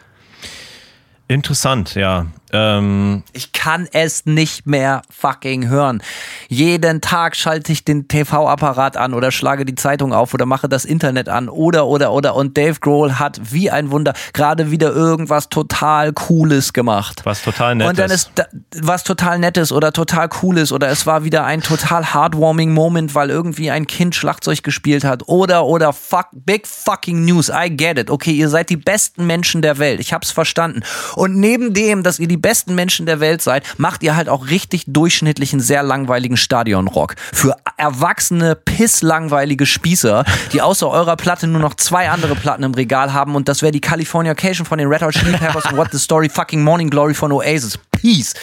Interessant, 1.28 1.94
ja. 1.94 2.26
Ähm 2.54 3.22
ich 3.32 3.52
kann 3.52 3.88
es 3.92 4.26
nicht 4.26 4.66
mehr 4.66 5.02
fucking 5.10 5.68
hören. 5.68 6.02
Jeden 6.48 7.00
Tag 7.00 7.36
schalte 7.36 7.72
ich 7.72 7.84
den 7.84 8.08
TV-Apparat 8.08 8.96
an 8.96 9.12
oder 9.12 9.32
schlage 9.32 9.64
die 9.64 9.74
Zeitung 9.74 10.12
auf 10.12 10.32
oder 10.34 10.46
mache 10.46 10.68
das 10.68 10.84
Internet 10.84 11.28
an 11.28 11.48
oder 11.48 11.86
oder 11.86 12.12
oder 12.12 12.34
und 12.34 12.56
Dave 12.56 12.78
Grohl 12.80 13.18
hat 13.18 13.40
wie 13.52 13.70
ein 13.70 13.90
Wunder 13.90 14.14
gerade 14.32 14.70
wieder 14.70 14.92
irgendwas 14.92 15.48
total 15.48 16.12
Cooles 16.12 16.72
gemacht. 16.72 17.22
Was 17.24 17.42
total 17.42 17.74
nettes. 17.74 17.90
Und 17.90 17.98
dann 17.98 18.10
ist 18.10 18.30
da, 18.36 18.44
was 18.80 19.04
total 19.04 19.38
nettes 19.38 19.72
oder 19.72 19.92
total 19.92 20.28
cooles 20.28 20.70
oder 20.72 20.88
es 20.88 21.06
war 21.06 21.24
wieder 21.24 21.44
ein 21.44 21.60
total 21.60 22.14
heartwarming 22.14 22.72
Moment, 22.72 23.14
weil 23.14 23.30
irgendwie 23.30 23.70
ein 23.70 23.86
Kind 23.86 24.14
Schlagzeug 24.14 24.62
gespielt 24.62 25.04
hat 25.04 25.26
oder 25.26 25.66
oder 25.66 25.92
fuck 25.92 26.28
big 26.32 26.66
fucking 26.66 27.24
news. 27.24 27.48
I 27.48 27.68
get 27.68 27.98
it. 27.98 28.10
Okay, 28.10 28.32
ihr 28.32 28.48
seid 28.48 28.70
die 28.70 28.76
besten 28.76 29.26
Menschen 29.26 29.62
der 29.62 29.78
Welt. 29.78 30.00
Ich 30.00 30.12
hab's 30.12 30.30
verstanden. 30.30 30.82
Und 31.16 31.36
neben 31.36 31.74
dem, 31.74 32.02
dass 32.02 32.18
ihr 32.18 32.28
die 32.28 32.36
besten 32.44 32.74
Menschen 32.74 33.06
der 33.06 33.20
Welt 33.20 33.40
seid, 33.40 33.64
macht 33.78 34.02
ihr 34.02 34.16
halt 34.16 34.28
auch 34.28 34.48
richtig 34.48 34.84
durchschnittlichen, 34.86 35.60
sehr 35.60 35.82
langweiligen 35.82 36.36
Stadionrock. 36.36 37.14
Für 37.32 37.56
erwachsene, 37.78 38.54
pisslangweilige 38.54 39.64
Spießer, 39.64 40.26
die 40.52 40.60
außer 40.60 40.86
eurer 40.90 41.16
Platte 41.16 41.46
nur 41.46 41.62
noch 41.62 41.72
zwei 41.72 42.10
andere 42.10 42.34
Platten 42.34 42.62
im 42.62 42.74
Regal 42.74 43.14
haben 43.14 43.34
und 43.34 43.48
das 43.48 43.62
wäre 43.62 43.72
die 43.72 43.80
Californication 43.80 44.66
von 44.66 44.76
den 44.76 44.88
Red 44.88 45.00
Hot 45.00 45.14
Chili 45.14 45.38
Peppers 45.38 45.64
und 45.64 45.78
What 45.78 45.88
the 45.92 45.98
Story 45.98 46.28
fucking 46.28 46.62
Morning 46.62 46.90
Glory 46.90 47.14
von 47.14 47.32
Oasis. 47.32 47.78
Peace. 47.92 48.34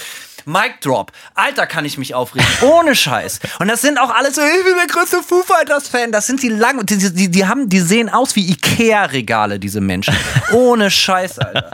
Mic 0.45 0.82
Drop. 0.82 1.12
Alter, 1.36 1.68
kann 1.68 1.86
ich 1.86 1.99
mich 1.99 2.16
aufregen. 2.16 2.47
Ohne 2.62 2.95
Scheiß. 2.95 3.39
Und 3.60 3.68
das 3.68 3.82
sind 3.82 3.99
auch 3.99 4.10
alle 4.10 4.34
so, 4.34 4.41
ich 4.41 4.66
bin 4.66 4.74
der 4.78 4.88
größte 4.88 5.22
Foo 5.22 5.43
Fighters 5.43 5.88
Fan. 5.88 6.12
Das 6.12 6.26
sind 6.26 6.41
die 6.41 6.49
lang, 6.49 6.84
die, 6.88 6.97
die, 6.97 7.30
die 7.30 7.45
haben, 7.45 7.70
die 7.70 7.82
sehen 7.82 8.10
aus 8.10 8.36
wie 8.36 8.49
Ikea-Regale, 8.49 9.60
diese 9.60 9.80
Menschen. 9.80 10.16
Ohne 10.52 10.89
Scheiß, 10.89 11.38
Alter. 11.38 11.70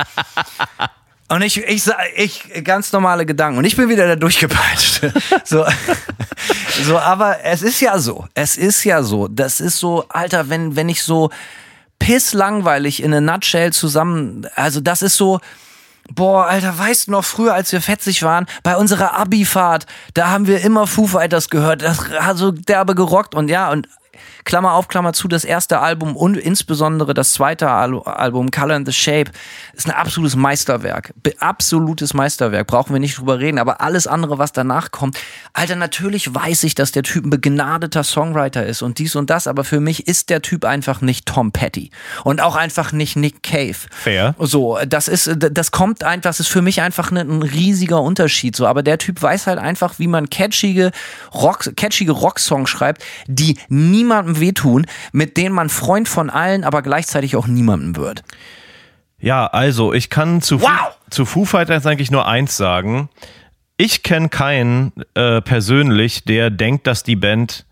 Und 1.30 1.42
ich, 1.42 1.58
ich, 1.58 1.84
ich, 2.16 2.64
ganz 2.64 2.94
normale 2.94 3.26
Gedanken. 3.26 3.58
Und 3.58 3.66
ich 3.66 3.76
bin 3.76 3.90
wieder 3.90 4.08
da 4.08 4.16
durchgepeitscht. 4.16 5.02
so, 5.44 5.66
so, 6.84 6.98
aber 6.98 7.44
es 7.44 7.62
ist 7.62 7.82
ja 7.82 8.00
so. 8.00 8.26
Es 8.34 8.56
ist 8.56 8.84
ja 8.86 9.04
so. 9.04 9.28
Das 9.28 9.60
ist 9.60 9.78
so, 9.78 10.06
Alter, 10.08 10.50
wenn, 10.50 10.78
wenn 10.78 10.88
ich 10.88 11.04
so 11.04 11.30
pisslangweilig 12.00 13.04
in 13.04 13.14
a 13.14 13.20
nutshell 13.20 13.74
zusammen, 13.74 14.48
also 14.56 14.80
das 14.80 15.02
ist 15.02 15.16
so, 15.16 15.40
Boah, 16.14 16.46
Alter, 16.46 16.78
weißt 16.78 17.08
du 17.08 17.12
noch 17.12 17.26
früher, 17.26 17.54
als 17.54 17.72
wir 17.74 17.82
fetzig 17.82 18.24
waren, 18.24 18.46
bei 18.64 18.78
unserer 18.78 19.14
Abifahrt, 19.14 19.86
da 20.14 20.30
haben 20.30 20.48
wir 20.48 20.62
immer 20.62 20.88
Foo 20.88 21.06
Fighters 21.06 21.50
gehört, 21.50 21.82
das 21.82 22.10
hat 22.10 22.38
so 22.38 22.52
derbe 22.52 22.96
gerockt 22.96 23.36
und 23.36 23.50
ja, 23.50 23.70
und 23.70 23.90
Klammer 24.48 24.76
auf, 24.76 24.88
Klammer 24.88 25.12
zu, 25.12 25.28
das 25.28 25.44
erste 25.44 25.80
Album 25.80 26.16
und 26.16 26.38
insbesondere 26.38 27.14
das 27.14 27.34
zweite 27.34 27.70
Al 27.70 28.00
Album, 28.06 28.50
Color 28.50 28.78
and 28.78 28.88
the 28.88 28.94
Shape, 28.94 29.30
ist 29.74 29.88
ein 29.88 29.92
absolutes 29.92 30.38
Meisterwerk. 30.38 31.14
Absolutes 31.40 32.14
Meisterwerk, 32.14 32.66
brauchen 32.66 32.94
wir 32.94 33.02
nicht 33.02 33.18
drüber 33.18 33.40
reden. 33.40 33.60
Aber 33.60 33.82
alles 33.82 34.08
andere, 34.08 34.38
was 34.38 34.54
danach 34.54 34.92
kommt, 34.92 35.18
Alter, 35.52 35.76
natürlich 35.76 36.34
weiß 36.34 36.64
ich, 36.64 36.76
dass 36.76 36.94
der 36.94 37.04
Typ 37.04 37.26
ein 37.26 37.30
begnadeter 37.30 38.06
Songwriter 38.06 38.66
ist 38.66 38.82
und 38.82 39.00
dies 39.00 39.18
und 39.18 39.30
das, 39.30 39.48
aber 39.48 39.66
für 39.66 39.82
mich 39.82 40.08
ist 40.08 40.30
der 40.30 40.42
Typ 40.42 40.64
einfach 40.64 41.02
nicht 41.02 41.26
Tom 41.26 41.52
Petty 41.52 41.92
und 42.24 42.40
auch 42.42 42.56
einfach 42.56 42.94
nicht 42.94 43.18
Nick 43.18 43.44
Cave. 43.44 43.76
Fair. 43.92 44.34
So, 44.40 44.80
das 44.88 45.10
ist, 45.10 45.30
das 45.38 45.72
kommt 45.72 46.06
einfach, 46.06 46.22
das 46.22 46.40
ist 46.40 46.48
für 46.48 46.62
mich 46.62 46.82
einfach 46.82 47.12
ein, 47.12 47.18
ein 47.18 47.44
riesiger 47.44 48.02
Unterschied. 48.02 48.56
So, 48.56 48.66
aber 48.66 48.82
der 48.82 48.98
Typ 48.98 49.22
weiß 49.22 49.46
halt 49.48 49.60
einfach, 49.60 50.00
wie 50.00 50.08
man 50.08 50.30
catchige 50.30 50.92
Rock, 51.34 51.76
catchige 51.76 52.14
Rocksongs 52.14 52.70
schreibt, 52.70 53.04
die 53.28 53.58
niemandem 53.68 54.37
wehtun, 54.40 54.86
mit 55.12 55.38
denen 55.38 55.54
man 55.54 55.70
Freund 55.70 56.08
von 56.08 56.30
allen, 56.30 56.64
aber 56.64 56.82
gleichzeitig 56.82 57.36
auch 57.36 57.48
niemandem 57.48 57.96
wird. 57.96 58.24
Ja, 59.20 59.48
also 59.48 59.94
ich 59.94 60.10
kann 60.10 60.42
zu, 60.42 60.62
wow. 60.62 60.70
Foo, 60.70 61.10
zu 61.10 61.26
Foo 61.26 61.46
Fighters 61.46 61.86
eigentlich 61.86 62.12
nur 62.12 62.28
eins 62.28 62.58
sagen. 62.58 63.10
Ich 63.78 64.02
kenne 64.02 64.30
keinen 64.30 64.92
äh, 65.14 65.42
persönlich, 65.42 66.24
der 66.24 66.50
denkt, 66.50 66.88
dass 66.88 67.04
die 67.04 67.16
Band 67.16 67.67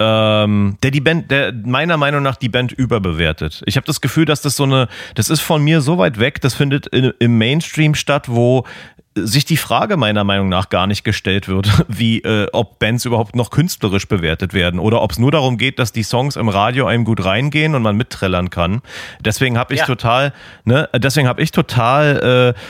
ähm, 0.00 0.76
der 0.82 0.90
die 0.90 1.00
Band, 1.00 1.30
der 1.30 1.52
meiner 1.52 1.96
Meinung 1.96 2.22
nach 2.22 2.36
die 2.36 2.48
Band 2.48 2.72
überbewertet. 2.72 3.62
Ich 3.66 3.76
habe 3.76 3.86
das 3.86 4.00
Gefühl, 4.00 4.24
dass 4.24 4.42
das 4.42 4.56
so 4.56 4.64
eine, 4.64 4.88
das 5.14 5.30
ist 5.30 5.40
von 5.40 5.62
mir 5.62 5.80
so 5.80 5.98
weit 5.98 6.18
weg, 6.18 6.40
das 6.40 6.54
findet 6.54 6.86
in, 6.88 7.12
im 7.18 7.38
Mainstream 7.38 7.94
statt, 7.94 8.28
wo 8.28 8.64
sich 9.14 9.44
die 9.44 9.56
Frage 9.56 9.96
meiner 9.96 10.24
Meinung 10.24 10.48
nach 10.48 10.68
gar 10.68 10.86
nicht 10.86 11.04
gestellt 11.04 11.48
wird, 11.48 11.68
wie 11.88 12.20
äh, 12.20 12.48
ob 12.52 12.78
Bands 12.78 13.04
überhaupt 13.04 13.34
noch 13.36 13.50
künstlerisch 13.50 14.06
bewertet 14.06 14.54
werden 14.54 14.78
oder 14.78 15.02
ob 15.02 15.12
es 15.12 15.18
nur 15.18 15.30
darum 15.30 15.58
geht, 15.58 15.78
dass 15.78 15.92
die 15.92 16.02
Songs 16.02 16.36
im 16.36 16.48
Radio 16.48 16.86
einem 16.86 17.04
gut 17.04 17.24
reingehen 17.24 17.74
und 17.74 17.82
man 17.82 17.96
mitträllern 17.96 18.50
kann. 18.50 18.82
Deswegen 19.20 19.58
habe 19.58 19.74
ich 19.74 19.80
ja. 19.80 19.86
total, 19.86 20.32
ne, 20.64 20.88
deswegen 20.94 21.28
habe 21.28 21.42
ich 21.42 21.50
total 21.50 22.54
äh, 22.56 22.60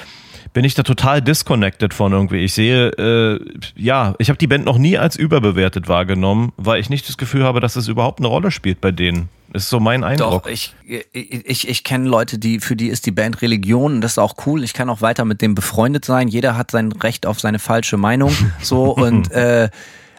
bin 0.53 0.65
ich 0.65 0.75
da 0.75 0.83
total 0.83 1.23
disconnected 1.23 1.95
von 1.95 2.13
irgendwie. 2.13 2.39
Ich 2.39 2.55
sehe, 2.55 2.89
äh, 2.91 3.41
ja, 3.77 4.15
ich 4.19 4.29
habe 4.29 4.39
die 4.39 4.47
Band 4.47 4.65
noch 4.65 4.79
nie 4.79 4.99
als 4.99 5.17
überbewertet 5.17 5.89
wahrgenommen, 5.89 6.53
weil 6.57 6.81
ich 6.81 6.91
nicht 6.91 7.09
das 7.09 7.17
Gefühl 7.19 7.45
habe, 7.45 7.61
dass 7.61 7.77
es 7.77 7.89
überhaupt 7.89 8.21
eine 8.21 8.29
Rolle 8.29 8.51
spielt 8.51 8.81
bei 8.81 8.93
denen. 8.93 9.29
Ist 9.53 9.71
so 9.71 9.81
mein 9.81 10.05
Eindruck. 10.05 10.45
Doch, 10.45 10.51
ich, 10.51 10.75
ich, 10.85 11.69
ich 11.69 11.85
kenne 11.85 12.07
Leute, 12.07 12.39
die, 12.39 12.61
für 12.61 12.77
die 12.77 12.89
ist 12.89 13.07
die 13.07 13.11
Band 13.11 13.41
Religion 13.41 13.95
und 13.95 14.01
das 14.03 14.13
ist 14.13 14.19
auch 14.19 14.35
cool. 14.47 14.63
Ich 14.63 14.75
kann 14.75 14.91
auch 14.91 15.01
weiter 15.01 15.25
mit 15.25 15.41
dem 15.41 15.55
befreundet 15.55 16.05
sein. 16.05 16.29
Jeder 16.29 16.57
hat 16.57 16.71
sein 16.71 16.93
Recht 16.93 17.25
auf 17.25 17.41
seine 17.41 17.59
falsche 17.59 17.97
Meinung. 17.97 18.35
So 18.61 18.93
und 18.95 19.31
äh, 19.33 19.71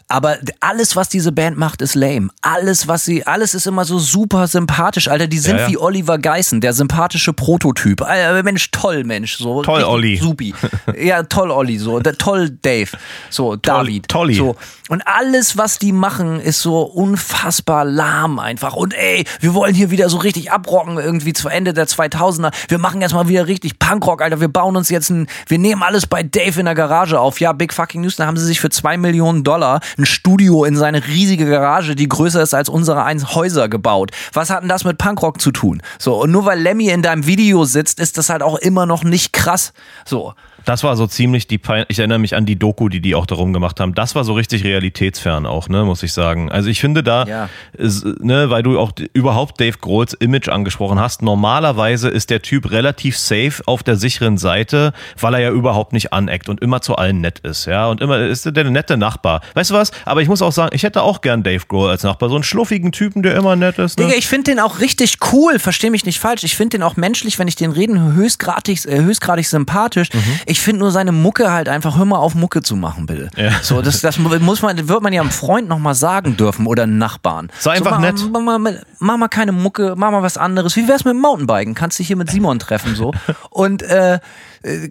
aber 0.09 0.37
alles, 0.59 0.95
was 0.95 1.07
diese 1.07 1.31
Band 1.31 1.57
macht, 1.57 1.81
ist 1.83 1.93
lame. 1.93 2.29
Alles, 2.41 2.87
was 2.87 3.05
sie, 3.05 3.25
alles 3.27 3.53
ist 3.53 3.67
immer 3.67 3.85
so 3.85 3.99
super 3.99 4.47
sympathisch, 4.47 5.07
Alter. 5.07 5.27
Die 5.27 5.37
sind 5.37 5.57
Ja, 5.57 5.63
ja. 5.63 5.69
wie 5.69 5.77
Oliver 5.77 6.17
Geissen, 6.17 6.61
der 6.61 6.73
sympathische 6.73 7.31
Prototyp. 7.31 8.01
Alter, 8.01 8.41
Mensch, 8.43 8.71
toll, 8.71 9.03
Mensch. 9.03 9.37
So, 9.37 9.61
Toll, 9.61 9.83
Olli. 9.83 10.17
Supi. 10.17 10.53
Ja, 10.99 11.23
toll, 11.23 11.51
Olli. 11.51 11.77
So, 11.77 11.99
der, 11.99 12.17
toll, 12.17 12.49
Dave. 12.49 12.89
So, 13.29 13.55
David. 13.55 14.07
Tolli. 14.07 14.33
So. 14.35 14.55
Und 14.89 15.03
alles, 15.05 15.57
was 15.57 15.77
die 15.77 15.91
machen, 15.91 16.39
ist 16.39 16.61
so 16.61 16.81
unfassbar 16.81 17.85
lahm 17.85 18.39
einfach. 18.39 18.73
Und 18.75 18.95
ey, 18.95 19.25
wir 19.39 19.53
wollen 19.53 19.75
hier 19.75 19.91
wieder 19.91 20.09
so 20.09 20.17
richtig 20.17 20.51
abrocken, 20.51 20.97
irgendwie 20.97 21.33
zu 21.33 21.47
Ende 21.47 21.73
der 21.73 21.87
2000er. 21.87 22.51
Wir 22.67 22.79
machen 22.79 23.01
jetzt 23.01 23.13
mal 23.13 23.27
wieder 23.27 23.45
richtig 23.45 23.77
Punkrock, 23.77 24.23
Alter. 24.23 24.41
Wir 24.41 24.47
bauen 24.47 24.75
uns 24.75 24.89
jetzt 24.89 25.11
ein, 25.11 25.27
wir 25.47 25.59
nehmen 25.59 25.83
alles 25.83 26.07
bei 26.07 26.23
Dave 26.23 26.59
in 26.59 26.65
der 26.65 26.73
Garage 26.75 27.19
auf. 27.19 27.39
Ja, 27.39 27.53
Big 27.53 27.73
Fucking 27.73 28.01
News. 28.01 28.15
Da 28.15 28.25
haben 28.25 28.37
sie 28.37 28.45
sich 28.45 28.59
für 28.59 28.69
zwei 28.71 28.97
Millionen 28.97 29.43
Dollar 29.43 29.79
ein 29.99 30.05
Studio 30.05 30.63
in 30.63 30.75
seine 30.75 31.05
riesige 31.07 31.49
Garage, 31.49 31.95
die 31.95 32.07
größer 32.07 32.41
ist 32.41 32.53
als 32.53 32.69
unsere 32.69 33.03
eins 33.03 33.35
Häuser 33.35 33.69
gebaut. 33.69 34.11
Was 34.33 34.49
hat 34.49 34.61
denn 34.63 34.69
das 34.69 34.83
mit 34.85 34.97
Punkrock 34.97 35.39
zu 35.41 35.51
tun? 35.51 35.81
So. 35.99 36.21
Und 36.21 36.31
nur 36.31 36.45
weil 36.45 36.59
Lemmy 36.59 36.87
in 36.87 37.01
deinem 37.01 37.25
Video 37.25 37.65
sitzt, 37.65 37.99
ist 37.99 38.17
das 38.17 38.29
halt 38.29 38.41
auch 38.41 38.57
immer 38.57 38.85
noch 38.85 39.03
nicht 39.03 39.33
krass. 39.33 39.73
So. 40.05 40.33
Das 40.65 40.83
war 40.83 40.95
so 40.95 41.07
ziemlich 41.07 41.47
die 41.47 41.57
Pein 41.57 41.85
ich 41.87 41.99
erinnere 41.99 42.19
mich 42.19 42.35
an 42.35 42.45
die 42.45 42.57
Doku, 42.57 42.89
die 42.89 43.01
die 43.01 43.15
auch 43.15 43.25
darum 43.25 43.53
gemacht 43.53 43.79
haben. 43.79 43.93
Das 43.95 44.15
war 44.15 44.23
so 44.23 44.33
richtig 44.33 44.63
realitätsfern 44.63 45.45
auch, 45.45 45.69
ne, 45.69 45.83
muss 45.83 46.03
ich 46.03 46.13
sagen. 46.13 46.51
Also 46.51 46.69
ich 46.69 46.79
finde 46.81 47.03
da, 47.03 47.25
Ja. 47.25 47.49
ist, 47.73 48.05
ne, 48.21 48.49
weil 48.49 48.63
du 48.63 48.79
auch 48.79 48.91
überhaupt 49.13 49.59
Dave 49.59 49.77
Grohls 49.79 50.13
Image 50.13 50.49
angesprochen 50.49 50.99
hast, 50.99 51.21
normalerweise 51.21 52.09
ist 52.09 52.29
der 52.29 52.41
Typ 52.41 52.71
relativ 52.71 53.17
safe 53.17 53.61
auf 53.65 53.83
der 53.83 53.95
sicheren 53.95 54.37
Seite, 54.37 54.93
weil 55.19 55.33
er 55.35 55.39
ja 55.39 55.51
überhaupt 55.51 55.93
nicht 55.93 56.13
aneckt 56.13 56.49
und 56.49 56.61
immer 56.61 56.81
zu 56.81 56.95
allen 56.95 57.21
nett 57.21 57.39
ist, 57.39 57.65
ja, 57.65 57.87
und 57.87 58.01
immer 58.01 58.19
ist 58.19 58.45
der 58.45 58.63
nette 58.69 58.97
Nachbar. 58.97 59.41
Weißt 59.55 59.71
du 59.71 59.75
was? 59.75 59.91
Aber 60.05 60.21
ich 60.21 60.27
muss 60.27 60.41
auch 60.41 60.51
sagen, 60.51 60.71
ich 60.75 60.83
hätte 60.83 61.01
auch 61.01 61.21
gern 61.21 61.43
Dave 61.43 61.65
Grohl 61.67 61.89
als 61.89 62.03
Nachbar, 62.03 62.29
so 62.29 62.35
einen 62.35 62.43
schluffigen 62.43 62.91
Typen, 62.91 63.23
der 63.23 63.35
immer 63.35 63.55
nett 63.55 63.77
ist. 63.79 63.97
Ne? 63.97 64.05
Digga, 64.05 64.17
ich 64.17 64.27
finde 64.27 64.51
den 64.51 64.59
auch 64.59 64.79
richtig 64.79 65.17
cool, 65.31 65.59
versteh 65.59 65.89
mich 65.89 66.05
nicht 66.05 66.19
falsch. 66.19 66.43
Ich 66.43 66.55
finde 66.55 66.77
den 66.77 66.83
auch 66.83 66.95
menschlich, 66.97 67.39
wenn 67.39 67.47
ich 67.47 67.55
den 67.55 67.71
reden, 67.71 68.13
höchstgradig, 68.13 68.85
äh, 68.85 69.01
höchstgradig 69.01 69.47
sympathisch. 69.47 70.09
Mhm. 70.13 70.19
Ich 70.49 70.61
finde 70.61 70.79
nur 70.79 70.91
seine 70.91 71.11
Mucke 71.11 71.51
halt 71.51 71.69
einfach, 71.69 71.97
hör 71.97 72.05
mal 72.05 72.17
auf 72.17 72.33
Mucke 72.33 72.63
zu 72.63 72.75
machen, 72.75 73.05
bitte. 73.05 73.29
Ja. 73.35 73.51
So, 73.61 73.81
das, 73.81 74.01
das 74.01 74.17
muss 74.17 74.61
man, 74.61 74.89
wird 74.89 75.01
man 75.01 75.13
ja 75.13 75.21
einem 75.21 75.29
Freund 75.29 75.69
nochmal 75.69 75.93
sagen 75.93 76.37
dürfen 76.37 76.65
oder 76.65 76.83
einem 76.83 76.97
Nachbarn. 76.97 77.51
Sei 77.59 77.77
so, 77.77 77.83
einfach 77.83 77.99
mach, 77.99 77.99
nett. 77.99 78.29
Mach 78.31 78.41
mal, 78.41 78.83
mach 78.99 79.17
mal 79.17 79.27
keine 79.27 79.51
Mucke, 79.51 79.93
mach 79.95 80.09
mal 80.09 80.23
was 80.23 80.37
anderes. 80.37 80.75
Wie 80.75 80.87
wär's 80.87 81.05
mit 81.05 81.13
dem 81.13 81.21
Mountainbiken? 81.21 81.75
Kannst 81.75 81.99
dich 81.99 82.07
hier 82.07 82.15
mit 82.15 82.31
Simon 82.31 82.57
treffen, 82.57 82.95
so. 82.95 83.13
Und, 83.51 83.83
äh, 83.83 84.19
äh, 84.63 84.89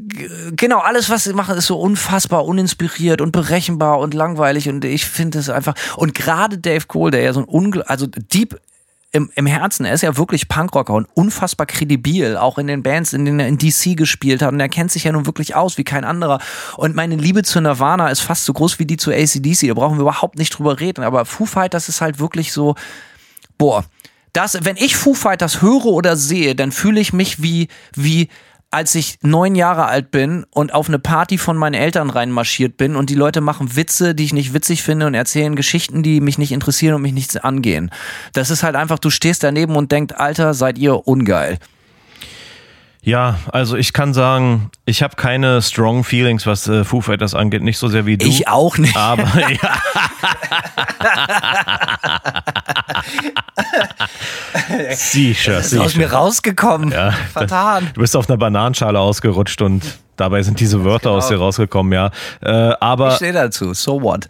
genau, 0.52 0.78
alles, 0.78 1.10
was 1.10 1.24
sie 1.24 1.32
machen, 1.32 1.56
ist 1.56 1.66
so 1.66 1.78
unfassbar 1.78 2.44
uninspiriert 2.44 3.20
und 3.20 3.32
berechenbar 3.32 3.98
und 3.98 4.14
langweilig 4.14 4.68
und 4.68 4.84
ich 4.84 5.04
finde 5.04 5.38
es 5.38 5.50
einfach, 5.50 5.74
und 5.96 6.14
gerade 6.14 6.58
Dave 6.58 6.86
Cole, 6.86 7.10
der 7.10 7.22
ja 7.22 7.32
so 7.32 7.40
ein 7.40 7.44
Ungl 7.44 7.82
also 7.82 8.06
deep 8.06 8.58
im, 9.10 9.30
im 9.34 9.46
Herzen, 9.46 9.86
er 9.86 9.94
ist 9.94 10.02
ja 10.02 10.16
wirklich 10.18 10.48
Punkrocker 10.48 10.92
und 10.92 11.08
unfassbar 11.14 11.66
kredibil, 11.66 12.36
auch 12.36 12.58
in 12.58 12.66
den 12.66 12.82
Bands, 12.82 13.14
in 13.14 13.24
denen 13.24 13.40
er 13.40 13.48
in 13.48 13.56
DC 13.56 13.96
gespielt 13.96 14.42
hat. 14.42 14.52
Und 14.52 14.60
er 14.60 14.68
kennt 14.68 14.92
sich 14.92 15.04
ja 15.04 15.12
nun 15.12 15.24
wirklich 15.24 15.54
aus 15.54 15.78
wie 15.78 15.84
kein 15.84 16.04
anderer. 16.04 16.40
Und 16.76 16.94
meine 16.94 17.16
Liebe 17.16 17.42
zu 17.42 17.60
Nirvana 17.60 18.08
ist 18.08 18.20
fast 18.20 18.44
so 18.44 18.52
groß 18.52 18.78
wie 18.78 18.84
die 18.84 18.98
zu 18.98 19.10
ACDC. 19.10 19.68
Da 19.68 19.74
brauchen 19.74 19.96
wir 19.96 20.02
überhaupt 20.02 20.36
nicht 20.36 20.50
drüber 20.50 20.78
reden. 20.78 21.04
Aber 21.04 21.24
Foo 21.24 21.46
Fighters 21.46 21.88
ist 21.88 22.02
halt 22.02 22.18
wirklich 22.18 22.52
so, 22.52 22.74
boah, 23.56 23.84
das, 24.34 24.58
wenn 24.62 24.76
ich 24.76 24.94
Foo 24.94 25.14
Fighters 25.14 25.62
höre 25.62 25.86
oder 25.86 26.14
sehe, 26.14 26.54
dann 26.54 26.70
fühle 26.70 27.00
ich 27.00 27.14
mich 27.14 27.42
wie, 27.42 27.68
wie, 27.94 28.28
als 28.70 28.94
ich 28.94 29.18
neun 29.22 29.54
Jahre 29.54 29.86
alt 29.86 30.10
bin 30.10 30.44
und 30.50 30.74
auf 30.74 30.88
eine 30.88 30.98
Party 30.98 31.38
von 31.38 31.56
meinen 31.56 31.74
Eltern 31.74 32.10
reinmarschiert 32.10 32.76
bin 32.76 32.96
und 32.96 33.08
die 33.08 33.14
Leute 33.14 33.40
machen 33.40 33.76
Witze, 33.76 34.14
die 34.14 34.24
ich 34.24 34.32
nicht 34.34 34.52
witzig 34.52 34.82
finde 34.82 35.06
und 35.06 35.14
erzählen 35.14 35.56
Geschichten, 35.56 36.02
die 36.02 36.20
mich 36.20 36.36
nicht 36.36 36.52
interessieren 36.52 36.94
und 36.94 37.02
mich 37.02 37.14
nichts 37.14 37.36
angehen. 37.36 37.90
Das 38.34 38.50
ist 38.50 38.62
halt 38.62 38.76
einfach, 38.76 38.98
du 38.98 39.10
stehst 39.10 39.42
daneben 39.42 39.74
und 39.76 39.90
denkst, 39.90 40.14
Alter, 40.16 40.52
seid 40.52 40.76
ihr 40.76 41.06
ungeil. 41.08 41.58
Ja, 43.00 43.38
also 43.52 43.76
ich 43.76 43.94
kann 43.94 44.12
sagen, 44.12 44.70
ich 44.84 45.02
habe 45.02 45.16
keine 45.16 45.62
strong 45.62 46.04
Feelings, 46.04 46.44
was 46.46 46.68
äh, 46.68 46.84
Foo 46.84 47.00
Fighters 47.00 47.34
angeht, 47.34 47.62
nicht 47.62 47.78
so 47.78 47.88
sehr 47.88 48.04
wie 48.04 48.18
du. 48.18 48.26
Ich 48.26 48.48
auch 48.48 48.76
nicht. 48.76 48.96
Aber 48.96 49.24
ja. 49.50 49.82
sicher, 54.94 55.58
ist 55.58 55.76
aus 55.78 55.92
sicher. 55.92 55.98
mir 55.98 56.12
rausgekommen. 56.12 56.90
Ja, 56.92 57.12
Vertan. 57.32 57.90
Du 57.94 58.00
bist 58.00 58.16
auf 58.16 58.28
einer 58.28 58.38
Bananenschale 58.38 58.98
ausgerutscht 58.98 59.60
und 59.62 59.82
dabei 60.16 60.42
sind 60.42 60.60
diese 60.60 60.84
Wörter 60.84 61.10
aus 61.10 61.28
dir 61.28 61.38
rausgekommen, 61.38 61.92
ja. 61.92 62.10
Äh, 62.42 62.70
Ich 62.70 62.76
aber 62.82 63.10
stehe 63.12 63.32
dazu. 63.32 63.74
So 63.74 64.00
what? 64.02 64.28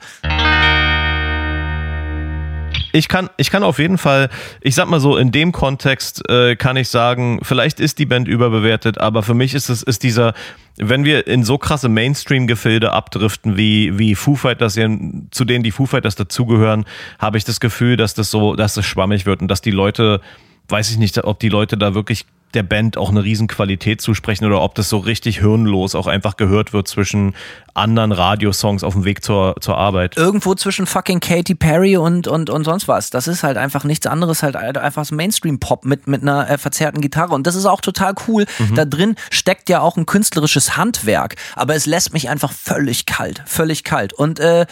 Ich 2.98 3.08
kann, 3.08 3.30
ich 3.36 3.50
kann 3.50 3.62
auf 3.62 3.78
jeden 3.78 3.96
Fall, 3.96 4.28
ich 4.60 4.74
sag 4.74 4.88
mal 4.88 4.98
so, 4.98 5.16
in 5.16 5.30
dem 5.30 5.52
Kontext 5.52 6.28
äh, 6.28 6.56
kann 6.56 6.76
ich 6.76 6.88
sagen, 6.88 7.38
vielleicht 7.42 7.78
ist 7.78 7.98
die 8.00 8.06
Band 8.06 8.26
überbewertet, 8.26 8.98
aber 8.98 9.22
für 9.22 9.34
mich 9.34 9.54
ist 9.54 9.68
es, 9.68 9.84
ist 9.84 10.02
dieser, 10.02 10.34
wenn 10.76 11.04
wir 11.04 11.28
in 11.28 11.44
so 11.44 11.58
krasse 11.58 11.88
Mainstream-Gefilde 11.88 12.92
abdriften, 12.92 13.56
wie, 13.56 13.96
wie 13.98 14.16
Foo 14.16 14.34
Fighters, 14.34 14.74
zu 14.74 15.44
denen 15.44 15.62
die 15.62 15.70
Foo 15.70 15.86
Fighters 15.86 16.16
dazugehören, 16.16 16.84
habe 17.20 17.38
ich 17.38 17.44
das 17.44 17.60
Gefühl, 17.60 17.96
dass 17.96 18.14
das 18.14 18.30
so, 18.30 18.56
dass 18.56 18.74
das 18.74 18.84
schwammig 18.84 19.24
wird 19.24 19.42
und 19.42 19.48
dass 19.48 19.60
die 19.60 19.70
Leute, 19.70 20.20
weiß 20.68 20.90
ich 20.90 20.98
nicht, 20.98 21.22
ob 21.22 21.38
die 21.38 21.48
Leute 21.48 21.78
da 21.78 21.94
wirklich 21.94 22.26
der 22.54 22.62
Band 22.62 22.96
auch 22.96 23.10
eine 23.10 23.22
riesen 23.22 23.46
Qualität 23.46 24.00
zusprechen 24.00 24.44
oder 24.44 24.60
ob 24.62 24.74
das 24.74 24.88
so 24.88 24.98
richtig 24.98 25.40
hirnlos 25.40 25.94
auch 25.94 26.06
einfach 26.06 26.36
gehört 26.36 26.72
wird 26.72 26.88
zwischen 26.88 27.34
anderen 27.74 28.12
Radiosongs 28.12 28.82
auf 28.82 28.94
dem 28.94 29.04
Weg 29.04 29.22
zur, 29.22 29.56
zur 29.60 29.76
Arbeit. 29.76 30.16
Irgendwo 30.16 30.54
zwischen 30.54 30.86
fucking 30.86 31.20
Katy 31.20 31.54
Perry 31.54 31.96
und, 31.96 32.26
und, 32.26 32.50
und 32.50 32.64
sonst 32.64 32.88
was. 32.88 33.10
Das 33.10 33.28
ist 33.28 33.42
halt 33.42 33.56
einfach 33.56 33.84
nichts 33.84 34.06
anderes, 34.06 34.42
halt 34.42 34.56
einfach 34.56 35.10
Mainstream-Pop 35.10 35.84
mit, 35.84 36.06
mit 36.06 36.22
einer 36.22 36.48
äh, 36.50 36.58
verzerrten 36.58 37.00
Gitarre. 37.00 37.34
Und 37.34 37.46
das 37.46 37.54
ist 37.54 37.66
auch 37.66 37.80
total 37.80 38.14
cool. 38.26 38.46
Da 38.74 38.84
drin 38.84 39.14
steckt 39.30 39.68
ja 39.68 39.80
auch 39.80 39.96
ein 39.96 40.06
künstlerisches 40.06 40.76
Handwerk. 40.76 41.36
Aber 41.54 41.74
es 41.74 41.86
lässt 41.86 42.12
mich 42.12 42.28
einfach 42.28 42.52
völlig 42.52 43.06
kalt. 43.06 43.42
Völlig 43.46 43.84
kalt. 43.84 44.12
Und 44.12 44.40
äh, 44.40 44.66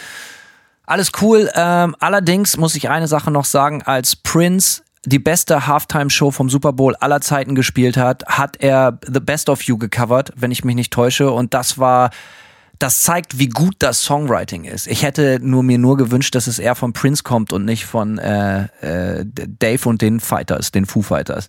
alles 0.87 1.11
cool. 1.21 1.51
Ähm, 1.55 1.97
allerdings 1.99 2.57
muss 2.57 2.75
ich 2.75 2.89
eine 2.89 3.09
Sache 3.09 3.31
noch 3.31 3.45
sagen, 3.45 3.83
als 3.83 4.17
Prince 4.17 4.83
die 5.07 5.21
beste 5.21 5.67
Halftime-Show 5.67 6.33
vom 6.33 6.51
Super 6.51 6.73
Bowl 6.73 6.97
aller 6.97 7.21
Zeiten 7.21 7.55
gespielt 7.55 7.97
hat, 7.97 8.27
hat 8.27 8.57
er 8.59 8.99
The 9.07 9.21
Best 9.21 9.49
of 9.49 9.63
You 9.63 9.79
gecovert, 9.79 10.33
wenn 10.37 10.51
ich 10.51 10.65
mich 10.65 10.75
nicht 10.75 10.93
täusche. 10.93 11.31
Und 11.31 11.55
das 11.55 11.79
war, 11.79 12.11
das 12.79 13.03
zeigt, 13.03 13.39
wie 13.39 13.49
gut 13.49 13.77
das 13.79 14.03
Songwriting 14.03 14.65
ist. 14.65 14.87
Ich 14.87 15.03
hätte 15.03 15.39
nur 15.41 15.63
mir 15.63 15.79
nur 15.79 15.97
gewünscht, 15.97 16.35
dass 16.35 16.47
es 16.47 16.59
eher 16.59 16.75
von 16.75 16.93
Prince 16.93 17.23
kommt 17.23 17.53
und 17.53 17.65
nicht 17.65 17.87
von 17.87 18.19
äh, 18.19 18.65
äh, 18.81 19.25
Dave 19.25 19.89
und 19.89 20.03
den 20.03 20.21
Fighters, 20.21 20.73
den 20.73 20.85
Foo 20.85 21.03
Fighters, 21.03 21.49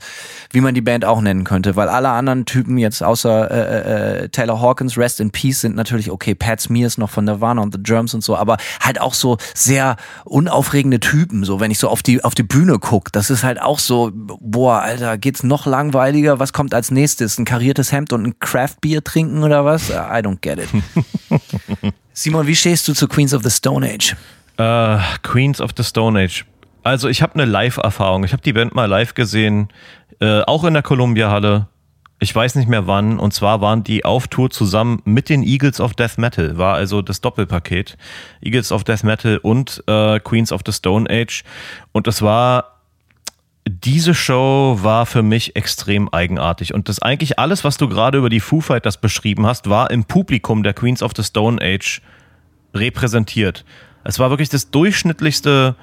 wie 0.52 0.62
man 0.62 0.74
die 0.74 0.82
Band 0.82 1.04
auch 1.04 1.20
nennen 1.20 1.44
könnte, 1.44 1.76
weil 1.76 1.90
alle 1.90 2.10
anderen 2.10 2.46
Typen 2.46 2.78
jetzt 2.78 3.04
außer 3.04 3.52
äh, 3.52 4.24
äh, 4.24 4.30
Taylor 4.30 4.62
Hawkins, 4.62 4.98
Rest 4.98 5.20
in 5.20 5.32
Peace 5.32 5.62
sind 5.62 5.76
natürlich 5.76 6.12
okay. 6.12 6.34
Pat 6.34 6.62
Smears 6.62 6.98
noch 6.98 7.10
von 7.10 7.26
Nirvana 7.26 7.62
und 7.62 7.74
The 7.74 7.84
Germs 7.84 8.14
und 8.14 8.24
so, 8.24 8.38
aber 8.38 8.58
halt 8.80 9.02
auch 9.02 9.14
so 9.14 9.38
sehr 9.54 9.98
unaufregende 10.24 11.00
Typen. 11.00 11.44
So, 11.44 11.60
wenn 11.60 11.72
ich 11.72 11.80
so 11.80 11.90
auf 11.90 12.04
die 12.04 12.24
auf 12.24 12.36
die 12.36 12.44
Bühne 12.44 12.80
guck, 12.80 13.12
das 13.12 13.30
ist 13.30 13.44
halt 13.44 13.62
auch 13.62 13.80
so, 13.80 14.12
boah, 14.14 14.82
Alter, 14.82 15.18
geht's 15.18 15.44
noch 15.44 15.66
langweiliger? 15.66 16.40
Was 16.40 16.54
kommt 16.54 16.74
als 16.74 16.92
nächstes? 16.92 17.38
Ein 17.38 17.46
kariertes 17.46 17.92
Hemd 17.92 18.14
und 18.14 18.26
ein 18.26 18.40
Craft 18.40 18.76
Beer 18.82 19.04
trinken 19.04 19.44
oder 19.44 19.66
was? 19.66 19.90
I 19.90 20.22
don't 20.22 20.40
get 20.42 20.60
it. 20.60 20.70
Simon, 22.14 22.48
wie 22.48 22.56
stehst 22.56 22.88
du 22.88 22.94
zu 22.94 23.08
Queens 23.08 23.34
of 23.34 23.44
the 23.44 23.50
Stone 23.50 23.88
Age? 23.88 24.16
Äh, 24.58 24.98
Queens 25.24 25.62
of 25.62 25.72
the 25.78 25.84
Stone 25.84 26.20
Age. 26.20 26.46
Also 26.84 27.10
ich 27.10 27.22
habe 27.22 27.36
eine 27.36 27.46
Live-Erfahrung. 27.46 28.24
Ich 28.24 28.34
habe 28.34 28.42
die 28.42 28.54
Band 28.54 28.74
mal 28.74 28.86
live 28.86 29.14
gesehen, 29.14 29.68
äh, 30.20 30.42
auch 30.42 30.64
in 30.64 30.74
der 30.74 30.84
Columbia-Halle. 30.84 31.68
Ich 32.20 32.34
weiß 32.34 32.56
nicht 32.56 32.68
mehr 32.68 32.88
wann. 32.88 33.20
Und 33.20 33.34
zwar 33.34 33.62
waren 33.62 33.84
die 33.84 34.06
auf 34.06 34.28
Tour 34.28 34.50
zusammen 34.50 35.02
mit 35.06 35.30
den 35.30 35.44
Eagles 35.44 35.80
of 35.80 35.94
Death 35.94 36.18
Metal. 36.18 36.58
War 36.58 36.76
also 36.76 37.02
das 37.02 37.22
Doppelpaket. 37.22 37.98
Eagles 38.42 38.72
of 38.72 38.84
Death 38.84 39.04
Metal 39.04 39.38
und 39.38 39.84
äh, 39.88 40.20
Queens 40.20 40.52
of 40.52 40.62
the 40.66 40.72
Stone 40.72 41.08
Age. 41.10 41.44
Und 41.92 42.08
das 42.08 42.22
war 42.22 42.77
diese 43.70 44.14
Show 44.14 44.80
war 44.82 45.06
für 45.06 45.24
mich 45.24 45.56
extrem 45.56 46.10
eigenartig. 46.10 46.74
Und 46.74 46.90
das 46.90 47.02
eigentlich 47.02 47.40
alles, 47.40 47.64
was 47.64 47.78
du 47.78 47.88
gerade 47.88 48.18
über 48.18 48.30
die 48.30 48.40
Foo 48.40 48.62
Fighters 48.62 48.98
beschrieben 48.98 49.46
hast, 49.46 49.70
war 49.70 49.92
im 49.92 50.06
Publikum 50.06 50.64
der 50.64 50.74
Queens 50.74 51.04
of 51.04 51.12
the 51.16 51.24
Stone 51.24 51.62
Age 51.62 52.02
repräsentiert. 52.74 53.66
Es 54.04 54.20
war 54.20 54.30
wirklich 54.30 54.50
das 54.50 54.70
durchschnittlichste 54.72 55.76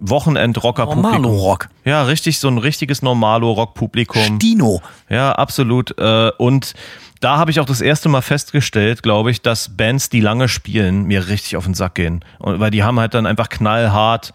Wochenend-Rocker-Publikum. 0.00 1.22
Normalo-Rock. 1.22 1.68
Ja, 1.84 2.04
richtig, 2.04 2.38
so 2.38 2.48
ein 2.48 2.58
richtiges 2.58 3.02
Normalo-Rock-Publikum. 3.02 4.38
Dino. 4.38 4.80
Ja, 5.08 5.32
absolut. 5.32 5.98
Äh, 5.98 6.30
Und 6.38 6.74
da 7.20 7.36
habe 7.36 7.50
ich 7.50 7.60
auch 7.60 7.66
das 7.66 7.82
erste 7.82 8.08
Mal 8.08 8.22
festgestellt, 8.22 9.02
glaube 9.02 9.30
ich, 9.30 9.42
dass 9.42 9.76
Bands, 9.76 10.08
die 10.08 10.20
lange 10.20 10.48
spielen, 10.48 11.04
mir 11.04 11.28
richtig 11.28 11.56
auf 11.56 11.64
den 11.64 11.74
Sack 11.74 11.96
gehen. 11.96 12.24
Weil 12.38 12.70
die 12.70 12.82
haben 12.82 12.98
halt 12.98 13.12
dann 13.14 13.26
einfach 13.26 13.50
knallhart 13.50 14.32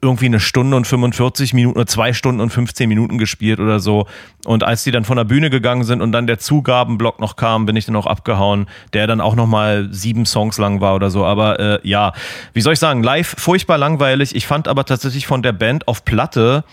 irgendwie 0.00 0.26
eine 0.26 0.40
Stunde 0.40 0.76
und 0.76 0.86
45 0.86 1.54
Minuten 1.54 1.76
oder 1.76 1.86
zwei 1.86 2.12
Stunden 2.12 2.40
und 2.40 2.50
15 2.50 2.88
Minuten 2.88 3.18
gespielt 3.18 3.60
oder 3.60 3.80
so. 3.80 4.06
Und 4.44 4.64
als 4.64 4.84
die 4.84 4.90
dann 4.90 5.04
von 5.04 5.16
der 5.16 5.24
Bühne 5.24 5.50
gegangen 5.50 5.84
sind 5.84 6.00
und 6.00 6.12
dann 6.12 6.26
der 6.26 6.38
Zugabenblock 6.38 7.20
noch 7.20 7.36
kam, 7.36 7.66
bin 7.66 7.76
ich 7.76 7.86
dann 7.86 7.96
auch 7.96 8.06
abgehauen, 8.06 8.66
der 8.92 9.06
dann 9.06 9.20
auch 9.20 9.34
nochmal 9.34 9.88
sieben 9.90 10.26
Songs 10.26 10.58
lang 10.58 10.80
war 10.80 10.94
oder 10.94 11.10
so. 11.10 11.24
Aber 11.24 11.58
äh, 11.58 11.80
ja, 11.82 12.12
wie 12.52 12.60
soll 12.60 12.74
ich 12.74 12.78
sagen, 12.78 13.02
live 13.02 13.34
furchtbar 13.38 13.78
langweilig. 13.78 14.34
Ich 14.34 14.46
fand 14.46 14.68
aber 14.68 14.84
tatsächlich 14.84 15.26
von 15.26 15.42
der 15.42 15.52
Band 15.52 15.88
auf 15.88 16.04
Platte 16.04 16.64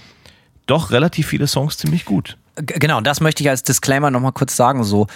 doch 0.66 0.92
relativ 0.92 1.28
viele 1.28 1.48
Songs 1.48 1.78
ziemlich 1.78 2.06
gut. 2.06 2.38
Genau, 2.56 3.02
das 3.02 3.22
möchte 3.22 3.44
ich 3.44 3.50
als 3.50 3.64
Disclaimer 3.64 4.12
nochmal 4.12 4.32
kurz 4.32 4.56
sagen. 4.56 4.84
So, 4.84 5.08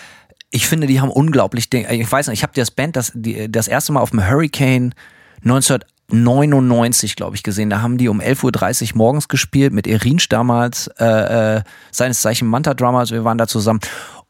ich 0.51 0.67
finde, 0.67 0.87
die 0.87 0.99
haben 0.99 1.09
unglaublich, 1.09 1.73
ich 1.73 2.11
weiß 2.11 2.27
nicht, 2.27 2.39
ich 2.39 2.43
habe 2.43 2.53
das 2.55 2.71
Band 2.71 2.95
das, 2.95 3.11
die, 3.15 3.51
das 3.51 3.67
erste 3.67 3.93
Mal 3.93 4.01
auf 4.01 4.11
dem 4.11 4.27
Hurricane 4.27 4.93
19 5.41 5.79
99, 6.11 7.15
glaube 7.15 7.35
ich, 7.35 7.43
gesehen. 7.43 7.69
Da 7.69 7.81
haben 7.81 7.97
die 7.97 8.09
um 8.09 8.21
11.30 8.21 8.91
Uhr 8.91 8.97
morgens 8.97 9.27
gespielt 9.27 9.73
mit 9.73 9.87
Erinsch 9.87 10.29
damals, 10.29 10.87
äh, 10.99 11.57
äh, 11.57 11.61
seines 11.91 12.21
Zeichen 12.21 12.47
Manta-Drummer, 12.47 12.99
also 12.99 13.15
wir 13.15 13.23
waren 13.23 13.37
da 13.37 13.47
zusammen. 13.47 13.79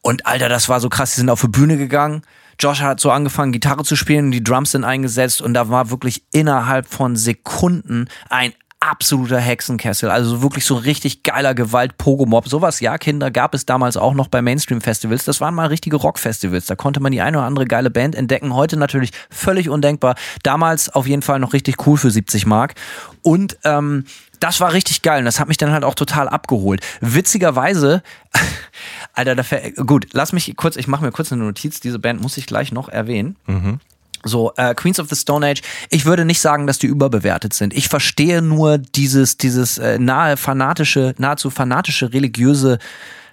Und 0.02 0.26
Alter, 0.26 0.48
das 0.48 0.68
war 0.68 0.80
so 0.80 0.88
krass, 0.88 1.14
die 1.14 1.20
sind 1.20 1.30
auf 1.30 1.40
die 1.40 1.48
Bühne 1.48 1.76
gegangen. 1.76 2.22
Josh 2.58 2.82
hat 2.82 3.00
so 3.00 3.10
angefangen, 3.10 3.52
Gitarre 3.52 3.84
zu 3.84 3.96
spielen, 3.96 4.30
die 4.30 4.44
Drums 4.44 4.72
sind 4.72 4.84
eingesetzt 4.84 5.40
und 5.40 5.54
da 5.54 5.70
war 5.70 5.90
wirklich 5.90 6.22
innerhalb 6.30 6.86
von 6.86 7.16
Sekunden 7.16 8.08
ein 8.28 8.52
absoluter 8.80 9.38
Hexenkessel. 9.38 10.10
Also 10.10 10.42
wirklich 10.42 10.64
so 10.64 10.74
richtig 10.74 11.22
geiler 11.22 11.54
Gewalt-Pogomob. 11.54 12.48
Sowas, 12.48 12.80
ja, 12.80 12.96
Kinder, 12.96 13.30
gab 13.30 13.54
es 13.54 13.66
damals 13.66 13.96
auch 13.96 14.14
noch 14.14 14.28
bei 14.28 14.40
Mainstream-Festivals. 14.40 15.24
Das 15.24 15.40
waren 15.40 15.54
mal 15.54 15.66
richtige 15.66 15.96
Rock-Festivals. 15.96 16.66
Da 16.66 16.76
konnte 16.76 17.00
man 17.00 17.12
die 17.12 17.20
eine 17.20 17.38
oder 17.38 17.46
andere 17.46 17.66
geile 17.66 17.90
Band 17.90 18.14
entdecken. 18.14 18.54
Heute 18.54 18.78
natürlich 18.78 19.10
völlig 19.28 19.68
undenkbar. 19.68 20.14
Damals 20.42 20.88
auf 20.88 21.06
jeden 21.06 21.22
Fall 21.22 21.38
noch 21.38 21.52
richtig 21.52 21.86
cool 21.86 21.98
für 21.98 22.10
70 22.10 22.46
Mark. 22.46 22.74
Und 23.22 23.58
ähm, 23.64 24.04
das 24.40 24.60
war 24.60 24.72
richtig 24.72 25.02
geil 25.02 25.18
und 25.18 25.26
das 25.26 25.38
hat 25.38 25.48
mich 25.48 25.58
dann 25.58 25.70
halt 25.70 25.84
auch 25.84 25.94
total 25.94 26.26
abgeholt. 26.28 26.80
Witzigerweise, 27.02 28.02
Alter, 29.12 29.36
da 29.36 29.44
gut, 29.84 30.08
lass 30.12 30.32
mich 30.32 30.56
kurz, 30.56 30.76
ich 30.76 30.88
mache 30.88 31.04
mir 31.04 31.12
kurz 31.12 31.30
eine 31.30 31.44
Notiz, 31.44 31.80
diese 31.80 31.98
Band 31.98 32.22
muss 32.22 32.38
ich 32.38 32.46
gleich 32.46 32.72
noch 32.72 32.88
erwähnen. 32.88 33.36
Mhm. 33.46 33.80
So, 34.24 34.52
äh, 34.56 34.74
Queens 34.74 35.00
of 35.00 35.08
the 35.08 35.16
Stone 35.16 35.46
Age, 35.46 35.62
ich 35.88 36.04
würde 36.04 36.24
nicht 36.24 36.40
sagen, 36.40 36.66
dass 36.66 36.78
die 36.78 36.86
überbewertet 36.86 37.54
sind. 37.54 37.72
Ich 37.72 37.88
verstehe 37.88 38.42
nur 38.42 38.78
dieses, 38.78 39.38
dieses 39.38 39.78
äh, 39.78 39.98
nahe 39.98 40.36
fanatische, 40.36 41.14
nahezu 41.18 41.50
fanatische 41.50 42.12
religiöse 42.12 42.78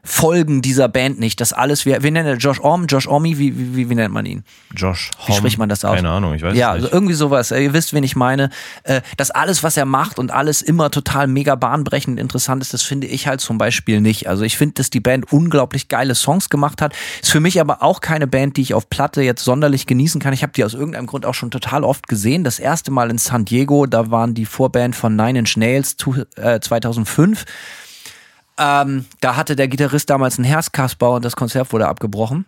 Folgen 0.03 0.61
dieser 0.61 0.87
Band 0.87 1.19
nicht. 1.19 1.41
Das 1.41 1.53
alles, 1.53 1.85
wie, 1.85 2.01
wie 2.01 2.11
nennt 2.11 2.27
er 2.27 2.35
Josh 2.35 2.59
Orm, 2.59 2.85
Josh 2.87 3.07
Ormy, 3.07 3.37
wie, 3.37 3.75
wie, 3.75 3.89
wie 3.89 3.95
nennt 3.95 4.13
man 4.13 4.25
ihn? 4.25 4.43
Josh 4.75 5.11
Wie 5.25 5.33
spricht 5.33 5.57
man 5.57 5.69
das 5.69 5.83
aus? 5.83 5.95
Keine 5.95 6.09
Ahnung, 6.09 6.33
ich 6.33 6.41
weiß 6.41 6.55
ja, 6.55 6.73
nicht. 6.73 6.83
also 6.83 6.95
irgendwie 6.95 7.13
sowas. 7.13 7.51
Ihr 7.51 7.73
wisst, 7.73 7.93
wen 7.93 8.03
ich 8.03 8.15
meine. 8.15 8.49
Äh, 8.83 9.01
dass 9.17 9.31
alles, 9.31 9.63
was 9.63 9.77
er 9.77 9.85
macht 9.85 10.19
und 10.19 10.31
alles 10.31 10.61
immer 10.61 10.91
total 10.91 11.27
mega 11.27 11.55
bahnbrechend 11.55 12.19
interessant 12.19 12.61
ist, 12.61 12.73
das 12.73 12.83
finde 12.83 13.07
ich 13.07 13.27
halt 13.27 13.41
zum 13.41 13.57
Beispiel 13.57 14.01
nicht. 14.01 14.27
Also 14.27 14.43
ich 14.43 14.57
finde, 14.57 14.75
dass 14.75 14.89
die 14.89 14.99
Band 14.99 15.31
unglaublich 15.31 15.87
geile 15.87 16.15
Songs 16.15 16.49
gemacht 16.49 16.81
hat. 16.81 16.93
Ist 17.21 17.31
für 17.31 17.39
mich 17.39 17.59
aber 17.59 17.83
auch 17.83 18.01
keine 18.01 18.27
Band, 18.27 18.57
die 18.57 18.61
ich 18.61 18.73
auf 18.73 18.89
Platte 18.89 19.21
jetzt 19.21 19.43
sonderlich 19.43 19.85
genießen 19.87 20.21
kann. 20.21 20.33
Ich 20.33 20.43
habe 20.43 20.53
die 20.53 20.63
aus 20.63 20.73
irgendeinem 20.73 21.07
Grund 21.07 21.25
auch 21.25 21.33
schon 21.33 21.51
total 21.51 21.83
oft 21.83 22.07
gesehen. 22.07 22.43
Das 22.43 22.59
erste 22.59 22.91
Mal 22.91 23.09
in 23.09 23.17
San 23.17 23.45
Diego, 23.45 23.85
da 23.85 24.11
waren 24.11 24.33
die 24.33 24.45
Vorband 24.45 24.95
von 24.95 25.15
Nine 25.15 25.39
Inch 25.39 25.57
Nails 25.57 25.97
2005. 25.97 27.45
Ähm, 28.57 29.05
da 29.21 29.35
hatte 29.35 29.55
der 29.55 29.67
Gitarrist 29.67 30.09
damals 30.09 30.37
einen 30.37 30.45
Herzkasper 30.45 31.11
und 31.11 31.25
das 31.25 31.35
Konzert 31.35 31.71
wurde 31.73 31.87
abgebrochen. 31.87 32.45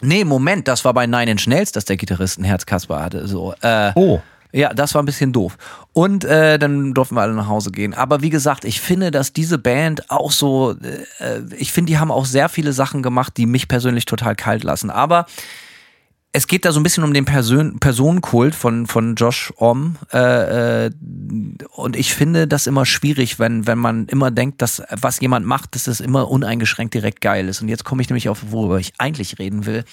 Nee, 0.00 0.24
Moment, 0.24 0.68
das 0.68 0.84
war 0.84 0.94
bei 0.94 1.06
Nine 1.06 1.32
Inch 1.32 1.46
Nails, 1.46 1.72
dass 1.72 1.84
der 1.84 1.96
Gitarrist 1.96 2.38
einen 2.38 2.44
Herzkasper 2.44 3.02
hatte. 3.02 3.26
So, 3.26 3.54
äh, 3.62 3.92
oh. 3.94 4.20
Ja, 4.50 4.72
das 4.72 4.94
war 4.94 5.02
ein 5.02 5.06
bisschen 5.06 5.32
doof. 5.32 5.58
Und 5.92 6.24
äh, 6.24 6.58
dann 6.58 6.94
durften 6.94 7.16
wir 7.16 7.22
alle 7.22 7.34
nach 7.34 7.48
Hause 7.48 7.70
gehen. 7.70 7.92
Aber 7.92 8.22
wie 8.22 8.30
gesagt, 8.30 8.64
ich 8.64 8.80
finde, 8.80 9.10
dass 9.10 9.34
diese 9.34 9.58
Band 9.58 10.10
auch 10.10 10.32
so, 10.32 10.72
äh, 10.72 11.40
ich 11.58 11.72
finde, 11.72 11.90
die 11.90 11.98
haben 11.98 12.10
auch 12.10 12.24
sehr 12.24 12.48
viele 12.48 12.72
Sachen 12.72 13.02
gemacht, 13.02 13.36
die 13.36 13.44
mich 13.44 13.68
persönlich 13.68 14.06
total 14.06 14.34
kalt 14.36 14.64
lassen. 14.64 14.90
Aber 14.90 15.26
es 16.32 16.46
geht 16.46 16.64
da 16.64 16.72
so 16.72 16.80
ein 16.80 16.82
bisschen 16.82 17.04
um 17.04 17.14
den 17.14 17.24
Person 17.24 17.78
Personenkult 17.80 18.54
von, 18.54 18.86
von 18.86 19.14
Josh 19.14 19.52
Om. 19.56 19.96
Äh, 20.12 20.86
äh, 20.86 20.90
und 21.74 21.96
ich 21.96 22.14
finde 22.14 22.46
das 22.46 22.66
immer 22.66 22.84
schwierig, 22.84 23.38
wenn, 23.38 23.66
wenn 23.66 23.78
man 23.78 24.06
immer 24.06 24.30
denkt, 24.30 24.60
dass 24.60 24.82
was 24.90 25.20
jemand 25.20 25.46
macht, 25.46 25.74
dass 25.74 25.86
es 25.86 26.00
immer 26.00 26.30
uneingeschränkt 26.30 26.94
direkt 26.94 27.20
geil 27.20 27.48
ist. 27.48 27.62
Und 27.62 27.68
jetzt 27.68 27.84
komme 27.84 28.02
ich 28.02 28.10
nämlich 28.10 28.28
auf, 28.28 28.50
worüber 28.50 28.78
ich 28.78 28.92
eigentlich 28.98 29.38
reden 29.38 29.64
will. 29.64 29.84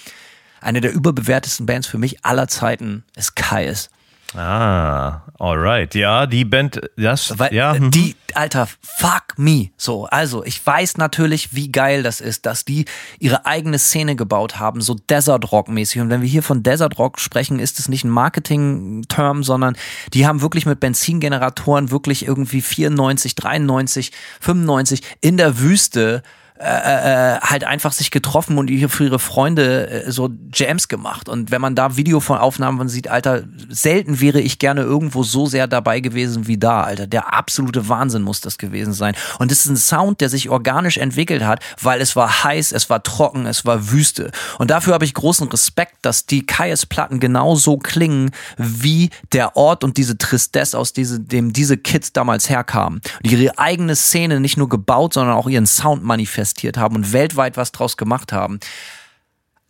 Eine 0.59 0.81
der 0.81 0.93
überbewertesten 0.93 1.65
Bands 1.65 1.87
für 1.87 1.97
mich 1.97 2.25
aller 2.25 2.47
Zeiten 2.47 3.03
ist 3.15 3.35
Kais. 3.35 3.89
Ah, 4.35 5.21
alright. 5.39 5.95
Ja, 5.95 6.25
die 6.25 6.43
Band, 6.43 6.81
das, 6.97 7.37
Weil, 7.39 7.53
ja. 7.53 7.73
mhm. 7.73 7.91
Die, 7.91 8.15
Alter, 8.33 8.67
fuck 8.81 9.37
me. 9.37 9.69
So, 9.77 10.05
also, 10.05 10.43
ich 10.43 10.65
weiß 10.65 10.97
natürlich, 10.97 11.55
wie 11.55 11.71
geil 11.71 12.03
das 12.03 12.19
ist, 12.19 12.45
dass 12.45 12.65
die 12.65 12.85
ihre 13.19 13.45
eigene 13.45 13.79
Szene 13.79 14.15
gebaut 14.15 14.59
haben, 14.59 14.81
so 14.81 14.95
Desert 15.09 15.51
Rock 15.51 15.69
mäßig. 15.69 16.01
Und 16.01 16.09
wenn 16.09 16.21
wir 16.21 16.27
hier 16.27 16.43
von 16.43 16.63
Desert 16.63 16.97
Rock 16.97 17.19
sprechen, 17.19 17.59
ist 17.59 17.79
es 17.79 17.87
nicht 17.87 18.03
ein 18.03 18.09
Marketing-Term, 18.09 19.43
sondern 19.43 19.77
die 20.13 20.27
haben 20.27 20.41
wirklich 20.41 20.65
mit 20.65 20.79
Benzingeneratoren 20.79 21.91
wirklich 21.91 22.25
irgendwie 22.25 22.61
94, 22.61 23.35
93, 23.35 24.11
95 24.41 25.01
in 25.21 25.37
der 25.37 25.59
Wüste 25.59 26.23
äh, 26.57 27.35
äh, 27.35 27.39
halt 27.41 27.65
einfach 27.65 27.91
sich 27.91 28.11
getroffen 28.11 28.57
und 28.57 28.69
für 28.87 29.03
ihre 29.03 29.19
Freunde 29.19 29.89
äh, 29.89 30.09
so 30.09 30.29
Jams 30.53 30.87
gemacht. 30.87 31.27
Und 31.27 31.51
wenn 31.51 31.59
man 31.59 31.75
da 31.75 31.97
Video 31.97 32.21
von 32.21 32.37
Aufnahmen 32.37 32.87
sieht, 32.87 33.09
Alter, 33.09 33.43
selten 33.67 34.21
wäre 34.21 34.39
ich 34.39 34.57
gerne 34.57 34.79
irgendwo 34.83 35.23
so 35.23 35.47
sehr 35.47 35.67
dabei 35.67 35.99
gewesen 35.99 36.47
wie 36.47 36.57
da, 36.57 36.83
Alter. 36.83 37.07
Der 37.07 37.33
absolute 37.33 37.89
Wahnsinn 37.89 38.21
muss 38.21 38.39
das 38.39 38.57
gewesen 38.57 38.93
sein. 38.93 39.15
Und 39.37 39.51
es 39.51 39.65
ist 39.65 39.71
ein 39.71 39.75
Sound, 39.75 40.21
der 40.21 40.29
sich 40.29 40.49
organisch 40.49 40.97
entwickelt 40.97 41.43
hat, 41.43 41.59
weil 41.81 41.99
es 41.99 42.15
war 42.15 42.45
heiß, 42.45 42.71
es 42.71 42.89
war 42.89 43.03
trocken, 43.03 43.47
es 43.47 43.65
war 43.65 43.91
Wüste. 43.91 44.31
Und 44.57 44.71
dafür 44.71 44.93
habe 44.93 45.03
ich 45.03 45.13
großen 45.13 45.49
Respekt, 45.49 45.97
dass 46.03 46.25
die 46.25 46.45
Kaius-Platten 46.45 47.19
genauso 47.19 47.77
klingen, 47.77 48.31
wie 48.55 49.09
der 49.33 49.57
Ort 49.57 49.83
und 49.83 49.97
diese 49.97 50.17
Tristesse, 50.17 50.79
aus 50.79 50.93
diese, 50.93 51.19
dem 51.19 51.51
diese 51.51 51.75
Kids 51.75 52.13
damals 52.13 52.49
herkamen. 52.49 53.01
Und 53.21 53.29
ihre 53.29 53.59
eigene 53.59 53.97
Szene 53.97 54.39
nicht 54.39 54.55
nur 54.55 54.69
gebaut, 54.69 55.15
sondern 55.15 55.35
auch 55.35 55.49
ihren 55.49 55.67
Sound 55.67 56.01
manifestiert 56.01 56.44
haben 56.77 56.95
und 56.95 57.13
weltweit 57.13 57.57
was 57.57 57.71
draus 57.71 57.97
gemacht 57.97 58.31
haben. 58.31 58.59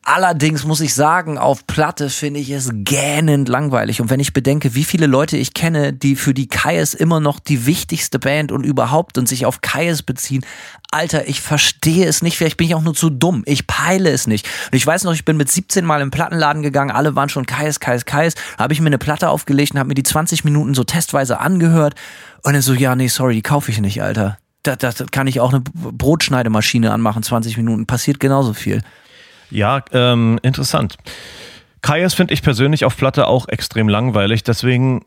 Allerdings 0.08 0.66
muss 0.66 0.82
ich 0.82 0.94
sagen, 0.94 1.40
auf 1.40 1.66
Platte 1.66 2.12
finde 2.12 2.40
ich 2.40 2.52
es 2.52 2.70
gähnend 2.72 3.50
langweilig. 3.50 4.02
Und 4.02 4.12
wenn 4.12 4.20
ich 4.20 4.34
bedenke, 4.34 4.76
wie 4.76 4.84
viele 4.84 5.08
Leute 5.08 5.36
ich 5.36 5.56
kenne, 5.56 5.94
die 5.94 6.16
für 6.16 6.36
die 6.36 6.48
Kaius 6.48 6.94
immer 6.94 7.20
noch 7.20 7.40
die 7.40 7.66
wichtigste 7.66 8.20
Band 8.20 8.52
und 8.52 8.64
überhaupt 8.64 9.18
und 9.18 9.28
sich 9.28 9.48
auf 9.48 9.62
Kaius 9.62 10.04
beziehen, 10.04 10.46
Alter, 10.92 11.28
ich 11.28 11.42
verstehe 11.42 12.06
es 12.06 12.22
nicht. 12.22 12.38
Vielleicht 12.38 12.58
bin 12.58 12.68
ich 12.68 12.76
auch 12.76 12.84
nur 12.84 12.94
zu 12.94 13.10
dumm. 13.10 13.42
Ich 13.48 13.66
peile 13.66 14.12
es 14.12 14.28
nicht. 14.28 14.48
Und 14.72 14.76
ich 14.76 14.86
weiß 14.86 15.06
noch, 15.06 15.14
ich 15.14 15.26
bin 15.26 15.38
mit 15.38 15.50
17 15.50 15.84
Mal 15.84 16.02
im 16.02 16.12
Plattenladen 16.12 16.62
gegangen. 16.62 16.92
Alle 16.92 17.16
waren 17.16 17.30
schon 17.30 17.48
Kaius, 17.48 17.80
Kaius. 17.80 18.06
Da 18.06 18.64
habe 18.64 18.74
ich 18.74 18.82
mir 18.82 18.88
eine 18.88 19.00
Platte 19.00 19.30
aufgelegt 19.30 19.74
und 19.74 19.80
habe 19.80 19.88
mir 19.88 19.96
die 19.96 20.04
20 20.04 20.44
Minuten 20.44 20.76
so 20.76 20.84
testweise 20.84 21.40
angehört. 21.40 21.96
Und 22.44 22.54
dann 22.54 22.62
so, 22.62 22.74
ja, 22.74 22.96
nee, 22.96 23.08
sorry, 23.08 23.34
die 23.34 23.42
kaufe 23.42 23.72
ich 23.72 23.82
nicht, 23.82 24.04
Alter. 24.04 24.38
Da, 24.68 24.76
da 24.76 24.92
kann 25.12 25.28
ich 25.28 25.40
auch 25.40 25.54
eine 25.54 25.62
Brotschneidemaschine 25.62 26.92
anmachen, 26.92 27.24
20 27.24 27.58
Minuten. 27.58 27.86
Passiert 27.86 28.20
genauso 28.20 28.54
viel. 28.54 28.82
Ja, 29.52 29.84
ähm, 29.92 30.40
interessant. 30.42 30.98
Kaias 31.86 32.16
finde 32.16 32.34
ich 32.34 32.42
persönlich 32.42 32.84
auf 32.84 32.98
Platte 32.98 33.28
auch 33.28 33.48
extrem 33.48 33.88
langweilig, 33.88 34.44
deswegen, 34.44 35.06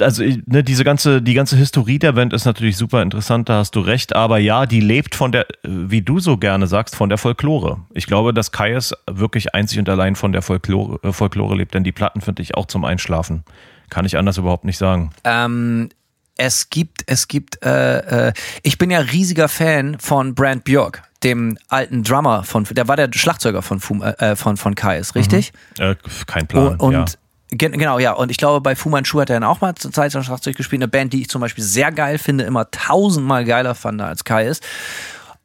also 0.00 0.24
ne, 0.46 0.64
diese 0.64 0.82
ganze, 0.82 1.20
die 1.20 1.34
ganze 1.34 1.56
Historie 1.56 1.98
der 1.98 2.12
Band 2.12 2.32
ist 2.32 2.46
natürlich 2.46 2.78
super 2.78 3.02
interessant, 3.02 3.50
da 3.50 3.58
hast 3.58 3.76
du 3.76 3.80
recht, 3.80 4.16
aber 4.16 4.38
ja, 4.38 4.64
die 4.64 4.80
lebt 4.80 5.14
von 5.14 5.30
der, 5.30 5.46
wie 5.62 6.00
du 6.00 6.20
so 6.20 6.38
gerne 6.38 6.66
sagst, 6.66 6.96
von 6.96 7.10
der 7.10 7.18
Folklore. 7.18 7.82
Ich 7.92 8.06
glaube, 8.06 8.32
dass 8.32 8.50
Kaias 8.50 8.94
wirklich 9.10 9.54
einzig 9.54 9.78
und 9.78 9.90
allein 9.90 10.16
von 10.16 10.32
der 10.32 10.40
Folklore, 10.40 11.12
Folklore 11.12 11.56
lebt, 11.56 11.74
denn 11.74 11.84
die 11.84 11.92
Platten 11.92 12.22
finde 12.22 12.40
ich 12.40 12.54
auch 12.54 12.64
zum 12.64 12.86
Einschlafen. 12.86 13.44
Kann 13.90 14.06
ich 14.06 14.16
anders 14.16 14.38
überhaupt 14.38 14.64
nicht 14.64 14.78
sagen. 14.78 15.10
Ähm, 15.24 15.90
es 16.38 16.70
gibt, 16.70 17.02
es 17.06 17.28
gibt, 17.28 17.62
äh, 17.64 18.28
äh, 18.28 18.32
ich 18.62 18.78
bin 18.78 18.90
ja 18.90 19.00
riesiger 19.00 19.48
Fan 19.48 19.98
von 20.00 20.34
Brand 20.34 20.64
Björk, 20.64 21.02
dem 21.24 21.58
alten 21.68 22.04
Drummer 22.04 22.44
von, 22.44 22.64
der 22.64 22.88
war 22.88 22.96
der 22.96 23.10
Schlagzeuger 23.12 23.60
von 23.60 23.80
Fum, 23.80 24.02
äh, 24.02 24.34
von 24.36 24.56
von 24.56 24.74
Kais, 24.74 25.14
richtig? 25.14 25.52
Äh, 25.78 25.96
kein 26.26 26.46
Plan. 26.46 26.68
Und, 26.68 26.80
und 26.80 26.92
ja. 26.92 27.04
gen- 27.50 27.72
genau, 27.72 27.98
ja. 27.98 28.12
Und 28.12 28.30
ich 28.30 28.36
glaube, 28.36 28.60
bei 28.60 28.76
Fu 28.76 28.88
Manchu 28.88 29.20
hat 29.20 29.30
er 29.30 29.36
dann 29.40 29.44
auch 29.48 29.60
mal 29.60 29.74
zur 29.74 29.90
Zeit 29.92 30.12
so 30.12 30.18
ein 30.18 30.24
Schlagzeug 30.24 30.56
gespielt. 30.56 30.80
Eine 30.80 30.88
Band, 30.88 31.12
die 31.12 31.22
ich 31.22 31.28
zum 31.28 31.40
Beispiel 31.40 31.64
sehr 31.64 31.90
geil 31.90 32.18
finde, 32.18 32.44
immer 32.44 32.70
tausendmal 32.70 33.44
geiler 33.44 33.74
fand 33.74 34.00
als 34.00 34.22
Kais. 34.22 34.60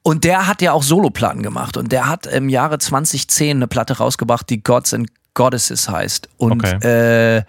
Und 0.04 0.26
der 0.26 0.46
hat 0.48 0.62
ja 0.62 0.74
auch 0.74 0.84
Soloplatten 0.84 1.42
gemacht. 1.42 1.76
Und 1.76 1.92
der 1.92 2.08
hat 2.08 2.28
im 2.28 2.50
Jahre 2.50 2.78
2010 2.78 3.58
eine 3.58 3.68
Platte 3.68 3.98
rausgebracht, 3.98 4.48
die 4.50 4.62
Gods 4.62 4.94
and 4.94 5.10
Goddesses 5.34 5.90
heißt. 5.90 6.30
Und 6.38 6.64
Okay. 6.64 7.38
äh, 7.38 7.44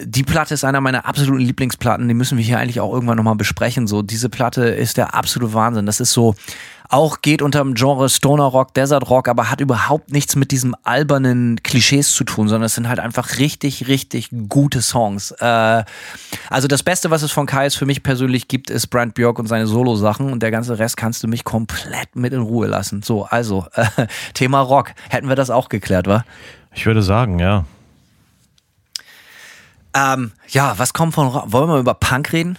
die 0.00 0.22
Platte 0.22 0.54
ist 0.54 0.64
einer 0.64 0.80
meiner 0.80 1.06
absoluten 1.06 1.40
Lieblingsplatten. 1.40 2.08
Die 2.08 2.14
müssen 2.14 2.38
wir 2.38 2.44
hier 2.44 2.58
eigentlich 2.58 2.80
auch 2.80 2.92
irgendwann 2.92 3.16
nochmal 3.16 3.36
besprechen. 3.36 3.86
So, 3.86 4.02
diese 4.02 4.28
Platte 4.28 4.64
ist 4.64 4.96
der 4.96 5.14
absolute 5.14 5.52
Wahnsinn. 5.52 5.84
Das 5.84 6.00
ist 6.00 6.12
so, 6.12 6.34
auch 6.92 7.22
geht 7.22 7.42
unter 7.42 7.60
dem 7.60 7.74
Genre 7.74 8.08
Stoner 8.08 8.44
Rock, 8.44 8.74
Desert 8.74 9.08
Rock, 9.08 9.28
aber 9.28 9.50
hat 9.50 9.60
überhaupt 9.60 10.12
nichts 10.12 10.36
mit 10.36 10.50
diesem 10.50 10.74
albernen 10.82 11.62
Klischees 11.62 12.12
zu 12.12 12.24
tun, 12.24 12.48
sondern 12.48 12.66
es 12.66 12.74
sind 12.74 12.88
halt 12.88 13.00
einfach 13.00 13.38
richtig, 13.38 13.88
richtig 13.88 14.28
gute 14.48 14.82
Songs. 14.82 15.30
Äh, 15.32 15.84
also 16.50 16.68
das 16.68 16.82
Beste, 16.82 17.10
was 17.10 17.22
es 17.22 17.32
von 17.32 17.46
Kais 17.46 17.74
für 17.74 17.86
mich 17.86 18.02
persönlich 18.02 18.48
gibt, 18.48 18.70
ist 18.70 18.88
Brand 18.88 19.14
Björk 19.14 19.38
und 19.38 19.46
seine 19.46 19.66
Solo-Sachen 19.66 20.32
und 20.32 20.42
der 20.42 20.50
ganze 20.50 20.78
Rest 20.78 20.96
kannst 20.96 21.22
du 21.22 21.28
mich 21.28 21.44
komplett 21.44 22.14
mit 22.14 22.32
in 22.32 22.40
Ruhe 22.40 22.66
lassen. 22.66 23.02
So, 23.02 23.24
also, 23.24 23.66
äh, 23.74 24.06
Thema 24.34 24.60
Rock. 24.60 24.92
Hätten 25.10 25.28
wir 25.28 25.36
das 25.36 25.50
auch 25.50 25.68
geklärt, 25.68 26.06
wa? 26.06 26.24
Ich 26.74 26.86
würde 26.86 27.02
sagen, 27.02 27.38
ja. 27.38 27.64
Ähm, 29.94 30.32
ja, 30.48 30.78
was 30.78 30.92
kommt 30.92 31.14
von? 31.14 31.32
Wollen 31.32 31.68
wir 31.68 31.78
über 31.78 31.94
Punk 31.94 32.32
reden? 32.32 32.58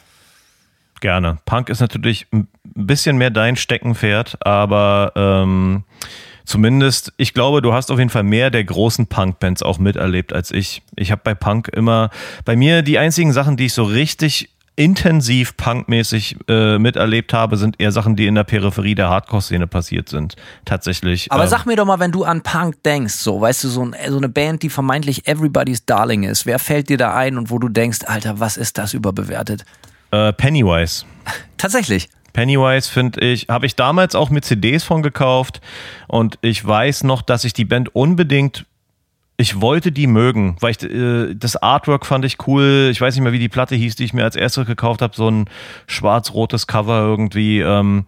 Gerne. 1.00 1.38
Punk 1.46 1.70
ist 1.70 1.82
natürlich 1.82 2.28
ein 2.32 2.48
bisschen 2.64 3.18
mehr 3.18 3.30
dein 3.30 3.56
Steckenpferd, 3.56 4.38
aber 4.46 5.12
ähm, 5.16 5.84
zumindest, 6.46 7.12
ich 7.18 7.34
glaube, 7.34 7.62
du 7.62 7.74
hast 7.74 7.92
auf 7.92 8.00
jeden 8.00 8.10
Fall 8.10 8.24
mehr 8.24 8.50
der 8.50 8.64
großen 8.64 9.08
Punk-Bands 9.08 9.64
auch 9.64 9.80
miterlebt 9.80 10.32
als 10.32 10.52
ich. 10.52 10.82
Ich 10.96 11.12
habe 11.12 11.22
bei 11.24 11.34
Punk 11.34 11.68
immer, 11.68 12.10
bei 12.46 12.56
mir 12.56 12.84
die 12.84 13.00
einzigen 13.00 13.34
Sachen, 13.34 13.58
die 13.58 13.66
ich 13.66 13.74
so 13.74 13.84
richtig 13.84 14.50
intensiv 14.76 15.56
punkmäßig 15.58 16.38
äh, 16.48 16.78
miterlebt 16.80 17.34
habe, 17.34 17.58
sind 17.58 17.80
eher 17.80 17.92
Sachen, 17.92 18.16
die 18.16 18.28
in 18.28 18.36
der 18.36 18.44
Peripherie 18.44 18.96
der 18.96 19.10
Hardcore-Szene 19.10 19.68
passiert 19.68 20.10
sind. 20.10 20.36
Tatsächlich. 20.66 21.32
Aber 21.32 21.44
ähm, 21.44 21.50
sag 21.50 21.66
mir 21.66 21.76
doch 21.76 21.86
mal, 21.86 22.00
wenn 22.00 22.12
du 22.12 22.24
an 22.24 22.42
Punk 22.42 22.82
denkst, 22.84 23.16
so, 23.16 23.40
weißt 23.40 23.64
du, 23.64 23.70
so, 23.70 23.86
ein, 23.86 23.96
so 24.10 24.18
eine 24.18 24.30
Band, 24.30 24.64
die 24.64 24.70
vermeintlich 24.70 25.28
Everybody's 25.28 25.86
Darling 25.86 26.24
ist, 26.24 26.46
wer 26.46 26.60
fällt 26.60 26.90
dir 26.90 26.98
da 26.98 27.16
ein 27.16 27.38
und 27.38 27.50
wo 27.50 27.60
du 27.60 27.70
denkst, 27.70 28.00
Alter, 28.06 28.40
was 28.40 28.58
ist 28.58 28.78
das 28.78 28.94
überbewertet? 28.94 29.66
äh, 30.14 30.32
Pennywise. 30.32 31.06
Tatsächlich. 31.58 32.10
Pennywise 32.32 32.90
finde 32.90 33.22
ich, 33.22 33.48
habe 33.50 33.66
ich 33.66 33.76
damals 33.76 34.16
auch 34.16 34.30
mit 34.30 34.46
CDs 34.46 34.84
von 34.84 35.04
gekauft 35.04 35.62
und 36.08 36.40
ich 36.42 36.66
weiß 36.66 37.04
noch, 37.04 37.22
dass 37.22 37.44
ich 37.44 37.54
die 37.54 37.66
Band 37.66 37.96
unbedingt 37.96 38.66
ich 39.38 39.62
wollte 39.62 39.92
die 39.92 40.08
mögen, 40.08 40.56
weil 40.60 40.72
ich 40.72 40.84
äh, 40.84 41.34
das 41.36 41.56
Artwork 41.56 42.06
fand 42.06 42.24
ich 42.26 42.38
cool. 42.48 42.90
Ich 42.92 43.02
weiß 43.02 43.16
nicht 43.16 43.24
mehr, 43.24 43.34
wie 43.34 43.40
die 43.40 43.50
Platte 43.50 43.76
hieß, 43.76 43.96
die 43.96 44.04
ich 44.06 44.14
mir 44.14 44.24
als 44.24 44.36
erstes 44.36 44.68
gekauft 44.68 45.02
habe, 45.02 45.16
so 45.16 45.30
ein 45.30 45.46
schwarz-rotes 45.88 46.68
Cover 46.68 47.00
irgendwie. 47.02 47.60
Ähm, 47.60 48.06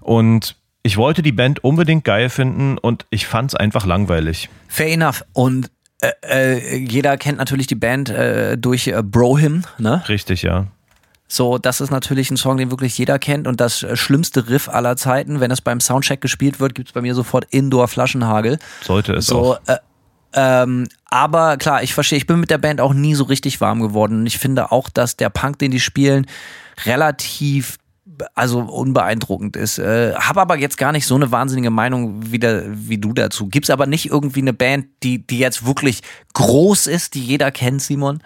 und 0.00 0.56
ich 0.82 0.96
wollte 0.96 1.22
die 1.22 1.32
Band 1.32 1.62
unbedingt 1.62 2.04
geil 2.04 2.28
finden 2.28 2.78
und 2.78 3.06
ich 3.10 3.26
fand 3.26 3.50
es 3.52 3.54
einfach 3.54 3.86
langweilig. 3.86 4.48
Fair 4.68 4.88
enough. 4.92 5.24
Und 5.32 5.70
äh, 6.00 6.10
äh, 6.22 6.76
jeder 6.76 7.16
kennt 7.16 7.38
natürlich 7.38 7.66
die 7.68 7.74
Band 7.76 8.08
äh, 8.10 8.56
durch 8.58 8.88
äh, 8.88 9.02
Bro 9.04 9.38
Him, 9.38 9.64
ne? 9.78 10.02
Richtig, 10.08 10.42
ja. 10.42 10.66
So, 11.28 11.56
das 11.56 11.80
ist 11.80 11.90
natürlich 11.90 12.30
ein 12.30 12.36
Song, 12.36 12.56
den 12.58 12.70
wirklich 12.70 12.98
jeder 12.98 13.18
kennt 13.18 13.46
und 13.46 13.60
das 13.60 13.82
äh, 13.82 13.96
schlimmste 13.96 14.48
Riff 14.50 14.68
aller 14.68 14.96
Zeiten. 14.96 15.38
Wenn 15.40 15.50
es 15.50 15.60
beim 15.60 15.80
Soundcheck 15.80 16.20
gespielt 16.20 16.60
wird, 16.60 16.74
gibt's 16.74 16.92
bei 16.92 17.00
mir 17.00 17.14
sofort 17.14 17.46
Indoor-Flaschenhagel. 17.50 18.58
Sollte 18.82 19.14
es 19.14 19.26
So, 19.26 19.54
auch. 19.54 19.60
äh, 19.68 19.76
ähm, 20.34 20.88
aber 21.10 21.56
klar, 21.56 21.82
ich 21.82 21.94
verstehe, 21.94 22.18
ich 22.18 22.26
bin 22.26 22.40
mit 22.40 22.50
der 22.50 22.58
Band 22.58 22.80
auch 22.80 22.94
nie 22.94 23.14
so 23.14 23.24
richtig 23.24 23.60
warm 23.60 23.80
geworden 23.80 24.20
und 24.20 24.26
ich 24.26 24.38
finde 24.38 24.72
auch, 24.72 24.88
dass 24.88 25.16
der 25.16 25.30
Punk, 25.30 25.58
den 25.58 25.70
die 25.70 25.80
spielen, 25.80 26.26
relativ 26.84 27.78
also 28.34 28.60
unbeeindruckend 28.60 29.56
ist. 29.56 29.78
Äh, 29.78 30.14
hab 30.14 30.36
aber 30.36 30.56
jetzt 30.56 30.78
gar 30.78 30.92
nicht 30.92 31.06
so 31.06 31.14
eine 31.14 31.30
wahnsinnige 31.30 31.70
Meinung 31.70 32.30
wie, 32.30 32.38
der, 32.38 32.64
wie 32.68 32.98
du 32.98 33.12
dazu. 33.12 33.48
Gibt's 33.48 33.70
aber 33.70 33.86
nicht 33.86 34.10
irgendwie 34.10 34.40
eine 34.40 34.52
Band, 34.52 34.86
die, 35.02 35.26
die 35.26 35.38
jetzt 35.38 35.66
wirklich 35.66 36.02
groß 36.34 36.86
ist, 36.86 37.14
die 37.14 37.22
jeder 37.22 37.50
kennt, 37.50 37.82
Simon? 37.82 38.22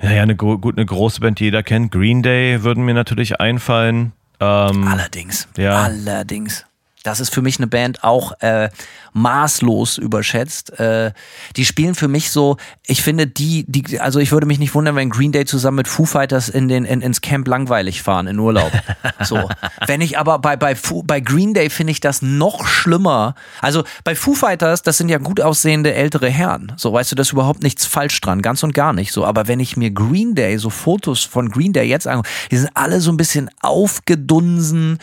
Ja, 0.00 0.12
ja, 0.12 0.22
eine, 0.22 0.34
gut, 0.36 0.76
eine 0.76 0.86
große 0.86 1.20
Band, 1.20 1.38
die 1.38 1.44
jeder 1.44 1.62
kennt. 1.62 1.92
Green 1.92 2.22
Day 2.22 2.62
würden 2.62 2.84
mir 2.84 2.94
natürlich 2.94 3.40
einfallen. 3.40 4.12
Ähm, 4.40 4.88
Allerdings. 4.88 5.48
Ja. 5.56 5.82
Allerdings. 5.82 6.64
Das 7.02 7.20
ist 7.20 7.32
für 7.34 7.42
mich 7.42 7.58
eine 7.58 7.66
Band 7.66 8.04
auch 8.04 8.32
äh, 8.40 8.70
maßlos 9.12 9.98
überschätzt. 9.98 10.78
Äh, 10.78 11.12
die 11.56 11.64
spielen 11.64 11.94
für 11.94 12.08
mich 12.08 12.30
so, 12.30 12.56
ich 12.86 13.02
finde 13.02 13.26
die, 13.26 13.64
die, 13.68 14.00
also 14.00 14.20
ich 14.20 14.32
würde 14.32 14.46
mich 14.46 14.58
nicht 14.58 14.74
wundern, 14.74 14.96
wenn 14.96 15.10
Green 15.10 15.32
Day 15.32 15.44
zusammen 15.44 15.78
mit 15.78 15.88
Foo 15.88 16.04
Fighters 16.04 16.48
in 16.48 16.68
den, 16.68 16.84
in, 16.84 17.00
ins 17.00 17.20
Camp 17.20 17.46
langweilig 17.48 18.02
fahren, 18.02 18.26
in 18.26 18.38
Urlaub. 18.38 18.72
So. 19.24 19.48
wenn 19.86 20.00
ich 20.00 20.18
aber 20.18 20.40
bei, 20.40 20.56
bei, 20.56 20.74
Foo, 20.74 21.02
bei 21.04 21.20
Green 21.20 21.54
Day 21.54 21.70
finde 21.70 21.92
ich 21.92 22.00
das 22.00 22.22
noch 22.22 22.66
schlimmer. 22.66 23.34
Also 23.60 23.84
bei 24.02 24.16
Foo 24.16 24.34
Fighters, 24.34 24.82
das 24.82 24.98
sind 24.98 25.08
ja 25.08 25.18
gut 25.18 25.40
aussehende 25.40 25.94
ältere 25.94 26.28
Herren. 26.28 26.72
So, 26.76 26.92
weißt 26.92 27.12
du, 27.12 27.16
da 27.16 27.22
ist 27.22 27.32
überhaupt 27.32 27.62
nichts 27.62 27.86
falsch 27.86 28.20
dran, 28.20 28.42
ganz 28.42 28.62
und 28.62 28.74
gar 28.74 28.92
nicht 28.92 29.12
so. 29.12 29.24
Aber 29.24 29.46
wenn 29.46 29.60
ich 29.60 29.76
mir 29.76 29.90
Green 29.90 30.34
Day, 30.34 30.58
so 30.58 30.70
Fotos 30.70 31.24
von 31.24 31.50
Green 31.50 31.72
Day 31.72 31.86
jetzt 31.88 32.08
angucke, 32.08 32.28
die 32.50 32.56
sind 32.56 32.70
alle 32.74 33.00
so 33.00 33.12
ein 33.12 33.16
bisschen 33.16 33.48
aufgedunsen, 33.60 34.98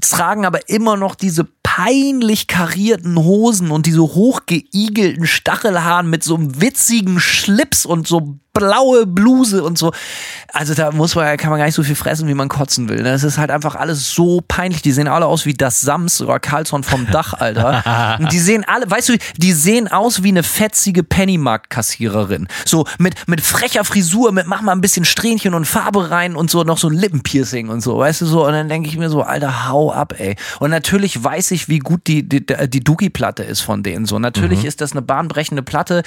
tragen 0.00 0.46
aber 0.46 0.68
immer 0.68 0.96
noch 0.96 1.14
diese 1.14 1.46
peinlich 1.62 2.48
karierten 2.48 3.16
Hosen 3.16 3.70
und 3.70 3.86
diese 3.86 4.02
hochgeigelten 4.02 5.26
Stachelhaaren 5.26 6.10
mit 6.10 6.22
so 6.22 6.34
einem 6.34 6.60
witzigen 6.60 7.20
Schlips 7.20 7.86
und 7.86 8.06
so 8.06 8.38
blaue 8.52 9.06
Bluse 9.06 9.62
und 9.62 9.78
so. 9.78 9.92
Also 10.52 10.74
da 10.74 10.90
muss 10.90 11.14
man, 11.14 11.36
kann 11.38 11.50
man 11.50 11.58
gar 11.58 11.66
nicht 11.66 11.74
so 11.74 11.82
viel 11.82 11.94
fressen, 11.94 12.28
wie 12.28 12.34
man 12.34 12.48
kotzen 12.48 12.88
will. 12.88 13.02
Das 13.02 13.24
ist 13.24 13.38
halt 13.38 13.50
einfach 13.50 13.74
alles 13.74 14.10
so 14.10 14.42
peinlich. 14.46 14.82
Die 14.82 14.92
sehen 14.92 15.08
alle 15.08 15.26
aus 15.26 15.46
wie 15.46 15.54
das 15.54 15.80
Sams 15.80 16.20
oder 16.20 16.38
Carlson 16.38 16.82
vom 16.82 17.06
Dach, 17.10 17.32
Alter. 17.34 18.18
Und 18.20 18.32
die 18.32 18.38
sehen 18.38 18.64
alle, 18.66 18.90
weißt 18.90 19.08
du, 19.10 19.18
die 19.38 19.52
sehen 19.52 19.88
aus 19.88 20.22
wie 20.22 20.28
eine 20.28 20.42
fetzige 20.42 21.02
Pennymarkt-Kassiererin. 21.02 22.48
So 22.66 22.86
mit, 22.98 23.14
mit 23.26 23.40
frecher 23.40 23.84
Frisur, 23.84 24.32
mit 24.32 24.46
mach 24.46 24.60
mal 24.60 24.72
ein 24.72 24.82
bisschen 24.82 25.06
Strähnchen 25.06 25.54
und 25.54 25.64
Farbe 25.64 26.10
rein 26.10 26.36
und 26.36 26.50
so 26.50 26.62
noch 26.64 26.78
so 26.78 26.88
ein 26.88 26.94
Lippenpiercing 26.94 27.70
und 27.70 27.80
so, 27.80 27.98
weißt 27.98 28.20
du 28.20 28.26
so. 28.26 28.46
Und 28.46 28.52
dann 28.52 28.68
denke 28.68 28.88
ich 28.88 28.98
mir 28.98 29.08
so, 29.08 29.22
Alter, 29.22 29.68
hau 29.68 29.90
ab, 29.90 30.14
ey. 30.18 30.36
Und 30.60 30.70
natürlich 30.70 31.22
weiß 31.22 31.52
ich, 31.52 31.68
wie 31.68 31.78
gut 31.78 32.06
die, 32.06 32.28
die, 32.28 32.44
die 32.44 32.84
Dookie-Platte 32.84 33.42
ist 33.42 33.62
von 33.62 33.82
denen. 33.82 34.04
So, 34.04 34.18
natürlich 34.18 34.64
ist 34.66 34.82
das 34.82 34.92
eine 34.92 35.00
bahnbrechende 35.00 35.62
Platte, 35.62 36.02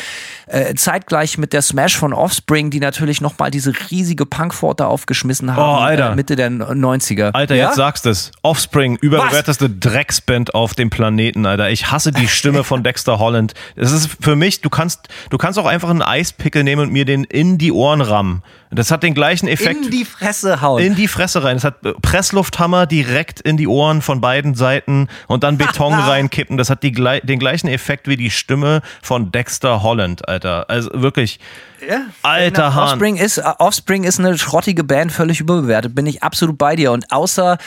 äh, 0.45 0.75
zeitgleich 0.75 1.39
mit 1.39 1.53
der 1.53 1.63
Smash 1.63 1.97
von 1.97 2.13
Offspring, 2.36 2.69
die 2.69 2.81
natürlich 2.81 3.21
nochmal 3.21 3.49
diese 3.49 3.71
riesige 3.89 4.25
Punkpforte 4.25 4.86
aufgeschmissen 4.88 5.55
haben. 5.55 5.61
Oh, 5.61 5.81
Alter. 5.81 6.11
Äh, 6.11 6.15
Mitte 6.15 6.36
der 6.36 6.51
90er. 6.51 7.31
Alter, 7.31 7.55
ja? 7.55 7.67
jetzt 7.67 7.77
sagst 7.77 8.05
es. 8.05 8.31
Offspring, 8.41 8.97
überbewerteste 8.97 9.69
Drecksband 9.69 10.53
auf 10.53 10.73
dem 10.73 10.89
Planeten, 10.89 11.45
Alter. 11.45 11.69
Ich 11.69 11.91
hasse 11.91 12.11
die 12.11 12.27
Stimme 12.27 12.65
von 12.65 12.83
Dexter 12.83 13.19
Holland. 13.19 13.53
Es 13.77 13.93
ist 13.93 14.09
für 14.19 14.36
mich, 14.36 14.59
du 14.59 14.69
kannst, 14.69 15.07
du 15.29 15.38
kannst 15.38 15.57
auch 15.57 15.65
einfach 15.65 15.89
einen 15.89 16.01
Eispickel 16.01 16.65
nehmen 16.65 16.81
und 16.81 16.91
mir 16.91 17.05
den 17.05 17.23
in 17.23 17.57
die 17.57 17.71
Ohren 17.71 18.01
rammen. 18.01 18.43
Das 18.71 18.91
hat 18.91 19.03
den 19.03 19.13
gleichen 19.13 19.47
Effekt. 19.47 19.86
In 19.86 19.91
die 19.91 20.03
Fresse 20.03 20.61
hauen. 20.61 20.83
in 20.83 20.95
die 20.95 21.07
Fresse 21.07 21.43
rein. 21.43 21.55
Es 21.55 21.63
hat 21.63 21.75
Presslufthammer 22.01 22.86
direkt 22.86 23.39
in 23.39 23.55
die 23.55 23.67
Ohren 23.67 24.01
von 24.01 24.19
beiden 24.19 24.55
Seiten 24.55 25.07
und 25.27 25.43
dann 25.43 25.57
Beton 25.57 25.93
reinkippen. 25.93 26.57
Das 26.57 26.69
hat 26.69 26.83
die, 26.83 26.91
den 26.91 27.39
gleichen 27.39 27.69
Effekt 27.69 28.09
wie 28.09 28.17
die 28.17 28.31
Stimme 28.31 28.81
von 29.01 29.31
Dexter 29.31 29.81
Holland, 29.81 30.27
Alter. 30.27 30.69
Also 30.69 30.89
wirklich, 30.93 31.39
Ja. 31.88 32.01
alter 32.23 32.73
Hahn. 32.73 32.83
Offspring 32.83 33.15
ist, 33.17 33.38
äh, 33.38 33.43
Offspring 33.59 34.03
ist 34.03 34.19
eine 34.19 34.38
schrottige 34.38 34.83
Band, 34.83 35.11
völlig 35.11 35.39
überbewertet. 35.39 35.95
Bin 35.95 36.05
ich 36.05 36.23
absolut 36.23 36.57
bei 36.57 36.75
dir. 36.75 36.91
Und 36.91 37.11
außer, 37.11 37.57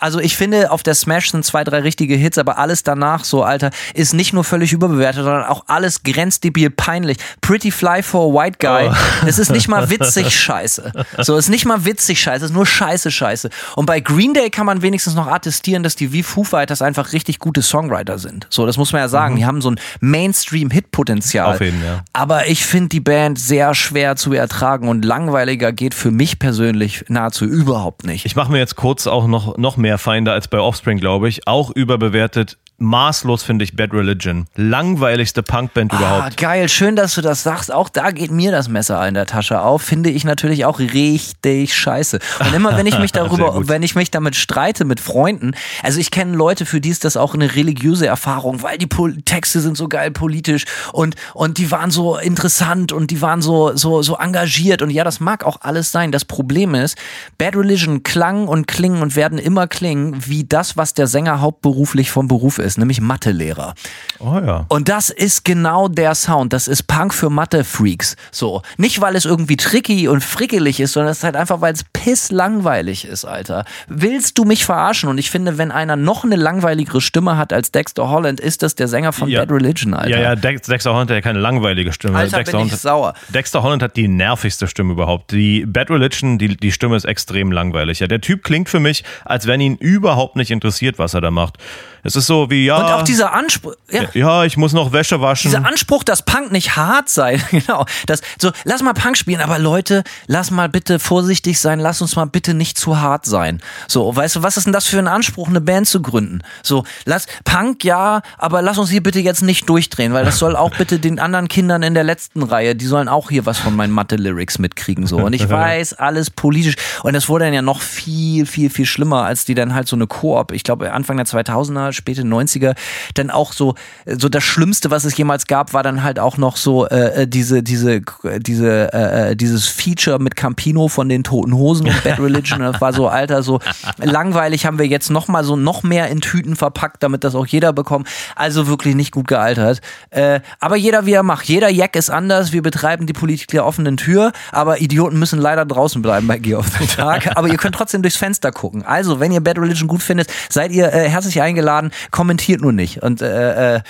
also 0.00 0.20
ich 0.20 0.36
finde, 0.36 0.70
auf 0.70 0.82
der 0.82 0.94
Smash 0.94 1.30
sind 1.30 1.44
zwei, 1.44 1.64
drei 1.64 1.80
richtige 1.80 2.14
Hits, 2.14 2.38
aber 2.38 2.58
alles 2.58 2.82
danach, 2.82 3.24
so, 3.24 3.42
Alter, 3.42 3.70
ist 3.94 4.14
nicht 4.14 4.32
nur 4.32 4.44
völlig 4.44 4.72
überbewertet, 4.72 5.24
sondern 5.24 5.44
auch 5.44 5.64
alles 5.66 6.02
grenzdebil 6.02 6.70
peinlich. 6.70 7.18
Pretty 7.40 7.70
Fly 7.70 8.02
for 8.02 8.30
a 8.30 8.44
White 8.44 8.58
Guy. 8.60 8.90
Es 9.26 9.38
ist 9.38 9.50
nicht 9.50 9.68
mal 9.68 9.90
witzig 9.90 10.30
scheiße. 10.38 10.92
So, 11.18 11.36
ist 11.36 11.48
nicht 11.48 11.64
mal 11.64 11.84
witzig 11.84 12.20
scheiße, 12.20 12.44
ist 12.46 12.54
nur 12.54 12.66
scheiße 12.66 13.10
scheiße. 13.10 13.50
Und 13.76 13.86
bei 13.86 14.00
Green 14.00 14.34
Day 14.34 14.50
kann 14.50 14.66
man 14.66 14.82
wenigstens 14.82 15.14
noch 15.14 15.26
attestieren, 15.26 15.82
dass 15.82 15.96
die 15.96 16.12
wie 16.12 16.22
Foo 16.22 16.44
Fighters 16.44 16.82
einfach 16.82 17.12
richtig 17.12 17.38
gute 17.38 17.62
Songwriter 17.62 18.18
sind. 18.18 18.46
So, 18.50 18.66
das 18.66 18.76
muss 18.76 18.92
man 18.92 19.00
ja 19.00 19.08
sagen. 19.08 19.36
Die 19.36 19.44
haben 19.44 19.60
so 19.60 19.70
ein 19.70 19.80
Mainstream-Hit-Potenzial. 20.00 21.54
Auf 21.54 21.60
jeden, 21.60 21.82
ja. 21.84 22.02
Aber 22.12 22.46
ich 22.48 22.64
finde 22.64 22.88
die 22.90 23.00
Band 23.00 23.38
sehr 23.38 23.57
schwer 23.74 24.16
zu 24.16 24.32
ertragen 24.32 24.88
und 24.88 25.04
langweiliger 25.04 25.72
geht 25.72 25.94
für 25.94 26.10
mich 26.10 26.38
persönlich 26.38 27.04
nahezu 27.08 27.44
überhaupt 27.44 28.04
nicht. 28.04 28.24
Ich 28.24 28.36
mache 28.36 28.52
mir 28.52 28.58
jetzt 28.58 28.76
kurz 28.76 29.06
auch 29.06 29.26
noch, 29.26 29.56
noch 29.58 29.76
mehr 29.76 29.98
Feinde 29.98 30.32
als 30.32 30.48
bei 30.48 30.58
Offspring, 30.58 30.98
glaube 30.98 31.28
ich. 31.28 31.46
Auch 31.46 31.70
überbewertet. 31.70 32.58
Maßlos 32.80 33.42
finde 33.42 33.64
ich 33.64 33.74
Bad 33.74 33.92
Religion. 33.92 34.46
Langweiligste 34.54 35.42
Punkband 35.42 35.92
Ah, 35.92 35.96
überhaupt. 35.98 36.36
geil, 36.36 36.68
schön, 36.68 36.94
dass 36.94 37.16
du 37.16 37.20
das 37.20 37.42
sagst. 37.42 37.72
Auch 37.72 37.88
da 37.88 38.12
geht 38.12 38.30
mir 38.30 38.52
das 38.52 38.68
Messer 38.68 39.06
in 39.08 39.14
der 39.14 39.26
Tasche 39.26 39.60
auf. 39.62 39.82
Finde 39.82 40.10
ich 40.10 40.22
natürlich 40.24 40.64
auch 40.64 40.78
richtig 40.78 41.74
scheiße. 41.76 42.20
Und 42.38 42.54
immer 42.54 42.76
wenn 42.76 42.86
ich 42.86 42.96
mich 43.00 43.10
darüber, 43.12 43.66
wenn 43.66 43.82
ich 43.82 43.96
mich 43.96 44.12
damit 44.12 44.36
streite 44.36 44.84
mit 44.84 45.00
Freunden, 45.00 45.54
also 45.82 45.98
ich 45.98 46.12
kenne 46.12 46.36
Leute, 46.36 46.66
für 46.66 46.80
die 46.80 46.90
ist 46.90 47.04
das 47.04 47.16
auch 47.16 47.34
eine 47.34 47.56
religiöse 47.56 48.06
Erfahrung, 48.06 48.62
weil 48.62 48.78
die 48.78 48.86
Pol 48.86 49.22
Texte 49.22 49.60
sind 49.60 49.76
so 49.76 49.88
geil 49.88 50.12
politisch 50.12 50.64
und, 50.92 51.16
und 51.34 51.58
die 51.58 51.72
waren 51.72 51.90
so 51.90 52.16
interessant 52.16 52.92
und 52.92 53.10
die 53.10 53.20
waren 53.20 53.42
so, 53.42 53.74
so, 53.76 54.02
so 54.02 54.16
engagiert. 54.18 54.82
Und 54.82 54.90
ja, 54.90 55.02
das 55.02 55.18
mag 55.18 55.44
auch 55.44 55.62
alles 55.62 55.90
sein. 55.90 56.12
Das 56.12 56.24
Problem 56.24 56.76
ist, 56.76 56.96
Bad 57.38 57.56
Religion 57.56 58.04
klang 58.04 58.46
und 58.46 58.68
klingen 58.68 59.02
und 59.02 59.16
werden 59.16 59.38
immer 59.38 59.66
klingen 59.66 60.28
wie 60.28 60.44
das, 60.44 60.76
was 60.76 60.94
der 60.94 61.08
Sänger 61.08 61.40
hauptberuflich 61.40 62.12
vom 62.12 62.28
Beruf 62.28 62.58
ist. 62.58 62.67
Ist, 62.68 62.78
nämlich 62.78 63.00
Mathelehrer. 63.00 63.74
Oh 64.20 64.38
ja. 64.44 64.66
Und 64.68 64.88
das 64.88 65.10
ist 65.10 65.44
genau 65.44 65.88
der 65.88 66.14
Sound. 66.14 66.52
Das 66.52 66.68
ist 66.68 66.84
Punk 66.86 67.12
für 67.12 67.30
Mathe-Freaks. 67.30 68.14
So. 68.30 68.62
Nicht, 68.76 69.00
weil 69.00 69.16
es 69.16 69.24
irgendwie 69.24 69.56
tricky 69.56 70.06
und 70.06 70.22
frickelig 70.22 70.78
ist, 70.78 70.92
sondern 70.92 71.10
es 71.10 71.18
ist 71.18 71.24
halt 71.24 71.34
einfach, 71.36 71.60
weil 71.60 71.72
es 71.74 71.82
pisslangweilig 71.92 73.04
ist, 73.06 73.24
Alter. 73.24 73.64
Willst 73.88 74.38
du 74.38 74.44
mich 74.44 74.64
verarschen? 74.64 75.08
Und 75.08 75.18
ich 75.18 75.30
finde, 75.30 75.58
wenn 75.58 75.70
einer 75.72 75.96
noch 75.96 76.24
eine 76.24 76.36
langweiligere 76.36 77.00
Stimme 77.00 77.36
hat 77.36 77.52
als 77.52 77.72
Dexter 77.72 78.08
Holland, 78.08 78.38
ist 78.40 78.62
das 78.62 78.74
der 78.74 78.86
Sänger 78.88 79.12
von 79.12 79.28
Ja. 79.28 79.40
Bad 79.40 79.50
Religion, 79.50 79.94
Alter. 79.94 80.10
Ja, 80.10 80.20
ja, 80.20 80.36
Dex- 80.36 80.66
Dexter 80.68 80.92
Holland 80.92 81.10
hat 81.10 81.16
ja 81.16 81.20
keine 81.20 81.38
langweilige 81.38 81.92
Stimme. 81.92 82.18
Alter, 82.18 82.36
Dexter 82.38 82.58
bin 82.58 82.66
ich 82.66 82.72
Holland, 82.72 82.82
sauer. 82.82 83.14
Dexter 83.30 83.62
Holland 83.62 83.82
hat 83.82 83.96
die 83.96 84.08
nervigste 84.08 84.68
Stimme 84.68 84.92
überhaupt. 84.92 85.32
Die 85.32 85.64
Bad 85.66 85.90
Religion, 85.90 86.38
die, 86.38 86.56
die 86.56 86.72
Stimme 86.72 86.96
ist 86.96 87.04
extrem 87.04 87.50
langweilig. 87.52 88.00
Ja, 88.00 88.06
der 88.06 88.20
Typ 88.20 88.44
klingt 88.44 88.68
für 88.68 88.80
mich, 88.80 89.04
als 89.24 89.46
wenn 89.46 89.60
ihn 89.60 89.76
überhaupt 89.76 90.36
nicht 90.36 90.50
interessiert, 90.50 90.98
was 90.98 91.14
er 91.14 91.20
da 91.20 91.30
macht. 91.30 91.56
Es 92.02 92.16
ist 92.16 92.26
so 92.26 92.50
wie, 92.50 92.66
ja. 92.66 92.76
Und 92.76 92.84
auch 92.84 93.02
dieser 93.02 93.32
Anspruch, 93.32 93.74
ja, 93.90 94.02
ja, 94.14 94.44
ich 94.44 94.56
muss 94.56 94.72
noch 94.72 94.92
Wäsche 94.92 95.20
waschen. 95.20 95.50
dieser 95.50 95.66
Anspruch, 95.66 96.04
dass 96.04 96.22
Punk 96.22 96.52
nicht 96.52 96.76
hart 96.76 97.08
sei, 97.08 97.40
genau. 97.50 97.84
Das, 98.06 98.20
so, 98.40 98.50
lass 98.64 98.82
mal 98.82 98.94
Punk 98.94 99.16
spielen, 99.16 99.40
aber 99.40 99.58
Leute, 99.58 100.04
lass 100.26 100.50
mal 100.50 100.68
bitte 100.68 100.98
vorsichtig 100.98 101.60
sein, 101.60 101.80
lass 101.80 102.00
uns 102.00 102.16
mal 102.16 102.26
bitte 102.26 102.54
nicht 102.54 102.78
zu 102.78 103.00
hart 103.00 103.26
sein. 103.26 103.60
So, 103.88 104.14
weißt 104.14 104.36
du, 104.36 104.42
was 104.42 104.56
ist 104.56 104.64
denn 104.64 104.72
das 104.72 104.86
für 104.86 104.98
ein 104.98 105.08
Anspruch, 105.08 105.48
eine 105.48 105.60
Band 105.60 105.88
zu 105.88 106.02
gründen? 106.02 106.42
So, 106.62 106.84
lass, 107.04 107.26
Punk 107.44 107.84
ja, 107.84 108.22
aber 108.36 108.62
lass 108.62 108.78
uns 108.78 108.90
hier 108.90 109.02
bitte 109.02 109.20
jetzt 109.20 109.42
nicht 109.42 109.68
durchdrehen, 109.68 110.12
weil 110.12 110.24
das 110.24 110.38
soll 110.38 110.56
auch 110.56 110.70
bitte 110.76 110.98
den 110.98 111.18
anderen 111.18 111.48
Kindern 111.48 111.82
in 111.82 111.94
der 111.94 112.04
letzten 112.04 112.42
Reihe, 112.42 112.74
die 112.74 112.86
sollen 112.86 113.08
auch 113.08 113.30
hier 113.30 113.46
was 113.46 113.58
von 113.58 113.74
meinen 113.74 113.92
Mathe-Lyrics 113.92 114.58
mitkriegen, 114.58 115.06
so. 115.06 115.18
Und 115.18 115.32
ich 115.32 115.48
weiß, 115.50 115.94
alles 115.94 116.30
politisch. 116.30 116.76
Und 117.02 117.14
das 117.14 117.28
wurde 117.28 117.46
dann 117.46 117.54
ja 117.54 117.62
noch 117.62 117.80
viel, 117.80 118.46
viel, 118.46 118.70
viel 118.70 118.86
schlimmer, 118.86 119.24
als 119.24 119.44
die 119.44 119.54
dann 119.54 119.74
halt 119.74 119.88
so 119.88 119.96
eine 119.96 120.06
Koop, 120.06 120.52
ich 120.52 120.62
glaube 120.62 120.92
Anfang 120.92 121.16
der 121.16 121.26
2000er, 121.26 121.87
späte 121.92 122.22
90er, 122.22 122.74
dann 123.14 123.30
auch 123.30 123.52
so, 123.52 123.74
so 124.06 124.28
das 124.28 124.44
Schlimmste, 124.44 124.90
was 124.90 125.04
es 125.04 125.16
jemals 125.16 125.46
gab, 125.46 125.72
war 125.72 125.82
dann 125.82 126.02
halt 126.02 126.18
auch 126.18 126.36
noch 126.36 126.56
so 126.56 126.86
äh, 126.86 127.26
diese, 127.26 127.62
diese, 127.62 128.02
diese, 128.38 128.92
äh, 128.92 129.36
dieses 129.36 129.66
Feature 129.66 130.18
mit 130.18 130.36
Campino 130.36 130.88
von 130.88 131.08
den 131.08 131.24
Toten 131.24 131.54
Hosen 131.54 131.88
und 131.88 132.04
Bad 132.04 132.18
Religion. 132.20 132.60
Das 132.60 132.80
war 132.80 132.92
so, 132.92 133.08
Alter, 133.08 133.42
so 133.42 133.60
langweilig 133.98 134.66
haben 134.66 134.78
wir 134.78 134.86
jetzt 134.86 135.10
noch 135.10 135.28
mal 135.28 135.44
so 135.44 135.56
noch 135.56 135.82
mehr 135.82 136.08
in 136.08 136.20
Tüten 136.20 136.56
verpackt, 136.56 137.02
damit 137.02 137.24
das 137.24 137.34
auch 137.34 137.46
jeder 137.46 137.72
bekommt. 137.72 138.08
Also 138.34 138.66
wirklich 138.66 138.94
nicht 138.94 139.12
gut 139.12 139.28
gealtert. 139.28 139.80
Äh, 140.10 140.40
aber 140.60 140.76
jeder 140.76 141.06
wie 141.06 141.12
er 141.12 141.22
macht. 141.22 141.46
Jeder 141.46 141.70
Jack 141.70 141.96
ist 141.96 142.10
anders. 142.10 142.52
Wir 142.52 142.62
betreiben 142.62 143.06
die 143.06 143.12
Politik 143.12 143.48
der 143.48 143.64
offenen 143.64 143.96
Tür, 143.96 144.32
aber 144.52 144.80
Idioten 144.80 145.18
müssen 145.18 145.38
leider 145.38 145.64
draußen 145.64 146.02
bleiben 146.02 146.26
bei 146.26 146.38
Gear 146.38 146.60
of 146.60 146.66
the 146.78 146.86
Tag. 146.86 147.36
aber 147.36 147.48
ihr 147.48 147.56
könnt 147.56 147.74
trotzdem 147.74 148.02
durchs 148.02 148.16
Fenster 148.16 148.52
gucken. 148.52 148.84
Also, 148.84 149.20
wenn 149.20 149.32
ihr 149.32 149.40
Bad 149.40 149.58
Religion 149.58 149.88
gut 149.88 150.02
findet, 150.02 150.28
seid 150.48 150.72
ihr 150.72 150.92
äh, 150.92 151.08
herzlich 151.08 151.40
eingeladen. 151.40 151.77
Kommentiert 152.10 152.60
nur 152.60 152.72
nicht. 152.72 153.02
Und 153.02 153.22
äh, 153.22 153.76
äh, 153.76 153.80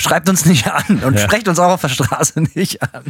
Schreibt 0.00 0.28
uns 0.28 0.46
nicht 0.46 0.66
an 0.66 1.00
und 1.04 1.18
sprecht 1.20 1.46
uns 1.48 1.58
auch 1.58 1.70
auf 1.72 1.80
der 1.82 1.88
Straße 1.88 2.40
nicht 2.54 2.82
an. 2.82 3.02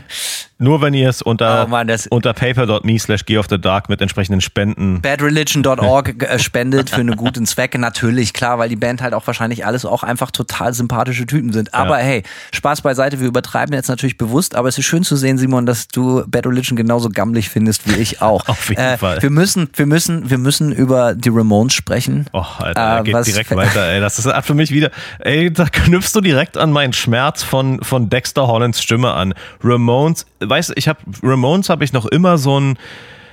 Nur 0.58 0.82
wenn 0.82 0.92
ihr 0.92 1.08
es 1.08 1.22
unter, 1.22 1.64
Oh 1.64 1.68
Mann, 1.68 1.90
unter 2.10 2.32
paper.me 2.34 2.98
slash 2.98 3.22
of 3.36 3.46
the 3.48 3.60
dark 3.60 3.88
mit 3.88 4.00
entsprechenden 4.00 4.40
Spenden. 4.40 5.00
badreligion.org 5.00 6.22
äh, 6.22 6.38
spendet 6.40 6.90
für 6.90 6.96
einen 7.00 7.16
guten 7.16 7.46
Zweck. 7.46 7.78
Natürlich, 7.78 8.32
klar, 8.32 8.58
weil 8.58 8.68
die 8.68 8.76
Band 8.76 9.02
halt 9.02 9.14
auch 9.14 9.26
wahrscheinlich 9.26 9.64
alles 9.64 9.84
auch 9.84 10.02
einfach 10.02 10.30
total 10.30 10.74
sympathische 10.74 11.26
Typen 11.26 11.52
sind. 11.52 11.72
Aber 11.74 11.96
hey, 11.98 12.22
Spaß 12.52 12.82
beiseite, 12.82 13.20
wir 13.20 13.28
übertreiben 13.28 13.74
jetzt 13.74 13.88
natürlich 13.88 14.18
bewusst, 14.18 14.54
aber 14.54 14.68
es 14.68 14.76
ist 14.76 14.84
schön 14.84 15.02
zu 15.04 15.16
sehen, 15.16 15.38
Simon, 15.38 15.66
dass 15.66 15.88
du 15.88 16.24
Bad 16.26 16.46
Religion 16.46 16.76
genauso 16.76 17.08
gammelig 17.08 17.48
findest 17.48 17.88
wie 17.88 18.00
ich 18.00 18.20
auch. 18.20 18.48
Auf 18.48 18.68
jeden 18.68 18.98
Fall. 18.98 19.22
Wir 19.22 19.30
müssen, 19.30 19.68
wir 19.74 19.86
müssen, 19.86 20.28
wir 20.28 20.38
müssen 20.38 20.72
über 20.72 21.14
die 21.14 21.28
Ramones 21.30 21.72
sprechen. 21.74 22.26
Oh, 22.32 22.44
Alter, 22.58 23.00
Äh, 23.00 23.02
geht 23.04 23.26
direkt 23.26 23.54
weiter, 23.54 23.86
ey. 23.92 24.00
Das 24.00 24.18
ist 24.18 24.28
für 24.42 24.54
mich 24.54 24.70
wieder, 24.70 24.90
ey, 25.20 25.52
da 25.52 25.66
knüpfst 25.66 26.12
du 26.14 26.20
direkt 26.20 26.56
an 26.56 26.72
meinen 26.81 26.93
Schmerz 26.94 27.43
von, 27.43 27.82
von 27.82 28.09
Dexter 28.09 28.47
Hollands 28.47 28.82
Stimme 28.82 29.12
an. 29.12 29.35
Ramones, 29.62 30.24
weißt 30.40 30.70
du, 30.70 30.73
ich 30.77 30.89
habe 30.89 30.98
Ramones 31.23 31.69
habe 31.69 31.85
ich 31.85 31.93
noch 31.93 32.07
immer 32.07 32.39
so 32.39 32.59
ein 32.59 32.78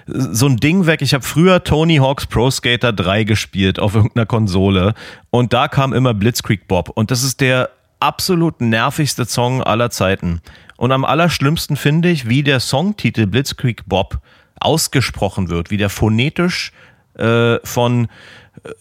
so 0.05 0.47
ein 0.47 0.57
Ding 0.57 0.85
weg. 0.85 1.01
Ich 1.01 1.13
habe 1.13 1.23
früher 1.23 1.63
Tony 1.63 1.97
Hawk's 1.97 2.25
Pro 2.25 2.49
Skater 2.49 2.93
3 2.93 3.23
gespielt 3.23 3.79
auf 3.79 3.95
irgendeiner 3.95 4.25
Konsole 4.25 4.95
und 5.31 5.53
da 5.53 5.69
kam 5.69 5.93
immer 5.93 6.13
Blitzkrieg 6.13 6.67
Bob 6.67 6.89
und 6.89 7.09
das 7.09 7.23
ist 7.23 7.39
der 7.39 7.69
absolut 8.01 8.59
nervigste 8.59 9.25
Song 9.25 9.63
aller 9.63 9.89
Zeiten. 9.91 10.41
Und 10.75 10.91
am 10.91 11.05
allerschlimmsten 11.05 11.77
finde 11.77 12.09
ich, 12.09 12.27
wie 12.27 12.43
der 12.43 12.59
Songtitel 12.59 13.27
Blitzkrieg 13.27 13.83
Bob 13.85 14.19
ausgesprochen 14.59 15.49
wird, 15.49 15.71
wie 15.71 15.77
der 15.77 15.89
phonetisch 15.89 16.71
äh, 17.17 17.59
von 17.63 18.07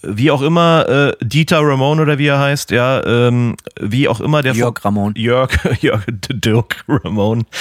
wie 0.03 0.31
auch 0.31 0.43
immer 0.43 0.89
äh, 0.89 1.13
Dieter 1.25 1.61
Ramon 1.61 2.01
oder 2.01 2.19
wie 2.19 2.27
er 2.27 2.39
heißt, 2.39 2.71
ja, 2.71 3.05
ähm, 3.05 3.57
wie 3.81 4.09
auch 4.09 4.21
immer 4.21 4.43
der 4.43 4.55
Jörg 4.55 4.85
Ramon. 4.85 5.15
Jörg, 5.17 5.53
Jörg 5.81 6.05
Dirk 6.09 6.85
Ramon. 6.89 7.47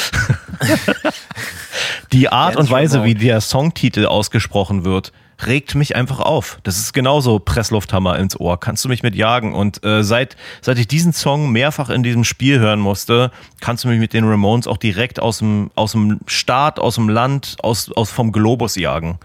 Die 2.11 2.29
Art 2.29 2.55
und 2.55 2.69
Weise, 2.69 2.99
Ramon. 2.99 3.09
wie 3.09 3.15
der 3.15 3.41
Songtitel 3.41 4.05
ausgesprochen 4.05 4.85
wird, 4.85 5.11
regt 5.45 5.75
mich 5.75 5.95
einfach 5.95 6.19
auf. 6.19 6.59
Das 6.63 6.77
ist 6.77 6.93
genauso 6.93 7.39
Presslufthammer 7.39 8.17
ins 8.19 8.39
Ohr. 8.39 8.59
Kannst 8.59 8.85
du 8.85 8.89
mich 8.89 9.03
mit 9.03 9.15
jagen? 9.15 9.53
Und 9.53 9.83
äh, 9.83 10.03
seit, 10.03 10.37
seit 10.61 10.79
ich 10.79 10.87
diesen 10.87 11.13
Song 11.13 11.51
mehrfach 11.51 11.89
in 11.89 12.03
diesem 12.03 12.23
Spiel 12.23 12.59
hören 12.59 12.79
musste, 12.79 13.31
kannst 13.59 13.83
du 13.83 13.89
mich 13.89 13.99
mit 13.99 14.13
den 14.13 14.23
Ramones 14.23 14.67
auch 14.67 14.77
direkt 14.77 15.19
aus 15.19 15.39
dem, 15.39 15.71
aus 15.75 15.91
dem 15.91 16.19
Staat, 16.27 16.79
aus 16.79 16.95
dem 16.95 17.09
Land, 17.09 17.57
aus, 17.61 17.91
aus 17.91 18.11
vom 18.11 18.31
Globus 18.31 18.75
jagen. 18.75 19.19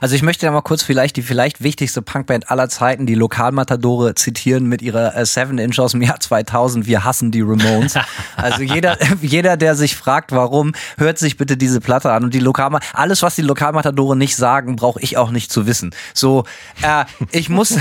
Also 0.00 0.14
ich 0.14 0.22
möchte 0.22 0.46
da 0.46 0.52
mal 0.52 0.60
kurz 0.62 0.82
vielleicht 0.82 1.16
die 1.16 1.22
vielleicht 1.22 1.62
wichtigste 1.62 2.02
Punkband 2.02 2.50
aller 2.50 2.68
Zeiten, 2.68 3.06
die 3.06 3.14
Lokalmatadore, 3.14 4.14
zitieren 4.14 4.66
mit 4.66 4.82
ihrer 4.82 5.16
äh, 5.16 5.26
Seven 5.26 5.58
Inch 5.58 5.78
aus 5.78 5.92
dem 5.92 6.02
Jahr 6.02 6.20
2000. 6.20 6.86
Wir 6.86 7.04
hassen 7.04 7.30
die 7.30 7.40
Ramones. 7.42 7.94
Also 8.36 8.62
jeder, 8.62 8.96
jeder, 9.20 9.56
der 9.56 9.74
sich 9.74 9.96
fragt, 9.96 10.32
warum, 10.32 10.72
hört 10.96 11.18
sich 11.18 11.36
bitte 11.36 11.56
diese 11.56 11.80
Platte 11.80 12.10
an. 12.12 12.24
Und 12.24 12.32
die 12.34 12.38
Lokalma 12.40 12.80
alles, 12.94 13.22
was 13.22 13.34
die 13.34 13.42
Lokalmatadore 13.42 14.16
nicht 14.16 14.34
sagen, 14.36 14.76
brauche 14.76 15.00
ich 15.00 15.16
auch 15.18 15.30
nicht 15.30 15.52
zu 15.52 15.66
wissen. 15.66 15.90
So, 16.14 16.44
äh, 16.82 17.04
ich 17.32 17.48
muss, 17.50 17.72
äh, 17.72 17.78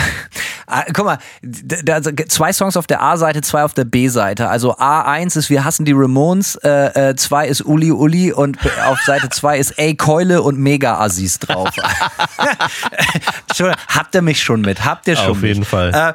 guck 0.94 1.06
mal, 1.06 1.18
d- 1.42 1.82
d- 1.84 1.92
also 1.92 2.12
zwei 2.28 2.52
Songs 2.54 2.76
auf 2.78 2.88
der 2.88 3.02
A-Seite, 3.02 3.42
zwei 3.42 3.64
auf 3.64 3.74
der 3.74 3.86
B-Seite. 3.86 4.50
Also 4.50 4.76
A1 4.76 5.38
ist 5.38 5.50
Wir 5.50 5.64
hassen 5.64 5.86
die 5.86 5.94
Ramones, 5.94 6.56
äh, 6.58 7.10
äh, 7.12 7.16
zwei 7.16 7.48
ist 7.48 7.62
Uli 7.66 7.92
Uli 7.92 8.32
und 8.34 8.58
auf 8.86 9.00
Seite 9.02 9.30
zwei 9.30 9.58
ist 9.58 9.72
Ey 9.80 9.96
Keule 9.96 10.42
und 10.42 10.58
Mega 10.60 11.00
Assis 11.00 11.40
drauf. 11.40 11.70
Habt 13.88 14.16
ihr 14.16 14.22
mich 14.22 14.41
schon 14.41 14.61
mit? 14.61 14.86
Habt 14.86 15.07
ihr 15.07 15.16
schon 15.16 15.32
Auf 15.32 15.41
mit? 15.41 15.49
jeden 15.49 15.66
Fall. 15.66 15.94
Äh, 15.94 16.14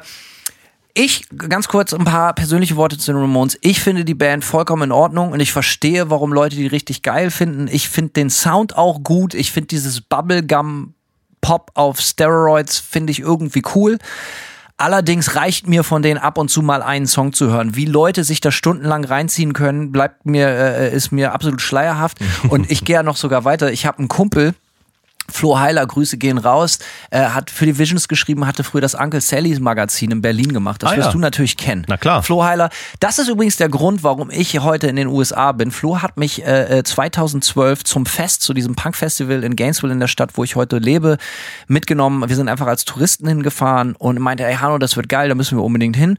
ich, 0.97 1.27
ganz 1.37 1.67
kurz 1.67 1.93
ein 1.93 2.05
paar 2.05 2.33
persönliche 2.33 2.77
Worte 2.77 2.97
zu 2.97 3.11
den 3.11 3.19
Ramones. 3.19 3.57
Ich 3.61 3.81
finde 3.81 4.05
die 4.05 4.13
Band 4.13 4.45
vollkommen 4.45 4.83
in 4.83 4.91
Ordnung 4.93 5.33
und 5.33 5.41
ich 5.41 5.51
verstehe, 5.51 6.09
warum 6.09 6.31
Leute 6.31 6.55
die 6.55 6.67
richtig 6.67 7.01
geil 7.01 7.31
finden. 7.31 7.67
Ich 7.69 7.89
finde 7.89 8.13
den 8.13 8.29
Sound 8.29 8.77
auch 8.77 9.03
gut. 9.03 9.33
Ich 9.33 9.51
finde 9.51 9.67
dieses 9.67 9.99
Bubblegum 9.99 10.93
Pop 11.41 11.69
auf 11.75 11.99
Steroids 11.99 12.79
finde 12.79 13.11
ich 13.11 13.19
irgendwie 13.19 13.61
cool. 13.75 13.99
Allerdings 14.77 15.35
reicht 15.35 15.67
mir 15.67 15.83
von 15.83 16.01
denen 16.01 16.17
ab 16.17 16.37
und 16.37 16.49
zu 16.49 16.61
mal 16.61 16.81
einen 16.81 17.07
Song 17.07 17.33
zu 17.33 17.49
hören. 17.49 17.75
Wie 17.75 17.85
Leute 17.85 18.23
sich 18.23 18.41
da 18.41 18.51
stundenlang 18.51 19.05
reinziehen 19.05 19.53
können, 19.53 19.91
bleibt 19.91 20.25
mir, 20.25 20.47
äh, 20.47 20.95
ist 20.95 21.11
mir 21.11 21.33
absolut 21.33 21.61
schleierhaft. 21.61 22.17
Und 22.49 22.71
ich 22.71 22.83
gehe 22.85 22.95
ja 22.95 23.03
noch 23.03 23.15
sogar 23.15 23.45
weiter. 23.45 23.71
Ich 23.71 23.85
habe 23.85 23.99
einen 23.99 24.07
Kumpel, 24.07 24.55
Flo 25.31 25.59
Heiler, 25.59 25.85
Grüße 25.85 26.17
gehen 26.17 26.37
raus, 26.37 26.79
äh, 27.09 27.19
hat 27.25 27.49
für 27.49 27.65
die 27.65 27.77
Visions 27.77 28.07
geschrieben, 28.07 28.45
hatte 28.47 28.63
früher 28.63 28.81
das 28.81 28.95
Uncle 28.95 29.21
Sallys 29.21 29.59
Magazin 29.59 30.11
in 30.11 30.21
Berlin 30.21 30.53
gemacht. 30.53 30.83
Das 30.83 30.91
Ah, 30.91 30.97
wirst 30.97 31.07
ja. 31.07 31.11
du 31.13 31.19
natürlich 31.19 31.57
kennen. 31.57 31.85
Na 31.87 31.97
klar. 31.97 32.23
Flo 32.23 32.43
Heiler, 32.43 32.69
das 32.99 33.19
ist 33.19 33.27
übrigens 33.27 33.57
der 33.57 33.69
Grund, 33.69 34.03
warum 34.03 34.29
ich 34.29 34.59
heute 34.59 34.87
in 34.87 34.95
den 34.95 35.07
USA 35.07 35.51
bin. 35.51 35.71
Flo 35.71 36.01
hat 36.01 36.17
mich 36.17 36.43
äh, 36.45 36.79
äh, 36.79 36.83
2012 36.83 37.83
zum 37.83 38.05
Fest, 38.05 38.41
zu 38.43 38.53
diesem 38.53 38.75
Punk-Festival 38.75 39.43
in 39.43 39.55
Gainesville 39.55 39.93
in 39.93 39.99
der 39.99 40.07
Stadt, 40.07 40.31
wo 40.35 40.43
ich 40.43 40.55
heute 40.55 40.77
lebe, 40.77 41.17
mitgenommen. 41.67 42.27
Wir 42.29 42.35
sind 42.35 42.49
einfach 42.49 42.67
als 42.67 42.85
Touristen 42.85 43.27
hingefahren 43.27 43.95
und 43.95 44.19
meinte, 44.19 44.45
ey 44.45 44.55
Hanno, 44.55 44.77
das 44.77 44.95
wird 44.95 45.09
geil, 45.09 45.29
da 45.29 45.35
müssen 45.35 45.57
wir 45.57 45.63
unbedingt 45.63 45.95
hin. 45.95 46.17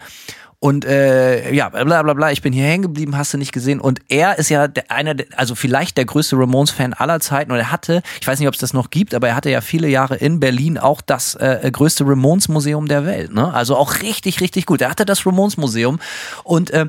Und 0.59 0.85
äh, 0.85 1.53
ja, 1.53 1.69
bla 1.69 2.03
bla 2.03 2.15
bla, 2.15 2.33
ich 2.33 2.41
bin 2.41 2.53
hier 2.53 2.65
hängen 2.65 2.83
geblieben, 2.83 3.16
hast 3.16 3.35
du 3.35 3.39
nicht 3.39 3.53
gesehen. 3.53 3.81
Und 3.81 4.01
er 4.09 4.39
ist 4.39 4.49
ja 4.49 4.69
der, 4.69 4.91
einer, 4.91 5.15
der, 5.15 5.27
also 5.37 5.55
vielleicht 5.55 5.97
der 5.97 6.07
größte 6.07 6.37
Ramones-Fan 6.37 6.95
aller 6.95 7.20
Zeiten. 7.20 7.53
Und 7.53 7.59
er 7.59 7.70
hatte, 7.70 8.03
ich 8.20 8.27
weiß 8.27 8.39
nicht, 8.39 8.49
ob 8.49 8.55
es 8.55 8.61
das 8.61 8.73
noch 8.73 8.91
gibt, 8.91 9.15
aber 9.15 9.28
er 9.28 9.37
hatte 9.37 9.51
ja 9.51 9.61
viele 9.61 9.89
Jahre 9.89 10.16
in 10.16 10.41
Berlin 10.41 10.78
auch 10.78 11.01
das 11.03 11.35
äh, 11.35 11.70
größte 11.70 12.05
Ramones-Museum 12.07 12.89
der 12.89 13.05
Welt. 13.05 13.35
Ne? 13.35 13.53
Also 13.53 13.77
auch 13.77 14.03
richtig, 14.03 14.41
richtig 14.41 14.66
gut. 14.66 14.81
Er 14.81 14.91
hatte 14.91 15.05
das 15.05 15.27
Ramones-Museum 15.27 16.01
und 16.45 16.70
äh, 16.70 16.87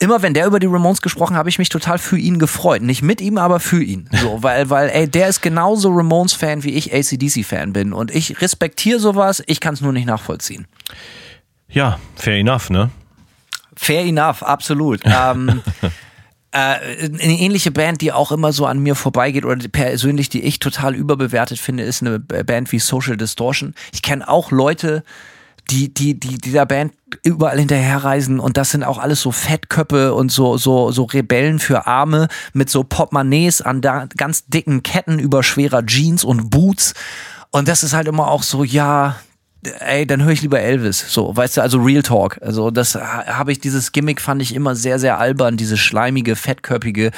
Immer 0.00 0.22
wenn 0.22 0.32
der 0.32 0.46
über 0.46 0.60
die 0.60 0.68
Ramones 0.68 1.02
gesprochen, 1.02 1.34
habe 1.34 1.48
ich 1.48 1.58
mich 1.58 1.70
total 1.70 1.98
für 1.98 2.16
ihn 2.16 2.38
gefreut. 2.38 2.82
Nicht 2.82 3.02
mit 3.02 3.20
ihm, 3.20 3.36
aber 3.36 3.58
für 3.58 3.82
ihn. 3.82 4.08
So, 4.18 4.42
weil, 4.42 4.68
weil, 4.68 4.90
ey, 4.90 5.08
der 5.08 5.28
ist 5.28 5.42
genauso 5.42 5.90
Ramones-Fan, 5.90 6.62
wie 6.62 6.74
ich 6.74 6.92
ACDC-Fan 6.94 7.72
bin. 7.72 7.92
Und 7.92 8.12
ich 8.12 8.40
respektiere 8.40 8.98
sowas, 9.00 9.42
ich 9.46 9.60
kann 9.60 9.74
es 9.74 9.80
nur 9.80 9.92
nicht 9.92 10.06
nachvollziehen. 10.06 10.66
Ja, 11.68 11.98
fair 12.14 12.36
enough, 12.36 12.70
ne? 12.70 12.90
Fair 13.78 14.04
enough, 14.04 14.42
absolut. 14.42 15.00
ähm, 15.04 15.62
äh, 16.50 16.58
eine 16.58 17.38
ähnliche 17.38 17.70
Band, 17.70 18.00
die 18.00 18.12
auch 18.12 18.32
immer 18.32 18.52
so 18.52 18.66
an 18.66 18.80
mir 18.80 18.94
vorbeigeht 18.94 19.44
oder 19.44 19.56
persönlich, 19.68 20.28
die 20.28 20.42
ich 20.42 20.58
total 20.58 20.94
überbewertet 20.94 21.58
finde, 21.58 21.84
ist 21.84 22.02
eine 22.02 22.18
Band 22.18 22.72
wie 22.72 22.80
Social 22.80 23.16
Distortion. 23.16 23.74
Ich 23.92 24.02
kenne 24.02 24.28
auch 24.28 24.50
Leute, 24.50 25.04
die, 25.70 25.92
die, 25.92 26.18
die 26.18 26.38
dieser 26.38 26.66
Band 26.66 26.94
überall 27.22 27.58
hinterherreisen 27.58 28.40
und 28.40 28.56
das 28.56 28.70
sind 28.70 28.82
auch 28.82 28.98
alles 28.98 29.20
so 29.20 29.30
Fettköppe 29.30 30.14
und 30.14 30.32
so, 30.32 30.56
so, 30.56 30.90
so 30.90 31.04
Rebellen 31.04 31.58
für 31.58 31.86
Arme 31.86 32.28
mit 32.52 32.70
so 32.70 32.82
Portemonnaies 32.84 33.60
an 33.60 33.80
da, 33.80 34.06
ganz 34.16 34.46
dicken 34.46 34.82
Ketten 34.82 35.18
über 35.18 35.42
schwerer 35.42 35.84
Jeans 35.84 36.24
und 36.24 36.50
Boots. 36.50 36.94
Und 37.50 37.68
das 37.68 37.82
ist 37.82 37.92
halt 37.92 38.08
immer 38.08 38.28
auch 38.28 38.42
so, 38.42 38.64
ja, 38.64 39.16
ey, 39.62 40.06
dann 40.06 40.22
höre 40.22 40.32
ich 40.32 40.42
lieber 40.42 40.60
Elvis. 40.60 41.12
So, 41.12 41.36
weißt 41.36 41.56
du, 41.56 41.62
also 41.62 41.78
Real 41.78 42.02
Talk. 42.02 42.38
Also 42.42 42.70
das 42.70 42.94
habe 42.94 43.52
ich, 43.52 43.58
dieses 43.58 43.92
Gimmick 43.92 44.20
fand 44.20 44.40
ich 44.42 44.54
immer 44.54 44.74
sehr, 44.76 44.98
sehr 44.98 45.18
albern, 45.18 45.56
diese 45.56 45.76
schleimige, 45.76 46.36
fettköpfige. 46.36 47.10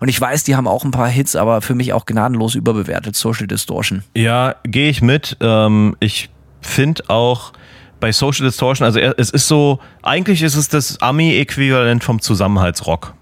Und 0.00 0.08
ich 0.08 0.20
weiß, 0.20 0.44
die 0.44 0.56
haben 0.56 0.66
auch 0.66 0.84
ein 0.84 0.90
paar 0.90 1.08
Hits, 1.08 1.36
aber 1.36 1.62
für 1.62 1.74
mich 1.74 1.92
auch 1.92 2.06
gnadenlos 2.06 2.54
überbewertet, 2.54 3.16
Social 3.16 3.46
Distortion. 3.46 4.02
Ja, 4.14 4.56
gehe 4.64 4.90
ich 4.90 5.02
mit. 5.02 5.36
Ähm, 5.40 5.96
ich 6.00 6.30
finde 6.60 7.04
auch 7.08 7.52
bei 8.00 8.12
Social 8.12 8.46
Distortion, 8.46 8.84
also 8.84 8.98
es 8.98 9.30
ist 9.30 9.48
so, 9.48 9.78
eigentlich 10.02 10.42
ist 10.42 10.56
es 10.56 10.68
das 10.68 11.00
Ami-Äquivalent 11.00 12.02
vom 12.04 12.20
Zusammenhaltsrock. 12.20 13.14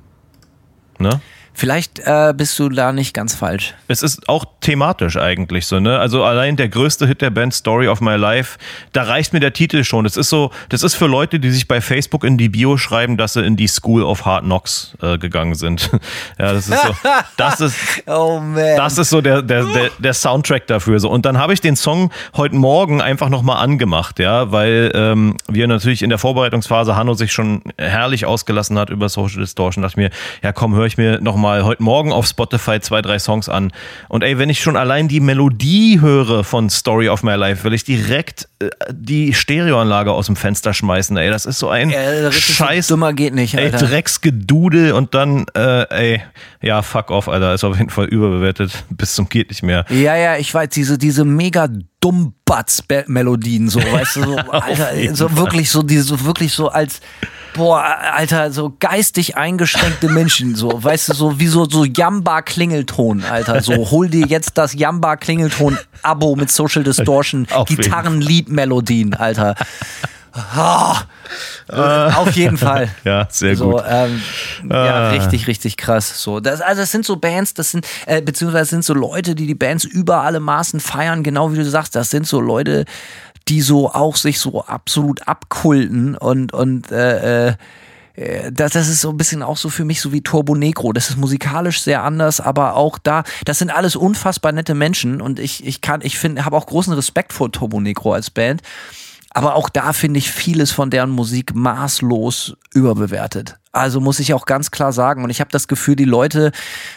Ne? 0.99 1.21
Vielleicht 1.55 1.99
äh, 2.01 2.33
bist 2.35 2.59
du 2.59 2.71
da 2.71 2.93
nicht 2.93 3.13
ganz 3.13 3.35
falsch. 3.35 3.75
Es 3.87 4.03
ist 4.03 4.29
auch 4.29 4.45
thematisch 4.61 5.17
eigentlich 5.19 5.67
so, 5.67 5.81
ne? 5.81 5.99
Also 5.99 6.25
allein 6.25 6.57
der 6.57 6.69
größte 6.69 7.07
Hit 7.07 7.21
der 7.21 7.31
Band 7.31 7.53
Story 7.53 7.89
of 7.89 8.01
My 8.01 8.17
Life, 8.17 8.59
da 8.93 9.03
reicht 9.03 9.35
mir 9.35 9.41
der 9.41 9.53
Titel 9.53 9.85
schon. 9.85 10.05
Das 10.05 10.17
ist 10.17 10.31
so, 10.31 10.51
das 10.71 10.83
ist 10.83 10.95
für 10.95 11.07
Leute, 11.07 11.39
die 11.39 11.51
sich 11.51 11.69
bei 11.69 11.81
Facebook 11.83 12.25
in 12.25 12.39
die 12.39 12.49
Bio 12.49 12.79
schreiben, 12.79 13.19
dass 13.19 13.35
sie 13.35 13.45
in 13.45 13.57
die 13.57 13.69
School 13.69 14.03
of 14.03 14.25
Hard 14.25 14.45
Knocks 14.45 14.97
äh, 15.03 15.19
gegangen 15.19 15.55
sind. 15.55 15.91
ja, 16.39 16.53
das 16.55 16.69
ist 16.69 16.83
so, 16.83 16.95
das 17.37 17.61
ist, 17.61 17.77
oh 18.07 18.41
man. 18.41 18.77
das 18.77 18.97
ist 18.97 19.11
so 19.11 19.21
der, 19.21 19.43
der, 19.43 19.65
der, 19.65 19.91
der 19.99 20.15
Soundtrack 20.15 20.67
dafür. 20.67 21.01
So. 21.01 21.11
Und 21.11 21.27
dann 21.27 21.37
habe 21.37 21.53
ich 21.53 21.61
den 21.61 21.77
Song 21.77 22.11
heute 22.35 22.57
Morgen 22.57 23.03
einfach 23.03 23.29
nochmal 23.29 23.63
angemacht, 23.63 24.19
ja, 24.19 24.51
weil 24.53 24.91
ähm, 24.95 25.37
wir 25.49 25.69
natürlich 25.69 26.03
in 26.03 26.09
der 26.09 26.19
Vorbereitungsphase 26.19 26.97
Hanno 26.97 27.13
sich 27.13 27.33
schon 27.33 27.63
herrlich 27.77 28.25
ausgelassen 28.25 28.79
hat 28.79 28.89
über 28.89 29.11
Social 29.11 29.41
Distortion. 29.41 29.83
Dachte 29.83 29.93
ich 29.93 29.97
mir, 29.97 30.11
ja 30.43 30.53
komm, 30.53 30.75
höre 30.75 30.87
ich 30.87 30.97
mir 30.97 31.21
nochmal 31.21 31.42
mal 31.43 31.65
heute 31.65 31.83
Morgen 31.83 32.13
auf 32.13 32.27
Spotify 32.27 32.79
zwei, 32.81 33.03
drei 33.03 33.19
Songs 33.19 33.49
an. 33.49 33.73
Und 34.09 34.23
ey, 34.23 34.39
wenn 34.39 34.49
ich 34.49 34.61
schon 34.61 34.77
allein 34.77 35.09
die 35.09 35.19
Melodie 35.19 36.01
höre 36.01 36.45
von 36.45 36.71
Story 36.71 37.09
of 37.09 37.25
My 37.25 37.35
Life, 37.35 37.65
will 37.65 37.75
ich 37.75 37.83
direkt 37.83 38.49
die 38.91 39.35
Stereoanlage 39.35 40.13
aus 40.13 40.27
dem 40.27 40.37
Fenster 40.37 40.75
schmeißen. 40.75 41.17
Ey, 41.17 41.31
das 41.31 41.47
ist 41.47 41.59
so 41.59 41.69
ein 41.69 41.91
Ja, 41.91 42.31
Scheiß. 42.33 42.87
dummer 42.89 43.13
geht 43.13 43.35
nicht, 43.35 43.55
Ey, 43.55 43.65
Alter. 43.73 43.87
Drecksgedudel 43.87 44.93
und 44.93 45.15
dann, 45.15 45.47
äh, 45.55 46.13
ey, 46.15 46.23
ja, 46.61 46.83
fuck 46.83 47.11
off, 47.11 47.29
Alter. 47.29 47.55
Ist 47.55 47.65
auf 47.65 47.77
jeden 47.79 47.91
Fall 47.91 48.07
überbewertet. 48.07 48.85
Bis 48.91 49.15
zum 49.15 49.29
geht 49.29 49.51
nicht 49.51 49.63
mehr. 49.63 49.85
Ja, 49.89 50.17
ja, 50.17 50.37
ich 50.37 50.53
weiß, 50.53 50.69
diese, 50.71 50.99
diese 50.99 51.25
mega 51.25 51.69
Dummbatz-Melodien, 52.01 53.69
so, 53.69 53.81
weißt 53.81 54.17
du, 54.17 54.23
so, 54.25 54.37
Alter, 54.51 55.15
so 55.15 55.37
wirklich 55.37 55.71
so, 55.71 55.83
diese, 55.83 56.03
so 56.05 56.25
wirklich 56.25 56.53
so 56.53 56.69
als, 56.69 57.01
boah, 57.55 57.83
Alter, 58.15 58.51
so 58.53 58.75
geistig 58.79 59.37
eingeschränkte 59.37 60.09
Menschen, 60.09 60.55
so, 60.57 60.83
weißt 60.83 61.11
du, 61.11 61.15
so 61.15 61.39
wie 61.41 61.47
so, 61.47 61.69
so 61.69 61.85
Jamba-Klingelton, 61.85 63.25
Alter, 63.25 63.61
so, 63.63 63.91
hol 63.91 64.09
dir 64.09 64.27
jetzt 64.27 64.59
das 64.59 64.73
Jamba-Klingelton-Abo 66.03 66.37
mit 66.37 66.51
Social 66.51 66.83
Distortion, 66.85 67.47
Gitarren-Lied-Melodien, 67.67 69.15
Alter. 69.15 69.55
Ah, 70.35 71.03
auf 72.17 72.33
jeden 72.37 72.57
Fall. 72.57 72.89
Ja, 73.05 73.27
sehr 73.31 73.55
so, 73.55 73.73
gut. 73.73 73.83
Ähm, 73.87 74.23
ja, 74.71 74.77
Ah. 74.77 75.11
richtig, 75.11 75.47
richtig 75.47 75.77
krass. 75.77 76.23
So, 76.23 76.41
das, 76.41 76.61
also 76.63 76.83
es 76.83 76.91
sind 76.91 77.05
so 77.05 77.17
Bands, 77.17 77.53
das 77.55 77.73
sind 77.73 77.87
äh, 78.07 78.23
beziehungsweise 78.23 78.71
sind 78.71 78.85
so 78.85 78.95
Leute, 78.95 79.35
die 79.35 79.47
die 79.47 79.55
Bands 79.55 79.85
über 79.85 80.23
alle 80.23 80.41
Maßen 80.41 80.81
feiern, 80.81 81.23
genau 81.23 81.53
wie 81.53 81.57
du 81.57 81.65
sagst. 81.69 81.95
Das 81.97 82.11
sind 82.11 82.27
so 82.27 82.41
Leute, 82.41 82.87
die 83.49 83.61
so 83.61 83.91
auch 83.93 84.17
sich 84.17 84.39
so 84.41 84.65
absolut 84.65 85.29
abkulten 85.29 86.17
und 86.17 86.53
und 86.55 86.91
äh, 86.91 87.49
äh, 87.49 87.55
das, 88.15 88.73
das 88.73 88.89
ist 88.89 89.01
so 89.01 89.11
ein 89.11 89.17
bisschen 89.17 89.43
auch 89.43 89.57
so 89.57 89.71
für 89.71 89.85
mich 89.85 90.01
so 90.01 90.13
wie 90.13 90.21
Turbo 90.21 90.55
Negro. 90.55 90.93
Das 90.93 91.11
ist 91.11 91.17
musikalisch 91.17 91.81
sehr 91.81 92.03
anders, 92.03 92.41
aber 92.41 92.77
auch 92.77 92.99
da, 92.99 93.25
das 93.45 93.59
sind 93.59 93.71
alles 93.71 93.97
unfassbar 93.97 94.53
nette 94.53 94.75
Menschen 94.75 95.21
und 95.21 95.39
ich, 95.39 95.67
ich 95.67 95.81
kann, 95.81 96.01
ich 96.03 96.19
finde, 96.19 96.45
habe 96.45 96.57
auch 96.57 96.67
großen 96.67 96.93
Respekt 96.93 97.33
vor 97.33 97.51
Turbo 97.51 97.81
Negro 97.81 98.13
als 98.13 98.31
Band. 98.31 98.63
Aber 99.31 99.55
auch 99.55 99.71
da 99.71 99.95
finde 99.95 100.19
ich 100.19 100.31
vieles 100.31 100.73
von 100.73 100.91
deren 100.91 101.09
Musik 101.09 101.55
maßlos 101.55 102.55
überbewertet. 102.75 103.57
Also 103.73 104.01
muss 104.01 104.21
ich 104.21 104.35
auch 104.35 104.45
ganz 104.45 104.71
klar 104.71 104.93
sagen. 104.93 105.25
Und 105.25 105.31
ich 105.31 105.41
habe 105.41 105.51
das 105.51 105.67
Gefühl, 105.67 105.97
die 105.97 106.05
Leute, 106.05 106.53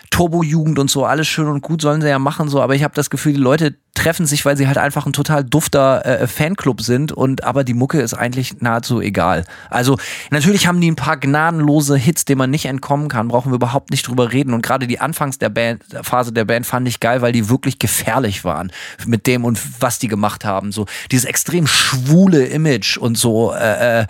Turbo-Jugend 0.10 0.77
und 0.77 0.91
so, 0.91 1.06
alles 1.06 1.27
schön 1.27 1.47
und 1.47 1.61
gut 1.61 1.81
sollen 1.81 2.02
sie 2.02 2.10
ja 2.10 2.19
machen, 2.19 2.49
so, 2.49 2.61
aber 2.61 2.76
ich 2.76 2.84
habe 2.84 2.93
das 2.93 3.10
Gefühl, 3.10 3.34
die 3.34 3.39
Leute 3.39 3.76
treffen 3.93 4.26
sich, 4.26 4.45
weil 4.45 4.57
sie 4.57 4.68
halt 4.68 4.77
einfach 4.77 5.06
ein 5.06 5.14
total 5.14 5.45
dufter 5.45 6.06
äh, 6.06 6.27
Fanclub 6.27 6.81
sind 6.81 7.14
und 7.14 7.45
aber 7.45 7.64
die 7.64 7.73
Mucke 7.73 8.02
ist 8.02 8.14
eigentlich 8.14 8.61
nahezu 8.61 8.99
egal. 8.99 9.45
Also 9.69 9.97
natürlich 10.31 10.68
haben 10.68 10.81
die 10.81 10.91
ein 10.91 10.97
paar 10.97 11.18
gnadenlose 11.18 11.95
Hits, 11.95 12.26
denen 12.26 12.39
man 12.39 12.49
nicht 12.49 12.65
entkommen 12.65 13.07
kann, 13.07 13.30
brauchen 13.30 13.52
wir 13.52 13.56
überhaupt 13.56 13.91
nicht 13.91 14.07
drüber 14.07 14.34
reden. 14.34 14.53
Und 14.53 14.61
gerade 14.61 14.85
die 14.85 14.99
Anfangs 14.99 15.38
der 15.38 15.49
Band, 15.49 15.81
Phase 16.02 16.34
der 16.34 16.45
Band 16.45 16.65
fand 16.65 16.88
ich 16.89 16.99
geil, 16.99 17.22
weil 17.22 17.31
die 17.31 17.49
wirklich 17.49 17.80
gefährlich 17.80 18.43
waren 18.43 18.72
mit 19.06 19.27
dem 19.27 19.45
und 19.45 19.60
was 19.81 19.97
die 19.97 20.10
gemacht 20.10 20.43
haben. 20.43 20.73
So 20.73 20.85
dieses 21.11 21.26
extrem 21.26 21.68
schwule 21.68 22.45
Image 22.45 22.97
und 22.97 23.18
so 23.18 23.53
äh, 23.53 24.06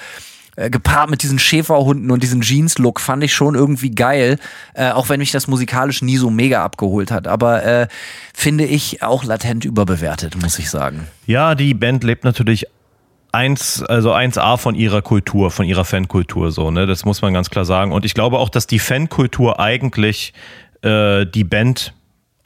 äh, 0.56 0.70
gepaart 0.70 1.10
mit 1.10 1.24
diesen 1.24 1.40
Schäferhunden 1.40 2.12
und 2.12 2.24
diesem 2.24 2.42
Jeans-Look 2.42 3.00
fand 3.00 3.24
ich 3.24 3.34
schon 3.34 3.56
irgendwie 3.56 3.92
geil, 3.92 4.40
äh, 4.74 4.92
auch 4.92 5.10
wenn 5.10 5.20
mich 5.20 5.32
das 5.32 5.48
musikalisch 5.48 6.02
nie 6.02 6.18
so 6.18 6.30
mega 6.30 6.64
abgeholt 6.64 7.12
hat. 7.12 7.28
Aber 7.28 7.64
äh, 7.64 7.88
finde 8.34 8.66
ich 8.66 9.04
auch 9.04 9.24
latent 9.24 9.66
überbewertet, 9.66 10.42
muss 10.42 10.60
ich 10.60 10.70
sagen. 10.70 11.08
Ja, 11.26 11.56
die 11.56 11.74
Band 11.74 12.04
lebt 12.04 12.24
natürlich 12.24 12.68
eins, 13.32 13.84
also 13.84 14.14
1A 14.14 14.58
von 14.58 14.76
ihrer 14.76 15.02
Kultur, 15.02 15.52
von 15.52 15.66
ihrer 15.66 15.86
Fankultur 15.86 16.52
so, 16.52 16.72
ne? 16.72 16.88
Das 16.88 17.04
muss 17.06 17.22
man 17.22 17.34
ganz 17.34 17.50
klar 17.50 17.66
sagen. 17.66 17.92
Und 17.92 18.06
ich 18.06 18.14
glaube 18.14 18.40
auch, 18.40 18.50
dass 18.50 18.66
die 18.66 18.80
Fankultur 18.80 19.60
eigentlich 19.60 20.34
äh, 20.82 21.26
die 21.26 21.44
Band 21.44 21.94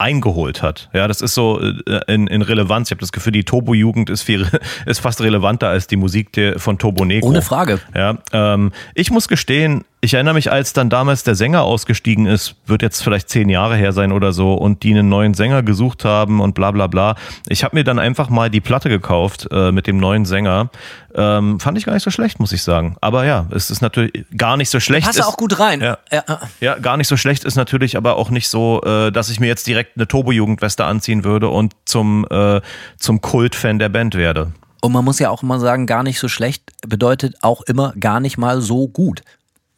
eingeholt 0.00 0.62
hat. 0.62 0.88
Ja, 0.92 1.06
das 1.06 1.20
ist 1.20 1.34
so 1.34 1.60
äh, 1.60 2.00
in, 2.12 2.26
in 2.26 2.42
Relevanz. 2.42 2.88
Ich 2.88 2.92
habe 2.92 3.00
das 3.00 3.12
Gefühl, 3.12 3.32
die 3.32 3.44
Turbo-Jugend 3.44 4.08
ist, 4.10 4.22
viel, 4.22 4.46
ist 4.86 5.00
fast 5.00 5.20
relevanter 5.20 5.68
als 5.68 5.86
die 5.86 5.96
Musik 5.96 6.32
der, 6.32 6.58
von 6.58 6.78
Turbo 6.78 7.04
Negro. 7.04 7.28
Ohne 7.28 7.42
Frage. 7.42 7.80
Ja, 7.94 8.18
ähm, 8.32 8.72
ich 8.94 9.10
muss 9.10 9.28
gestehen, 9.28 9.84
ich 10.02 10.14
erinnere 10.14 10.34
mich, 10.34 10.50
als 10.50 10.72
dann 10.72 10.88
damals 10.88 11.24
der 11.24 11.34
Sänger 11.34 11.62
ausgestiegen 11.62 12.24
ist, 12.24 12.54
wird 12.64 12.80
jetzt 12.80 13.02
vielleicht 13.02 13.28
zehn 13.28 13.50
Jahre 13.50 13.76
her 13.76 13.92
sein 13.92 14.12
oder 14.12 14.32
so, 14.32 14.54
und 14.54 14.82
die 14.82 14.92
einen 14.92 15.10
neuen 15.10 15.34
Sänger 15.34 15.62
gesucht 15.62 16.06
haben 16.06 16.40
und 16.40 16.54
bla 16.54 16.70
bla 16.70 16.86
bla. 16.86 17.16
Ich 17.48 17.64
habe 17.64 17.76
mir 17.76 17.84
dann 17.84 17.98
einfach 17.98 18.30
mal 18.30 18.48
die 18.48 18.62
Platte 18.62 18.88
gekauft 18.88 19.48
äh, 19.50 19.72
mit 19.72 19.86
dem 19.86 19.98
neuen 19.98 20.24
Sänger. 20.24 20.70
Ähm, 21.14 21.60
fand 21.60 21.76
ich 21.76 21.84
gar 21.84 21.92
nicht 21.92 22.02
so 22.02 22.10
schlecht, 22.10 22.40
muss 22.40 22.52
ich 22.52 22.62
sagen. 22.62 22.96
Aber 23.02 23.26
ja, 23.26 23.46
es 23.50 23.70
ist 23.70 23.82
natürlich 23.82 24.24
gar 24.34 24.56
nicht 24.56 24.70
so 24.70 24.80
schlecht. 24.80 25.06
Passt 25.06 25.18
ist, 25.18 25.26
auch 25.26 25.36
gut 25.36 25.58
rein. 25.58 25.82
Ja. 25.82 25.98
Ja, 26.10 26.24
ja. 26.60 26.78
gar 26.78 26.96
nicht 26.96 27.08
so 27.08 27.18
schlecht 27.18 27.44
ist 27.44 27.56
natürlich 27.56 27.96
aber 27.98 28.16
auch 28.16 28.30
nicht 28.30 28.48
so, 28.48 28.80
äh, 28.82 29.12
dass 29.12 29.28
ich 29.28 29.38
mir 29.38 29.48
jetzt 29.48 29.66
direkt 29.66 29.96
eine 29.96 30.08
Turbo-Jugendweste 30.08 30.84
anziehen 30.84 31.24
würde 31.24 31.48
und 31.48 31.74
zum, 31.84 32.26
äh, 32.30 32.62
zum 32.98 33.20
Kult-Fan 33.20 33.78
der 33.78 33.90
Band 33.90 34.14
werde. 34.14 34.52
Und 34.80 34.92
man 34.92 35.04
muss 35.04 35.18
ja 35.18 35.28
auch 35.28 35.42
immer 35.42 35.60
sagen, 35.60 35.86
gar 35.86 36.02
nicht 36.02 36.18
so 36.18 36.28
schlecht 36.28 36.62
bedeutet 36.86 37.34
auch 37.42 37.60
immer 37.62 37.92
gar 38.00 38.20
nicht 38.20 38.38
mal 38.38 38.62
so 38.62 38.88
gut. 38.88 39.22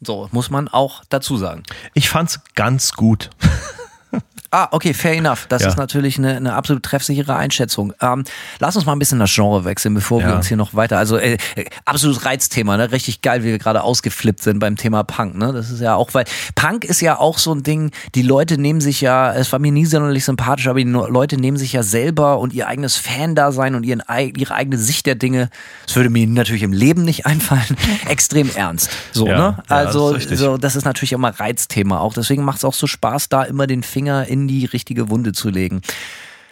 So, 0.05 0.29
muss 0.31 0.49
man 0.49 0.67
auch 0.67 1.03
dazu 1.09 1.37
sagen. 1.37 1.63
Ich 1.93 2.09
fand's 2.09 2.41
ganz 2.55 2.93
gut. 2.93 3.29
Ah, 4.55 4.67
okay, 4.69 4.93
fair 4.93 5.13
enough. 5.13 5.47
Das 5.49 5.63
Ja. 5.63 5.69
ist 5.69 5.77
natürlich 5.77 6.19
eine, 6.19 6.37
eine 6.37 6.53
absolut 6.53 6.83
treffsichere 6.83 7.35
Einschätzung. 7.35 7.91
Ähm, 8.01 8.23
lass 8.59 8.75
uns 8.75 8.85
mal 8.85 8.91
ein 8.91 8.99
bisschen 8.99 9.17
das 9.17 9.33
Genre 9.33 9.65
wechseln, 9.65 9.95
bevor 9.95 10.21
wir 10.21 10.29
Ja. 10.29 10.35
uns 10.35 10.47
hier 10.47 10.57
noch 10.57 10.75
weiter. 10.75 10.99
Also 10.99 11.17
äh, 11.17 11.37
äh, 11.55 11.65
absolutes 11.85 12.23
Reizthema, 12.23 12.77
ne? 12.77 12.91
Richtig 12.91 13.23
geil, 13.23 13.41
wie 13.43 13.47
wir 13.47 13.57
gerade 13.57 13.81
ausgeflippt 13.81 14.43
sind 14.43 14.59
beim 14.59 14.75
Thema 14.75 15.03
Punk, 15.03 15.35
ne? 15.35 15.53
Das 15.53 15.71
ist 15.71 15.79
ja 15.81 15.95
auch, 15.95 16.13
weil 16.13 16.25
Punk 16.53 16.85
ist 16.85 17.01
ja 17.01 17.17
auch 17.17 17.39
so 17.39 17.51
ein 17.51 17.63
Ding, 17.63 17.89
die 18.13 18.21
Leute 18.21 18.59
nehmen 18.59 18.79
sich 18.79 19.01
ja, 19.01 19.33
es 19.33 19.51
war 19.51 19.57
mir 19.57 19.71
nie 19.71 19.87
sonderlich 19.87 20.23
sympathisch, 20.23 20.67
aber 20.67 20.77
die 20.77 20.85
Leute 20.85 21.37
nehmen 21.37 21.57
sich 21.57 21.73
ja 21.73 21.81
selber 21.81 22.37
und 22.37 22.53
ihr 22.53 22.67
eigenes 22.67 22.95
Fan-Dasein 22.95 23.73
und 23.73 23.83
ihren, 23.83 24.03
ihre 24.37 24.53
eigene 24.53 24.77
Sicht 24.77 25.07
der 25.07 25.15
Dinge, 25.15 25.49
das 25.87 25.95
würde 25.95 26.11
mir 26.11 26.27
natürlich 26.27 26.61
im 26.61 26.73
Leben 26.73 27.05
nicht 27.05 27.25
einfallen, 27.25 27.75
extrem 28.07 28.51
ernst. 28.55 28.91
So, 29.13 29.25
Ja, 29.25 29.35
ne? 29.35 29.41
ja, 29.57 29.63
das 29.67 29.87
Also 29.87 30.09
ist 30.11 30.15
richtig. 30.17 30.37
so, 30.39 30.57
das 30.57 30.75
ist 30.75 30.85
natürlich 30.85 31.13
immer 31.13 31.29
Reizthema 31.39 31.97
auch. 31.99 32.13
Deswegen 32.13 32.43
macht 32.43 32.57
es 32.57 32.65
auch 32.65 32.75
so 32.75 32.85
Spaß, 32.85 33.29
da 33.29 33.41
immer 33.41 33.65
den 33.65 33.81
Finger 33.81 34.27
in 34.27 34.42
die 34.47 34.65
richtige 34.65 35.09
Wunde 35.09 35.31
zu 35.31 35.49
legen. 35.49 35.81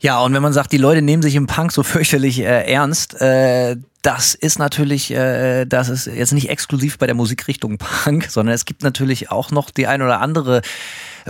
Ja, 0.01 0.19
und 0.21 0.33
wenn 0.33 0.41
man 0.41 0.53
sagt, 0.53 0.71
die 0.71 0.77
Leute 0.77 1.03
nehmen 1.03 1.21
sich 1.21 1.35
im 1.35 1.47
Punk 1.47 1.71
so 1.71 1.83
fürchterlich 1.83 2.39
äh, 2.39 2.71
ernst, 2.71 3.19
äh, 3.21 3.77
das 4.01 4.33
ist 4.33 4.57
natürlich, 4.57 5.11
äh, 5.11 5.65
das 5.65 5.89
ist 5.89 6.07
jetzt 6.07 6.33
nicht 6.33 6.49
exklusiv 6.49 6.97
bei 6.97 7.05
der 7.05 7.15
Musikrichtung 7.15 7.77
Punk, 7.77 8.25
sondern 8.29 8.55
es 8.55 8.65
gibt 8.65 8.83
natürlich 8.83 9.29
auch 9.29 9.51
noch 9.51 9.69
die 9.69 9.87
ein 9.87 10.01
oder 10.01 10.19
andere 10.19 10.61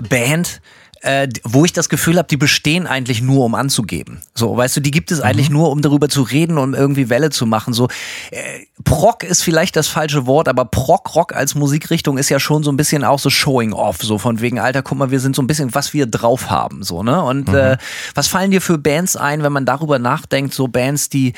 Band, 0.09 0.61
äh, 1.01 1.27
wo 1.43 1.65
ich 1.65 1.73
das 1.73 1.89
Gefühl 1.89 2.17
habe, 2.17 2.27
die 2.27 2.37
bestehen 2.37 2.85
eigentlich 2.85 3.21
nur, 3.21 3.45
um 3.45 3.55
anzugeben. 3.55 4.21
So, 4.35 4.55
weißt 4.55 4.77
du, 4.77 4.81
die 4.81 4.91
gibt 4.91 5.11
es 5.11 5.19
eigentlich 5.19 5.49
nur, 5.49 5.71
um 5.71 5.81
darüber 5.81 6.09
zu 6.09 6.21
reden, 6.21 6.57
um 6.57 6.73
irgendwie 6.73 7.09
Welle 7.09 7.31
zu 7.31 7.45
machen. 7.45 7.73
So, 7.73 7.87
äh, 8.29 8.65
Proc 8.83 9.23
ist 9.23 9.41
vielleicht 9.41 9.75
das 9.75 9.87
falsche 9.87 10.27
Wort, 10.27 10.47
aber 10.47 10.65
Proc-Rock 10.65 11.35
als 11.35 11.55
Musikrichtung 11.55 12.17
ist 12.17 12.29
ja 12.29 12.39
schon 12.39 12.63
so 12.63 12.71
ein 12.71 12.77
bisschen 12.77 13.03
auch 13.03 13.19
so 13.19 13.29
Showing 13.29 13.73
off, 13.73 13.97
so 14.01 14.17
von 14.17 14.41
wegen, 14.41 14.59
Alter, 14.59 14.83
guck 14.83 14.97
mal, 14.97 15.11
wir 15.11 15.19
sind 15.19 15.35
so 15.35 15.41
ein 15.41 15.47
bisschen, 15.47 15.73
was 15.73 15.93
wir 15.93 16.05
drauf 16.05 16.49
haben, 16.49 16.83
so, 16.83 17.01
ne? 17.03 17.21
Und 17.23 17.49
äh, 17.49 17.77
was 18.13 18.27
fallen 18.27 18.51
dir 18.51 18.61
für 18.61 18.77
Bands 18.77 19.15
ein, 19.15 19.43
wenn 19.43 19.51
man 19.51 19.65
darüber 19.65 19.97
nachdenkt, 19.97 20.53
so 20.53 20.67
Bands, 20.67 21.09
die, 21.09 21.33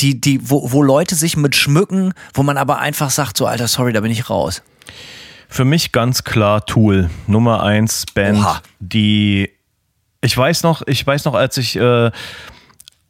die, 0.00 0.20
die, 0.20 0.50
wo, 0.50 0.72
wo 0.72 0.82
Leute 0.82 1.14
sich 1.14 1.36
mit 1.36 1.56
schmücken, 1.56 2.12
wo 2.34 2.42
man 2.42 2.58
aber 2.58 2.78
einfach 2.78 3.10
sagt, 3.10 3.36
so, 3.38 3.46
Alter, 3.46 3.68
sorry, 3.68 3.92
da 3.92 4.00
bin 4.00 4.10
ich 4.10 4.28
raus. 4.28 4.62
Für 5.48 5.64
mich 5.64 5.92
ganz 5.92 6.24
klar 6.24 6.66
Tool, 6.66 7.10
Nummer 7.26 7.62
eins 7.62 8.04
Band, 8.14 8.38
Oha. 8.38 8.60
die 8.80 9.50
ich 10.20 10.36
weiß 10.36 10.62
noch, 10.64 10.82
ich 10.86 11.06
weiß 11.06 11.24
noch, 11.24 11.34
als 11.34 11.56
ich 11.56 11.76
äh, 11.76 12.10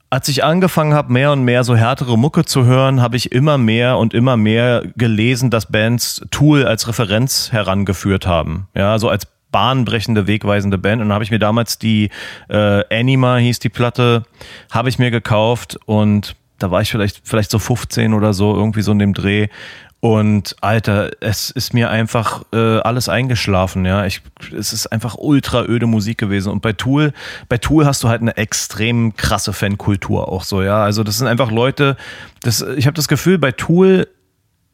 als 0.09 0.29
ich 0.29 0.45
angefangen 0.45 0.95
habe, 0.95 1.13
mehr 1.13 1.33
und 1.33 1.43
mehr 1.43 1.65
so 1.65 1.75
härtere 1.75 2.17
Mucke 2.17 2.45
zu 2.45 2.65
hören, 2.65 3.03
habe 3.03 3.17
ich 3.17 3.33
immer 3.33 3.59
mehr 3.59 3.99
und 3.99 4.15
immer 4.15 4.37
mehr 4.37 4.85
gelesen, 4.97 5.51
dass 5.51 5.67
Bands 5.67 6.25
Tool 6.31 6.65
als 6.65 6.87
Referenz 6.87 7.51
herangeführt 7.51 8.27
haben. 8.27 8.69
Ja, 8.75 8.99
so 8.99 9.09
als 9.09 9.27
bahnbrechende, 9.51 10.27
wegweisende 10.27 10.79
Band. 10.79 11.03
Und 11.03 11.09
dann 11.09 11.15
habe 11.15 11.25
ich 11.25 11.31
mir 11.31 11.39
damals 11.39 11.79
die 11.79 12.11
äh, 12.49 12.83
Anima 12.95 13.39
hieß 13.39 13.59
die 13.59 13.69
Platte, 13.69 14.25
habe 14.71 14.89
ich 14.89 14.99
mir 14.99 15.11
gekauft 15.11 15.79
und 15.87 16.37
da 16.59 16.71
war 16.71 16.81
ich 16.81 16.91
vielleicht, 16.91 17.21
vielleicht 17.25 17.51
so 17.51 17.59
15 17.59 18.15
oder 18.15 18.33
so, 18.33 18.55
irgendwie 18.55 18.83
so 18.83 18.93
in 18.93 18.99
dem 18.99 19.13
Dreh. 19.13 19.49
Und 20.07 20.55
Alter, 20.61 21.11
es 21.19 21.51
ist 21.51 21.75
mir 21.75 21.91
einfach 21.91 22.45
äh, 22.53 22.79
alles 22.79 23.09
eingeschlafen, 23.09 23.85
ja. 23.85 24.07
Ich, 24.07 24.23
es 24.57 24.73
ist 24.73 24.87
einfach 24.87 25.17
ultra 25.17 25.65
öde 25.65 25.87
Musik 25.87 26.17
gewesen. 26.17 26.53
Und 26.53 26.63
bei 26.63 26.73
Tool, 26.75 27.13
bei 27.49 27.59
Tool 27.59 27.87
hast 27.87 28.05
du 28.05 28.09
halt 28.09 28.23
eine 28.23 28.37
extrem 28.37 29.17
krasse 29.17 29.53
Fankultur 29.53 30.29
auch 30.29 30.45
so, 30.45 30.63
ja. 30.63 30.85
Also 30.85 31.03
das 31.03 31.19
sind 31.19 31.27
einfach 31.27 31.51
Leute, 31.51 31.97
das, 32.43 32.65
ich 32.77 32.87
habe 32.87 32.95
das 32.95 33.09
Gefühl, 33.09 33.39
bei 33.39 33.51
Tool 33.51 34.07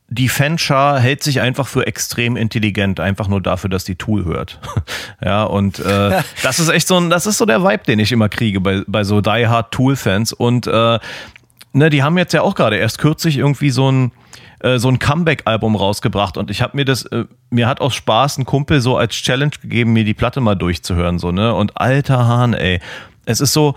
die 0.09 0.28
Fanschar 0.28 1.00
hält 1.00 1.22
sich 1.22 1.40
einfach 1.40 1.66
für 1.66 1.86
extrem 1.86 2.36
intelligent, 2.36 3.00
einfach 3.00 3.26
nur 3.26 3.40
dafür, 3.40 3.70
dass 3.70 3.84
die 3.84 3.96
Tool 3.96 4.26
hört. 4.26 4.60
ja, 5.24 5.44
und 5.44 5.78
äh, 5.78 6.20
das 6.42 6.60
ist 6.60 6.68
echt 6.68 6.86
so 6.86 6.98
ein, 6.98 7.09
das 7.09 7.24
ist 7.24 7.38
so 7.38 7.46
der 7.46 7.64
Vibe, 7.64 7.84
den 7.84 8.00
ich 8.00 8.12
immer 8.12 8.28
kriege 8.28 8.60
bei, 8.60 8.82
bei 8.86 9.02
so 9.02 9.22
Die 9.22 9.46
Hard 9.48 9.72
Tool-Fans. 9.72 10.34
Und 10.34 10.66
äh, 10.66 10.98
ne, 11.72 11.88
die 11.88 12.02
haben 12.02 12.18
jetzt 12.18 12.34
ja 12.34 12.42
auch 12.42 12.54
gerade 12.54 12.76
erst 12.76 12.98
kürzlich 12.98 13.38
irgendwie 13.38 13.70
so 13.70 13.90
ein 13.90 14.12
äh, 14.62 14.78
so 14.78 14.89
ein 14.89 14.98
Comeback-Album 14.98 15.76
rausgebracht 15.76 16.36
und 16.36 16.51
ich 16.51 16.62
habe 16.62 16.76
mir 16.76 16.84
das, 16.84 17.05
äh, 17.06 17.24
mir 17.51 17.66
hat 17.66 17.80
aus 17.80 17.94
Spaß 17.94 18.39
ein 18.39 18.47
Kumpel 18.47 18.80
so 18.80 18.97
als 18.97 19.14
Challenge 19.14 19.52
gegeben, 19.60 19.93
mir 19.93 20.05
die 20.05 20.14
Platte 20.14 20.40
mal 20.40 20.55
durchzuhören, 20.55 21.18
so, 21.18 21.32
ne? 21.32 21.55
Und 21.55 21.76
alter 21.80 22.26
Hahn, 22.26 22.55
ey. 22.55 22.80
Es 23.24 23.40
ist 23.40 23.52
so, 23.52 23.74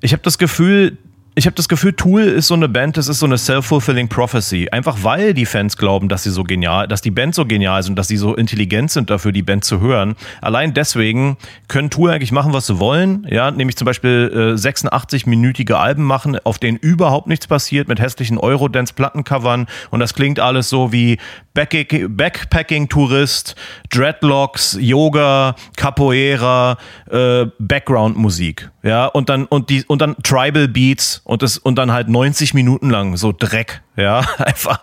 ich 0.00 0.12
habe 0.12 0.22
das 0.22 0.38
Gefühl, 0.38 0.98
ich 1.36 1.46
habe 1.46 1.54
das 1.54 1.68
Gefühl, 1.68 1.92
Tool 1.92 2.22
ist 2.22 2.48
so 2.48 2.54
eine 2.54 2.68
Band, 2.68 2.96
das 2.96 3.06
ist 3.06 3.20
so 3.20 3.26
eine 3.26 3.38
self-fulfilling 3.38 4.08
prophecy. 4.08 4.68
Einfach 4.70 4.98
weil 5.02 5.32
die 5.32 5.46
Fans 5.46 5.76
glauben, 5.76 6.08
dass 6.08 6.24
sie 6.24 6.30
so 6.30 6.42
genial, 6.42 6.88
dass 6.88 7.02
die 7.02 7.12
Band 7.12 7.36
so 7.36 7.46
genial 7.46 7.78
ist 7.78 7.88
und 7.88 7.94
dass 7.96 8.08
sie 8.08 8.16
so 8.16 8.34
intelligent 8.34 8.90
sind 8.90 9.10
dafür, 9.10 9.30
die 9.30 9.42
Band 9.42 9.64
zu 9.64 9.80
hören. 9.80 10.16
Allein 10.40 10.74
deswegen 10.74 11.36
können 11.68 11.88
Tool 11.88 12.10
eigentlich 12.10 12.32
machen, 12.32 12.52
was 12.52 12.66
sie 12.66 12.80
wollen. 12.80 13.28
Ja, 13.30 13.52
nämlich 13.52 13.76
zum 13.76 13.84
Beispiel 13.84 14.32
äh, 14.34 14.54
86-minütige 14.54 15.74
Alben 15.74 16.02
machen, 16.02 16.36
auf 16.42 16.58
denen 16.58 16.78
überhaupt 16.78 17.28
nichts 17.28 17.46
passiert, 17.46 17.86
mit 17.86 18.00
hässlichen 18.00 18.36
Eurodance-Plattencovern. 18.36 19.68
Und 19.90 20.00
das 20.00 20.14
klingt 20.14 20.40
alles 20.40 20.68
so 20.68 20.90
wie 20.92 21.18
Backpacking-Tourist, 21.54 23.54
Dreadlocks, 23.90 24.76
Yoga, 24.80 25.54
Capoeira, 25.76 26.76
äh, 27.08 27.46
Background-Musik. 27.58 28.68
Ja, 28.82 29.06
und 29.06 29.28
dann, 29.28 29.44
und 29.44 29.68
die, 29.68 29.84
und 29.84 30.00
dann 30.00 30.16
Tribal 30.22 30.66
Beats 30.66 31.20
und 31.30 31.42
das, 31.42 31.58
und 31.58 31.76
dann 31.76 31.92
halt 31.92 32.08
90 32.08 32.54
Minuten 32.54 32.90
lang 32.90 33.16
so 33.16 33.30
Dreck. 33.30 33.82
Ja, 33.96 34.18
einfach. 34.38 34.80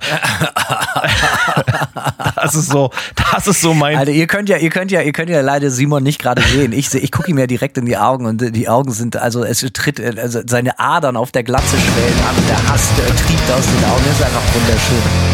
das 2.36 2.56
ist 2.56 2.70
so, 2.70 2.90
das 3.34 3.48
ist 3.48 3.60
so 3.60 3.74
mein. 3.74 3.98
Alter, 3.98 4.14
ihr 4.14 4.28
könnt 4.28 4.48
ja, 4.48 4.56
ihr 4.56 4.70
könnt 4.70 4.90
ja, 4.90 5.02
ihr 5.02 5.12
könnt 5.12 5.30
ja 5.30 5.42
leider 5.42 5.70
Simon 5.70 6.04
nicht 6.04 6.20
gerade 6.22 6.42
sehen. 6.42 6.72
Ich, 6.72 6.94
ich 6.94 7.12
gucke 7.12 7.30
ihm 7.30 7.38
ja 7.38 7.48
direkt 7.48 7.78
in 7.78 7.86
die 7.86 7.98
Augen 7.98 8.26
und 8.26 8.42
äh, 8.42 8.52
die 8.52 8.70
Augen 8.70 8.94
sind, 8.94 9.18
also 9.18 9.44
es 9.44 9.60
tritt, 9.74 10.00
äh, 10.00 10.16
also 10.22 10.40
seine 10.48 10.80
Adern 10.80 11.18
auf 11.18 11.34
der 11.34 11.44
Glatze 11.44 11.76
schwellen 11.78 12.20
an 12.30 12.36
der 12.48 12.70
Hass 12.70 12.92
der 12.98 13.08
triebt 13.08 13.52
aus 13.52 13.66
den 13.66 13.84
Augen. 13.84 14.04
Das 14.06 14.18
ist 14.18 14.24
einfach 14.24 14.56
wunderschön. 14.56 15.27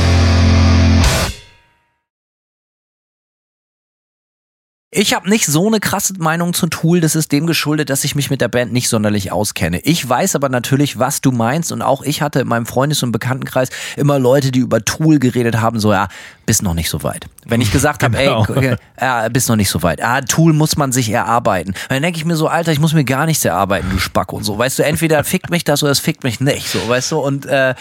Ich 4.95 5.13
habe 5.15 5.27
nicht 5.27 5.47
so 5.47 5.65
eine 5.67 5.79
krasse 5.79 6.13
Meinung 6.19 6.53
zu 6.53 6.67
Tool. 6.67 7.01
Das 7.01 7.15
ist 7.15 7.31
dem 7.31 7.47
geschuldet, 7.47 7.89
dass 7.89 8.03
ich 8.03 8.13
mich 8.13 8.29
mit 8.29 8.41
der 8.41 8.47
Band 8.47 8.71
nicht 8.71 8.89
sonderlich 8.89 9.31
auskenne. 9.31 9.79
Ich 9.79 10.07
weiß 10.07 10.35
aber 10.35 10.49
natürlich, 10.49 10.99
was 10.99 11.19
du 11.19 11.31
meinst. 11.31 11.71
Und 11.71 11.81
auch 11.81 12.03
ich 12.03 12.21
hatte 12.21 12.41
in 12.41 12.47
meinem 12.47 12.67
Freundes- 12.67 13.01
und 13.01 13.11
Bekanntenkreis 13.11 13.69
immer 13.97 14.19
Leute, 14.19 14.51
die 14.51 14.59
über 14.59 14.85
Tool 14.85 15.17
geredet 15.17 15.59
haben. 15.59 15.79
So, 15.79 15.91
ja, 15.91 16.09
bist 16.45 16.61
noch 16.61 16.75
nicht 16.75 16.89
so 16.89 17.01
weit. 17.01 17.25
Wenn 17.45 17.59
ich 17.59 17.71
gesagt 17.71 18.03
habe, 18.03 18.15
Genau. 18.17 18.45
ey, 18.55 18.75
ja, 19.01 19.27
bist 19.29 19.49
noch 19.49 19.55
nicht 19.55 19.69
so 19.69 19.81
weit. 19.81 20.03
Ah, 20.03 20.21
Tool 20.21 20.53
muss 20.53 20.77
man 20.77 20.91
sich 20.91 21.09
erarbeiten. 21.09 21.73
Dann 21.89 22.01
denke 22.03 22.17
ich 22.17 22.25
mir 22.25 22.35
so, 22.35 22.47
Alter, 22.47 22.71
ich 22.71 22.79
muss 22.79 22.93
mir 22.93 23.03
gar 23.03 23.25
nichts 23.25 23.43
erarbeiten, 23.43 23.89
du 23.89 23.97
Spack 23.97 24.31
und 24.31 24.43
so. 24.43 24.57
Weißt 24.59 24.77
du, 24.79 24.83
entweder 24.83 25.23
fickt 25.23 25.49
mich 25.49 25.63
das 25.63 25.81
oder 25.81 25.91
es 25.91 25.99
fickt 25.99 26.23
mich 26.23 26.39
nicht. 26.39 26.67
So, 26.69 26.87
weißt 26.87 27.11
du. 27.13 27.19
Und 27.19 27.45
äh, 27.47 27.73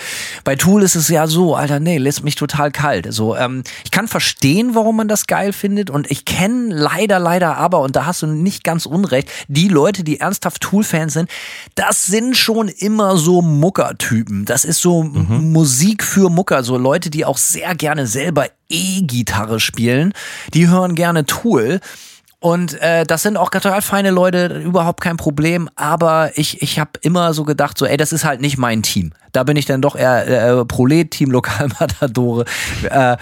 bei 0.45 0.57
Tool 0.57 0.83
ist 0.83 0.95
es 0.95 1.09
ja 1.09 1.27
so, 1.27 1.55
Alter, 1.55 1.79
nee, 1.79 1.99
lässt 1.99 2.25
mich 2.25 2.37
total 2.37 2.71
kalt. 2.71 3.13
So, 3.13 3.37
ähm, 3.37 3.63
ich 3.85 3.91
kann 3.91 4.09
verstehen, 4.09 4.75
warum 4.75 4.97
man 4.97 5.09
das 5.09 5.27
geil 5.27 5.53
findet. 5.53 5.91
Und 5.91 6.11
ich 6.11 6.25
kenne 6.25 6.73
leider, 6.75 7.02
leider 7.09 7.57
aber, 7.57 7.81
und 7.81 7.97
da 7.97 8.07
hast 8.07 8.23
du 8.23 8.27
nicht 8.27 8.65
ganz 8.65 8.87
unrecht, 8.87 9.29
die 9.49 9.69
Leute, 9.69 10.05
die 10.05 10.21
ernsthaft 10.21 10.61
Tool-Fans 10.61 11.13
sind, 11.13 11.31
das 11.75 12.07
sind 12.07 12.37
schon 12.37 12.69
immer 12.69 13.17
so 13.17 13.43
Muckertypen. 13.43 14.45
Das 14.45 14.65
ist 14.65 14.81
so 14.81 15.03
Musik 15.03 16.03
für 16.05 16.31
Mucker. 16.31 16.63
So 16.63 16.77
Leute, 16.77 17.11
die 17.11 17.25
auch 17.25 17.39
sehr 17.39 17.75
gerne 17.75 18.07
selber 18.07 18.47
E-Gitarre 18.69 19.61
spielen. 19.61 20.13
Die 20.55 20.69
hören 20.69 20.95
gerne 20.95 21.27
Tool. 21.27 21.81
Und 22.41 22.75
äh, 22.81 23.05
das 23.05 23.23
sind 23.23 23.37
auch 23.37 23.51
total 23.51 23.83
feine 23.83 24.11
Leute, 24.11 24.59
überhaupt 24.59 25.01
kein 25.01 25.17
Problem. 25.17 25.69
Aber 25.77 26.37
ich, 26.37 26.61
ich 26.61 26.81
habe 26.81 26.91
immer 27.01 27.35
so 27.35 27.45
gedacht, 27.45 27.79
so, 27.79 27.87
ey, 27.87 27.97
das 27.97 28.13
ist 28.13 28.25
halt 28.25 28.41
nicht 28.41 28.59
mein 28.59 28.83
Team. 28.83 29.13
Da 29.33 29.45
bin 29.45 29.57
ich 29.57 29.65
dann 29.65 29.83
doch 29.83 29.97
eher 29.97 30.61
äh, 30.61 30.65
Prolet, 30.65 31.11
Team 31.11 31.31
Lokalmatadore. 31.31 32.45
äh, 32.85 33.17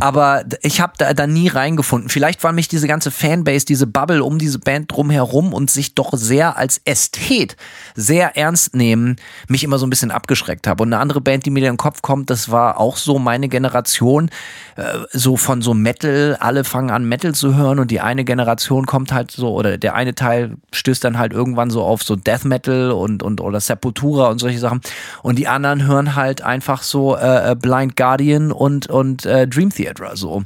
aber 0.00 0.44
ich 0.62 0.80
habe 0.80 0.94
da, 0.98 1.14
da 1.14 1.26
nie 1.26 1.48
reingefunden. 1.48 2.08
Vielleicht 2.08 2.42
war 2.44 2.52
mich 2.52 2.68
diese 2.68 2.88
ganze 2.88 3.10
Fanbase, 3.10 3.64
diese 3.66 3.86
Bubble 3.86 4.22
um 4.22 4.38
diese 4.38 4.58
Band 4.58 4.90
drumherum 4.90 5.52
und 5.52 5.70
sich 5.70 5.94
doch 5.94 6.12
sehr 6.14 6.56
als 6.56 6.80
Ästhet 6.84 7.56
sehr 7.94 8.36
ernst 8.36 8.74
nehmen, 8.74 9.16
mich 9.48 9.64
immer 9.64 9.78
so 9.78 9.86
ein 9.86 9.90
bisschen 9.90 10.10
abgeschreckt 10.10 10.66
habe. 10.66 10.82
Und 10.82 10.92
eine 10.92 11.00
andere 11.00 11.20
Band, 11.20 11.46
die 11.46 11.50
mir 11.50 11.60
in 11.60 11.74
den 11.74 11.76
Kopf 11.76 12.02
kommt, 12.02 12.30
das 12.30 12.50
war 12.50 12.78
auch 12.78 12.96
so 12.96 13.18
meine 13.18 13.48
Generation, 13.48 14.30
äh, 14.76 14.82
so 15.12 15.36
von 15.36 15.62
so 15.62 15.74
Metal, 15.74 16.36
alle 16.40 16.64
fangen 16.64 16.90
an 16.90 17.04
Metal 17.04 17.34
zu 17.34 17.54
hören 17.54 17.78
und 17.78 17.90
die 17.90 18.00
eine 18.00 18.24
Generation 18.24 18.86
kommt 18.86 19.12
halt 19.12 19.30
so, 19.30 19.54
oder 19.54 19.78
der 19.78 19.94
eine 19.94 20.14
Teil 20.14 20.56
stößt 20.72 21.04
dann 21.04 21.18
halt 21.18 21.32
irgendwann 21.32 21.70
so 21.70 21.82
auf 21.82 22.02
so 22.02 22.16
Death 22.16 22.44
Metal 22.44 22.90
und, 22.90 23.22
und 23.22 23.40
oder 23.40 23.60
Sepultura 23.60 24.28
und 24.28 24.38
solche 24.38 24.58
Sachen. 24.58 24.80
Und 25.22 25.38
die 25.38 25.43
anderen 25.48 25.86
hören 25.86 26.14
halt 26.14 26.42
einfach 26.42 26.82
so 26.82 27.16
äh, 27.16 27.52
äh, 27.52 27.54
Blind 27.54 27.96
Guardian 27.96 28.52
und, 28.52 28.88
und 28.88 29.26
äh, 29.26 29.46
Dream 29.46 29.70
Theater 29.70 30.16
so. 30.16 30.44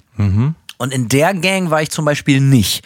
Und 0.78 0.92
in 0.92 1.08
der 1.08 1.34
Gang 1.34 1.70
war 1.70 1.82
ich 1.82 1.90
zum 1.90 2.04
Beispiel 2.04 2.40
nicht. 2.40 2.84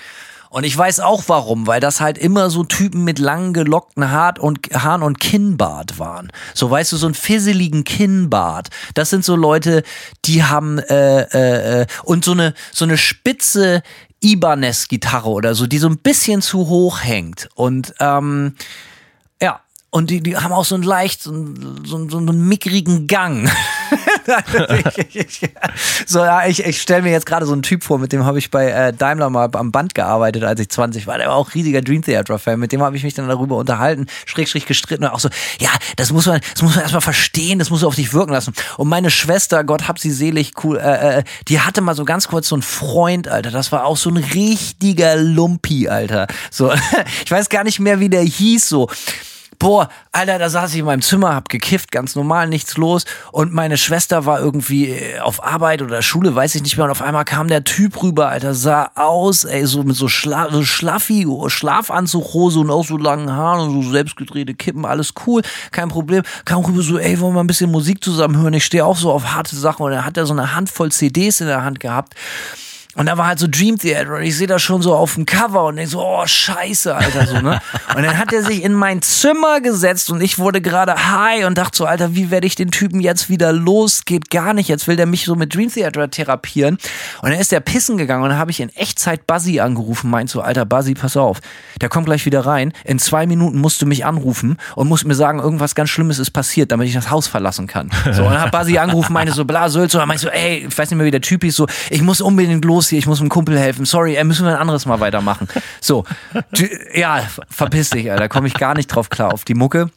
Und 0.52 0.64
ich 0.64 0.76
weiß 0.76 1.01
auch 1.01 1.24
warum, 1.28 1.66
weil 1.66 1.80
das 1.80 2.02
halt 2.02 2.18
immer 2.18 2.51
so 2.51 2.62
Typen 2.62 3.05
mit 3.05 3.18
langen 3.18 3.55
gelockten 3.55 4.10
Haar 4.10 4.34
und, 4.39 4.59
Haaren 4.74 5.02
und 5.02 5.18
Kinnbart 5.18 5.98
waren. 5.98 6.30
So 6.52 6.70
weißt 6.70 6.93
du, 6.93 6.98
so 6.98 7.06
einen 7.06 7.14
fisseligen 7.14 7.84
Kinnbart. 7.84 8.68
Das 8.93 9.09
sind 9.09 9.24
so 9.24 9.34
Leute, 9.34 9.82
die 10.26 10.44
haben 10.44 10.78
äh, 10.78 11.22
äh, 11.22 11.82
äh, 11.82 11.86
und 12.02 12.22
so 12.22 12.32
eine 12.32 12.52
so 12.70 12.84
eine 12.84 12.98
spitze 12.98 13.82
Ibanez-Gitarre 14.20 15.30
oder 15.30 15.55
so, 15.55 15.66
die 15.66 15.78
so 15.78 15.89
ein 15.89 15.97
bisschen 15.97 16.43
zu 16.43 16.68
hoch 16.68 17.02
hängt. 17.02 17.48
Und 17.55 17.94
ähm, 17.98 18.55
und 19.94 20.09
die, 20.09 20.23
die 20.23 20.39
haben 20.39 20.52
auch 20.52 20.64
so 20.64 20.74
einen 20.74 20.85
leicht, 20.85 21.23
so 21.23 21.31
einen, 21.31 21.85
so 21.85 21.97
einen, 21.97 22.09
so 22.09 22.16
einen 22.16 22.48
mickrigen 22.48 23.06
Gang. 23.06 23.51
so, 26.06 26.20
ja, 26.20 26.47
ich, 26.47 26.64
ich 26.64 26.81
stelle 26.81 27.02
mir 27.02 27.10
jetzt 27.10 27.27
gerade 27.27 27.44
so 27.44 27.52
einen 27.52 27.60
Typ 27.60 27.85
vor, 27.85 27.98
mit 27.98 28.10
dem 28.10 28.24
habe 28.24 28.39
ich 28.39 28.51
bei 28.51 28.70
äh, 28.70 28.94
Daimler 28.94 29.28
mal 29.28 29.51
am 29.52 29.70
Band 29.70 29.94
gearbeitet, 29.94 30.44
als 30.44 30.60
ich 30.60 30.70
20 30.70 31.06
war. 31.06 31.19
Der 31.19 31.28
war 31.28 31.35
auch 31.35 31.55
riesiger 31.55 31.82
Dream 31.82 32.01
Theater-Fan. 32.01 32.59
Mit 32.59 32.73
dem 32.73 32.81
habe 32.81 32.97
ich 32.97 33.05
mich 33.05 33.12
dann 33.12 33.28
darüber 33.28 33.56
unterhalten, 33.56 34.06
schräg, 34.24 34.48
schräg 34.48 34.64
gestritten 34.64 35.05
und 35.05 35.10
auch 35.10 35.20
so, 35.20 35.28
ja, 35.60 35.69
das 35.97 36.10
muss 36.10 36.24
man, 36.24 36.40
das 36.55 36.62
muss 36.62 36.74
man 36.74 36.85
erstmal 36.85 37.02
verstehen, 37.02 37.59
das 37.59 37.69
muss 37.69 37.85
auf 37.85 37.94
dich 37.94 38.14
wirken 38.14 38.32
lassen. 38.32 38.55
Und 38.78 38.89
meine 38.89 39.10
Schwester, 39.10 39.62
Gott 39.62 39.89
hab 39.89 39.98
sie 39.98 40.10
selig, 40.10 40.52
cool, 40.64 40.78
äh, 40.78 41.19
äh, 41.19 41.23
die 41.48 41.60
hatte 41.60 41.82
mal 41.82 41.94
so 41.94 42.06
ganz 42.06 42.28
kurz 42.28 42.48
so 42.48 42.55
einen 42.55 42.62
Freund, 42.62 43.28
Alter. 43.28 43.51
Das 43.51 43.73
war 43.73 43.85
auch 43.85 43.98
so 43.98 44.09
ein 44.09 44.16
richtiger 44.16 45.16
Lumpi, 45.16 45.90
Alter. 45.90 46.28
So, 46.51 46.73
ich 47.27 47.31
weiß 47.31 47.51
gar 47.51 47.62
nicht 47.62 47.78
mehr, 47.78 48.01
wie 48.01 48.09
der 48.09 48.23
hieß, 48.23 48.70
so. 48.70 48.89
Boah, 49.62 49.89
Alter, 50.10 50.40
da 50.40 50.51
saß 50.51 50.72
ich 50.72 50.80
in 50.80 50.86
meinem 50.86 51.02
Zimmer, 51.02 51.36
hab 51.36 51.48
gekifft, 51.48 51.93
ganz 51.93 52.16
normal, 52.16 52.48
nichts 52.48 52.76
los. 52.76 53.05
Und 53.30 53.52
meine 53.52 53.78
Schwester 53.78 54.26
war 54.26 54.40
irgendwie 54.40 54.89
äh, 54.89 55.20
auf 55.20 55.43
Arbeit 55.43 55.82
oder 55.82 56.02
Schule, 56.02 56.34
weiß 56.34 56.56
ich 56.56 56.62
nicht 56.62 56.76
mehr. 56.76 56.86
Und 56.86 56.90
auf 56.90 57.01
einmal 57.01 57.24
kam 57.24 57.47
der 57.47 57.62
Typ 57.62 58.02
rüber, 58.02 58.28
Alter, 58.28 58.55
sah 58.55 58.90
aus, 58.97 59.44
ey, 59.44 59.64
so 59.64 59.84
mit 59.84 59.94
so, 59.94 60.09
Schla 60.09 60.51
so 60.51 60.64
Schlaffi, 60.64 61.28
Schlafanzughose 61.47 62.59
und 62.59 62.70
auch 62.70 62.84
so 62.84 62.97
langen 62.97 63.30
Haaren 63.30 63.68
und 63.68 63.84
so 63.84 63.90
selbstgedrehte 63.93 64.55
Kippen, 64.55 64.84
alles 64.84 65.14
cool, 65.26 65.43
kein 65.70 65.89
Problem. 65.89 66.24
Kam 66.44 66.64
rüber 66.64 66.82
so, 66.82 66.98
ey, 66.98 67.20
wollen 67.20 67.34
wir 67.34 67.40
ein 67.40 67.47
bisschen 67.47 67.70
Musik 67.70 68.02
zusammen 68.02 68.36
hören? 68.36 68.55
Ich 68.55 68.64
stehe 68.64 68.84
auch 68.84 68.97
so 68.97 69.12
auf 69.12 69.32
harte 69.32 69.55
Sachen. 69.55 69.86
Und 69.86 69.93
er 69.93 70.05
hat 70.05 70.16
ja 70.16 70.26
so 70.26 70.32
eine 70.32 70.56
Handvoll 70.56 70.90
CDs 70.90 71.40
in 71.40 71.47
der 71.47 71.62
Hand 71.62 71.78
gehabt. 71.78 72.14
Und 72.94 73.06
da 73.06 73.16
war 73.16 73.27
halt 73.27 73.39
so 73.39 73.47
Dream 73.48 73.78
Theater 73.78 74.16
und 74.16 74.23
ich 74.23 74.36
sehe 74.36 74.47
das 74.47 74.60
schon 74.60 74.82
so 74.82 74.94
auf 74.94 75.14
dem 75.14 75.24
Cover 75.24 75.64
und 75.64 75.78
ich 75.78 75.90
so, 75.90 76.05
oh 76.05 76.27
scheiße, 76.27 76.94
Alter, 76.94 77.27
so, 77.27 77.40
ne? 77.40 77.60
Und 77.97 78.05
dann 78.05 78.16
hat 78.16 78.32
er 78.32 78.43
sich 78.43 78.62
in 78.62 78.73
mein 78.73 79.02
Zimmer 79.02 79.60
gesetzt 79.60 80.10
und 80.10 80.23
ich 80.23 80.39
wurde 80.39 80.62
gerade 80.62 80.94
high 81.12 81.44
und 81.44 81.59
dachte 81.59 81.77
so, 81.77 81.85
Alter, 81.85 82.14
wie 82.14 82.31
werde 82.31 82.47
ich 82.47 82.55
den 82.55 82.70
Typen 82.70 83.01
jetzt 83.01 83.28
wieder 83.28 83.52
los? 83.52 84.05
Geht 84.06 84.31
gar 84.31 84.55
nicht. 84.55 84.69
Jetzt 84.69 84.89
will 84.89 84.97
der 84.97 85.05
mich 85.05 85.24
so 85.24 85.35
mit 85.35 85.55
Dream 85.55 85.70
Theater 85.70 86.10
therapieren. 86.10 86.78
Und 87.20 87.31
dann 87.31 87.39
ist 87.39 87.52
der 87.52 87.60
pissen 87.60 87.98
gegangen 87.98 88.23
und 88.23 88.31
dann 88.31 88.39
habe 88.39 88.51
ich 88.51 88.60
in 88.60 88.70
Echtzeit 88.70 89.27
Buzzy 89.27 89.60
angerufen, 89.60 90.10
meint 90.10 90.31
so, 90.31 90.40
Alter, 90.40 90.64
Buzzy, 90.64 90.94
pass 90.94 91.16
auf, 91.16 91.40
der 91.81 91.90
kommt 91.90 92.06
gleich 92.06 92.24
wieder 92.24 92.47
rein. 92.47 92.73
In 92.85 92.98
zwei 92.98 93.27
Minuten 93.27 93.59
musst 93.59 93.82
du 93.82 93.86
mich 93.86 94.06
anrufen 94.06 94.56
und 94.74 94.89
musst 94.89 95.05
mir 95.05 95.14
sagen, 95.14 95.39
irgendwas 95.39 95.74
ganz 95.74 95.90
Schlimmes 95.90 96.19
ist 96.19 96.31
passiert, 96.31 96.73
damit 96.73 96.89
ich 96.89 96.94
das 96.94 97.10
Haus 97.10 97.27
verlassen 97.27 97.66
kann. 97.66 97.90
So, 98.12 98.24
und 98.24 98.32
dann 98.32 98.40
hat 98.40 98.52
Buzzy 98.52 98.78
angerufen, 98.78 99.12
meinte 99.12 99.32
so, 99.32 99.44
bla, 99.44 99.69
Sölz, 99.69 99.94
und 99.94 100.01
dann 100.01 100.09
meinte 100.09 100.27
ich 100.27 100.32
so, 100.32 100.36
ey, 100.36 100.66
ich 100.66 100.78
weiß 100.78 100.90
nicht 100.90 100.97
mehr, 100.97 101.06
wie 101.06 101.10
der 101.10 101.20
Typ 101.20 101.44
ist, 101.44 101.56
so, 101.56 101.66
ich 101.90 102.02
muss 102.02 102.20
unbedingt 102.20 102.64
los 102.64 102.81
hier, 102.88 102.98
ich 102.98 103.06
muss 103.06 103.20
einem 103.20 103.28
Kumpel 103.28 103.59
helfen. 103.59 103.84
Sorry, 103.84 104.16
ey, 104.16 104.24
müssen 104.24 104.44
wir 104.44 104.52
ein 104.52 104.60
anderes 104.60 104.86
Mal 104.86 105.00
weitermachen. 105.00 105.48
So, 105.80 106.04
ja, 106.94 107.22
verpiss 107.48 107.90
dich, 107.90 108.10
Alter, 108.10 108.22
da 108.22 108.28
komme 108.28 108.46
ich 108.48 108.54
gar 108.54 108.74
nicht 108.74 108.88
drauf 108.88 109.10
klar 109.10 109.32
auf 109.32 109.44
die 109.44 109.54
Mucke. 109.54 109.90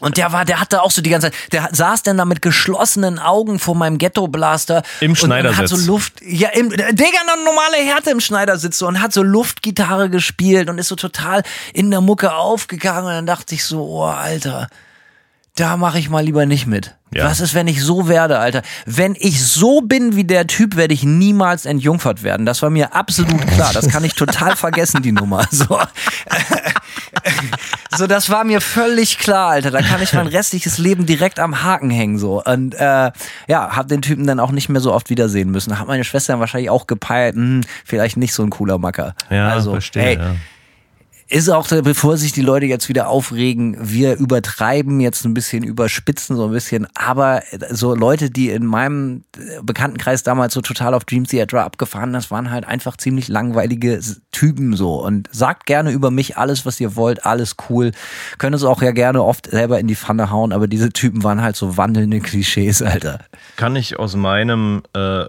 Und 0.00 0.16
der 0.16 0.32
war, 0.32 0.44
der 0.46 0.60
hatte 0.60 0.82
auch 0.82 0.90
so 0.90 1.02
die 1.02 1.10
ganze 1.10 1.30
Zeit, 1.30 1.52
der 1.52 1.68
saß 1.72 2.02
dann 2.02 2.16
da 2.16 2.24
mit 2.24 2.42
geschlossenen 2.42 3.18
Augen 3.18 3.58
vor 3.58 3.76
meinem 3.76 3.98
Ghetto-Blaster. 3.98 4.82
Im 5.00 5.14
Schneidersitz. 5.14 5.70
Und 5.70 5.78
hat 5.78 5.80
so 5.80 5.92
Luft, 5.92 6.14
ja, 6.22 6.48
im, 6.48 6.70
Digga, 6.70 6.86
eine 6.86 7.44
normale 7.44 7.76
Härte 7.76 8.10
im 8.10 8.20
Schneidersitz 8.20 8.78
so, 8.78 8.88
und 8.88 9.00
hat 9.00 9.12
so 9.12 9.22
Luftgitarre 9.22 10.08
gespielt 10.08 10.70
und 10.70 10.78
ist 10.78 10.88
so 10.88 10.96
total 10.96 11.42
in 11.74 11.90
der 11.90 12.00
Mucke 12.00 12.32
aufgegangen 12.32 13.08
und 13.08 13.12
dann 13.12 13.26
dachte 13.26 13.54
ich 13.54 13.64
so, 13.64 13.84
oh, 13.84 14.04
Alter, 14.04 14.68
da 15.60 15.76
mache 15.76 15.98
ich 15.98 16.08
mal 16.08 16.24
lieber 16.24 16.46
nicht 16.46 16.66
mit. 16.66 16.96
Ja. 17.12 17.26
Was 17.26 17.40
ist, 17.40 17.54
wenn 17.54 17.68
ich 17.68 17.82
so 17.82 18.08
werde, 18.08 18.38
Alter? 18.38 18.62
Wenn 18.86 19.14
ich 19.18 19.44
so 19.44 19.82
bin 19.82 20.16
wie 20.16 20.24
der 20.24 20.46
Typ, 20.46 20.76
werde 20.76 20.94
ich 20.94 21.02
niemals 21.02 21.66
entjungfert 21.66 22.22
werden. 22.22 22.46
Das 22.46 22.62
war 22.62 22.70
mir 22.70 22.94
absolut 22.94 23.46
klar. 23.48 23.72
Das 23.74 23.88
kann 23.88 24.04
ich 24.04 24.14
total 24.14 24.56
vergessen, 24.56 25.02
die 25.02 25.12
Nummer. 25.12 25.46
So. 25.50 25.66
so, 27.96 28.06
das 28.06 28.30
war 28.30 28.44
mir 28.44 28.60
völlig 28.60 29.18
klar, 29.18 29.50
Alter. 29.50 29.70
Da 29.70 29.82
kann 29.82 30.00
ich 30.00 30.14
mein 30.14 30.28
restliches 30.28 30.78
Leben 30.78 31.04
direkt 31.04 31.40
am 31.40 31.62
Haken 31.62 31.90
hängen. 31.90 32.18
So. 32.18 32.42
Und 32.42 32.74
äh, 32.74 33.10
ja, 33.48 33.76
hab 33.76 33.88
den 33.88 34.00
Typen 34.00 34.26
dann 34.26 34.40
auch 34.40 34.52
nicht 34.52 34.68
mehr 34.68 34.80
so 34.80 34.94
oft 34.94 35.10
wiedersehen 35.10 35.50
müssen. 35.50 35.78
Hat 35.78 35.88
meine 35.88 36.04
Schwester 36.04 36.32
dann 36.32 36.40
wahrscheinlich 36.40 36.70
auch 36.70 36.86
gepeilt, 36.86 37.34
hm, 37.34 37.62
vielleicht 37.84 38.16
nicht 38.16 38.32
so 38.32 38.44
ein 38.44 38.50
cooler 38.50 38.78
Macker. 38.78 39.14
Ja, 39.28 39.48
also, 39.48 39.72
verstehe. 39.72 40.02
Hey, 40.02 40.16
ja. 40.16 40.36
Ist 41.30 41.48
auch, 41.48 41.68
bevor 41.68 42.16
sich 42.16 42.32
die 42.32 42.42
Leute 42.42 42.66
jetzt 42.66 42.88
wieder 42.88 43.08
aufregen, 43.08 43.76
wir 43.80 44.16
übertreiben 44.16 44.98
jetzt 44.98 45.24
ein 45.24 45.32
bisschen, 45.32 45.62
überspitzen 45.62 46.36
so 46.36 46.46
ein 46.46 46.50
bisschen, 46.50 46.88
aber 46.94 47.42
so 47.70 47.94
Leute, 47.94 48.30
die 48.30 48.50
in 48.50 48.66
meinem 48.66 49.22
Bekanntenkreis 49.62 50.24
damals 50.24 50.54
so 50.54 50.60
total 50.60 50.92
auf 50.92 51.04
Dream 51.04 51.28
Theater 51.28 51.64
abgefahren, 51.64 52.12
das 52.12 52.32
waren 52.32 52.50
halt 52.50 52.64
einfach 52.64 52.96
ziemlich 52.96 53.28
langweilige 53.28 54.00
Typen 54.32 54.74
so 54.74 55.04
und 55.04 55.28
sagt 55.30 55.66
gerne 55.66 55.92
über 55.92 56.10
mich 56.10 56.36
alles, 56.36 56.66
was 56.66 56.80
ihr 56.80 56.96
wollt, 56.96 57.24
alles 57.24 57.54
cool. 57.68 57.92
Könnt 58.38 58.56
es 58.56 58.64
auch 58.64 58.82
ja 58.82 58.90
gerne 58.90 59.22
oft 59.22 59.48
selber 59.48 59.78
in 59.78 59.86
die 59.86 59.96
Pfanne 59.96 60.30
hauen, 60.30 60.52
aber 60.52 60.66
diese 60.66 60.90
Typen 60.90 61.22
waren 61.22 61.42
halt 61.42 61.54
so 61.54 61.76
wandelnde 61.76 62.18
Klischees, 62.18 62.82
Alter. 62.82 63.20
Kann 63.56 63.76
ich 63.76 64.00
aus 64.00 64.16
meinem 64.16 64.82
äh, 64.94 65.26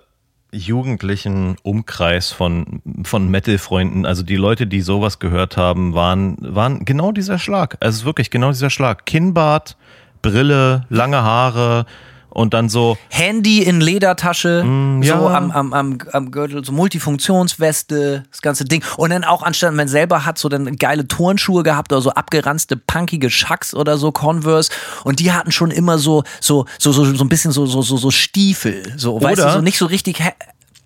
jugendlichen 0.52 1.56
Umkreis 1.64 2.32
von, 2.32 2.82
von 3.04 3.30
Metal-Freunden, 3.30 4.06
also 4.06 4.24
die 4.24 4.36
Leute, 4.36 4.68
die 4.68 4.82
sowas 4.82 5.20
gehört 5.20 5.58
haben, 5.58 5.94
waren, 5.94 6.38
waren 6.40 6.86
genau 6.86 7.12
dieser 7.12 7.40
Schlag. 7.40 7.78
Also 7.80 8.06
wirklich 8.06 8.30
genau 8.30 8.50
dieser 8.50 8.70
Schlag. 8.70 9.06
Kinnbart, 9.06 9.78
Brille, 10.22 10.86
lange 10.90 11.24
Haare 11.24 11.86
und 12.32 12.54
dann 12.54 12.68
so. 12.70 12.98
Handy 13.10 13.62
in 13.62 13.80
Ledertasche, 13.82 14.64
Mm, 14.64 15.04
ja. 15.04 15.20
so 15.20 15.28
am, 15.28 15.52
am, 15.52 15.74
am, 15.74 15.98
am 16.12 16.32
Gürtel, 16.32 16.66
so 16.66 16.72
Multifunktionsweste, 16.72 18.24
das 18.30 18.42
ganze 18.42 18.66
Ding. 18.66 18.84
Und 18.98 19.10
dann 19.12 19.24
auch 19.24 19.44
anstatt 19.44 19.74
man 19.74 19.88
selber 19.88 20.26
hat 20.26 20.38
so 20.38 20.50
dann 20.50 20.76
geile 20.78 21.08
Turnschuhe 21.08 21.64
gehabt 21.64 21.92
oder 21.92 22.02
so 22.02 22.12
abgeranzte, 22.12 22.78
punkige 22.78 23.30
Schacks 23.30 23.74
oder 23.74 23.98
so, 23.98 24.12
Converse. 24.12 24.72
Und 25.04 25.20
die 25.20 25.32
hatten 25.32 25.52
schon 25.52 25.72
immer 25.72 25.98
so, 25.98 26.24
so, 26.40 26.66
so, 26.80 26.92
so, 26.92 27.06
so 27.06 27.24
ein 27.24 27.30
bisschen 27.30 27.52
so, 27.52 27.66
so, 27.66 27.82
so, 27.82 27.98
so 27.98 28.12
Stiefel. 28.12 28.94
So, 28.98 29.22
weißt 29.22 29.40
du, 29.40 29.44
Oder- 29.44 29.54
so 29.54 29.62
nicht 29.62 29.78
so 29.78 29.86
richtig. 29.86 30.22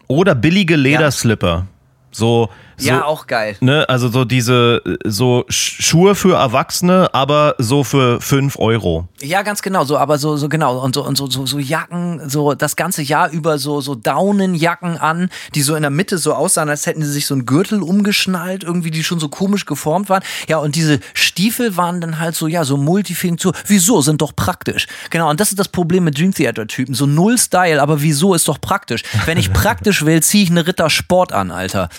Oder 0.08 0.36
billige 0.36 0.76
Lederslipper. 0.76 1.68
So, 2.12 2.50
so, 2.78 2.88
ja, 2.88 3.06
auch 3.06 3.28
geil. 3.28 3.56
ne, 3.62 3.88
also 3.90 4.10
so 4.10 4.26
diese, 4.26 4.82
so 5.06 5.46
Sch- 5.50 5.82
Schuhe 5.82 6.16
für 6.16 6.36
Erwachsene, 6.36 7.10
aber 7.14 7.56
so 7.58 7.84
für 7.84 8.20
5 8.22 8.58
Euro. 8.60 9.08
Ja, 9.22 9.42
ganz 9.44 9.62
genau, 9.62 9.84
so, 9.86 9.98
aber 9.98 10.18
so, 10.18 10.38
so 10.38 10.50
genau, 10.50 10.80
und 10.80 10.96
so, 10.96 11.06
und 11.06 11.18
so, 11.18 11.30
so, 11.30 11.46
so 11.46 11.60
Jacken, 11.60 12.30
so 12.30 12.54
das 12.54 12.76
ganze 12.76 13.02
Jahr 13.02 13.30
über 13.32 13.58
so, 13.58 13.82
so 13.82 13.96
Daunenjacken 13.96 14.98
an, 14.98 15.30
die 15.54 15.62
so 15.62 15.76
in 15.76 15.82
der 15.82 15.92
Mitte 15.92 16.18
so 16.18 16.34
aussahen, 16.34 16.70
als 16.70 16.86
hätten 16.86 17.04
sie 17.04 17.12
sich 17.12 17.26
so 17.26 17.34
einen 17.34 17.46
Gürtel 17.46 17.82
umgeschnallt, 17.82 18.64
irgendwie, 18.64 18.92
die 18.92 19.04
schon 19.04 19.20
so 19.20 19.30
komisch 19.30 19.66
geformt 19.66 20.10
waren. 20.10 20.24
Ja, 20.48 20.58
und 20.58 20.76
diese 20.76 21.00
Stiefel 21.14 21.78
waren 21.78 22.02
dann 22.02 22.20
halt 22.20 22.36
so, 22.36 22.48
ja, 22.48 22.64
so 22.64 22.78
Multifunktion. 22.78 23.54
Wieso? 23.68 24.02
Sind 24.02 24.22
doch 24.22 24.36
praktisch. 24.36 24.88
Genau, 25.10 25.30
und 25.30 25.40
das 25.40 25.50
ist 25.50 25.60
das 25.60 25.68
Problem 25.70 26.04
mit 26.04 26.18
Dream 26.18 26.34
Theater-Typen. 26.34 26.94
So 26.96 27.06
null 27.06 27.38
Style, 27.38 27.82
aber 27.82 28.02
wieso 28.02 28.34
ist 28.34 28.48
doch 28.48 28.60
praktisch? 28.60 29.04
Wenn 29.26 29.38
ich 29.38 29.54
praktisch 29.54 30.06
will, 30.06 30.22
ziehe 30.22 30.44
ich 30.44 30.50
eine 30.52 30.68
Ritter 30.68 30.90
Sport 30.90 31.32
an, 31.34 31.52
Alter. 31.52 31.90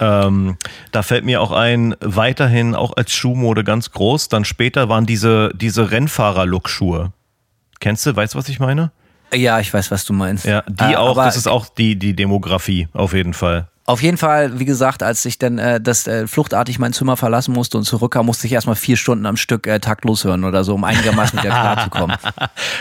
Ähm, 0.00 0.56
da 0.92 1.02
fällt 1.02 1.24
mir 1.24 1.40
auch 1.40 1.52
ein, 1.52 1.94
weiterhin 2.00 2.74
auch 2.74 2.96
als 2.96 3.12
Schuhmode 3.12 3.64
ganz 3.64 3.90
groß. 3.92 4.28
Dann 4.28 4.44
später 4.44 4.88
waren 4.88 5.06
diese, 5.06 5.50
diese 5.54 5.90
Rennfahrer-Look-Schuhe. 5.90 7.12
Kennst 7.80 8.06
du, 8.06 8.14
weißt 8.16 8.34
du, 8.34 8.38
was 8.38 8.48
ich 8.48 8.60
meine? 8.60 8.90
Ja, 9.32 9.60
ich 9.60 9.72
weiß, 9.72 9.90
was 9.90 10.04
du 10.04 10.12
meinst. 10.12 10.44
Ja, 10.44 10.62
die 10.68 10.92
Äh, 10.92 10.96
auch, 10.96 11.16
das 11.16 11.36
ist 11.36 11.48
auch 11.48 11.68
die, 11.68 11.96
die 11.96 12.14
Demografie, 12.14 12.88
auf 12.92 13.12
jeden 13.14 13.34
Fall. 13.34 13.68
Auf 13.86 14.02
jeden 14.02 14.16
Fall, 14.16 14.58
wie 14.58 14.64
gesagt, 14.64 15.02
als 15.02 15.22
ich 15.26 15.38
dann 15.38 15.58
äh, 15.58 15.78
das 15.78 16.06
äh, 16.06 16.26
fluchtartig 16.26 16.78
mein 16.78 16.94
Zimmer 16.94 17.18
verlassen 17.18 17.52
musste 17.52 17.76
und 17.76 17.84
zurückkam, 17.84 18.24
musste 18.24 18.46
ich 18.46 18.54
erstmal 18.54 18.76
vier 18.76 18.96
Stunden 18.96 19.26
am 19.26 19.36
Stück 19.36 19.66
äh, 19.66 19.78
taktlos 19.78 20.24
hören 20.24 20.44
oder 20.44 20.64
so, 20.64 20.74
um 20.74 20.84
einigermaßen 20.84 21.36
mit 21.36 21.44
der 21.44 21.50
klarzukommen. 21.60 22.16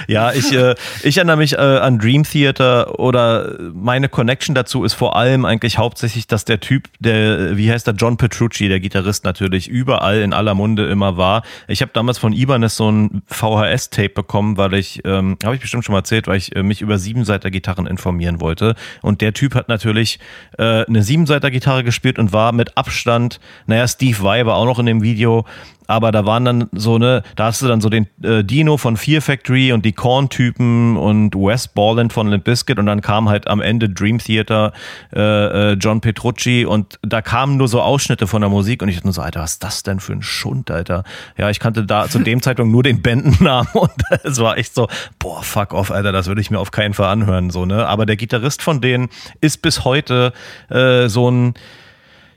Ja, 0.08 0.32
ich, 0.32 0.54
äh, 0.54 0.76
ich 1.04 1.18
erinnere 1.18 1.36
mich 1.36 1.54
äh, 1.54 1.58
an 1.58 2.00
Dream 2.00 2.24
Theater 2.24 3.00
oder 3.00 3.58
meine 3.74 4.08
Connection 4.08 4.56
dazu 4.56 4.86
ist 4.86 4.94
vor 4.94 5.18
allem 5.18 5.44
eigentlich 5.44 5.78
hauptsächlich, 5.78 6.28
dass 6.28 6.46
der 6.46 6.62
Typ, 6.62 6.88
der, 7.00 7.58
wie 7.58 7.70
heißt 7.70 7.86
der, 7.86 7.96
John 7.96 8.16
Petrucci, 8.16 8.70
der 8.70 8.80
Gitarrist 8.80 9.26
natürlich, 9.26 9.68
überall 9.68 10.22
in 10.22 10.32
aller 10.32 10.54
Munde 10.54 10.88
immer 10.88 11.18
war. 11.18 11.44
Ich 11.68 11.82
habe 11.82 11.92
damals 11.94 12.18
von 12.18 12.32
Ibanez 12.32 12.78
so 12.78 12.90
ein 12.90 13.24
VHS-Tape 13.28 14.10
bekommen, 14.10 14.56
weil 14.56 14.74
ich, 14.76 15.02
ähm, 15.04 15.38
habe 15.44 15.56
ich 15.56 15.62
bestimmt 15.62 15.84
schon 15.84 15.92
mal 15.92 16.00
erzählt, 16.00 16.28
weil 16.28 16.38
ich 16.38 16.56
äh, 16.56 16.64
mich 16.64 16.82
über 16.82 16.98
Siebenseiter-Gitarren 16.98 17.88
informieren 17.88 18.40
wollte. 18.40 18.76
Und 19.02 19.20
der 19.20 19.34
Typ 19.34 19.54
hat 19.56 19.68
natürlich 19.68 20.20
äh, 20.58 20.86
eine 20.96 21.04
Siebenseiter-Gitarre 21.04 21.84
gespielt 21.84 22.20
und 22.20 22.34
war 22.34 22.52
mit 22.52 22.78
Abstand, 22.78 23.40
naja, 23.66 23.88
Steve 23.88 24.22
Vai 24.22 24.46
war 24.46 24.56
auch 24.56 24.66
noch 24.66 24.80
in 24.80 24.86
dem 24.86 25.02
Video, 25.02 25.46
aber 25.88 26.12
da 26.12 26.26
waren 26.26 26.46
dann 26.46 26.70
so 26.72 26.98
ne, 26.98 27.24
da 27.36 27.46
hast 27.46 27.62
du 27.62 27.68
dann 27.68 27.82
so 27.82 27.90
den 27.90 28.08
äh, 28.24 28.44
Dino 28.44 28.78
von 28.78 28.98
Fear 28.98 29.22
Factory 29.22 29.72
und 29.72 29.86
die 29.86 29.94
Korn-Typen 29.94 30.98
und 30.98 31.36
Wes 31.36 31.68
Borland 31.68 32.14
von 32.14 32.28
Limp 32.28 32.44
Bizkit 32.44 32.80
und 32.80 32.86
dann 32.86 33.02
kam 33.02 33.30
halt 33.30 33.48
am 33.48 33.62
Ende 33.62 33.90
Dream 33.90 34.20
Theater, 34.20 34.74
äh, 35.14 35.72
äh, 35.72 35.74
John 35.74 36.02
Petrucci 36.02 36.66
und 36.66 37.00
da 37.02 37.22
kamen 37.22 37.58
nur 37.58 37.68
so 37.68 37.82
Ausschnitte 37.82 38.28
von 38.28 38.42
der 38.42 38.50
Musik 38.50 38.82
und 38.82 38.90
ich 38.90 38.96
dachte 38.96 39.08
nur 39.08 39.14
so, 39.14 39.22
Alter, 39.22 39.42
was 39.42 39.54
ist 39.54 39.64
das 39.64 39.84
denn 39.84 40.00
für 40.00 40.14
ein 40.14 40.22
Schund, 40.22 40.72
Alter? 40.72 41.04
Ja, 41.38 41.50
ich 41.50 41.60
kannte 41.60 41.86
da 41.86 42.08
zu 42.08 42.20
dem 42.20 42.42
Zeitpunkt 42.42 42.72
nur 42.72 42.84
den 42.84 43.02
Bandennamen 43.02 43.70
und 43.74 43.92
es 44.24 44.40
war 44.40 44.58
echt 44.58 44.76
so, 44.76 44.88
boah, 45.20 45.44
fuck 45.44 45.74
off, 45.74 45.92
Alter, 45.92 46.12
das 46.12 46.28
würde 46.28 46.42
ich 46.42 46.52
mir 46.52 46.60
auf 46.60 46.72
keinen 46.72 46.94
Fall 46.94 47.10
anhören, 47.10 47.50
so, 47.50 47.66
ne? 47.66 47.88
Aber 47.88 48.06
der 48.06 48.16
Gitarrist 48.16 48.62
von 48.62 48.82
denen 48.82 49.10
ist 49.42 49.62
bis 49.62 49.84
heute 49.84 50.34
äh, 50.70 51.08
so 51.08 51.30
ein 51.30 51.54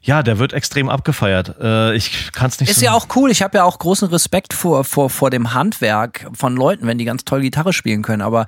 ja, 0.07 0.23
der 0.23 0.39
wird 0.39 0.53
extrem 0.53 0.89
abgefeiert. 0.89 1.57
Äh, 1.61 1.97
ich 1.97 2.31
kann 2.33 2.49
es 2.49 2.61
nicht 2.61 2.70
Ist 2.70 2.78
so 2.78 2.85
ja 2.85 2.93
auch 2.93 3.09
cool. 3.16 3.31
Ich 3.31 3.43
habe 3.43 3.59
ja 3.59 3.65
auch 3.65 3.78
großen 3.78 4.09
Respekt 4.09 4.55
vor, 4.55 4.85
vor, 4.85 5.11
vor 5.11 5.31
dem 5.31 5.53
Handwerk 5.53 6.28
von 6.33 6.57
Leuten, 6.57 6.87
wenn 6.87 6.97
die 6.97 7.05
ganz 7.05 7.24
toll 7.24 7.41
Gitarre 7.41 7.73
spielen 7.73 8.03
können. 8.03 8.23
Aber 8.23 8.47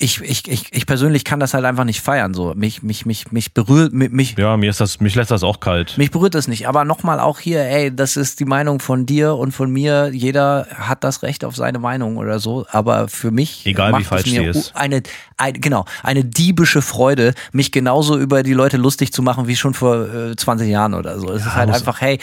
ich, 0.00 0.20
ich, 0.22 0.48
ich, 0.48 0.72
ich 0.72 0.86
persönlich 0.86 1.24
kann 1.24 1.40
das 1.40 1.52
halt 1.52 1.64
einfach 1.64 1.84
nicht 1.84 2.00
feiern. 2.00 2.32
So 2.32 2.54
mich, 2.54 2.82
mich, 2.82 3.04
mich, 3.04 3.30
mich 3.32 3.52
berührt, 3.52 3.92
mich, 3.92 4.10
mich, 4.10 4.36
Ja, 4.38 4.56
mir 4.56 4.70
ist 4.70 4.80
das, 4.80 4.98
mich 5.00 5.14
lässt 5.14 5.30
das 5.30 5.42
auch 5.42 5.60
kalt. 5.60 5.98
Mich 5.98 6.10
berührt 6.10 6.34
das 6.34 6.48
nicht, 6.48 6.66
aber 6.66 6.84
nochmal 6.84 7.20
auch 7.20 7.38
hier, 7.38 7.60
ey, 7.60 7.94
das 7.94 8.16
ist 8.16 8.40
die 8.40 8.46
Meinung 8.46 8.80
von 8.80 9.04
dir 9.04 9.34
und 9.34 9.52
von 9.52 9.70
mir. 9.70 10.10
Jeder 10.12 10.66
hat 10.72 11.04
das 11.04 11.22
Recht 11.22 11.44
auf 11.44 11.54
seine 11.54 11.78
Meinung 11.78 12.16
oder 12.16 12.40
so, 12.40 12.66
aber 12.70 13.08
für 13.08 13.30
mich 13.30 13.66
Egal, 13.66 13.90
wie 13.90 13.92
macht 13.92 14.06
falsch 14.06 14.26
es 14.26 14.32
mir 14.32 14.50
ist. 14.50 14.74
Eine, 14.74 15.02
ein, 15.36 15.54
genau, 15.54 15.84
eine 16.02 16.24
diebische 16.24 16.80
Freude, 16.80 17.34
mich 17.52 17.70
genauso 17.70 18.18
über 18.18 18.42
die 18.42 18.54
Leute 18.54 18.78
lustig 18.78 19.12
zu 19.12 19.22
machen 19.22 19.48
wie 19.48 19.56
schon 19.56 19.74
vor 19.74 20.08
äh, 20.08 20.36
20 20.36 20.68
Jahren 20.68 20.94
oder 20.94 21.18
so. 21.18 21.30
Es 21.30 21.44
ist 21.44 21.54
halt 21.54 21.70
einfach, 21.70 22.00
hey, 22.00 22.18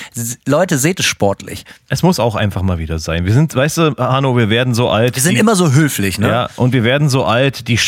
Leute, 0.48 0.80
seht 0.80 1.00
es 1.00 1.06
sportlich. 1.06 1.64
Es 1.90 2.02
muss 2.02 2.20
auch 2.20 2.36
einfach 2.36 2.64
mal 2.64 2.80
wieder 2.80 2.98
sein. 2.98 3.26
Wir 3.26 3.34
sind, 3.34 3.54
weißt 3.54 3.78
du, 3.78 3.96
Hanno, 3.98 4.36
wir 4.36 4.50
werden 4.50 4.74
so 4.74 4.90
alt. 4.90 5.16
Wir 5.16 5.22
sind 5.22 5.38
immer 5.38 5.56
so 5.56 5.72
höflich, 5.72 6.18
ne? 6.18 6.28
Ja, 6.28 6.50
und 6.56 6.74
wir 6.74 6.84
werden 6.84 7.10
so 7.10 7.24
alt, 7.24 7.67
die, 7.68 7.80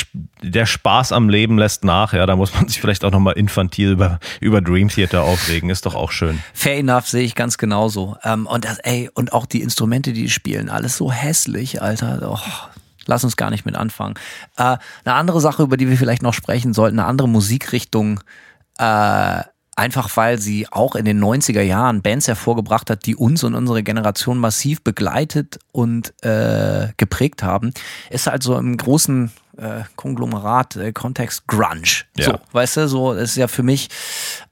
der 0.41 0.65
Spaß 0.65 1.11
am 1.11 1.29
Leben 1.29 1.57
lässt 1.57 1.83
nach. 1.83 2.13
Ja, 2.13 2.25
da 2.25 2.35
muss 2.35 2.53
man 2.53 2.67
sich 2.67 2.79
vielleicht 2.79 3.03
auch 3.03 3.11
nochmal 3.11 3.33
infantil 3.33 3.91
über, 3.91 4.19
über 4.39 4.61
Dream 4.61 4.89
Theater 4.89 5.23
aufregen. 5.23 5.69
Ist 5.69 5.85
doch 5.85 5.95
auch 5.95 6.11
schön. 6.11 6.39
Fair 6.53 6.77
enough, 6.77 7.07
sehe 7.07 7.23
ich 7.23 7.35
ganz 7.35 7.57
genauso. 7.57 8.17
Ähm, 8.23 8.45
und 8.45 8.65
das, 8.65 8.79
ey, 8.79 9.09
und 9.13 9.33
auch 9.33 9.45
die 9.45 9.61
Instrumente, 9.61 10.13
die 10.13 10.23
die 10.23 10.29
spielen, 10.29 10.69
alles 10.69 10.97
so 10.97 11.11
hässlich, 11.11 11.81
Alter. 11.81 12.19
Oh, 12.21 12.69
lass 13.05 13.23
uns 13.23 13.37
gar 13.37 13.49
nicht 13.49 13.65
mit 13.65 13.75
anfangen. 13.75 14.15
Äh, 14.57 14.77
eine 15.05 15.15
andere 15.15 15.41
Sache, 15.41 15.63
über 15.63 15.77
die 15.77 15.89
wir 15.89 15.97
vielleicht 15.97 16.21
noch 16.21 16.33
sprechen 16.33 16.73
sollten, 16.73 16.99
eine 16.99 17.07
andere 17.07 17.29
Musikrichtung, 17.29 18.19
äh, 18.77 19.41
einfach 19.75 20.15
weil 20.17 20.39
sie 20.39 20.67
auch 20.69 20.95
in 20.95 21.05
den 21.05 21.23
90er 21.23 21.61
Jahren 21.61 22.01
Bands 22.01 22.27
hervorgebracht 22.27 22.89
hat, 22.89 23.05
die 23.05 23.15
uns 23.15 23.43
und 23.45 23.55
unsere 23.55 23.81
Generation 23.81 24.37
massiv 24.37 24.83
begleitet 24.83 25.57
und 25.71 26.13
äh, 26.23 26.89
geprägt 26.97 27.43
haben, 27.43 27.73
ist 28.09 28.27
halt 28.27 28.43
so 28.43 28.57
im 28.57 28.75
großen 28.75 29.31
äh, 29.59 29.83
Konglomerat, 29.95 30.75
äh, 30.75 30.91
Kontext 30.91 31.47
Grunge. 31.47 32.05
Ja. 32.17 32.25
So, 32.25 32.39
weißt 32.51 32.77
du, 32.77 32.87
so 32.87 33.13
ist 33.13 33.35
ja 33.35 33.47
für 33.47 33.63
mich 33.63 33.89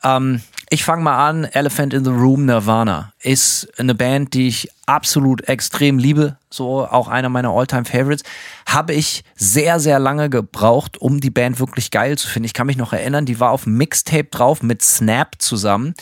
ähm, 0.03 0.41
ich 0.69 0.83
fange 0.83 1.01
mal 1.01 1.29
an. 1.29 1.45
Elephant 1.45 1.93
in 1.93 2.03
the 2.03 2.11
Room 2.11 2.45
Nirvana 2.45 3.13
ist 3.21 3.69
eine 3.79 3.95
Band, 3.95 4.33
die 4.33 4.49
ich 4.49 4.69
absolut 4.85 5.47
extrem 5.47 5.97
liebe. 5.97 6.35
So 6.49 6.85
auch 6.85 7.07
einer 7.07 7.29
meiner 7.29 7.51
Alltime 7.51 7.85
Favorites. 7.85 8.23
Habe 8.65 8.93
ich 8.93 9.23
sehr, 9.35 9.79
sehr 9.79 9.99
lange 9.99 10.29
gebraucht, 10.29 10.97
um 10.97 11.21
die 11.21 11.29
Band 11.29 11.59
wirklich 11.59 11.89
geil 11.89 12.17
zu 12.17 12.27
finden. 12.27 12.45
Ich 12.45 12.53
kann 12.53 12.67
mich 12.67 12.75
noch 12.75 12.91
erinnern, 12.91 13.25
die 13.25 13.39
war 13.39 13.51
auf 13.51 13.65
Mixtape 13.65 14.25
drauf 14.25 14.61
mit 14.61 14.81
Snap 14.81 15.35
zusammen. 15.39 15.93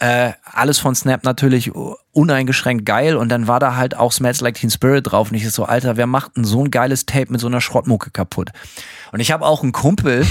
Äh, 0.00 0.32
alles 0.44 0.78
von 0.78 0.94
Snap 0.94 1.24
natürlich 1.24 1.72
uneingeschränkt 2.12 2.86
geil 2.86 3.16
und 3.16 3.30
dann 3.30 3.48
war 3.48 3.58
da 3.58 3.74
halt 3.74 3.96
auch 3.96 4.12
Smells 4.12 4.40
Like 4.40 4.54
Teen 4.54 4.70
Spirit 4.70 5.10
drauf 5.10 5.30
und 5.30 5.36
ich 5.36 5.50
so, 5.50 5.64
Alter, 5.64 5.96
wer 5.96 6.06
macht 6.06 6.36
denn 6.36 6.44
so 6.44 6.64
ein 6.64 6.70
geiles 6.70 7.04
Tape 7.04 7.32
mit 7.32 7.40
so 7.40 7.48
einer 7.48 7.60
Schrottmucke 7.60 8.10
kaputt? 8.10 8.50
Und 9.10 9.18
ich 9.18 9.32
habe 9.32 9.44
auch 9.44 9.62
einen 9.62 9.72
Kumpel, 9.72 10.24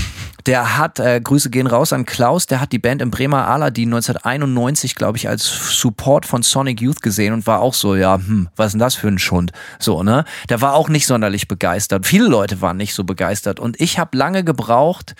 der 0.45 0.77
hat, 0.77 0.99
äh, 0.99 1.19
Grüße 1.19 1.49
gehen 1.49 1.67
raus 1.67 1.91
an 1.91 2.05
Klaus, 2.05 2.45
der 2.45 2.61
hat 2.61 2.71
die 2.71 2.79
Band 2.79 3.01
im 3.01 3.11
Bremer 3.11 3.47
Aladdin 3.47 3.89
1991, 3.89 4.95
glaube 4.95 5.17
ich, 5.17 5.27
als 5.27 5.45
Support 5.45 6.25
von 6.25 6.43
Sonic 6.43 6.79
Youth 6.79 7.01
gesehen 7.01 7.33
und 7.33 7.45
war 7.45 7.59
auch 7.59 7.73
so, 7.73 7.95
ja, 7.95 8.15
hm, 8.15 8.47
was 8.55 8.67
ist 8.67 8.73
denn 8.73 8.79
das 8.79 8.95
für 8.95 9.09
ein 9.09 9.19
Schund? 9.19 9.51
So, 9.79 10.01
ne? 10.01 10.23
Der 10.47 10.61
war 10.61 10.75
auch 10.75 10.87
nicht 10.87 11.07
sonderlich 11.07 11.49
begeistert. 11.49 12.05
Viele 12.05 12.27
Leute 12.27 12.61
waren 12.61 12.77
nicht 12.77 12.93
so 12.93 13.03
begeistert 13.03 13.59
und 13.59 13.81
ich 13.81 13.99
habe 13.99 14.17
lange 14.17 14.45
gebraucht, 14.45 15.15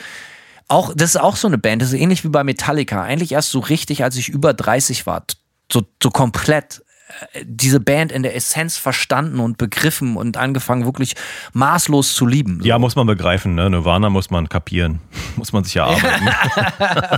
auch, 0.67 0.93
das 0.95 1.11
ist 1.11 1.17
auch 1.17 1.35
so 1.35 1.47
eine 1.47 1.57
Band, 1.57 1.81
das 1.81 1.89
ist 1.93 1.99
ähnlich 1.99 2.23
wie 2.23 2.29
bei 2.29 2.43
Metallica. 2.43 3.01
Eigentlich 3.01 3.31
erst 3.31 3.51
so 3.51 3.59
richtig, 3.59 4.03
als 4.03 4.15
ich 4.17 4.29
über 4.29 4.53
30 4.53 5.05
war. 5.05 5.23
So, 5.71 5.83
so 6.01 6.09
komplett 6.09 6.83
äh, 7.33 7.43
diese 7.45 7.79
Band 7.79 8.11
in 8.11 8.23
der 8.23 8.35
Essenz 8.35 8.77
verstanden 8.77 9.39
und 9.39 9.57
begriffen 9.57 10.17
und 10.17 10.37
angefangen 10.37 10.85
wirklich 10.85 11.15
maßlos 11.53 12.13
zu 12.13 12.25
lieben. 12.25 12.59
Ja, 12.63 12.79
muss 12.79 12.95
man 12.95 13.07
begreifen, 13.07 13.55
ne? 13.55 13.69
Nirvana 13.69 14.09
muss 14.09 14.29
man 14.29 14.49
kapieren. 14.49 14.99
muss 15.35 15.53
man 15.53 15.63
sich 15.63 15.75
ja 15.75 15.85
arbeiten. 15.85 16.29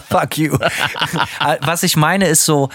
Fuck 0.10 0.38
you. 0.38 0.58
Was 1.62 1.84
ich 1.84 1.96
meine 1.96 2.28
ist 2.28 2.46
so, 2.46 2.70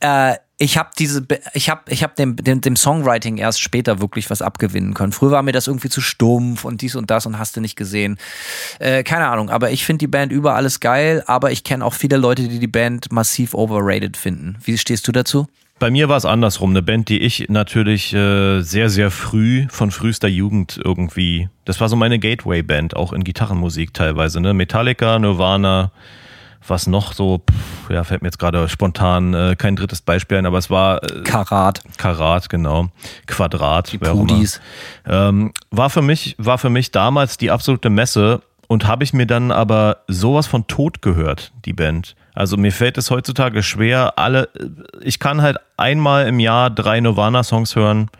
äh, 0.00 0.34
ich 0.62 0.76
habe 0.76 0.90
diese, 0.98 1.26
ich 1.54 1.70
habe, 1.70 1.80
ich 1.88 2.02
habe 2.02 2.14
dem, 2.16 2.36
dem, 2.36 2.60
dem 2.60 2.76
Songwriting 2.76 3.38
erst 3.38 3.62
später 3.62 4.00
wirklich 4.00 4.28
was 4.28 4.42
abgewinnen 4.42 4.92
können. 4.92 5.12
Früher 5.12 5.30
war 5.30 5.42
mir 5.42 5.52
das 5.52 5.66
irgendwie 5.66 5.88
zu 5.88 6.02
stumpf 6.02 6.66
und 6.66 6.82
dies 6.82 6.96
und 6.96 7.10
das 7.10 7.24
und 7.24 7.38
hast 7.38 7.56
du 7.56 7.62
nicht 7.62 7.76
gesehen. 7.76 8.18
Äh, 8.78 9.02
keine 9.02 9.28
Ahnung, 9.28 9.48
aber 9.48 9.70
ich 9.70 9.86
finde 9.86 9.98
die 9.98 10.06
Band 10.06 10.32
über 10.32 10.54
alles 10.54 10.80
geil, 10.80 11.24
aber 11.26 11.50
ich 11.50 11.64
kenne 11.64 11.84
auch 11.84 11.94
viele 11.94 12.18
Leute, 12.18 12.46
die 12.46 12.58
die 12.58 12.66
Band 12.66 13.10
massiv 13.10 13.54
overrated 13.54 14.18
finden. 14.18 14.58
Wie 14.62 14.76
stehst 14.76 15.08
du 15.08 15.12
dazu? 15.12 15.48
Bei 15.78 15.90
mir 15.90 16.10
war 16.10 16.18
es 16.18 16.26
andersrum. 16.26 16.70
Eine 16.70 16.82
Band, 16.82 17.08
die 17.08 17.20
ich 17.22 17.48
natürlich 17.48 18.12
äh, 18.12 18.60
sehr, 18.60 18.90
sehr 18.90 19.10
früh, 19.10 19.66
von 19.70 19.90
frühester 19.90 20.28
Jugend 20.28 20.78
irgendwie, 20.84 21.48
das 21.64 21.80
war 21.80 21.88
so 21.88 21.96
meine 21.96 22.18
Gateway-Band, 22.18 22.96
auch 22.96 23.14
in 23.14 23.24
Gitarrenmusik 23.24 23.94
teilweise. 23.94 24.42
Ne? 24.42 24.52
Metallica, 24.52 25.18
Nirvana, 25.18 25.90
was 26.66 26.86
noch 26.86 27.12
so, 27.12 27.38
pff, 27.38 27.90
ja, 27.90 28.04
fällt 28.04 28.22
mir 28.22 28.28
jetzt 28.28 28.38
gerade 28.38 28.68
spontan 28.68 29.34
äh, 29.34 29.56
kein 29.56 29.76
drittes 29.76 30.02
Beispiel 30.02 30.38
ein, 30.38 30.46
aber 30.46 30.58
es 30.58 30.70
war 30.70 31.02
äh, 31.02 31.22
Karat. 31.22 31.82
Karat, 31.96 32.48
genau. 32.48 32.88
Quadrat. 33.26 33.92
Die 33.92 33.98
Pudis. 33.98 34.60
Ähm, 35.06 35.52
war 35.70 35.90
für 35.90 36.02
mich, 36.02 36.36
war 36.38 36.58
für 36.58 36.70
mich 36.70 36.90
damals 36.90 37.38
die 37.38 37.50
absolute 37.50 37.90
Messe 37.90 38.42
und 38.68 38.86
habe 38.86 39.02
ich 39.02 39.12
mir 39.12 39.26
dann 39.26 39.50
aber 39.50 39.98
sowas 40.06 40.46
von 40.46 40.66
tot 40.66 41.02
gehört, 41.02 41.52
die 41.64 41.72
Band. 41.72 42.14
Also 42.34 42.56
mir 42.56 42.72
fällt 42.72 42.96
es 42.98 43.10
heutzutage 43.10 43.62
schwer, 43.62 44.16
alle, 44.16 44.48
ich 45.00 45.18
kann 45.18 45.42
halt 45.42 45.58
einmal 45.76 46.28
im 46.28 46.38
Jahr 46.38 46.70
drei 46.70 47.00
Nirvana-Songs 47.00 47.74
hören 47.74 48.10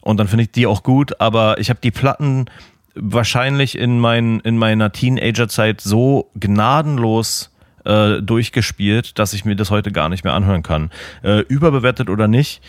und 0.00 0.18
dann 0.18 0.26
finde 0.26 0.44
ich 0.44 0.50
die 0.50 0.66
auch 0.66 0.82
gut, 0.82 1.20
aber 1.20 1.58
ich 1.58 1.70
habe 1.70 1.78
die 1.80 1.92
Platten 1.92 2.46
wahrscheinlich 2.94 3.78
in, 3.78 4.00
mein, 4.00 4.40
in 4.40 4.58
meiner 4.58 4.90
Teenager-Zeit 4.90 5.80
so 5.80 6.30
gnadenlos 6.34 7.51
äh, 7.84 8.22
durchgespielt, 8.22 9.18
dass 9.18 9.32
ich 9.32 9.44
mir 9.44 9.56
das 9.56 9.70
heute 9.70 9.92
gar 9.92 10.08
nicht 10.08 10.24
mehr 10.24 10.34
anhören 10.34 10.62
kann. 10.62 10.90
Äh, 11.22 11.40
überbewertet 11.40 12.10
oder 12.10 12.28
nicht? 12.28 12.62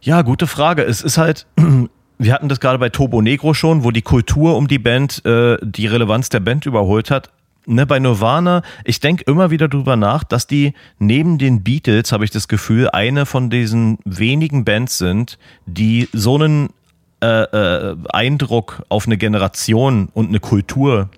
Ja, 0.00 0.22
gute 0.22 0.46
Frage. 0.46 0.82
Es 0.82 1.00
ist 1.00 1.18
halt, 1.18 1.46
wir 2.18 2.32
hatten 2.32 2.48
das 2.48 2.60
gerade 2.60 2.78
bei 2.78 2.88
Turbo 2.88 3.22
Negro 3.22 3.54
schon, 3.54 3.84
wo 3.84 3.90
die 3.90 4.02
Kultur 4.02 4.56
um 4.56 4.68
die 4.68 4.78
Band 4.78 5.24
äh, 5.24 5.56
die 5.62 5.86
Relevanz 5.86 6.28
der 6.28 6.40
Band 6.40 6.66
überholt 6.66 7.10
hat. 7.10 7.30
Ne, 7.64 7.86
bei 7.86 8.00
Nirvana, 8.00 8.62
ich 8.84 8.98
denke 8.98 9.22
immer 9.30 9.52
wieder 9.52 9.68
drüber 9.68 9.94
nach, 9.94 10.24
dass 10.24 10.48
die 10.48 10.74
neben 10.98 11.38
den 11.38 11.62
Beatles, 11.62 12.10
habe 12.10 12.24
ich 12.24 12.32
das 12.32 12.48
Gefühl, 12.48 12.90
eine 12.90 13.24
von 13.24 13.50
diesen 13.50 13.98
wenigen 14.04 14.64
Bands 14.64 14.98
sind, 14.98 15.38
die 15.66 16.08
so 16.12 16.34
einen 16.34 16.70
äh, 17.22 17.26
äh, 17.26 17.96
Eindruck 18.08 18.82
auf 18.88 19.06
eine 19.06 19.16
Generation 19.16 20.08
und 20.12 20.30
eine 20.30 20.40
Kultur 20.40 21.08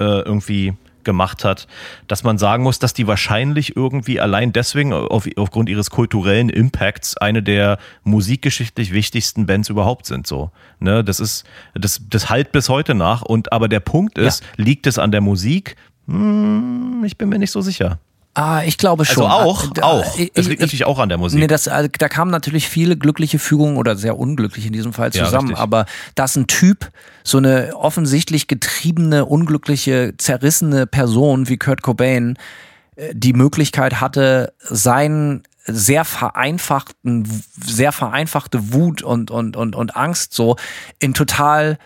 äh, 0.00 0.04
irgendwie 0.04 0.74
gemacht 1.04 1.44
hat, 1.44 1.66
dass 2.08 2.24
man 2.24 2.38
sagen 2.38 2.62
muss, 2.62 2.78
dass 2.78 2.94
die 2.94 3.06
wahrscheinlich 3.06 3.76
irgendwie 3.76 4.20
allein 4.20 4.52
deswegen 4.52 4.92
auf, 4.92 5.28
aufgrund 5.36 5.68
ihres 5.68 5.90
kulturellen 5.90 6.48
Impacts 6.48 7.16
eine 7.16 7.42
der 7.42 7.78
musikgeschichtlich 8.02 8.92
wichtigsten 8.92 9.46
Bands 9.46 9.68
überhaupt 9.68 10.06
sind. 10.06 10.26
So, 10.26 10.50
ne, 10.80 11.04
das 11.04 11.20
ist, 11.20 11.44
das, 11.74 12.00
das 12.08 12.30
halt 12.30 12.52
bis 12.52 12.68
heute 12.68 12.94
nach. 12.94 13.22
Und 13.22 13.52
aber 13.52 13.68
der 13.68 13.80
Punkt 13.80 14.18
ist, 14.18 14.42
ja. 14.42 14.64
liegt 14.64 14.86
es 14.86 14.98
an 14.98 15.12
der 15.12 15.20
Musik? 15.20 15.76
Hm, 16.06 17.02
ich 17.04 17.16
bin 17.16 17.28
mir 17.28 17.38
nicht 17.38 17.50
so 17.50 17.60
sicher. 17.60 17.98
Ah, 18.34 18.62
ich 18.64 18.78
glaube 18.78 19.04
schon. 19.04 19.24
Also 19.24 19.48
auch, 19.48 19.64
ah, 19.80 19.82
auch. 19.82 20.18
Ich, 20.18 20.32
es 20.34 20.48
liegt 20.48 20.60
ich, 20.60 20.66
natürlich 20.66 20.84
auch 20.84 20.98
an 20.98 21.08
der 21.08 21.18
Musik. 21.18 21.38
Nee, 21.38 21.46
das, 21.46 21.68
äh, 21.68 21.88
da 21.88 22.08
kamen 22.08 22.32
natürlich 22.32 22.68
viele 22.68 22.96
glückliche 22.96 23.38
Fügungen 23.38 23.76
oder 23.76 23.96
sehr 23.96 24.18
unglücklich 24.18 24.66
in 24.66 24.72
diesem 24.72 24.92
Fall 24.92 25.12
zusammen. 25.12 25.50
Ja, 25.50 25.58
aber 25.58 25.86
dass 26.16 26.36
ein 26.36 26.48
Typ, 26.48 26.90
so 27.22 27.38
eine 27.38 27.76
offensichtlich 27.76 28.48
getriebene, 28.48 29.24
unglückliche, 29.24 30.14
zerrissene 30.18 30.86
Person 30.86 31.48
wie 31.48 31.58
Kurt 31.58 31.82
Cobain, 31.82 32.36
äh, 32.96 33.14
die 33.14 33.34
Möglichkeit 33.34 34.00
hatte, 34.00 34.52
seinen 34.58 35.44
sehr 35.66 36.04
vereinfachten, 36.04 37.28
sehr 37.64 37.92
vereinfachte 37.92 38.72
Wut 38.72 39.02
und, 39.02 39.30
und, 39.30 39.56
und, 39.56 39.76
und 39.76 39.96
Angst 39.96 40.34
so 40.34 40.56
in 40.98 41.14
total 41.14 41.78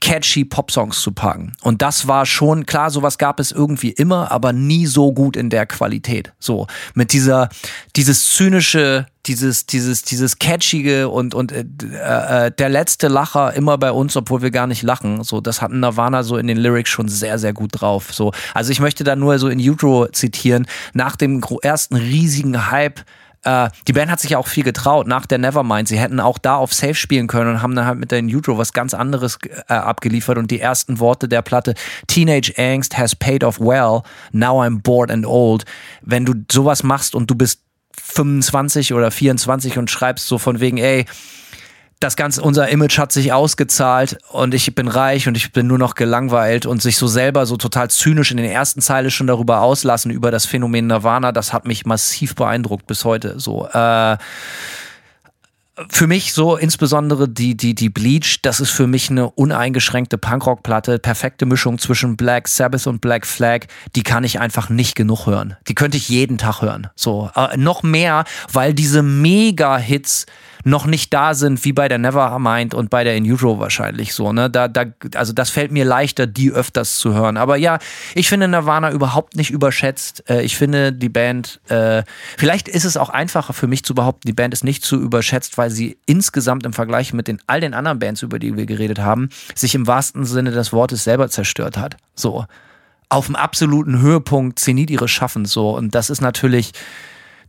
catchy 0.00 0.44
Popsongs 0.44 1.00
zu 1.00 1.12
packen. 1.12 1.52
Und 1.62 1.80
das 1.80 2.08
war 2.08 2.26
schon, 2.26 2.66
klar, 2.66 2.90
sowas 2.90 3.18
gab 3.18 3.38
es 3.38 3.52
irgendwie 3.52 3.90
immer, 3.90 4.32
aber 4.32 4.52
nie 4.52 4.86
so 4.86 5.12
gut 5.12 5.36
in 5.36 5.48
der 5.48 5.66
Qualität. 5.66 6.32
So, 6.40 6.66
mit 6.94 7.12
dieser, 7.12 7.48
dieses 7.94 8.32
zynische, 8.32 9.06
dieses, 9.26 9.66
dieses, 9.66 10.02
dieses 10.02 10.38
catchige 10.38 11.08
und, 11.08 11.34
und 11.34 11.52
äh, 11.52 11.64
äh, 11.82 12.50
der 12.50 12.68
letzte 12.68 13.06
Lacher 13.06 13.54
immer 13.54 13.78
bei 13.78 13.92
uns, 13.92 14.16
obwohl 14.16 14.42
wir 14.42 14.50
gar 14.50 14.66
nicht 14.66 14.82
lachen. 14.82 15.22
So, 15.22 15.40
das 15.40 15.62
hatten 15.62 15.80
Nirvana 15.80 16.24
so 16.24 16.36
in 16.36 16.48
den 16.48 16.56
Lyrics 16.56 16.90
schon 16.90 17.08
sehr, 17.08 17.38
sehr 17.38 17.52
gut 17.52 17.80
drauf. 17.80 18.12
So, 18.12 18.32
also 18.54 18.72
ich 18.72 18.80
möchte 18.80 19.04
da 19.04 19.14
nur 19.14 19.38
so 19.38 19.48
in 19.48 19.60
Utro 19.60 20.08
zitieren, 20.08 20.66
nach 20.94 21.14
dem 21.14 21.42
ersten 21.62 21.94
riesigen 21.94 22.70
Hype 22.70 23.04
äh, 23.46 23.70
die 23.86 23.92
Band 23.92 24.10
hat 24.10 24.20
sich 24.20 24.30
ja 24.30 24.38
auch 24.38 24.48
viel 24.48 24.64
getraut 24.64 25.06
nach 25.06 25.24
der 25.24 25.38
Nevermind. 25.38 25.86
Sie 25.86 25.98
hätten 25.98 26.18
auch 26.18 26.36
da 26.36 26.56
auf 26.56 26.74
Safe 26.74 26.94
spielen 26.94 27.28
können 27.28 27.48
und 27.50 27.62
haben 27.62 27.76
dann 27.76 27.86
halt 27.86 27.98
mit 27.98 28.10
der 28.10 28.22
Utro 28.24 28.58
was 28.58 28.72
ganz 28.72 28.92
anderes 28.92 29.38
äh, 29.68 29.72
abgeliefert 29.72 30.36
und 30.36 30.50
die 30.50 30.60
ersten 30.60 30.98
Worte 30.98 31.28
der 31.28 31.42
Platte 31.42 31.74
Teenage 32.08 32.52
Angst 32.58 32.98
has 32.98 33.14
paid 33.14 33.44
off 33.44 33.60
well, 33.60 34.02
now 34.32 34.60
I'm 34.60 34.82
bored 34.82 35.10
and 35.10 35.24
old. 35.24 35.64
Wenn 36.02 36.24
du 36.24 36.34
sowas 36.50 36.82
machst 36.82 37.14
und 37.14 37.30
du 37.30 37.36
bist 37.36 37.60
25 38.02 38.92
oder 38.92 39.10
24 39.10 39.78
und 39.78 39.90
schreibst 39.90 40.26
so 40.26 40.38
von 40.38 40.60
wegen, 40.60 40.78
ey, 40.78 41.06
das 42.00 42.16
ganze, 42.16 42.42
unser 42.42 42.68
Image 42.68 42.98
hat 42.98 43.10
sich 43.10 43.32
ausgezahlt 43.32 44.18
und 44.30 44.52
ich 44.52 44.74
bin 44.74 44.88
reich 44.88 45.28
und 45.28 45.36
ich 45.36 45.52
bin 45.52 45.66
nur 45.66 45.78
noch 45.78 45.94
gelangweilt 45.94 46.66
und 46.66 46.82
sich 46.82 46.98
so 46.98 47.06
selber 47.06 47.46
so 47.46 47.56
total 47.56 47.88
zynisch 47.88 48.30
in 48.30 48.36
den 48.36 48.46
ersten 48.46 48.82
Zeilen 48.82 49.10
schon 49.10 49.26
darüber 49.26 49.62
auslassen, 49.62 50.10
über 50.10 50.30
das 50.30 50.44
Phänomen 50.44 50.88
Nirvana, 50.88 51.32
das 51.32 51.52
hat 51.54 51.66
mich 51.66 51.86
massiv 51.86 52.34
beeindruckt 52.34 52.86
bis 52.86 53.04
heute. 53.06 53.40
So, 53.40 53.66
äh, 53.68 54.18
für 55.90 56.06
mich 56.06 56.32
so 56.32 56.56
insbesondere 56.56 57.28
die, 57.28 57.56
die, 57.56 57.74
die 57.74 57.90
Bleach, 57.90 58.40
das 58.42 58.60
ist 58.60 58.70
für 58.70 58.86
mich 58.86 59.10
eine 59.10 59.30
uneingeschränkte 59.30 60.16
Punkrock-Platte, 60.16 60.98
perfekte 60.98 61.44
Mischung 61.44 61.78
zwischen 61.78 62.16
Black 62.16 62.48
Sabbath 62.48 62.86
und 62.86 63.00
Black 63.00 63.26
Flag, 63.26 63.66
die 63.94 64.02
kann 64.02 64.24
ich 64.24 64.40
einfach 64.40 64.70
nicht 64.70 64.96
genug 64.96 65.26
hören. 65.26 65.56
Die 65.68 65.74
könnte 65.74 65.98
ich 65.98 66.08
jeden 66.08 66.38
Tag 66.38 66.62
hören. 66.62 66.88
So, 66.94 67.30
äh, 67.34 67.56
noch 67.56 67.82
mehr, 67.82 68.24
weil 68.52 68.72
diese 68.72 69.02
Mega-Hits 69.02 70.26
noch 70.66 70.84
nicht 70.84 71.14
da 71.14 71.34
sind 71.34 71.64
wie 71.64 71.72
bei 71.72 71.86
der 71.86 71.98
Nevermind 71.98 72.74
und 72.74 72.90
bei 72.90 73.04
der 73.04 73.14
In 73.14 73.24
Utero 73.24 73.60
wahrscheinlich 73.60 74.12
so. 74.14 74.32
Ne? 74.32 74.50
Da, 74.50 74.66
da, 74.66 74.86
also 75.14 75.32
das 75.32 75.48
fällt 75.48 75.70
mir 75.70 75.84
leichter, 75.84 76.26
die 76.26 76.50
öfters 76.50 76.96
zu 76.96 77.14
hören. 77.14 77.36
Aber 77.36 77.56
ja, 77.56 77.78
ich 78.16 78.28
finde 78.28 78.48
Nirvana 78.48 78.90
überhaupt 78.90 79.36
nicht 79.36 79.52
überschätzt. 79.52 80.28
Äh, 80.28 80.42
ich 80.42 80.56
finde 80.56 80.92
die 80.92 81.08
Band, 81.08 81.60
äh, 81.68 82.02
vielleicht 82.36 82.66
ist 82.66 82.84
es 82.84 82.96
auch 82.96 83.10
einfacher 83.10 83.52
für 83.52 83.68
mich 83.68 83.84
zu 83.84 83.94
behaupten, 83.94 84.26
die 84.26 84.32
Band 84.32 84.52
ist 84.52 84.64
nicht 84.64 84.84
zu 84.84 85.00
überschätzt, 85.00 85.56
weil 85.56 85.70
sie 85.70 85.98
insgesamt 86.04 86.66
im 86.66 86.72
Vergleich 86.72 87.12
mit 87.12 87.28
den 87.28 87.38
all 87.46 87.60
den 87.60 87.72
anderen 87.72 88.00
Bands, 88.00 88.22
über 88.22 88.40
die 88.40 88.56
wir 88.56 88.66
geredet 88.66 88.98
haben, 88.98 89.28
sich 89.54 89.76
im 89.76 89.86
wahrsten 89.86 90.24
Sinne 90.24 90.50
des 90.50 90.72
Wortes 90.72 91.04
selber 91.04 91.28
zerstört 91.30 91.76
hat. 91.76 91.96
So 92.16 92.44
auf 93.08 93.26
dem 93.26 93.36
absoluten 93.36 94.00
Höhepunkt 94.00 94.58
Zenit 94.58 94.90
ihres 94.90 95.12
Schaffens 95.12 95.52
so 95.52 95.76
und 95.76 95.94
das 95.94 96.10
ist 96.10 96.20
natürlich 96.20 96.72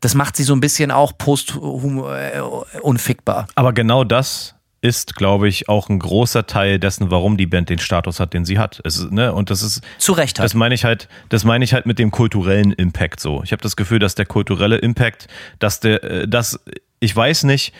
das 0.01 0.15
macht 0.15 0.35
sie 0.35 0.43
so 0.43 0.53
ein 0.53 0.59
bisschen 0.59 0.91
auch 0.91 1.17
post 1.17 1.55
äh, 1.55 2.41
unfickbar. 2.81 3.47
Aber 3.55 3.73
genau 3.73 4.03
das 4.03 4.55
ist, 4.81 5.15
glaube 5.15 5.47
ich, 5.47 5.69
auch 5.69 5.89
ein 5.89 5.99
großer 5.99 6.45
Teil 6.45 6.79
dessen, 6.79 7.09
warum 7.09 7.37
die 7.37 7.47
Band 7.47 7.69
den 7.69 7.79
Status 7.79 8.19
hat, 8.19 8.33
den 8.33 8.45
sie 8.45 8.59
hat. 8.59 8.79
Es, 8.83 9.09
ne, 9.09 9.33
und 9.33 9.49
das 9.49 9.63
ist 9.63 9.81
zu 9.97 10.13
Recht. 10.13 10.39
Hat. 10.39 10.45
Das 10.45 10.53
meine 10.53 10.75
ich 10.75 10.85
halt. 10.85 11.07
Das 11.29 11.43
meine 11.43 11.65
ich 11.65 11.73
halt 11.73 11.85
mit 11.85 11.99
dem 11.99 12.11
kulturellen 12.11 12.71
Impact. 12.71 13.19
So, 13.19 13.41
ich 13.43 13.51
habe 13.51 13.61
das 13.61 13.75
Gefühl, 13.75 13.99
dass 13.99 14.15
der 14.15 14.25
kulturelle 14.25 14.77
Impact, 14.77 15.27
dass 15.59 15.79
der, 15.79 16.03
äh, 16.03 16.27
dass 16.27 16.59
ich 16.99 17.15
weiß 17.15 17.43
nicht, 17.43 17.73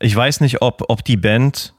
ich 0.00 0.14
weiß 0.14 0.40
nicht, 0.40 0.62
ob 0.62 0.84
ob 0.88 1.04
die 1.04 1.16
Band 1.16 1.74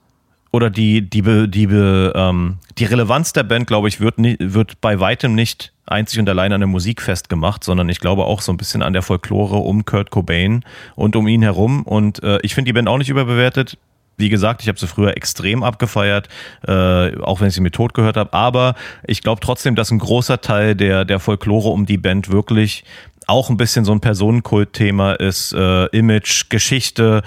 oder 0.52 0.70
die 0.70 1.08
die 1.08 1.22
die 1.50 1.66
ähm, 1.66 2.58
die 2.78 2.86
Relevanz 2.86 3.34
der 3.34 3.44
Band, 3.44 3.68
glaube 3.68 3.88
ich, 3.88 4.00
wird 4.00 4.18
wird 4.18 4.82
bei 4.82 5.00
weitem 5.00 5.36
nicht 5.36 5.74
einzig 5.86 6.20
und 6.20 6.30
allein 6.30 6.54
an 6.54 6.62
der 6.62 6.68
Musik 6.68 7.02
festgemacht, 7.02 7.64
sondern 7.64 7.90
ich 7.90 8.00
glaube 8.00 8.26
auch 8.26 8.42
so 8.42 8.52
ein 8.52 8.58
bisschen 8.58 8.82
an 8.82 8.94
der 8.94 9.02
Folklore 9.02 9.58
um 9.58 9.86
Kurt 9.86 10.12
Cobain 10.12 10.64
und 10.96 11.16
um 11.16 11.28
ihn 11.28 11.42
herum. 11.42 11.84
Und 11.84 12.24
äh, 12.24 12.40
ich 12.44 12.54
finde 12.56 12.70
die 12.70 12.74
Band 12.74 12.88
auch 12.88 12.98
nicht 12.98 13.10
überbewertet. 13.10 13.78
Wie 14.18 14.30
gesagt, 14.30 14.62
ich 14.62 14.68
habe 14.68 14.78
sie 14.78 14.88
früher 14.88 15.16
extrem 15.16 15.64
abgefeiert, 15.64 16.28
äh, 16.68 17.18
auch 17.22 17.40
wenn 17.40 17.48
ich 17.48 17.54
sie 17.54 17.62
mit 17.62 17.74
tot 17.74 17.94
gehört 17.94 18.18
habe. 18.18 18.34
Aber 18.34 18.76
ich 19.08 19.22
glaube 19.22 19.40
trotzdem, 19.42 19.76
dass 19.76 19.92
ein 19.92 20.00
großer 20.00 20.42
Teil 20.42 20.76
der, 20.76 21.06
der 21.06 21.20
Folklore 21.20 21.70
um 21.70 21.86
die 21.86 21.98
Band 21.98 22.30
wirklich 22.30 22.84
auch 23.28 23.50
ein 23.50 23.58
bisschen 23.58 23.86
so 23.86 23.92
ein 23.92 24.02
Personenkult-Thema 24.02 25.14
ist. 25.14 25.54
Äh, 25.54 25.86
Image, 25.98 26.50
Geschichte, 26.50 27.22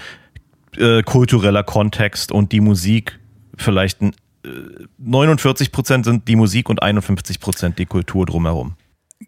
äh, 0.77 1.03
kultureller 1.03 1.63
Kontext 1.63 2.33
und 2.33 2.53
die 2.53 2.61
Musik 2.61 3.19
vielleicht 3.57 4.01
ein 4.01 4.13
49 4.99 5.73
Prozent 5.73 6.05
sind 6.05 6.27
die 6.29 6.37
Musik 6.37 6.69
und 6.69 6.83
51 6.83 7.41
Prozent 7.41 7.79
die 7.79 7.87
Kultur 7.87 8.27
drumherum. 8.27 8.75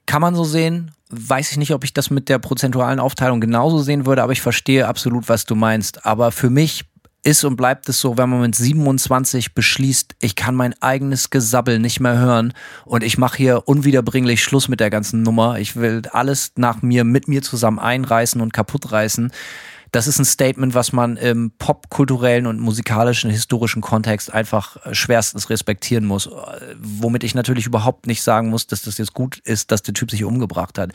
Kann 0.07 0.21
man 0.21 0.35
so 0.35 0.45
sehen. 0.45 0.91
Weiß 1.11 1.53
ich 1.53 1.57
nicht, 1.57 1.73
ob 1.73 1.85
ich 1.85 1.95
das 1.95 2.11
mit 2.11 2.29
der 2.29 2.39
prozentualen 2.39 2.99
Aufteilung 2.99 3.41
genauso 3.41 3.79
sehen 3.79 4.07
würde, 4.07 4.23
aber 4.23 4.33
ich 4.33 4.41
verstehe 4.41 4.89
absolut, 4.89 5.29
was 5.29 5.45
du 5.45 5.55
meinst. 5.55 6.05
Aber 6.05 6.33
für 6.33 6.51
mich 6.51 6.85
ist 7.23 7.45
und 7.45 7.57
bleibt 7.57 7.89
es 7.89 8.01
so, 8.01 8.19
wenn 8.19 8.29
man 8.29 8.41
mit 8.41 8.55
27 8.55 9.55
beschließt, 9.55 10.16
ich 10.21 10.35
kann 10.35 10.55
mein 10.55 10.75
eigenes 10.83 11.31
Gesabbel 11.31 11.79
nicht 11.79 12.01
mehr 12.01 12.19
hören 12.19 12.53
und 12.85 13.03
ich 13.03 13.16
mache 13.16 13.39
hier 13.39 13.62
unwiederbringlich 13.66 14.43
Schluss 14.43 14.69
mit 14.69 14.81
der 14.81 14.91
ganzen 14.91 15.23
Nummer. 15.23 15.59
Ich 15.59 15.77
will 15.77 16.03
alles 16.12 16.53
nach 16.57 16.83
mir, 16.83 17.05
mit 17.05 17.29
mir 17.29 17.41
zusammen 17.41 17.79
einreißen 17.79 18.41
und 18.41 18.53
kaputtreißen 18.53 19.33
das 19.95 20.09
ist 20.09 20.19
ein 20.19 20.25
Statement, 20.25 20.75
was 20.75 20.93
man 20.93 21.16
im 21.16 21.53
popkulturellen 21.57 22.47
und 22.47 22.59
musikalischen, 22.59 23.31
historischen 23.31 23.81
Kontext 23.81 24.35
einfach 24.35 24.77
äh, 24.85 24.93
schwerstens 24.93 25.51
respektieren 25.51 26.05
muss. 26.05 26.27
Äh, 26.27 26.31
womit 26.81 27.23
ich 27.23 27.37
natürlich 27.37 27.66
überhaupt 27.66 28.09
nicht 28.09 28.23
sagen 28.23 28.49
muss, 28.49 28.66
dass 28.66 28.83
das 28.83 28.99
jetzt 28.99 29.15
gut 29.15 29.39
ist, 29.45 29.71
dass 29.71 29.83
der 29.83 29.95
Typ 29.95 30.11
sich 30.11 30.25
umgebracht 30.25 30.79
hat. 30.79 30.91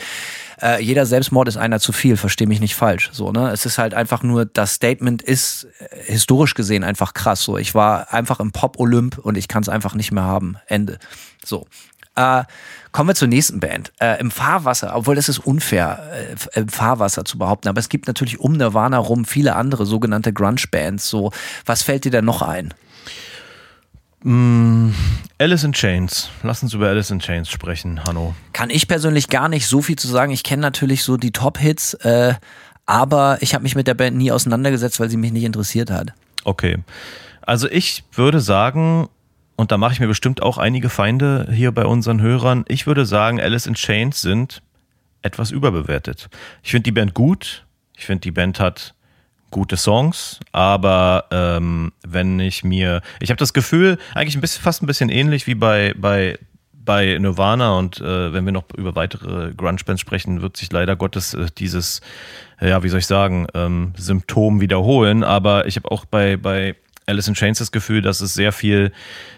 Äh, 0.61 0.83
jeder 0.83 1.05
Selbstmord 1.05 1.47
ist 1.47 1.55
einer 1.55 1.79
zu 1.79 1.93
viel, 1.93 2.17
verstehe 2.17 2.47
mich 2.47 2.59
nicht 2.59 2.75
falsch. 2.75 3.09
So, 3.13 3.31
ne? 3.31 3.51
Es 3.51 3.65
ist 3.65 3.77
halt 3.77 3.93
einfach 3.93 4.21
nur, 4.21 4.45
das 4.45 4.73
Statement 4.73 5.21
ist 5.21 5.67
äh, 5.79 6.03
historisch 6.11 6.53
gesehen 6.53 6.83
einfach 6.83 7.13
krass. 7.13 7.41
So, 7.41 7.57
ich 7.57 7.73
war 7.73 8.13
einfach 8.13 8.41
im 8.41 8.51
Pop-Olymp 8.51 9.17
und 9.17 9.37
ich 9.37 9.47
kann 9.47 9.61
es 9.61 9.69
einfach 9.69 9.95
nicht 9.95 10.11
mehr 10.11 10.25
haben. 10.25 10.57
Ende. 10.67 10.99
So. 11.45 11.67
Äh, 12.15 12.43
kommen 12.91 13.09
wir 13.09 13.15
zur 13.15 13.27
nächsten 13.27 13.59
Band. 13.59 13.91
Äh, 13.99 14.19
Im 14.19 14.31
Fahrwasser, 14.31 14.95
obwohl 14.95 15.15
das 15.15 15.29
ist 15.29 15.39
unfair, 15.39 16.01
äh, 16.53 16.59
im 16.59 16.69
Fahrwasser 16.69 17.23
zu 17.25 17.37
behaupten, 17.37 17.67
aber 17.67 17.79
es 17.79 17.89
gibt 17.89 18.07
natürlich 18.07 18.39
um 18.39 18.53
Nirvana 18.53 18.97
rum 18.97 19.25
viele 19.25 19.55
andere 19.55 19.85
sogenannte 19.85 20.33
Grunge-Bands. 20.33 21.09
So, 21.09 21.31
was 21.65 21.83
fällt 21.83 22.05
dir 22.05 22.11
da 22.11 22.21
noch 22.21 22.41
ein? 22.41 22.73
Mm, 24.23 24.89
Alice 25.37 25.63
in 25.63 25.71
Chains. 25.71 26.29
Lass 26.43 26.61
uns 26.61 26.73
über 26.73 26.89
Alice 26.89 27.09
in 27.09 27.19
Chains 27.19 27.49
sprechen, 27.49 28.03
Hanno. 28.03 28.35
Kann 28.51 28.69
ich 28.69 28.87
persönlich 28.87 29.29
gar 29.29 29.47
nicht 29.47 29.67
so 29.67 29.81
viel 29.81 29.95
zu 29.95 30.07
sagen. 30.07 30.31
Ich 30.31 30.43
kenne 30.43 30.61
natürlich 30.61 31.03
so 31.03 31.15
die 31.15 31.31
Top-Hits, 31.31 31.93
äh, 31.93 32.33
aber 32.85 33.37
ich 33.41 33.53
habe 33.53 33.63
mich 33.63 33.75
mit 33.75 33.87
der 33.87 33.93
Band 33.93 34.17
nie 34.17 34.31
auseinandergesetzt, 34.31 34.99
weil 34.99 35.09
sie 35.09 35.17
mich 35.17 35.31
nicht 35.31 35.45
interessiert 35.45 35.89
hat. 35.89 36.13
Okay. 36.43 36.79
Also 37.41 37.69
ich 37.69 38.03
würde 38.11 38.41
sagen, 38.41 39.07
und 39.59 39.73
da 39.73 39.77
mache 39.77 39.91
ich 39.91 39.99
mir 39.99 40.07
bestimmt 40.07 40.41
auch 40.41 40.57
einige 40.57 40.87
Feinde 40.87 41.49
hier 41.51 41.73
bei 41.73 41.85
unseren 41.85 42.21
Hörern. 42.21 42.63
Ich 42.69 42.87
würde 42.87 43.05
sagen, 43.05 43.41
Alice 43.41 43.67
in 43.67 43.73
Chains 43.73 44.21
sind 44.21 44.61
etwas 45.21 45.51
überbewertet. 45.51 46.29
Ich 46.63 46.71
finde 46.71 46.83
die 46.83 46.93
Band 46.93 47.13
gut. 47.13 47.65
Ich 47.97 48.05
finde, 48.05 48.21
die 48.21 48.31
Band 48.31 48.61
hat 48.61 48.93
gute 49.51 49.75
Songs, 49.75 50.39
aber 50.53 51.25
ähm, 51.31 51.91
wenn 52.07 52.39
ich 52.39 52.63
mir, 52.63 53.01
ich 53.19 53.31
habe 53.31 53.37
das 53.37 53.51
Gefühl, 53.51 53.97
eigentlich 54.13 54.37
ein 54.37 54.41
bisschen, 54.41 54.63
fast 54.63 54.81
ein 54.81 54.87
bisschen 54.87 55.09
ähnlich 55.09 55.45
wie 55.45 55.55
bei, 55.55 55.93
bei, 55.97 56.39
bei 56.71 57.17
Nirvana 57.19 57.77
und 57.77 57.99
äh, 57.99 58.31
wenn 58.31 58.45
wir 58.45 58.53
noch 58.53 58.63
über 58.77 58.95
weitere 58.95 59.53
Grunge-Bands 59.53 59.99
sprechen, 59.99 60.41
wird 60.41 60.55
sich 60.55 60.71
leider 60.71 60.95
Gottes 60.95 61.33
äh, 61.33 61.47
dieses, 61.57 61.99
ja, 62.61 62.81
wie 62.81 62.87
soll 62.87 62.99
ich 62.99 63.07
sagen, 63.07 63.47
ähm, 63.53 63.91
Symptom 63.97 64.61
wiederholen, 64.61 65.25
aber 65.25 65.67
ich 65.67 65.75
habe 65.75 65.91
auch 65.91 66.05
bei, 66.05 66.37
bei 66.37 66.77
Alice 67.09 67.27
in 67.27 67.33
Chains 67.33 67.59
das 67.59 67.71
Gefühl, 67.71 68.01
dass 68.01 68.21
es 68.21 68.33
sehr 68.33 68.51
viel, 68.51 68.91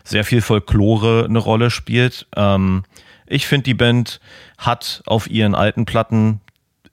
sehr 0.04 0.24
viel 0.24 0.42
Folklore 0.42 1.26
eine 1.26 1.40
Rolle 1.40 1.72
spielt. 1.72 2.28
Ähm, 2.36 2.84
ich 3.26 3.48
finde, 3.48 3.64
die 3.64 3.74
Band 3.74 4.20
hat 4.58 5.02
auf 5.06 5.30
ihren 5.30 5.56
alten 5.56 5.86
Platten 5.86 6.42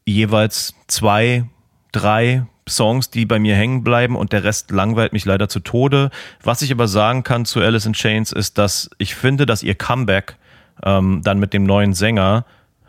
jeweils 0.07 0.75
zwei, 0.87 1.45
drei 1.93 2.47
Songs, 2.69 3.11
die 3.11 3.27
bei 3.27 3.39
mir 3.39 3.57
hängen 3.57 3.83
bleiben 3.83 4.17
und 4.17 4.33
der 4.33 4.45
Rest 4.45 4.71
langweilt 4.71 5.13
mich 5.13 5.25
leider 5.25 5.49
zu 5.49 5.61
Tode. 5.61 6.11
Was 6.43 6.63
ich 6.63 6.71
aber 6.71 6.87
sagen 6.87 7.25
kann 7.25 7.45
zu 7.45 7.61
Alice 7.61 7.87
in 7.87 7.95
Chains 7.95 8.33
ist, 8.33 8.59
dass 8.59 8.91
ich 8.99 9.15
finde, 9.15 9.47
dass 9.47 9.63
ihr 9.63 9.75
Comeback 9.75 10.37
ähm, 10.83 11.23
dann 11.25 11.39
mit 11.39 11.53
dem 11.53 11.65
neuen 11.65 11.95
Sänger 11.95 12.45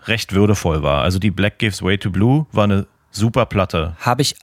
recht 0.05 0.33
würdevoll 0.33 0.83
war. 0.83 1.01
Also 1.01 1.19
die 1.19 1.31
Black 1.31 1.59
Gives 1.59 1.81
Way 1.81 1.97
to 1.97 2.11
Blue 2.11 2.45
war 2.51 2.65
eine 2.65 2.87
super 3.11 3.45
Platte. 3.45 3.95
Habe 3.99 4.21
ich 4.21 4.35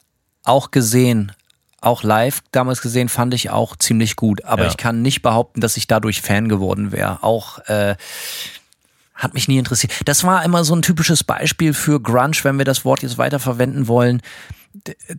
auch 0.45 0.71
gesehen 0.71 1.33
auch 1.81 2.03
live 2.03 2.43
damals 2.53 2.81
gesehen, 2.83 3.09
fand 3.09 3.35
ich 3.35 3.51
auch 3.51 3.77
ziemlich 3.77 4.17
gut. 4.17 4.45
Aber 4.45 4.65
ja. 4.65 4.69
ich 4.69 4.77
kann 4.77 5.03
nicht 5.03 5.23
behaupten, 5.23 5.61
dass 5.61 5.77
ich 5.77 5.87
dadurch 5.87 6.23
Fan 6.23 6.49
geworden 6.49 6.93
wäre. 6.93 7.23
Auch 7.23 7.59
äh, 7.69 7.97
hat 9.15 9.35
mich 9.35 9.49
nie 9.49 9.59
interessiert. 9.59 9.93
Das 10.05 10.25
war 10.25 10.45
immer 10.45 10.65
so 10.65 10.75
ein 10.75 10.83
typisches 10.83 11.25
Beispiel 11.25 11.75
für 11.75 12.01
Grunge, 12.01 12.37
wenn 12.43 12.59
wir 12.59 12.65
das 12.65 12.85
Wort 12.85 13.03
jetzt 13.03 13.19
weiter 13.19 13.39
verwenden 13.39 13.89
wollen. 13.89 14.21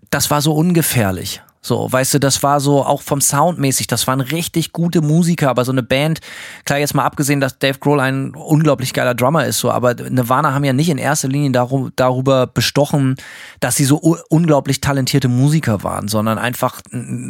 Das 0.09 0.29
war 0.29 0.41
so 0.41 0.53
ungefährlich. 0.53 1.41
So, 1.61 1.91
weißt 1.91 2.15
du, 2.15 2.19
das 2.19 2.43
war 2.43 2.59
so 2.59 2.83
auch 2.85 3.01
vom 3.01 3.19
Sound 3.19 3.59
mäßig, 3.59 3.87
das 3.87 4.07
waren 4.07 4.21
richtig 4.21 4.71
gute 4.71 5.01
Musiker, 5.01 5.49
aber 5.49 5.65
so 5.65 5.71
eine 5.71 5.83
Band, 5.83 6.21
klar 6.65 6.79
jetzt 6.79 6.93
mal 6.93 7.03
abgesehen, 7.03 7.41
dass 7.41 7.59
Dave 7.59 7.79
Grohl 7.79 7.99
ein 7.99 8.35
unglaublich 8.35 8.93
geiler 8.93 9.15
Drummer 9.15 9.45
ist, 9.45 9.59
so, 9.59 9.71
aber 9.71 9.93
Nirvana 9.95 10.53
haben 10.53 10.63
ja 10.63 10.73
nicht 10.73 10.89
in 10.89 10.97
erster 10.97 11.27
Linie 11.27 11.51
darum, 11.51 11.91
darüber 11.95 12.47
bestochen, 12.47 13.15
dass 13.59 13.75
sie 13.75 13.83
so 13.83 13.97
unglaublich 14.29 14.79
talentierte 14.79 15.27
Musiker 15.27 15.83
waren, 15.83 16.07
sondern 16.07 16.37
einfach 16.37 16.81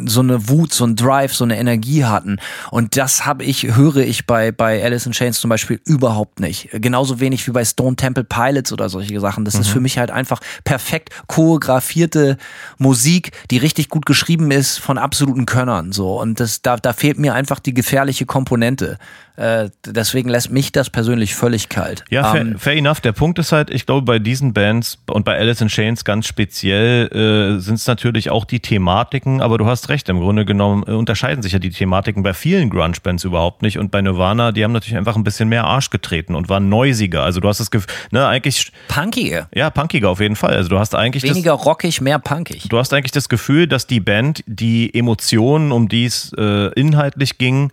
so 0.04 0.20
eine 0.20 0.48
Wut, 0.48 0.72
so 0.72 0.84
ein 0.84 0.94
Drive, 0.94 1.34
so 1.34 1.44
eine 1.44 1.58
Energie 1.58 2.04
hatten. 2.04 2.38
Und 2.70 2.96
das 2.96 3.26
habe 3.26 3.44
ich, 3.44 3.74
höre 3.74 3.96
ich 3.96 4.26
bei, 4.26 4.52
bei 4.52 4.84
Alice 4.84 5.06
in 5.06 5.12
Chains 5.12 5.40
zum 5.40 5.48
Beispiel 5.48 5.80
überhaupt 5.84 6.38
nicht. 6.38 6.68
Genauso 6.72 7.18
wenig 7.18 7.46
wie 7.46 7.52
bei 7.52 7.64
Stone 7.64 7.96
Temple 7.96 8.24
Pilots 8.24 8.72
oder 8.72 8.88
solche 8.88 9.18
Sachen. 9.18 9.44
Das 9.44 9.54
mhm. 9.54 9.60
ist 9.62 9.68
für 9.68 9.80
mich 9.80 9.98
halt 9.98 10.10
einfach 10.10 10.40
perfekt 10.64 11.10
choreografierte 11.26 12.36
Musik, 12.78 13.32
die 13.50 13.58
richtig 13.58 13.88
gut 13.88 14.06
geschrieben 14.06 14.27
geschrieben 14.28 14.50
ist 14.50 14.78
von 14.78 14.98
absoluten 14.98 15.46
Könnern 15.46 15.92
so 15.92 16.20
und 16.20 16.38
das 16.38 16.60
da 16.60 16.76
da 16.76 16.92
fehlt 16.92 17.18
mir 17.18 17.32
einfach 17.32 17.60
die 17.60 17.72
gefährliche 17.72 18.26
Komponente. 18.26 18.98
Äh, 19.38 19.70
deswegen 19.86 20.28
lässt 20.28 20.50
mich 20.50 20.72
das 20.72 20.90
persönlich 20.90 21.36
völlig 21.36 21.68
kalt. 21.68 22.04
Ja, 22.10 22.32
fair, 22.32 22.42
um, 22.42 22.48
ähm, 22.48 22.58
fair 22.58 22.72
enough. 22.72 23.00
Der 23.00 23.12
Punkt 23.12 23.38
ist 23.38 23.52
halt, 23.52 23.70
ich 23.70 23.86
glaube, 23.86 24.02
bei 24.02 24.18
diesen 24.18 24.52
Bands 24.52 24.98
und 25.08 25.24
bei 25.24 25.38
Alice 25.38 25.60
in 25.60 25.68
Chains 25.68 26.04
ganz 26.04 26.26
speziell 26.26 27.06
äh, 27.06 27.60
sind 27.60 27.76
es 27.76 27.86
natürlich 27.86 28.30
auch 28.30 28.44
die 28.44 28.58
Thematiken, 28.58 29.40
aber 29.40 29.56
du 29.56 29.66
hast 29.66 29.90
recht, 29.90 30.08
im 30.08 30.18
Grunde 30.18 30.44
genommen 30.44 30.82
äh, 30.88 30.90
unterscheiden 30.90 31.44
sich 31.44 31.52
ja 31.52 31.60
die 31.60 31.70
Thematiken 31.70 32.24
bei 32.24 32.34
vielen 32.34 32.68
Grunge-Bands 32.68 33.22
überhaupt 33.22 33.62
nicht 33.62 33.78
und 33.78 33.92
bei 33.92 34.02
Nirvana, 34.02 34.50
die 34.50 34.64
haben 34.64 34.72
natürlich 34.72 34.96
einfach 34.96 35.14
ein 35.14 35.22
bisschen 35.22 35.48
mehr 35.48 35.62
Arsch 35.62 35.90
getreten 35.90 36.34
und 36.34 36.48
waren 36.48 36.68
neusiger. 36.68 37.22
Also 37.22 37.38
du 37.38 37.46
hast 37.46 37.60
das 37.60 37.70
Gefühl, 37.70 37.94
ne, 38.10 38.26
eigentlich... 38.26 38.72
Punkiger. 38.88 39.48
Ja, 39.54 39.70
punkiger 39.70 40.10
auf 40.10 40.18
jeden 40.18 40.34
Fall. 40.34 40.54
Also 40.54 40.68
du 40.68 40.80
hast 40.80 40.96
eigentlich... 40.96 41.22
Weniger 41.22 41.52
das, 41.52 41.64
rockig, 41.64 42.00
mehr 42.00 42.18
punkig. 42.18 42.66
Du 42.68 42.76
hast 42.76 42.92
eigentlich 42.92 43.12
das 43.12 43.28
Gefühl, 43.28 43.68
dass 43.68 43.86
die 43.86 44.00
Band 44.08 44.42
die 44.46 44.94
Emotionen, 44.94 45.70
um 45.70 45.90
die 45.90 46.06
es 46.06 46.32
äh, 46.38 46.72
inhaltlich 46.72 47.36
ging, 47.36 47.70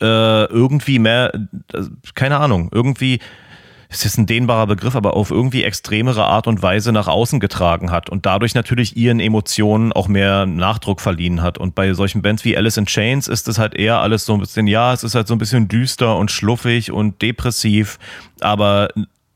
äh, 0.00 0.44
irgendwie 0.44 1.00
mehr, 1.00 1.34
äh, 1.34 1.82
keine 2.14 2.38
Ahnung, 2.38 2.68
irgendwie 2.72 3.18
ist 3.88 4.04
jetzt 4.04 4.16
ein 4.16 4.26
dehnbarer 4.26 4.68
Begriff, 4.68 4.94
aber 4.94 5.14
auf 5.14 5.32
irgendwie 5.32 5.64
extremere 5.64 6.22
Art 6.22 6.46
und 6.46 6.62
Weise 6.62 6.92
nach 6.92 7.08
außen 7.08 7.40
getragen 7.40 7.90
hat 7.90 8.10
und 8.10 8.26
dadurch 8.26 8.54
natürlich 8.54 8.96
ihren 8.96 9.18
Emotionen 9.18 9.92
auch 9.92 10.06
mehr 10.06 10.46
Nachdruck 10.46 11.00
verliehen 11.00 11.42
hat. 11.42 11.58
Und 11.58 11.74
bei 11.74 11.92
solchen 11.94 12.22
Bands 12.22 12.44
wie 12.44 12.56
Alice 12.56 12.76
in 12.76 12.86
Chains 12.86 13.26
ist 13.26 13.48
es 13.48 13.58
halt 13.58 13.74
eher 13.74 13.98
alles 13.98 14.26
so 14.26 14.34
ein 14.34 14.38
bisschen, 14.38 14.68
ja, 14.68 14.92
es 14.92 15.02
ist 15.02 15.16
halt 15.16 15.26
so 15.26 15.34
ein 15.34 15.38
bisschen 15.38 15.66
düster 15.66 16.16
und 16.16 16.30
schluffig 16.30 16.92
und 16.92 17.20
depressiv, 17.22 17.98
aber 18.38 18.90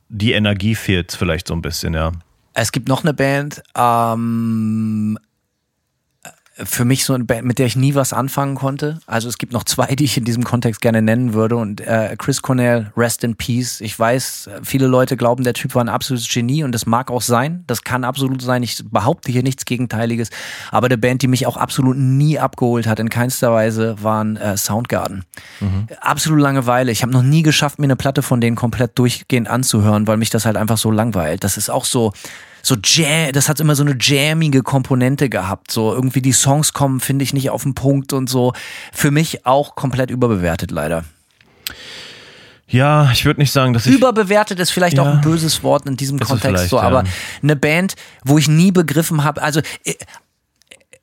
die 0.09 0.31
Energie 0.31 0.77
fehlt 0.77 1.11
vielleicht 1.11 1.49
so 1.49 1.55
ein 1.55 1.63
bisschen, 1.63 1.93
ja. 1.95 2.13
Es 2.53 2.71
gibt 2.71 2.87
noch 2.87 3.03
eine 3.03 3.13
Band, 3.13 3.65
ähm, 3.77 5.19
für 6.57 6.85
mich 6.85 7.05
so 7.05 7.15
eine 7.15 7.25
Band, 7.25 7.45
mit 7.45 7.59
der 7.59 7.67
ich 7.67 7.75
nie 7.75 7.97
was 7.97 8.13
anfangen 8.13 8.55
konnte. 8.55 9.01
Also 9.07 9.29
es 9.29 9.39
gibt 9.39 9.53
noch 9.53 9.65
zwei, 9.65 9.87
die 9.97 10.05
ich 10.05 10.17
in 10.17 10.25
diesem 10.25 10.45
Kontext 10.45 10.81
gerne 10.81 11.03
nennen 11.03 11.35
würde. 11.35 11.57
Und 11.57 11.81
äh, 11.81 12.15
Chris 12.17 12.43
Cornell, 12.43 12.93
Rest 12.97 13.25
in 13.25 13.35
Peace. 13.35 13.81
Ich 13.81 13.99
weiß, 13.99 14.51
viele 14.63 14.87
Leute 14.87 15.17
glauben, 15.17 15.43
der 15.43 15.55
Typ 15.55 15.75
war 15.75 15.83
ein 15.83 15.89
absolutes 15.89 16.29
Genie 16.29 16.63
und 16.63 16.73
das 16.73 16.87
mag 16.87 17.11
auch 17.11 17.23
sein. 17.23 17.65
Das 17.67 17.83
kann 17.83 18.05
absolut 18.05 18.41
sein. 18.41 18.63
Ich 18.63 18.85
behaupte 18.89 19.33
hier 19.33 19.43
nichts 19.43 19.65
Gegenteiliges. 19.65 20.31
Aber 20.71 20.89
der 20.89 20.97
Band, 20.97 21.23
die 21.23 21.29
mich 21.29 21.47
auch 21.47 21.57
absolut 21.57 21.97
nie 21.97 22.39
abgeholt 22.39 22.87
hat, 22.87 23.01
in 23.01 23.11
keinster 23.11 23.53
Weise, 23.53 23.97
waren 24.01 24.37
äh, 24.37 24.57
Soundgarden. 24.57 25.25
Mhm. 25.61 25.89
Absolut 26.01 26.41
Langeweile. 26.41 26.93
Ich 26.93 27.03
habe 27.03 27.13
noch 27.13 27.23
nie 27.23 27.43
geschafft, 27.43 27.81
mir 27.81 27.87
eine 27.87 27.97
Platte 27.97 28.23
von 28.23 28.41
denen 28.41 28.55
komplett 28.55 28.97
durchgehend 28.97 29.49
anzuhören, 29.49 30.07
weil 30.07 30.19
mich 30.19 30.31
das 30.31 30.47
halt 30.47 30.57
einfach 30.57 30.79
so 30.79 30.93
langweilt. 30.93 31.43
Das 31.43 31.57
ist 31.57 31.69
auch 31.69 31.85
so 31.85 32.13
so 32.65 32.77
Jam, 32.83 33.33
das 33.33 33.49
hat 33.49 33.61
immer 33.61 33.77
so 33.77 33.85
eine 33.85 33.97
jammige 34.01 34.63
Komponente 34.63 35.29
gehabt. 35.29 35.71
So 35.71 35.93
irgendwie 35.95 36.23
die 36.23 36.33
Songs 36.33 36.73
kommen, 36.73 36.99
finde 36.99 37.23
ich 37.23 37.35
nicht 37.35 37.51
auf 37.51 37.63
den 37.63 37.75
Punkt 37.75 38.13
und 38.13 38.29
so. 38.29 38.55
Für 38.93 39.11
mich 39.11 39.45
auch 39.47 39.77
komplett 39.77 40.11
überbewertet 40.11 40.71
leider. 40.71 41.05
Ja, 42.67 43.11
ich 43.13 43.27
würde 43.27 43.41
nicht 43.41 43.53
sagen, 43.53 43.75
dass 43.75 43.87
ich. 43.87 43.95
Überbewertet 43.95 44.59
ist 44.59 44.71
vielleicht 44.71 44.97
ja, 44.97 45.03
auch 45.03 45.07
ein 45.07 45.21
böses 45.21 45.63
Wort 45.63 45.87
in 45.87 45.97
diesem 45.97 46.19
Kontext 46.19 46.71
so, 46.71 46.81
aber 46.81 47.05
ja. 47.05 47.11
eine 47.43 47.57
Band, 47.57 47.95
wo 48.25 48.39
ich 48.39 48.49
nie 48.49 48.73
begriffen 48.73 49.23
habe, 49.23 49.43
also 49.43 49.61
äh, 49.85 49.95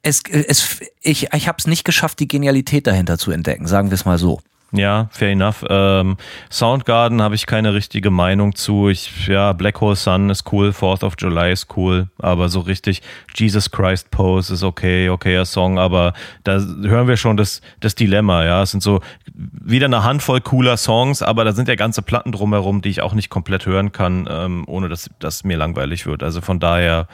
es, 0.01 0.23
es, 0.31 0.79
ich, 1.01 1.31
ich 1.31 1.47
habe 1.47 1.57
es 1.59 1.67
nicht 1.67 1.83
geschafft, 1.83 2.19
die 2.19 2.27
Genialität 2.27 2.87
dahinter 2.87 3.19
zu 3.19 3.29
entdecken, 3.29 3.67
sagen 3.67 3.91
wir 3.91 3.95
es 3.95 4.03
mal 4.03 4.17
so. 4.17 4.41
Ja, 4.73 5.09
fair 5.11 5.31
enough. 5.31 5.65
Ähm, 5.69 6.15
Soundgarden 6.49 7.21
habe 7.21 7.35
ich 7.35 7.45
keine 7.45 7.73
richtige 7.73 8.09
Meinung 8.09 8.55
zu. 8.55 8.87
Ich, 8.87 9.27
ja, 9.27 9.51
Black 9.51 9.81
Hole 9.81 9.97
Sun 9.97 10.29
ist 10.29 10.51
cool, 10.53 10.71
Fourth 10.71 11.03
of 11.03 11.15
July 11.19 11.51
ist 11.51 11.75
cool, 11.75 12.07
aber 12.19 12.47
so 12.47 12.61
richtig 12.61 13.01
Jesus 13.35 13.69
Christ 13.69 14.11
Pose 14.11 14.53
ist 14.53 14.63
okay, 14.63 15.09
okayer 15.09 15.45
Song, 15.45 15.77
aber 15.77 16.13
da 16.45 16.59
hören 16.59 17.09
wir 17.09 17.17
schon 17.17 17.35
das, 17.35 17.61
das 17.81 17.95
Dilemma, 17.95 18.45
ja. 18.45 18.61
Es 18.61 18.71
sind 18.71 18.81
so 18.81 19.01
wieder 19.33 19.87
eine 19.87 20.05
Handvoll 20.05 20.39
cooler 20.39 20.77
Songs, 20.77 21.21
aber 21.21 21.43
da 21.43 21.51
sind 21.51 21.67
ja 21.67 21.75
ganze 21.75 22.01
Platten 22.01 22.31
drumherum, 22.31 22.81
die 22.81 22.89
ich 22.89 23.01
auch 23.01 23.13
nicht 23.13 23.29
komplett 23.29 23.65
hören 23.65 23.91
kann, 23.91 24.25
ähm, 24.29 24.63
ohne 24.67 24.87
dass, 24.87 25.09
dass 25.19 25.43
mir 25.43 25.57
langweilig 25.57 26.05
wird. 26.05 26.23
Also 26.23 26.39
von 26.39 26.61
daher, 26.61 27.07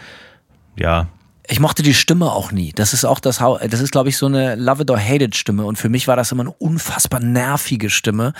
ja, 0.78 1.08
ich 1.50 1.60
mochte 1.60 1.82
die 1.82 1.94
Stimme 1.94 2.32
auch 2.32 2.52
nie. 2.52 2.74
Das 2.74 2.94
ist 2.94 3.06
auch 3.06 3.20
das, 3.20 3.38
das 3.38 3.80
ist 3.80 3.92
glaube 3.92 4.10
ich 4.10 4.18
so 4.18 4.26
eine 4.26 4.56
Love 4.56 4.84
it 4.84 4.92
or 4.92 5.00
hate 5.00 5.24
it 5.24 5.36
Stimme 5.36 5.66
und 5.66 5.78
für 5.78 5.88
mich 5.88 6.08
war 6.08 6.18
das 6.18 6.32
immer 6.32 6.44
eine 6.44 6.52
unfassbar 6.52 7.22
nervige 7.22 7.90
Stimme. 7.90 8.34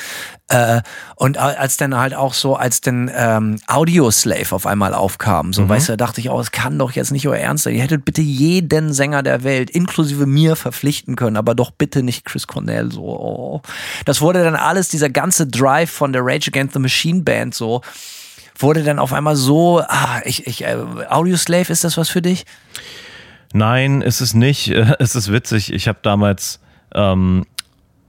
Äh, 0.50 0.82
und 1.16 1.38
als 1.38 1.78
dann 1.78 1.96
halt 1.98 2.14
auch 2.14 2.34
so, 2.34 2.56
als 2.56 2.82
dann 2.82 3.10
ähm, 3.14 3.60
Audio 3.68 4.12
Slave 4.12 4.52
auf 4.52 4.66
einmal 4.66 4.94
aufkam, 4.94 5.54
so 5.54 5.64
mhm. 5.64 5.70
weißt 5.70 5.90
du, 5.90 5.98
dachte 5.98 6.20
ich, 6.20 6.30
oh, 6.30 6.40
es 6.40 6.52
kann 6.52 6.78
doch 6.78 6.92
jetzt 6.92 7.12
nicht 7.12 7.28
euer 7.28 7.38
Ernst 7.38 7.64
sein. 7.64 7.76
Ihr 7.76 7.84
hättet 7.84 8.04
bitte 8.04 8.22
jeden 8.22 8.94
Sänger 8.94 9.24
der 9.24 9.44
Welt, 9.44 9.70
inklusive 9.70 10.26
mir, 10.26 10.56
verpflichten 10.56 11.16
können, 11.16 11.38
aber 11.38 11.56
doch 11.56 11.72
bitte 11.72 12.04
nicht 12.04 12.26
Chris 12.26 12.46
Cornell. 12.46 12.92
So, 12.92 13.04
oh. 13.04 13.62
das 14.06 14.20
wurde 14.20 14.44
dann 14.44 14.56
alles 14.56 14.90
dieser 14.90 15.10
ganze 15.10 15.48
Drive 15.48 15.92
von 15.92 16.12
der 16.12 16.24
Rage 16.26 16.50
Against 16.50 16.74
the 16.74 16.80
Machine 16.80 17.22
Band 17.22 17.56
so 17.56 17.82
wurde 18.58 18.84
dann 18.84 19.00
auf 19.00 19.14
einmal 19.14 19.36
so, 19.36 19.80
ah, 19.80 20.22
ich, 20.26 20.48
ich, 20.48 20.64
äh, 20.64 20.78
Audioslave, 21.10 21.72
ist 21.72 21.84
das 21.84 21.98
was 21.98 22.10
für 22.10 22.22
dich? 22.22 22.46
Nein, 23.54 24.02
ist 24.02 24.22
es 24.22 24.34
nicht. 24.34 24.70
Es 25.00 25.16
ist 25.16 25.32
witzig. 25.32 25.72
Ich 25.72 25.88
habe 25.88 26.00
damals, 26.02 26.60
ähm, 26.94 27.46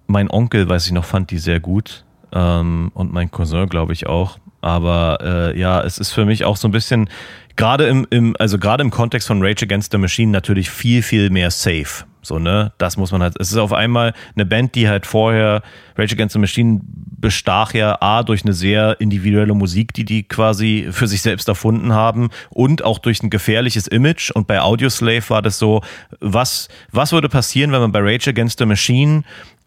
mein 0.07 0.31
Onkel, 0.31 0.69
weiß 0.69 0.87
ich 0.87 0.93
noch, 0.93 1.05
fand 1.05 1.31
die 1.31 1.39
sehr 1.39 1.61
gut. 1.61 2.05
Ähm, 2.33 2.91
und 2.95 3.13
mein 3.13 3.31
Cousin, 3.31 3.69
glaube 3.69 3.93
ich, 3.93 4.07
auch. 4.07 4.39
Aber 4.61 5.19
äh, 5.23 5.59
ja, 5.59 5.83
es 5.83 5.99
ist 5.99 6.13
für 6.13 6.25
mich 6.25 6.45
auch 6.45 6.57
so 6.57 6.69
ein 6.69 6.73
bisschen, 6.73 7.09
gerade 7.57 7.87
im, 7.87 8.07
im, 8.11 8.35
also 8.39 8.59
gerade 8.59 8.83
im 8.83 8.91
Kontext 8.91 9.29
von 9.29 9.43
Rage 9.43 9.65
Against 9.65 9.93
the 9.93 9.99
Machine 9.99 10.33
natürlich 10.33 10.71
viel, 10.71 11.03
viel 11.03 11.31
mehr 11.31 11.51
safe. 11.51 12.05
So, 12.23 12.39
ne? 12.39 12.73
Das 12.79 12.97
muss 12.97 13.13
man 13.13 13.23
halt. 13.23 13.35
Es 13.39 13.51
ist 13.51 13.57
auf 13.57 13.73
einmal 13.73 14.13
eine 14.35 14.45
Band, 14.45 14.75
die 14.75 14.89
halt 14.89 15.07
vorher 15.07 15.63
Rage 15.97 16.15
Against 16.15 16.33
the 16.33 16.39
Machine 16.39 16.81
bestach 16.85 17.75
ja 17.75 17.99
A 18.01 18.23
durch 18.23 18.45
eine 18.45 18.53
sehr 18.53 19.01
individuelle 19.01 19.55
Musik, 19.55 19.93
die 19.93 20.05
die 20.05 20.23
quasi 20.25 20.89
für 20.91 21.07
sich 21.07 21.23
selbst 21.23 21.49
erfunden 21.49 21.93
haben 21.93 22.31
und 22.51 22.85
auch 22.85 22.99
durch 22.99 23.23
ein 23.23 23.31
gefährliches 23.31 23.87
Image. 23.87 24.31
Und 24.31 24.47
bei 24.47 24.61
Audioslave 24.61 25.29
war 25.31 25.43
das 25.43 25.59
so, 25.59 25.83
was, 26.21 26.69
was 26.93 27.13
würde 27.13 27.29
passieren, 27.29 27.73
wenn 27.73 27.81
man 27.81 27.93
bei 27.93 28.01
Rage 28.01 28.31
Against 28.31 28.59
the 28.59 28.67
Machine 28.67 29.23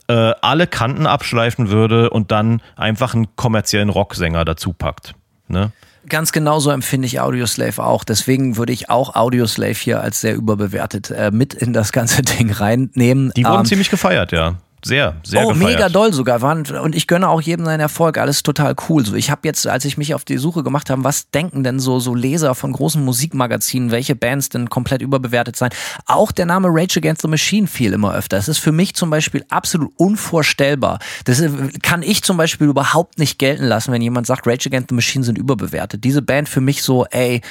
äh, 0.08 0.34
alle 0.42 0.68
Kanten 0.68 1.06
abschleifen 1.06 1.70
würde 1.70 2.10
und 2.10 2.32
dann 2.32 2.62
einfach 2.76 3.14
einen 3.14 3.36
kommerziellen 3.36 3.90
Rocksänger 3.90 4.46
dazu 4.46 4.74
packt? 4.74 5.16
Ne? 5.48 5.72
Ganz 6.10 6.32
genauso 6.32 6.72
empfinde 6.72 7.06
ich 7.06 7.20
Audioslave 7.20 7.84
auch. 7.84 8.04
Deswegen 8.04 8.58
würde 8.58 8.74
ich 8.74 8.90
auch 8.90 9.16
Audioslave 9.16 9.74
hier 9.74 10.02
als 10.02 10.22
sehr 10.22 10.36
überbewertet 10.36 11.12
äh, 11.12 11.32
mit 11.32 11.54
in 11.54 11.74
das 11.74 11.92
ganze 11.92 12.22
Ding 12.22 12.52
reinnehmen. 12.52 13.32
Die 13.36 13.46
wurden 13.46 13.60
ähm, 13.60 13.66
ziemlich 13.66 13.90
gefeiert, 13.90 14.32
ja 14.32 14.56
sehr, 14.84 15.16
sehr 15.24 15.46
Oh, 15.46 15.50
gefeiert. 15.50 15.74
mega 15.74 15.90
doll 15.90 16.14
sogar. 16.14 16.42
Und 16.44 16.96
ich 16.96 17.08
gönne 17.08 17.30
auch 17.30 17.42
jedem 17.42 17.66
seinen 17.66 17.80
Erfolg. 17.80 18.18
Alles 18.18 18.44
total 18.44 18.76
cool. 18.90 19.06
So, 19.06 19.16
ich 19.16 19.30
habe 19.30 19.42
jetzt, 19.44 19.68
als 19.68 19.86
ich 19.86 19.98
mich 19.98 20.14
auf 20.16 20.26
die 20.26 20.38
Suche 20.38 20.64
gemacht 20.64 20.90
habe, 20.90 21.04
was 21.04 21.30
denken 21.30 21.64
denn 21.64 21.80
so, 21.80 22.00
so 22.00 22.16
Leser 22.16 22.56
von 22.56 22.72
großen 22.72 23.04
Musikmagazinen, 23.04 23.92
welche 23.92 24.16
Bands 24.16 24.50
denn 24.50 24.70
komplett 24.70 25.02
überbewertet 25.02 25.56
sein? 25.56 25.70
Auch 26.06 26.32
der 26.32 26.46
Name 26.46 26.68
Rage 26.72 26.98
Against 27.00 27.22
the 27.22 27.28
Machine 27.28 27.68
fiel 27.68 27.94
immer 27.94 28.14
öfter. 28.16 28.38
Das 28.38 28.48
ist 28.48 28.58
für 28.60 28.72
mich 28.72 28.96
zum 28.96 29.10
Beispiel 29.10 29.46
absolut 29.50 29.92
unvorstellbar. 29.98 31.00
Das 31.26 31.44
kann 31.84 32.02
ich 32.04 32.24
zum 32.24 32.38
Beispiel 32.38 32.68
überhaupt 32.68 33.20
nicht 33.20 33.38
gelten 33.40 33.66
lassen, 33.66 33.92
wenn 33.92 34.02
jemand 34.02 34.28
sagt, 34.28 34.48
Rage 34.48 34.68
Against 34.68 34.90
the 34.90 34.96
Machine 34.96 35.24
sind 35.24 35.38
überbewertet. 35.38 36.04
Diese 36.04 36.22
Band 36.22 36.50
für 36.50 36.62
mich 36.62 36.82
so, 36.84 37.06
ey, 37.06 37.42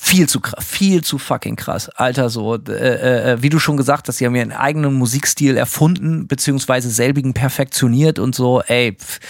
viel 0.00 0.28
zu 0.28 0.40
krass, 0.40 0.64
viel 0.64 1.02
zu 1.02 1.18
fucking 1.18 1.56
krass. 1.56 1.88
Alter, 1.90 2.30
so, 2.30 2.54
äh, 2.54 2.58
äh, 2.70 3.32
äh, 3.32 3.42
wie 3.42 3.48
du 3.48 3.58
schon 3.58 3.76
gesagt 3.76 4.08
hast, 4.08 4.18
sie 4.18 4.26
haben 4.26 4.34
ihren 4.34 4.52
eigenen 4.52 4.94
Musikstil 4.94 5.56
erfunden, 5.56 6.28
beziehungsweise 6.28 6.88
selbigen 6.90 7.34
perfektioniert 7.34 8.18
und 8.18 8.34
so, 8.34 8.62
ey. 8.62 8.96
Pff. 8.98 9.20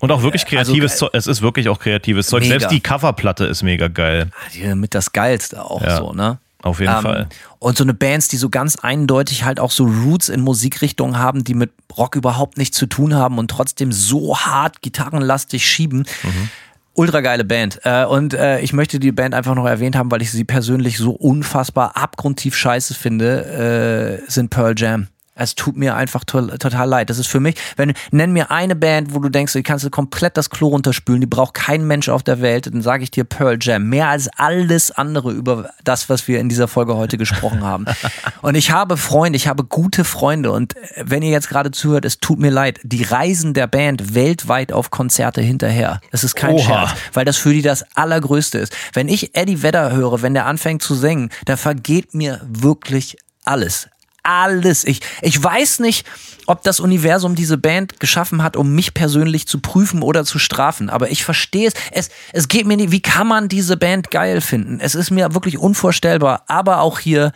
Und 0.00 0.12
auch 0.12 0.22
wirklich 0.22 0.42
also, 0.42 0.72
kreatives 0.72 0.92
also, 0.92 1.06
Zeug. 1.06 1.10
Es 1.14 1.26
ist 1.26 1.42
wirklich 1.42 1.68
auch 1.68 1.78
kreatives 1.78 2.26
Zeug. 2.26 2.42
Mega. 2.42 2.58
Selbst 2.58 2.70
die 2.70 2.80
Coverplatte 2.80 3.46
ist 3.46 3.62
mega 3.62 3.88
geil. 3.88 4.30
Ah, 4.32 4.50
die 4.54 4.74
mit 4.74 4.94
das 4.94 5.12
Geilste 5.12 5.64
auch 5.64 5.82
ja, 5.82 5.96
so, 5.96 6.12
ne? 6.12 6.38
Auf 6.62 6.80
jeden 6.80 6.94
ähm, 6.94 7.02
Fall. 7.02 7.28
Und 7.60 7.78
so 7.78 7.84
eine 7.84 7.94
Bands, 7.94 8.28
die 8.28 8.36
so 8.36 8.48
ganz 8.48 8.76
eindeutig 8.76 9.44
halt 9.44 9.58
auch 9.60 9.70
so 9.70 9.84
Roots 9.84 10.28
in 10.28 10.40
Musikrichtungen 10.40 11.18
haben, 11.18 11.44
die 11.44 11.54
mit 11.54 11.70
Rock 11.96 12.16
überhaupt 12.16 12.58
nichts 12.58 12.76
zu 12.76 12.86
tun 12.86 13.14
haben 13.14 13.38
und 13.38 13.48
trotzdem 13.50 13.92
so 13.92 14.38
hart 14.38 14.82
gitarrenlastig 14.82 15.64
schieben. 15.64 16.04
Mhm 16.22 16.50
ultra 16.98 17.20
geile 17.20 17.44
Band. 17.44 17.80
Äh, 17.84 18.04
und 18.04 18.34
äh, 18.34 18.60
ich 18.60 18.72
möchte 18.72 18.98
die 18.98 19.12
Band 19.12 19.34
einfach 19.34 19.54
noch 19.54 19.66
erwähnt 19.66 19.96
haben, 19.96 20.10
weil 20.10 20.20
ich 20.20 20.30
sie 20.30 20.44
persönlich 20.44 20.98
so 20.98 21.12
unfassbar 21.12 21.96
abgrundtief 21.96 22.56
scheiße 22.56 22.94
finde, 22.94 24.20
äh, 24.26 24.30
sind 24.30 24.50
Pearl 24.50 24.74
Jam. 24.76 25.06
Es 25.38 25.54
tut 25.54 25.76
mir 25.76 25.96
einfach 25.96 26.24
to 26.24 26.42
total 26.58 26.88
leid. 26.88 27.10
Das 27.10 27.18
ist 27.18 27.28
für 27.28 27.40
mich, 27.40 27.56
wenn 27.76 27.94
nenn 28.10 28.32
mir 28.32 28.50
eine 28.50 28.76
Band, 28.76 29.14
wo 29.14 29.20
du 29.20 29.28
denkst, 29.28 29.52
die 29.52 29.62
kannst 29.62 29.84
du 29.84 29.90
komplett 29.90 30.36
das 30.36 30.50
Klo 30.50 30.68
runterspülen, 30.68 31.20
die 31.20 31.26
braucht 31.26 31.54
kein 31.54 31.86
Mensch 31.86 32.08
auf 32.08 32.22
der 32.22 32.40
Welt, 32.40 32.66
dann 32.66 32.82
sage 32.82 33.04
ich 33.04 33.10
dir 33.10 33.24
Pearl 33.24 33.58
Jam. 33.60 33.88
Mehr 33.88 34.08
als 34.08 34.28
alles 34.36 34.90
andere 34.90 35.32
über 35.32 35.70
das, 35.84 36.08
was 36.08 36.28
wir 36.28 36.40
in 36.40 36.48
dieser 36.48 36.68
Folge 36.68 36.96
heute 36.96 37.18
gesprochen 37.18 37.62
haben. 37.62 37.86
Und 38.42 38.54
ich 38.54 38.70
habe 38.70 38.96
Freunde, 38.96 39.36
ich 39.36 39.48
habe 39.48 39.64
gute 39.64 40.04
Freunde 40.04 40.52
und 40.52 40.74
wenn 40.96 41.22
ihr 41.22 41.30
jetzt 41.30 41.48
gerade 41.48 41.70
zuhört, 41.70 42.04
es 42.04 42.20
tut 42.20 42.38
mir 42.38 42.50
leid, 42.50 42.80
die 42.82 43.02
reisen 43.02 43.54
der 43.54 43.66
Band 43.66 44.14
weltweit 44.14 44.72
auf 44.72 44.90
Konzerte 44.90 45.40
hinterher. 45.40 46.00
Das 46.10 46.24
ist 46.24 46.34
kein 46.34 46.54
Oha. 46.54 46.62
Scherz, 46.62 46.90
weil 47.12 47.24
das 47.24 47.36
für 47.36 47.52
die 47.52 47.62
das 47.62 47.84
Allergrößte 47.96 48.58
ist. 48.58 48.74
Wenn 48.92 49.08
ich 49.08 49.34
Eddie 49.36 49.62
Vedder 49.62 49.92
höre, 49.92 50.22
wenn 50.22 50.34
der 50.34 50.46
anfängt 50.46 50.82
zu 50.82 50.94
singen, 50.94 51.30
da 51.44 51.56
vergeht 51.56 52.14
mir 52.14 52.40
wirklich 52.44 53.16
alles 53.44 53.88
alles. 54.28 54.84
Ich, 54.84 55.00
ich 55.22 55.42
weiß 55.42 55.80
nicht, 55.80 56.06
ob 56.46 56.62
das 56.62 56.80
Universum 56.80 57.34
diese 57.34 57.58
Band 57.58 58.00
geschaffen 58.00 58.42
hat, 58.42 58.56
um 58.56 58.74
mich 58.74 58.94
persönlich 58.94 59.46
zu 59.46 59.60
prüfen 59.60 60.02
oder 60.02 60.24
zu 60.24 60.38
strafen. 60.38 60.90
Aber 60.90 61.10
ich 61.10 61.24
verstehe 61.24 61.68
es. 61.68 61.74
Es, 61.90 62.10
es 62.32 62.48
geht 62.48 62.66
mir 62.66 62.76
nicht, 62.76 62.90
wie 62.90 63.02
kann 63.02 63.26
man 63.26 63.48
diese 63.48 63.76
Band 63.76 64.10
geil 64.10 64.40
finden? 64.40 64.78
Es 64.80 64.94
ist 64.94 65.10
mir 65.10 65.34
wirklich 65.34 65.58
unvorstellbar. 65.58 66.44
Aber 66.46 66.80
auch 66.80 66.98
hier, 66.98 67.32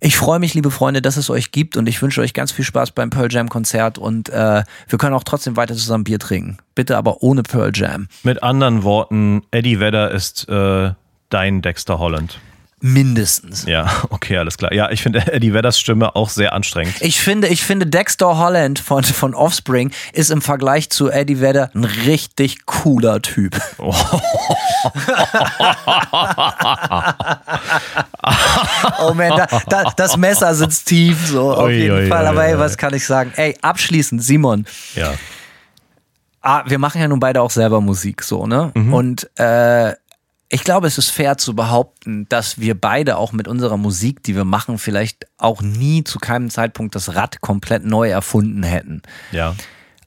ich 0.00 0.16
freue 0.16 0.38
mich, 0.38 0.54
liebe 0.54 0.70
Freunde, 0.70 1.02
dass 1.02 1.16
es 1.16 1.30
euch 1.30 1.52
gibt 1.52 1.76
und 1.76 1.88
ich 1.88 2.00
wünsche 2.02 2.20
euch 2.20 2.34
ganz 2.34 2.52
viel 2.52 2.64
Spaß 2.64 2.92
beim 2.92 3.10
Pearl 3.10 3.32
Jam 3.32 3.48
Konzert 3.48 3.98
und 3.98 4.28
äh, 4.28 4.62
wir 4.88 4.98
können 4.98 5.14
auch 5.14 5.24
trotzdem 5.24 5.56
weiter 5.56 5.74
zusammen 5.74 6.04
Bier 6.04 6.18
trinken. 6.18 6.58
Bitte 6.74 6.96
aber 6.96 7.22
ohne 7.22 7.42
Pearl 7.42 7.70
Jam. 7.74 8.08
Mit 8.22 8.42
anderen 8.42 8.82
Worten, 8.82 9.42
Eddie 9.50 9.80
Vedder 9.80 10.10
ist 10.10 10.48
äh, 10.48 10.92
dein 11.30 11.62
Dexter 11.62 11.98
Holland. 11.98 12.38
Mindestens. 12.86 13.64
Ja, 13.64 13.90
okay, 14.10 14.36
alles 14.36 14.58
klar. 14.58 14.74
Ja, 14.74 14.90
ich 14.90 15.02
finde 15.02 15.20
Eddie 15.32 15.54
Vedders 15.54 15.80
Stimme 15.80 16.14
auch 16.14 16.28
sehr 16.28 16.52
anstrengend. 16.52 16.96
Ich 17.00 17.18
finde, 17.18 17.48
ich 17.48 17.64
finde 17.64 17.86
Dexter 17.86 18.36
Holland 18.36 18.78
von, 18.78 19.02
von 19.02 19.34
Offspring 19.34 19.90
ist 20.12 20.30
im 20.30 20.42
Vergleich 20.42 20.90
zu 20.90 21.10
Eddie 21.10 21.40
Vedder 21.40 21.70
ein 21.74 21.84
richtig 21.84 22.66
cooler 22.66 23.22
Typ. 23.22 23.58
Oh, 23.78 23.94
oh 29.00 29.14
man, 29.14 29.30
da, 29.36 29.46
da, 29.68 29.92
das 29.96 30.16
Messer 30.16 30.54
sitzt 30.54 30.86
tief, 30.86 31.26
so 31.26 31.52
auf 31.52 31.70
jeden 31.70 31.96
ui, 31.96 32.06
Fall. 32.08 32.24
Ui, 32.24 32.28
Aber 32.28 32.44
ey, 32.46 32.58
was 32.58 32.76
kann 32.76 32.94
ich 32.94 33.04
sagen? 33.04 33.32
Ey, 33.36 33.56
abschließend, 33.62 34.22
Simon. 34.22 34.66
Ja. 34.94 35.14
Ah, 36.40 36.62
wir 36.66 36.78
machen 36.78 37.00
ja 37.00 37.08
nun 37.08 37.20
beide 37.20 37.40
auch 37.40 37.50
selber 37.50 37.80
Musik, 37.80 38.22
so, 38.22 38.46
ne? 38.46 38.70
Mhm. 38.74 38.94
Und 38.94 39.30
äh, 39.38 39.94
ich 40.48 40.62
glaube, 40.62 40.86
es 40.86 40.98
ist 40.98 41.10
fair 41.10 41.36
zu 41.38 41.54
behaupten, 41.54 42.26
dass 42.28 42.58
wir 42.58 42.78
beide 42.78 43.16
auch 43.16 43.32
mit 43.32 43.48
unserer 43.48 43.76
Musik, 43.76 44.22
die 44.22 44.36
wir 44.36 44.44
machen, 44.44 44.78
vielleicht 44.78 45.26
auch 45.38 45.62
nie 45.62 46.04
zu 46.04 46.18
keinem 46.18 46.50
Zeitpunkt 46.50 46.94
das 46.94 47.14
Rad 47.14 47.40
komplett 47.40 47.84
neu 47.84 48.10
erfunden 48.10 48.62
hätten. 48.62 49.02
Ja. 49.32 49.54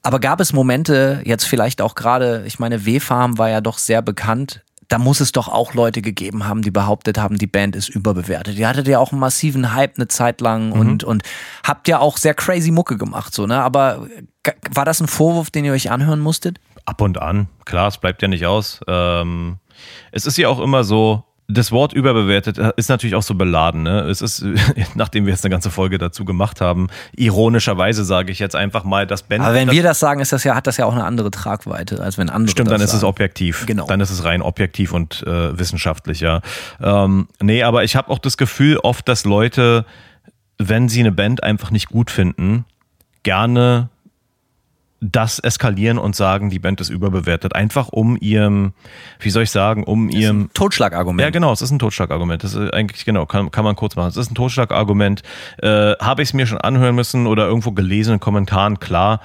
Aber 0.02 0.20
gab 0.20 0.40
es 0.40 0.52
Momente, 0.52 1.22
jetzt 1.24 1.44
vielleicht 1.44 1.82
auch 1.82 1.94
gerade, 1.94 2.44
ich 2.46 2.58
meine, 2.58 2.86
W-Farm 2.86 3.36
war 3.36 3.50
ja 3.50 3.60
doch 3.60 3.78
sehr 3.78 4.00
bekannt, 4.00 4.62
da 4.88 4.98
muss 4.98 5.20
es 5.20 5.32
doch 5.32 5.48
auch 5.48 5.74
Leute 5.74 6.00
gegeben 6.00 6.46
haben, 6.46 6.62
die 6.62 6.70
behauptet 6.70 7.18
haben, 7.18 7.36
die 7.36 7.46
Band 7.46 7.76
ist 7.76 7.90
überbewertet. 7.90 8.56
Ihr 8.56 8.68
hattet 8.68 8.88
ja 8.88 8.98
auch 8.98 9.12
einen 9.12 9.20
massiven 9.20 9.74
Hype 9.74 9.96
eine 9.96 10.08
Zeit 10.08 10.40
lang 10.40 10.68
mhm. 10.68 10.72
und, 10.72 11.04
und 11.04 11.22
habt 11.62 11.88
ja 11.88 11.98
auch 11.98 12.16
sehr 12.16 12.32
crazy 12.32 12.70
Mucke 12.70 12.96
gemacht, 12.96 13.34
so, 13.34 13.46
ne? 13.46 13.60
Aber 13.60 14.08
war 14.70 14.86
das 14.86 15.00
ein 15.00 15.08
Vorwurf, 15.08 15.50
den 15.50 15.66
ihr 15.66 15.72
euch 15.72 15.90
anhören 15.90 16.20
musstet? 16.20 16.58
Ab 16.88 17.02
und 17.02 17.20
an, 17.20 17.48
klar, 17.66 17.88
es 17.88 17.98
bleibt 17.98 18.22
ja 18.22 18.28
nicht 18.28 18.46
aus. 18.46 18.80
Ähm 18.88 19.58
es 20.10 20.24
ist 20.24 20.38
ja 20.38 20.48
auch 20.48 20.58
immer 20.58 20.84
so, 20.84 21.22
das 21.50 21.70
Wort 21.70 21.92
überbewertet 21.92 22.58
ist 22.76 22.88
natürlich 22.88 23.14
auch 23.14 23.22
so 23.22 23.34
beladen. 23.34 23.82
Ne? 23.82 24.00
Es 24.00 24.22
ist, 24.22 24.42
nachdem 24.94 25.26
wir 25.26 25.32
jetzt 25.32 25.44
eine 25.44 25.50
ganze 25.50 25.70
Folge 25.70 25.98
dazu 25.98 26.24
gemacht 26.24 26.62
haben, 26.62 26.88
ironischerweise 27.14 28.04
sage 28.04 28.32
ich 28.32 28.38
jetzt 28.38 28.56
einfach 28.56 28.84
mal, 28.84 29.06
dass 29.06 29.22
Ben. 29.22 29.42
Aber 29.42 29.54
wenn 29.54 29.66
das, 29.66 29.76
wir 29.76 29.82
das 29.82 29.98
sagen, 29.98 30.20
ist 30.20 30.32
das 30.32 30.44
ja, 30.44 30.54
hat 30.54 30.66
das 30.66 30.78
ja 30.78 30.86
auch 30.86 30.92
eine 30.94 31.04
andere 31.04 31.30
Tragweite, 31.30 32.02
als 32.02 32.16
wenn 32.16 32.30
andere. 32.30 32.52
Stimmt, 32.52 32.70
dann 32.70 32.80
ist 32.80 32.90
sagen. 32.90 32.98
es 32.98 33.04
objektiv. 33.04 33.66
Genau. 33.66 33.86
Dann 33.86 34.00
ist 34.00 34.08
es 34.08 34.24
rein 34.24 34.40
objektiv 34.40 34.94
und 34.94 35.22
äh, 35.26 35.58
wissenschaftlich, 35.58 36.20
ja. 36.20 36.40
Ähm, 36.80 37.28
nee, 37.42 37.62
aber 37.62 37.84
ich 37.84 37.96
habe 37.96 38.10
auch 38.10 38.18
das 38.18 38.36
Gefühl 38.38 38.78
oft, 38.78 39.08
dass 39.08 39.24
Leute, 39.24 39.84
wenn 40.58 40.88
sie 40.88 41.00
eine 41.00 41.12
Band 41.12 41.42
einfach 41.42 41.70
nicht 41.70 41.88
gut 41.88 42.10
finden, 42.10 42.64
gerne 43.22 43.88
das 45.00 45.38
eskalieren 45.38 45.98
und 45.98 46.16
sagen, 46.16 46.50
die 46.50 46.58
Band 46.58 46.80
ist 46.80 46.88
überbewertet. 46.88 47.54
Einfach 47.54 47.88
um 47.88 48.16
ihrem, 48.20 48.72
wie 49.20 49.30
soll 49.30 49.44
ich 49.44 49.50
sagen, 49.50 49.84
um 49.84 50.10
das 50.10 50.20
ihrem. 50.20 50.50
Totschlagargument. 50.54 51.22
Ja, 51.22 51.30
genau, 51.30 51.52
es 51.52 51.62
ist 51.62 51.70
ein 51.70 51.78
Totschlagargument. 51.78 52.42
Das 52.42 52.54
ist 52.54 52.72
eigentlich, 52.72 53.04
genau, 53.04 53.26
kann, 53.26 53.50
kann 53.50 53.64
man 53.64 53.76
kurz 53.76 53.94
machen. 53.94 54.08
Es 54.08 54.16
ist 54.16 54.30
ein 54.30 54.34
Totschlagargument. 54.34 55.22
Äh, 55.62 55.92
Habe 56.00 56.22
ich 56.22 56.30
es 56.30 56.34
mir 56.34 56.46
schon 56.46 56.58
anhören 56.58 56.94
müssen 56.94 57.26
oder 57.26 57.46
irgendwo 57.46 57.72
gelesen 57.72 58.14
in 58.14 58.20
Kommentaren, 58.20 58.80
klar. 58.80 59.20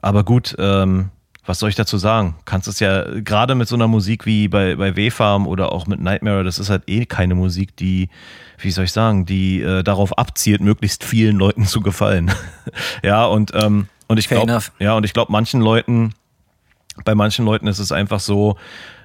Aber 0.00 0.22
gut, 0.22 0.54
ähm, 0.58 1.10
was 1.48 1.58
soll 1.58 1.70
ich 1.70 1.74
dazu 1.74 1.96
sagen? 1.96 2.36
Kannst 2.44 2.68
es 2.68 2.78
ja 2.78 3.04
gerade 3.20 3.54
mit 3.54 3.66
so 3.66 3.74
einer 3.74 3.88
Musik 3.88 4.26
wie 4.26 4.48
bei, 4.48 4.76
bei 4.76 4.94
W-Farm 4.94 5.46
oder 5.46 5.72
auch 5.72 5.86
mit 5.86 5.98
Nightmare, 5.98 6.44
das 6.44 6.58
ist 6.58 6.68
halt 6.68 6.82
eh 6.86 7.06
keine 7.06 7.34
Musik, 7.34 7.74
die, 7.74 8.10
wie 8.58 8.70
soll 8.70 8.84
ich 8.84 8.92
sagen, 8.92 9.24
die 9.24 9.62
äh, 9.62 9.82
darauf 9.82 10.16
abzielt, 10.18 10.60
möglichst 10.60 11.04
vielen 11.04 11.36
Leuten 11.36 11.64
zu 11.64 11.80
gefallen. 11.80 12.30
ja, 13.02 13.24
und 13.24 13.52
ähm, 13.54 13.88
und 14.08 14.18
ich 14.18 14.28
glaube, 14.28 14.60
ja, 14.78 14.94
und 14.94 15.04
ich 15.04 15.12
glaube, 15.12 15.30
manchen 15.30 15.60
Leuten, 15.60 16.14
bei 17.04 17.14
manchen 17.14 17.44
Leuten 17.44 17.66
ist 17.66 17.78
es 17.78 17.92
einfach 17.92 18.20
so, 18.20 18.56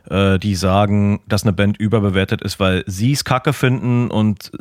äh, 0.09 0.39
die 0.39 0.55
sagen, 0.55 1.21
dass 1.27 1.43
eine 1.43 1.53
Band 1.53 1.77
überbewertet 1.77 2.41
ist, 2.41 2.59
weil 2.59 2.83
sie 2.87 3.11
es 3.11 3.23
kacke 3.23 3.53
finden 3.53 4.09
und 4.09 4.51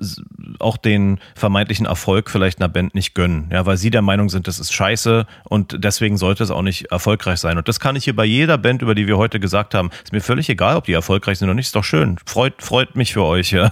auch 0.58 0.76
den 0.76 1.18
vermeintlichen 1.34 1.86
Erfolg 1.86 2.30
vielleicht 2.30 2.60
einer 2.60 2.68
Band 2.68 2.94
nicht 2.94 3.14
gönnen. 3.14 3.48
Ja, 3.50 3.66
weil 3.66 3.76
sie 3.76 3.90
der 3.90 4.02
Meinung 4.02 4.28
sind, 4.28 4.46
das 4.46 4.60
ist 4.60 4.72
scheiße 4.72 5.26
und 5.44 5.84
deswegen 5.84 6.16
sollte 6.16 6.44
es 6.44 6.50
auch 6.50 6.62
nicht 6.62 6.90
erfolgreich 6.92 7.38
sein. 7.38 7.58
Und 7.58 7.68
das 7.68 7.80
kann 7.80 7.96
ich 7.96 8.04
hier 8.04 8.16
bei 8.16 8.24
jeder 8.24 8.58
Band, 8.58 8.82
über 8.82 8.94
die 8.94 9.06
wir 9.06 9.18
heute 9.18 9.40
gesagt 9.40 9.74
haben, 9.74 9.90
ist 10.04 10.12
mir 10.12 10.20
völlig 10.20 10.48
egal, 10.48 10.76
ob 10.76 10.84
die 10.84 10.92
erfolgreich 10.92 11.38
sind 11.38 11.48
oder 11.48 11.54
nicht, 11.54 11.66
ist 11.66 11.76
doch 11.76 11.84
schön. 11.84 12.16
Freut, 12.26 12.62
freut 12.62 12.96
mich 12.96 13.12
für 13.12 13.22
euch. 13.22 13.52
Ja. 13.52 13.70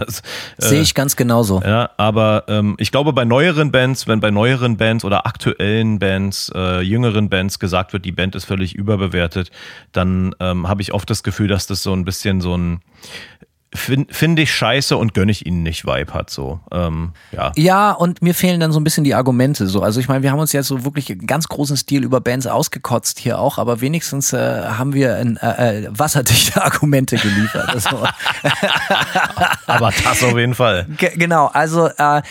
Sehe 0.57 0.79
äh, 0.79 0.81
ich 0.81 0.93
ganz 0.93 1.15
genauso. 1.15 1.61
Ja, 1.61 1.89
aber 1.97 2.45
ähm, 2.47 2.75
ich 2.77 2.91
glaube, 2.91 3.13
bei 3.13 3.25
neueren 3.25 3.71
Bands, 3.71 4.07
wenn 4.07 4.19
bei 4.19 4.31
neueren 4.31 4.77
Bands 4.77 5.05
oder 5.05 5.25
aktuellen 5.25 5.99
Bands, 5.99 6.51
äh, 6.53 6.81
jüngeren 6.81 7.29
Bands 7.29 7.59
gesagt 7.59 7.93
wird, 7.93 8.05
die 8.05 8.11
Band 8.11 8.35
ist 8.35 8.45
völlig 8.45 8.75
überbewertet, 8.75 9.51
dann 9.91 10.35
ähm, 10.39 10.67
habe 10.67 10.81
ich 10.81 10.93
oft 10.93 11.09
das 11.09 11.23
Gefühl, 11.23 11.47
dass 11.47 11.60
das 11.67 11.83
so 11.83 11.93
ein 11.93 12.05
bisschen 12.05 12.41
so 12.41 12.55
ein 12.55 12.81
finde 13.73 14.13
find 14.13 14.37
ich 14.37 14.53
scheiße 14.53 14.97
und 14.97 15.13
gönne 15.13 15.31
ich 15.31 15.45
ihnen 15.45 15.63
nicht 15.63 15.85
Vibe 15.85 16.13
hat 16.13 16.29
so. 16.29 16.59
Ähm, 16.71 17.13
ja. 17.31 17.53
Ja 17.55 17.91
und 17.91 18.21
mir 18.21 18.33
fehlen 18.33 18.59
dann 18.59 18.73
so 18.73 18.79
ein 18.79 18.83
bisschen 18.83 19.05
die 19.05 19.15
Argumente 19.15 19.67
so. 19.67 19.81
Also 19.81 19.99
ich 20.01 20.09
meine 20.09 20.23
wir 20.23 20.31
haben 20.31 20.39
uns 20.39 20.51
jetzt 20.51 20.67
so 20.67 20.83
wirklich 20.83 21.09
einen 21.09 21.25
ganz 21.25 21.47
großen 21.47 21.77
Stil 21.77 22.03
über 22.03 22.19
Bands 22.19 22.47
ausgekotzt 22.47 23.19
hier 23.19 23.39
auch 23.39 23.57
aber 23.57 23.79
wenigstens 23.79 24.33
äh, 24.33 24.63
haben 24.63 24.93
wir 24.93 25.15
ein, 25.15 25.37
äh, 25.37 25.85
äh 25.85 25.87
wasserdichte 25.89 26.61
Argumente 26.63 27.15
geliefert 27.15 27.69
also. 27.69 28.05
aber 29.67 29.91
das 30.03 30.23
auf 30.23 30.37
jeden 30.37 30.55
Fall. 30.55 30.87
G 30.97 31.11
genau 31.15 31.47
also 31.47 31.87
äh, 31.87 32.21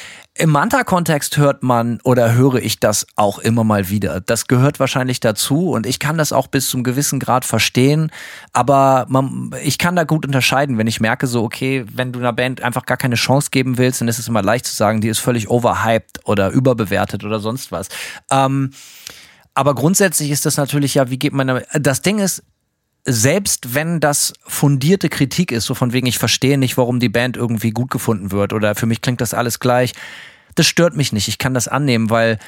im 0.40 0.50
Manta-Kontext 0.50 1.36
hört 1.36 1.62
man 1.62 2.00
oder 2.02 2.32
höre 2.32 2.56
ich 2.56 2.80
das 2.80 3.06
auch 3.14 3.38
immer 3.38 3.62
mal 3.62 3.90
wieder. 3.90 4.22
Das 4.22 4.46
gehört 4.46 4.80
wahrscheinlich 4.80 5.20
dazu 5.20 5.70
und 5.70 5.84
ich 5.84 5.98
kann 5.98 6.16
das 6.16 6.32
auch 6.32 6.46
bis 6.46 6.70
zum 6.70 6.82
gewissen 6.82 7.20
Grad 7.20 7.44
verstehen, 7.44 8.10
aber 8.54 9.04
man, 9.10 9.54
ich 9.62 9.76
kann 9.76 9.96
da 9.96 10.04
gut 10.04 10.24
unterscheiden, 10.24 10.78
wenn 10.78 10.86
ich 10.86 10.98
merke 10.98 11.26
so, 11.26 11.42
okay, 11.42 11.84
wenn 11.92 12.12
du 12.12 12.20
einer 12.20 12.32
Band 12.32 12.62
einfach 12.62 12.86
gar 12.86 12.96
keine 12.96 13.16
Chance 13.16 13.50
geben 13.50 13.76
willst, 13.76 14.00
dann 14.00 14.08
ist 14.08 14.18
es 14.18 14.28
immer 14.28 14.42
leicht 14.42 14.64
zu 14.64 14.74
sagen, 14.74 15.02
die 15.02 15.08
ist 15.08 15.18
völlig 15.18 15.50
overhyped 15.50 16.20
oder 16.24 16.50
überbewertet 16.50 17.22
oder 17.22 17.38
sonst 17.38 17.70
was. 17.70 17.88
Ähm, 18.30 18.70
aber 19.52 19.74
grundsätzlich 19.74 20.30
ist 20.30 20.46
das 20.46 20.56
natürlich 20.56 20.94
ja, 20.94 21.10
wie 21.10 21.18
geht 21.18 21.34
man 21.34 21.48
damit? 21.48 21.66
Das 21.74 22.00
Ding 22.00 22.18
ist, 22.18 22.42
selbst 23.04 23.74
wenn 23.74 24.00
das 24.00 24.32
fundierte 24.42 25.08
Kritik 25.08 25.52
ist, 25.52 25.64
so 25.64 25.74
von 25.74 25.92
wegen, 25.92 26.06
ich 26.06 26.18
verstehe 26.18 26.58
nicht, 26.58 26.76
warum 26.76 27.00
die 27.00 27.08
Band 27.08 27.36
irgendwie 27.36 27.70
gut 27.70 27.90
gefunden 27.90 28.30
wird 28.30 28.52
oder 28.52 28.74
für 28.74 28.86
mich 28.86 29.00
klingt 29.00 29.20
das 29.20 29.34
alles 29.34 29.58
gleich, 29.60 29.92
das 30.54 30.66
stört 30.66 30.96
mich 30.96 31.12
nicht. 31.12 31.28
Ich 31.28 31.38
kann 31.38 31.54
das 31.54 31.68
annehmen, 31.68 32.10
weil 32.10 32.38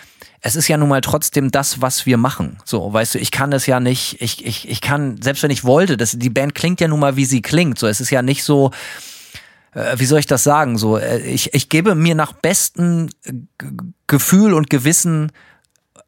es 0.40 0.56
ist 0.56 0.68
ja 0.68 0.76
nun 0.76 0.88
mal 0.88 1.00
trotzdem 1.00 1.50
das, 1.50 1.80
was 1.80 2.04
wir 2.04 2.16
machen. 2.16 2.58
So, 2.64 2.92
weißt 2.92 3.14
du, 3.14 3.18
ich 3.18 3.30
kann 3.30 3.50
das 3.50 3.66
ja 3.66 3.80
nicht, 3.80 4.20
ich, 4.20 4.44
ich, 4.44 4.68
ich 4.68 4.80
kann, 4.80 5.22
selbst 5.22 5.42
wenn 5.42 5.50
ich 5.50 5.64
wollte, 5.64 5.96
das, 5.96 6.18
die 6.18 6.30
Band 6.30 6.54
klingt 6.54 6.80
ja 6.80 6.88
nun 6.88 7.00
mal, 7.00 7.16
wie 7.16 7.24
sie 7.24 7.42
klingt. 7.42 7.78
So, 7.78 7.86
es 7.86 8.00
ist 8.00 8.10
ja 8.10 8.22
nicht 8.22 8.42
so, 8.42 8.72
äh, 9.72 9.98
wie 9.98 10.04
soll 10.04 10.18
ich 10.18 10.26
das 10.26 10.42
sagen? 10.42 10.78
So, 10.78 10.98
äh, 10.98 11.20
ich, 11.20 11.54
ich 11.54 11.68
gebe 11.68 11.94
mir 11.94 12.14
nach 12.14 12.32
bestem 12.32 13.08
Gefühl 14.08 14.52
und 14.52 14.68
Gewissen 14.68 15.30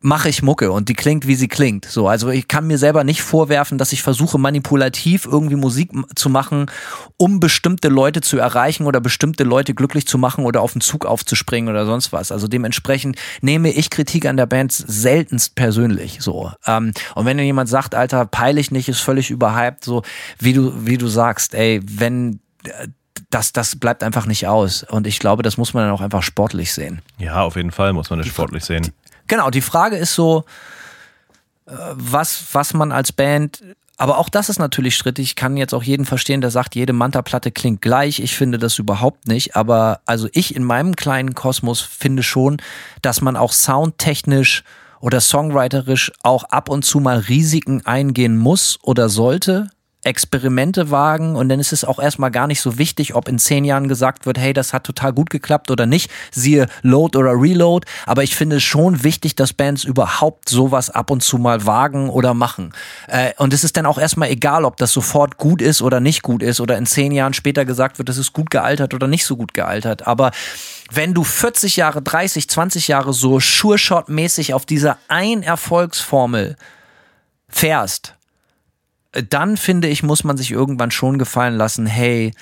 mache 0.05 0.29
ich 0.29 0.43
Mucke 0.43 0.71
und 0.71 0.91
die 0.91 0.95
klingt, 0.95 1.27
wie 1.27 1.35
sie 1.35 1.49
klingt. 1.49 1.87
So, 1.87 2.09
also 2.09 2.29
ich 2.29 2.47
kann 2.47 2.67
mir 2.67 2.77
selber 2.77 3.05
nicht 3.05 3.23
vorwerfen, 3.23 3.79
dass 3.79 3.91
ich 3.93 4.03
versuche, 4.03 4.37
manipulativ 4.37 5.25
irgendwie 5.25 5.57
Musik 5.57 5.93
zu 6.15 6.29
machen, 6.29 6.67
um 7.17 7.41
bestimmte 7.41 7.89
Leute 7.89 8.21
zu 8.21 8.37
erreichen 8.37 8.85
oder 8.85 9.01
bestimmte 9.01 9.45
Leute 9.45 9.73
glücklich 9.73 10.07
zu 10.07 10.19
machen 10.19 10.45
oder 10.45 10.61
auf 10.61 10.73
den 10.73 10.83
Zug 10.83 11.07
aufzuspringen 11.07 11.71
oder 11.71 11.87
sonst 11.87 12.13
was. 12.13 12.33
Also 12.33 12.49
dementsprechend 12.49 13.17
nehme 13.41 13.71
ich 13.71 13.89
Kritik 13.89 14.27
an 14.27 14.37
der 14.37 14.45
Band 14.45 14.73
seltenst 14.73 15.55
persönlich. 15.55 16.19
So. 16.21 16.53
Ähm, 16.67 16.93
und 17.15 17.25
wenn 17.25 17.39
dann 17.39 17.47
jemand 17.47 17.71
sagt, 17.71 17.95
Alter, 17.95 18.27
peile 18.27 18.61
ich 18.61 18.71
nicht, 18.71 18.91
ist 18.91 19.01
völlig 19.01 19.31
überhyped, 19.31 19.85
so 19.85 20.03
wie 20.39 20.53
du, 20.53 20.87
wie 20.87 20.99
du 20.99 21.09
sagst, 21.09 21.55
ey, 21.55 21.81
wenn 21.83 22.41
äh, 22.65 22.89
das, 23.31 23.53
das 23.53 23.77
bleibt 23.77 24.03
einfach 24.03 24.27
nicht 24.27 24.47
aus. 24.47 24.83
Und 24.85 25.07
ich 25.07 25.19
glaube, 25.19 25.43
das 25.43 25.57
muss 25.57 25.75
man 25.75 25.85
dann 25.85 25.93
auch 25.93 26.01
einfach 26.01 26.23
sportlich 26.23 26.73
sehen. 26.73 27.03
Ja, 27.19 27.43
auf 27.43 27.57
jeden 27.57 27.73
Fall 27.73 27.93
muss 27.93 28.11
man 28.11 28.19
das 28.21 28.29
sportlich 28.29 28.65
sehen. 28.65 28.93
Genau, 29.27 29.51
die 29.51 29.61
Frage 29.61 29.97
ist 29.97 30.15
so, 30.15 30.45
äh, 31.67 31.73
was, 31.93 32.45
was 32.53 32.75
man 32.75 32.93
als 32.93 33.13
Band 33.13 33.63
aber 33.97 34.19
auch 34.19 34.29
das 34.29 34.49
ist 34.49 34.59
natürlich 34.59 34.97
strittig. 34.97 35.27
Ich 35.27 35.37
kann 35.37 35.57
jetzt 35.57 35.73
auch 35.73 35.83
jeden 35.83 36.05
verstehen, 36.05 36.41
der 36.41 36.51
sagt, 36.51 36.75
jede 36.75 36.93
Manta-Platte 36.93 37.53
klingt 37.53 37.81
gleich. 37.81 38.19
Ich 38.19 38.37
finde 38.37 38.59
das 38.59 38.79
überhaupt 38.79 39.29
nicht. 39.29 39.55
Aber 39.55 40.01
also 40.05 40.29
ich 40.33 40.57
in 40.57 40.65
meinem 40.65 40.97
kleinen 40.97 41.35
Kosmos 41.35 41.81
finde 41.81 42.23
schon, 42.25 42.57
dass 43.03 43.21
man 43.21 43.37
auch 43.37 43.53
soundtechnisch 43.53 44.65
oder 45.01 45.21
songwriterisch 45.21 46.13
auch 46.23 46.45
ab 46.45 46.69
und 46.69 46.85
zu 46.85 46.99
mal 46.99 47.19
Risiken 47.19 47.87
eingehen 47.87 48.37
muss 48.37 48.79
oder 48.83 49.09
sollte, 49.09 49.71
Experimente 50.05 50.91
wagen 50.91 51.37
und 51.37 51.49
dann 51.49 51.61
ist 51.61 51.73
es 51.73 51.85
auch 51.85 51.99
erstmal 51.99 52.31
gar 52.31 52.47
nicht 52.47 52.61
so 52.61 52.79
wichtig, 52.79 53.15
ob 53.15 53.29
in 53.29 53.39
zehn 53.39 53.65
Jahren 53.65 53.89
gesagt 53.89 54.27
wird, 54.27 54.39
hey, 54.39 54.53
das 54.53 54.73
hat 54.73 54.85
total 54.85 55.13
gut 55.13 55.31
geklappt 55.31 55.71
oder 55.71 55.87
nicht, 55.87 56.11
siehe 56.31 56.67
Load 56.83 57.17
oder 57.19 57.33
Reload. 57.33 57.87
Aber 58.07 58.23
ich 58.23 58.37
finde 58.37 58.57
es 58.57 58.63
schon 58.63 59.03
wichtig, 59.05 59.35
dass 59.35 59.53
Bands 59.53 59.85
überhaupt 59.85 60.49
sowas 60.49 60.91
ab 60.91 61.11
und 61.11 61.23
zu 61.23 61.39
mal 61.39 61.67
wagen 61.67 62.11
oder 62.11 62.35
machen. 62.35 62.73
Äh, 63.09 63.33
und 63.39 63.53
es 63.53 63.65
ist 63.65 63.77
dann 63.77 63.87
auch 63.87 63.99
erstmal 63.99 64.31
egal, 64.31 64.65
ob 64.65 64.77
das 64.77 64.93
sofort 64.93 65.37
gut 65.37 65.63
ist 65.63 65.83
oder 65.83 66.01
nicht 66.01 66.23
gut 66.23 66.43
ist 66.43 66.61
oder 66.61 66.77
in 66.77 66.87
zehn 66.87 67.13
Jahren 67.13 67.35
später 67.35 67.65
gesagt 67.65 67.99
wird, 67.99 68.09
das 68.09 68.19
ist 68.19 68.33
gut 68.33 68.51
gealtert 68.51 68.95
oder 68.95 69.07
nicht 69.07 69.25
so 69.25 69.37
gut 69.37 69.55
gealtert. 69.55 70.07
Aber 70.07 70.31
wenn 70.91 71.15
du 71.15 71.25
40 71.25 71.77
Jahre, 71.77 72.03
30, 72.03 72.49
20 72.49 72.89
Jahre 72.89 73.13
so 73.13 73.41
Sure-Shot-mäßig 73.41 74.55
auf 74.55 74.67
dieser 74.67 74.99
ein 75.09 75.43
Erfolgsformel 75.43 76.57
fährst, 77.49 78.15
dann 79.29 79.57
finde 79.57 79.89
ich, 79.89 80.03
muss 80.03 80.25
man 80.25 80.37
sich 80.37 80.51
irgendwann 80.51 80.91
schon 80.91 81.19
gefallen 81.19 81.57
lassen, 81.57 81.87
hey, 81.87 82.33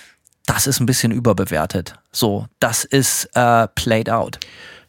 das 0.47 0.67
ist 0.67 0.81
ein 0.81 0.87
bisschen 0.87 1.13
überbewertet. 1.13 1.95
So, 2.11 2.47
das 2.61 2.85
ist 2.85 3.29
äh, 3.35 3.69
played 3.69 4.11
out. 4.11 4.39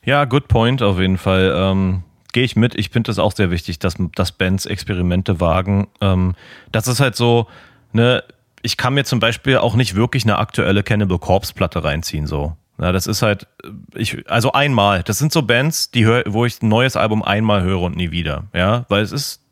Ja, 0.03 0.25
good 0.25 0.47
point 0.47 0.81
auf 0.81 0.99
jeden 0.99 1.17
Fall. 1.17 1.53
Ähm, 1.55 2.03
Gehe 2.33 2.43
ich 2.43 2.55
mit. 2.55 2.73
Ich 2.75 2.89
finde 2.89 3.09
das 3.09 3.19
auch 3.19 3.31
sehr 3.31 3.51
wichtig, 3.51 3.77
dass, 3.77 3.93
dass 4.15 4.31
Bands 4.31 4.65
Experimente 4.65 5.39
wagen. 5.39 5.87
Ähm, 6.01 6.33
das 6.71 6.87
ist 6.87 6.99
halt 6.99 7.15
so, 7.15 7.47
ne, 7.91 8.23
ich 8.63 8.75
kann 8.75 8.95
mir 8.95 9.03
zum 9.03 9.19
Beispiel 9.19 9.57
auch 9.57 9.75
nicht 9.75 9.93
wirklich 9.93 10.23
eine 10.23 10.39
aktuelle 10.39 10.81
Cannibal 10.81 11.19
Corpse 11.19 11.53
Platte 11.53 11.83
reinziehen, 11.83 12.25
so. 12.25 12.57
Ja, 12.81 12.91
das 12.91 13.05
ist 13.05 13.21
halt, 13.21 13.45
ich, 13.93 14.27
also 14.27 14.51
einmal. 14.51 15.03
Das 15.03 15.19
sind 15.19 15.31
so 15.31 15.43
Bands, 15.43 15.91
die 15.91 16.05
hör, 16.05 16.23
wo 16.25 16.43
ich 16.43 16.59
ein 16.63 16.69
neues 16.69 16.95
Album 16.95 17.21
einmal 17.21 17.61
höre 17.61 17.81
und 17.81 17.95
nie 17.95 18.09
wieder. 18.09 18.45
Ja, 18.51 18.85
weil 18.89 19.03
es 19.03 19.11
ist, 19.11 19.42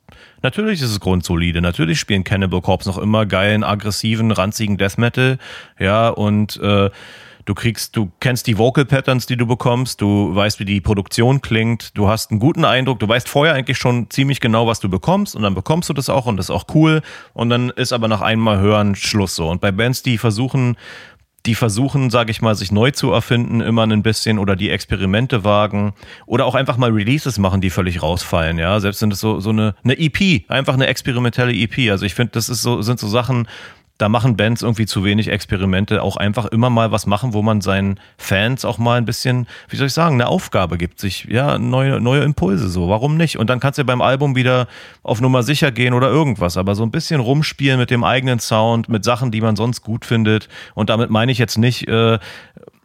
natürlich 0.41 0.81
ist 0.81 0.91
es 0.91 0.99
grundsolide. 0.99 1.61
Natürlich 1.61 1.99
spielen 1.99 2.23
Cannibal 2.23 2.61
Corpse 2.61 2.89
noch 2.89 2.97
immer 2.97 3.25
geilen, 3.25 3.63
aggressiven, 3.63 4.31
ranzigen 4.31 4.77
Death 4.77 4.97
Metal. 4.97 5.37
Ja, 5.79 6.09
und, 6.09 6.57
äh, 6.61 6.89
Du 7.45 7.55
kriegst, 7.55 7.95
du 7.95 8.11
kennst 8.19 8.45
die 8.47 8.57
Vocal 8.57 8.85
Patterns, 8.85 9.25
die 9.25 9.35
du 9.35 9.47
bekommst, 9.47 9.99
du 10.01 10.33
weißt, 10.33 10.59
wie 10.59 10.65
die 10.65 10.79
Produktion 10.79 11.41
klingt, 11.41 11.97
du 11.97 12.07
hast 12.07 12.29
einen 12.29 12.39
guten 12.39 12.65
Eindruck, 12.65 12.99
du 12.99 13.07
weißt 13.07 13.27
vorher 13.27 13.55
eigentlich 13.55 13.77
schon 13.77 14.09
ziemlich 14.09 14.39
genau, 14.39 14.67
was 14.67 14.79
du 14.79 14.89
bekommst 14.89 15.35
und 15.35 15.41
dann 15.41 15.55
bekommst 15.55 15.89
du 15.89 15.93
das 15.93 16.09
auch 16.09 16.27
und 16.27 16.37
das 16.37 16.47
ist 16.47 16.51
auch 16.51 16.65
cool 16.75 17.01
und 17.33 17.49
dann 17.49 17.71
ist 17.71 17.93
aber 17.93 18.07
nach 18.07 18.21
einmal 18.21 18.59
hören 18.59 18.95
Schluss 18.95 19.35
so. 19.35 19.49
Und 19.49 19.59
bei 19.59 19.71
Bands, 19.71 20.03
die 20.03 20.19
versuchen, 20.19 20.77
die 21.45 21.55
versuchen, 21.55 22.09
sage 22.09 22.31
ich 22.31 22.41
mal, 22.41 22.55
sich 22.55 22.71
neu 22.71 22.91
zu 22.91 23.11
erfinden, 23.11 23.61
immer 23.61 23.83
ein 23.83 24.03
bisschen 24.03 24.37
oder 24.37 24.55
die 24.55 24.69
Experimente 24.69 25.43
wagen 25.43 25.93
oder 26.25 26.45
auch 26.45 26.55
einfach 26.55 26.77
mal 26.77 26.91
Releases 26.91 27.39
machen, 27.39 27.61
die 27.61 27.69
völlig 27.69 28.01
rausfallen, 28.01 28.59
ja. 28.59 28.79
Selbst 28.79 28.99
sind 28.99 29.11
es 29.13 29.19
so, 29.19 29.39
so 29.39 29.49
eine, 29.49 29.75
eine 29.83 29.97
EP, 29.97 30.49
einfach 30.49 30.73
eine 30.73 30.87
experimentelle 30.87 31.53
EP. 31.53 31.89
Also 31.89 32.05
ich 32.05 32.13
finde, 32.13 32.33
das 32.33 32.49
ist 32.49 32.61
so, 32.61 32.81
sind 32.81 32.99
so 32.99 33.07
Sachen, 33.07 33.47
da 34.01 34.09
machen 34.09 34.35
Bands 34.35 34.63
irgendwie 34.63 34.87
zu 34.87 35.03
wenig 35.03 35.27
Experimente, 35.27 36.01
auch 36.01 36.17
einfach 36.17 36.45
immer 36.45 36.71
mal 36.71 36.91
was 36.91 37.05
machen, 37.05 37.33
wo 37.33 37.43
man 37.43 37.61
seinen 37.61 37.99
Fans 38.17 38.65
auch 38.65 38.79
mal 38.79 38.97
ein 38.97 39.05
bisschen, 39.05 39.45
wie 39.69 39.75
soll 39.75 39.87
ich 39.87 39.93
sagen, 39.93 40.15
eine 40.15 40.27
Aufgabe 40.27 40.79
gibt, 40.79 40.99
sich, 40.99 41.25
ja, 41.25 41.59
neue, 41.59 42.01
neue 42.01 42.23
Impulse 42.23 42.67
so. 42.67 42.89
Warum 42.89 43.15
nicht? 43.15 43.37
Und 43.37 43.49
dann 43.51 43.59
kannst 43.59 43.77
du 43.77 43.85
beim 43.85 44.01
Album 44.01 44.35
wieder 44.35 44.67
auf 45.03 45.21
Nummer 45.21 45.43
sicher 45.43 45.71
gehen 45.71 45.93
oder 45.93 46.09
irgendwas, 46.09 46.57
aber 46.57 46.73
so 46.73 46.81
ein 46.81 46.89
bisschen 46.89 47.21
rumspielen 47.21 47.77
mit 47.77 47.91
dem 47.91 48.03
eigenen 48.03 48.39
Sound, 48.39 48.89
mit 48.89 49.03
Sachen, 49.03 49.29
die 49.29 49.41
man 49.41 49.55
sonst 49.55 49.83
gut 49.83 50.03
findet. 50.03 50.49
Und 50.73 50.89
damit 50.89 51.11
meine 51.11 51.31
ich 51.31 51.37
jetzt 51.37 51.59
nicht, 51.59 51.87
äh, 51.87 52.17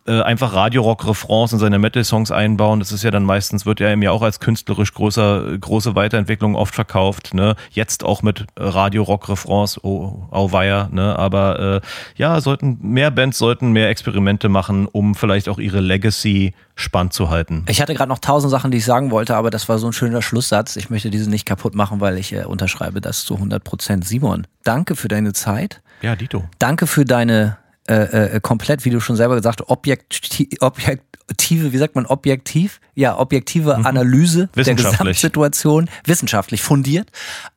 äh, 0.07 0.23
einfach 0.23 0.53
Radio-Rock-Refrains 0.53 1.53
in 1.53 1.59
seine 1.59 1.79
Metal-Songs 1.79 2.31
einbauen. 2.31 2.79
Das 2.81 2.93
ist 2.93 3.03
ja 3.03 3.11
dann 3.11 3.25
meistens, 3.25 3.67
wird 3.67 3.81
ja 3.81 3.93
ihm 3.93 4.03
ja 4.03 4.11
auch 4.11 4.23
als 4.23 4.41
künstlerisch 4.41 4.93
großer, 4.95 5.59
große 5.59 5.95
Weiterentwicklung 5.95 6.55
oft 6.55 6.75
verkauft. 6.75 7.35
Ne? 7.35 7.57
Jetzt 7.71 8.05
auch 8.05 8.23
mit 8.23 8.47
Radio-Rock-Refrains, 8.57 9.83
oh, 9.85 10.29
oh 10.31 10.53
weia, 10.53 10.89
ne? 10.93 11.19
Aber 11.19 11.83
äh, 11.83 11.87
ja, 12.17 12.41
sollten 12.41 12.79
mehr 12.81 13.11
Bands 13.11 13.39
sollten 13.39 13.73
mehr 13.73 13.89
Experimente 13.89 14.49
machen, 14.49 14.87
um 14.87 15.15
vielleicht 15.15 15.49
auch 15.49 15.59
ihre 15.59 15.81
Legacy 15.81 16.55
spannend 16.75 17.13
zu 17.13 17.31
halten. 17.31 17.65
Ich 17.69 17.81
hatte 17.81 17.95
gerade 17.95 18.09
noch 18.09 18.19
tausend 18.19 18.51
Sachen, 18.51 18.71
die 18.71 18.79
ich 18.79 18.85
sagen 18.85 19.11
wollte, 19.11 19.35
aber 19.35 19.51
das 19.51 19.69
war 19.69 19.79
so 19.79 19.87
ein 19.87 19.93
schöner 19.93 20.23
Schlusssatz. 20.23 20.77
Ich 20.77 20.91
möchte 20.91 21.11
diese 21.11 21.29
nicht 21.29 21.47
kaputt 21.47 21.75
machen, 21.75 22.01
weil 22.01 22.19
ich 22.19 22.33
äh, 22.33 22.45
unterschreibe 22.45 23.01
das 23.01 23.25
zu 23.25 23.35
100 23.35 23.65
Prozent. 23.65 24.07
Simon, 24.07 24.47
danke 24.63 24.95
für 24.95 25.09
deine 25.09 25.33
Zeit. 25.33 25.81
Ja, 26.03 26.15
Dito. 26.15 26.45
Danke 26.59 26.87
für 26.87 27.05
deine 27.05 27.57
äh, 27.89 28.37
äh, 28.37 28.41
komplett, 28.41 28.85
wie 28.85 28.91
du 28.91 29.01
schon 29.01 29.17
selber 29.17 29.37
gesagt 29.37 29.61
hast, 29.61 29.69
objekti 29.71 30.49
objektive, 30.61 31.73
wie 31.73 31.79
sagt 31.79 31.95
man, 31.95 32.07
objektiv? 32.07 32.81
Ja, 32.95 33.19
objektive 33.19 33.77
mhm. 33.77 33.87
Analyse 33.87 34.49
der 34.55 34.75
Gesamtsituation, 34.75 35.91
wissenschaftlich 36.05 36.63
fundiert. 36.63 37.11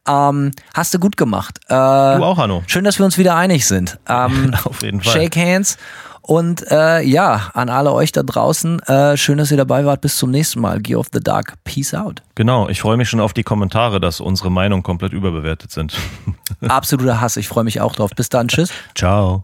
Ähm, 0.07 0.51
hast 0.73 0.93
du 0.93 0.99
gut 0.99 1.18
gemacht. 1.18 1.60
Äh, 1.68 1.73
du 1.73 1.76
auch, 1.76 2.38
Hanno. 2.38 2.64
Schön, 2.68 2.84
dass 2.84 2.99
wir 2.99 3.06
uns 3.06 3.18
wieder 3.18 3.35
einig 3.35 3.65
sind. 3.65 3.99
Ähm, 4.07 4.56
Auf 4.64 4.81
jeden 4.81 5.01
Fall. 5.01 5.14
Shake 5.14 5.35
hands. 5.35 5.77
Und 6.22 6.69
äh, 6.69 7.01
ja, 7.01 7.49
an 7.56 7.69
alle 7.69 7.91
euch 7.91 8.11
da 8.11 8.22
draußen, 8.22 8.80
äh, 8.81 9.18
schön, 9.18 9.39
dass 9.39 9.49
ihr 9.49 9.57
dabei 9.57 9.85
wart. 9.85 10.01
Bis 10.01 10.18
zum 10.18 10.30
nächsten 10.30 10.61
Mal. 10.61 10.80
Gear 10.80 10.99
of 10.99 11.07
the 11.11 11.19
Dark. 11.19 11.56
Peace 11.64 11.95
out. 11.95 12.22
Genau, 12.35 12.69
ich 12.69 12.81
freue 12.81 12.97
mich 12.97 13.10
schon 13.10 13.19
auf 13.19 13.34
die 13.34 13.41
Kommentare, 13.41 13.99
dass 13.99 14.19
unsere 14.19 14.51
Meinungen 14.51 14.84
komplett 14.84 15.11
überbewertet 15.11 15.72
sind. 15.72 15.97
Absoluter 16.68 17.19
Hass, 17.19 17.35
ich 17.38 17.47
freue 17.47 17.64
mich 17.64 17.81
auch 17.81 17.95
drauf. 17.95 18.11
Bis 18.15 18.30
dann, 18.30 18.47
tschüss. 18.47 18.72
Ciao. 18.93 19.43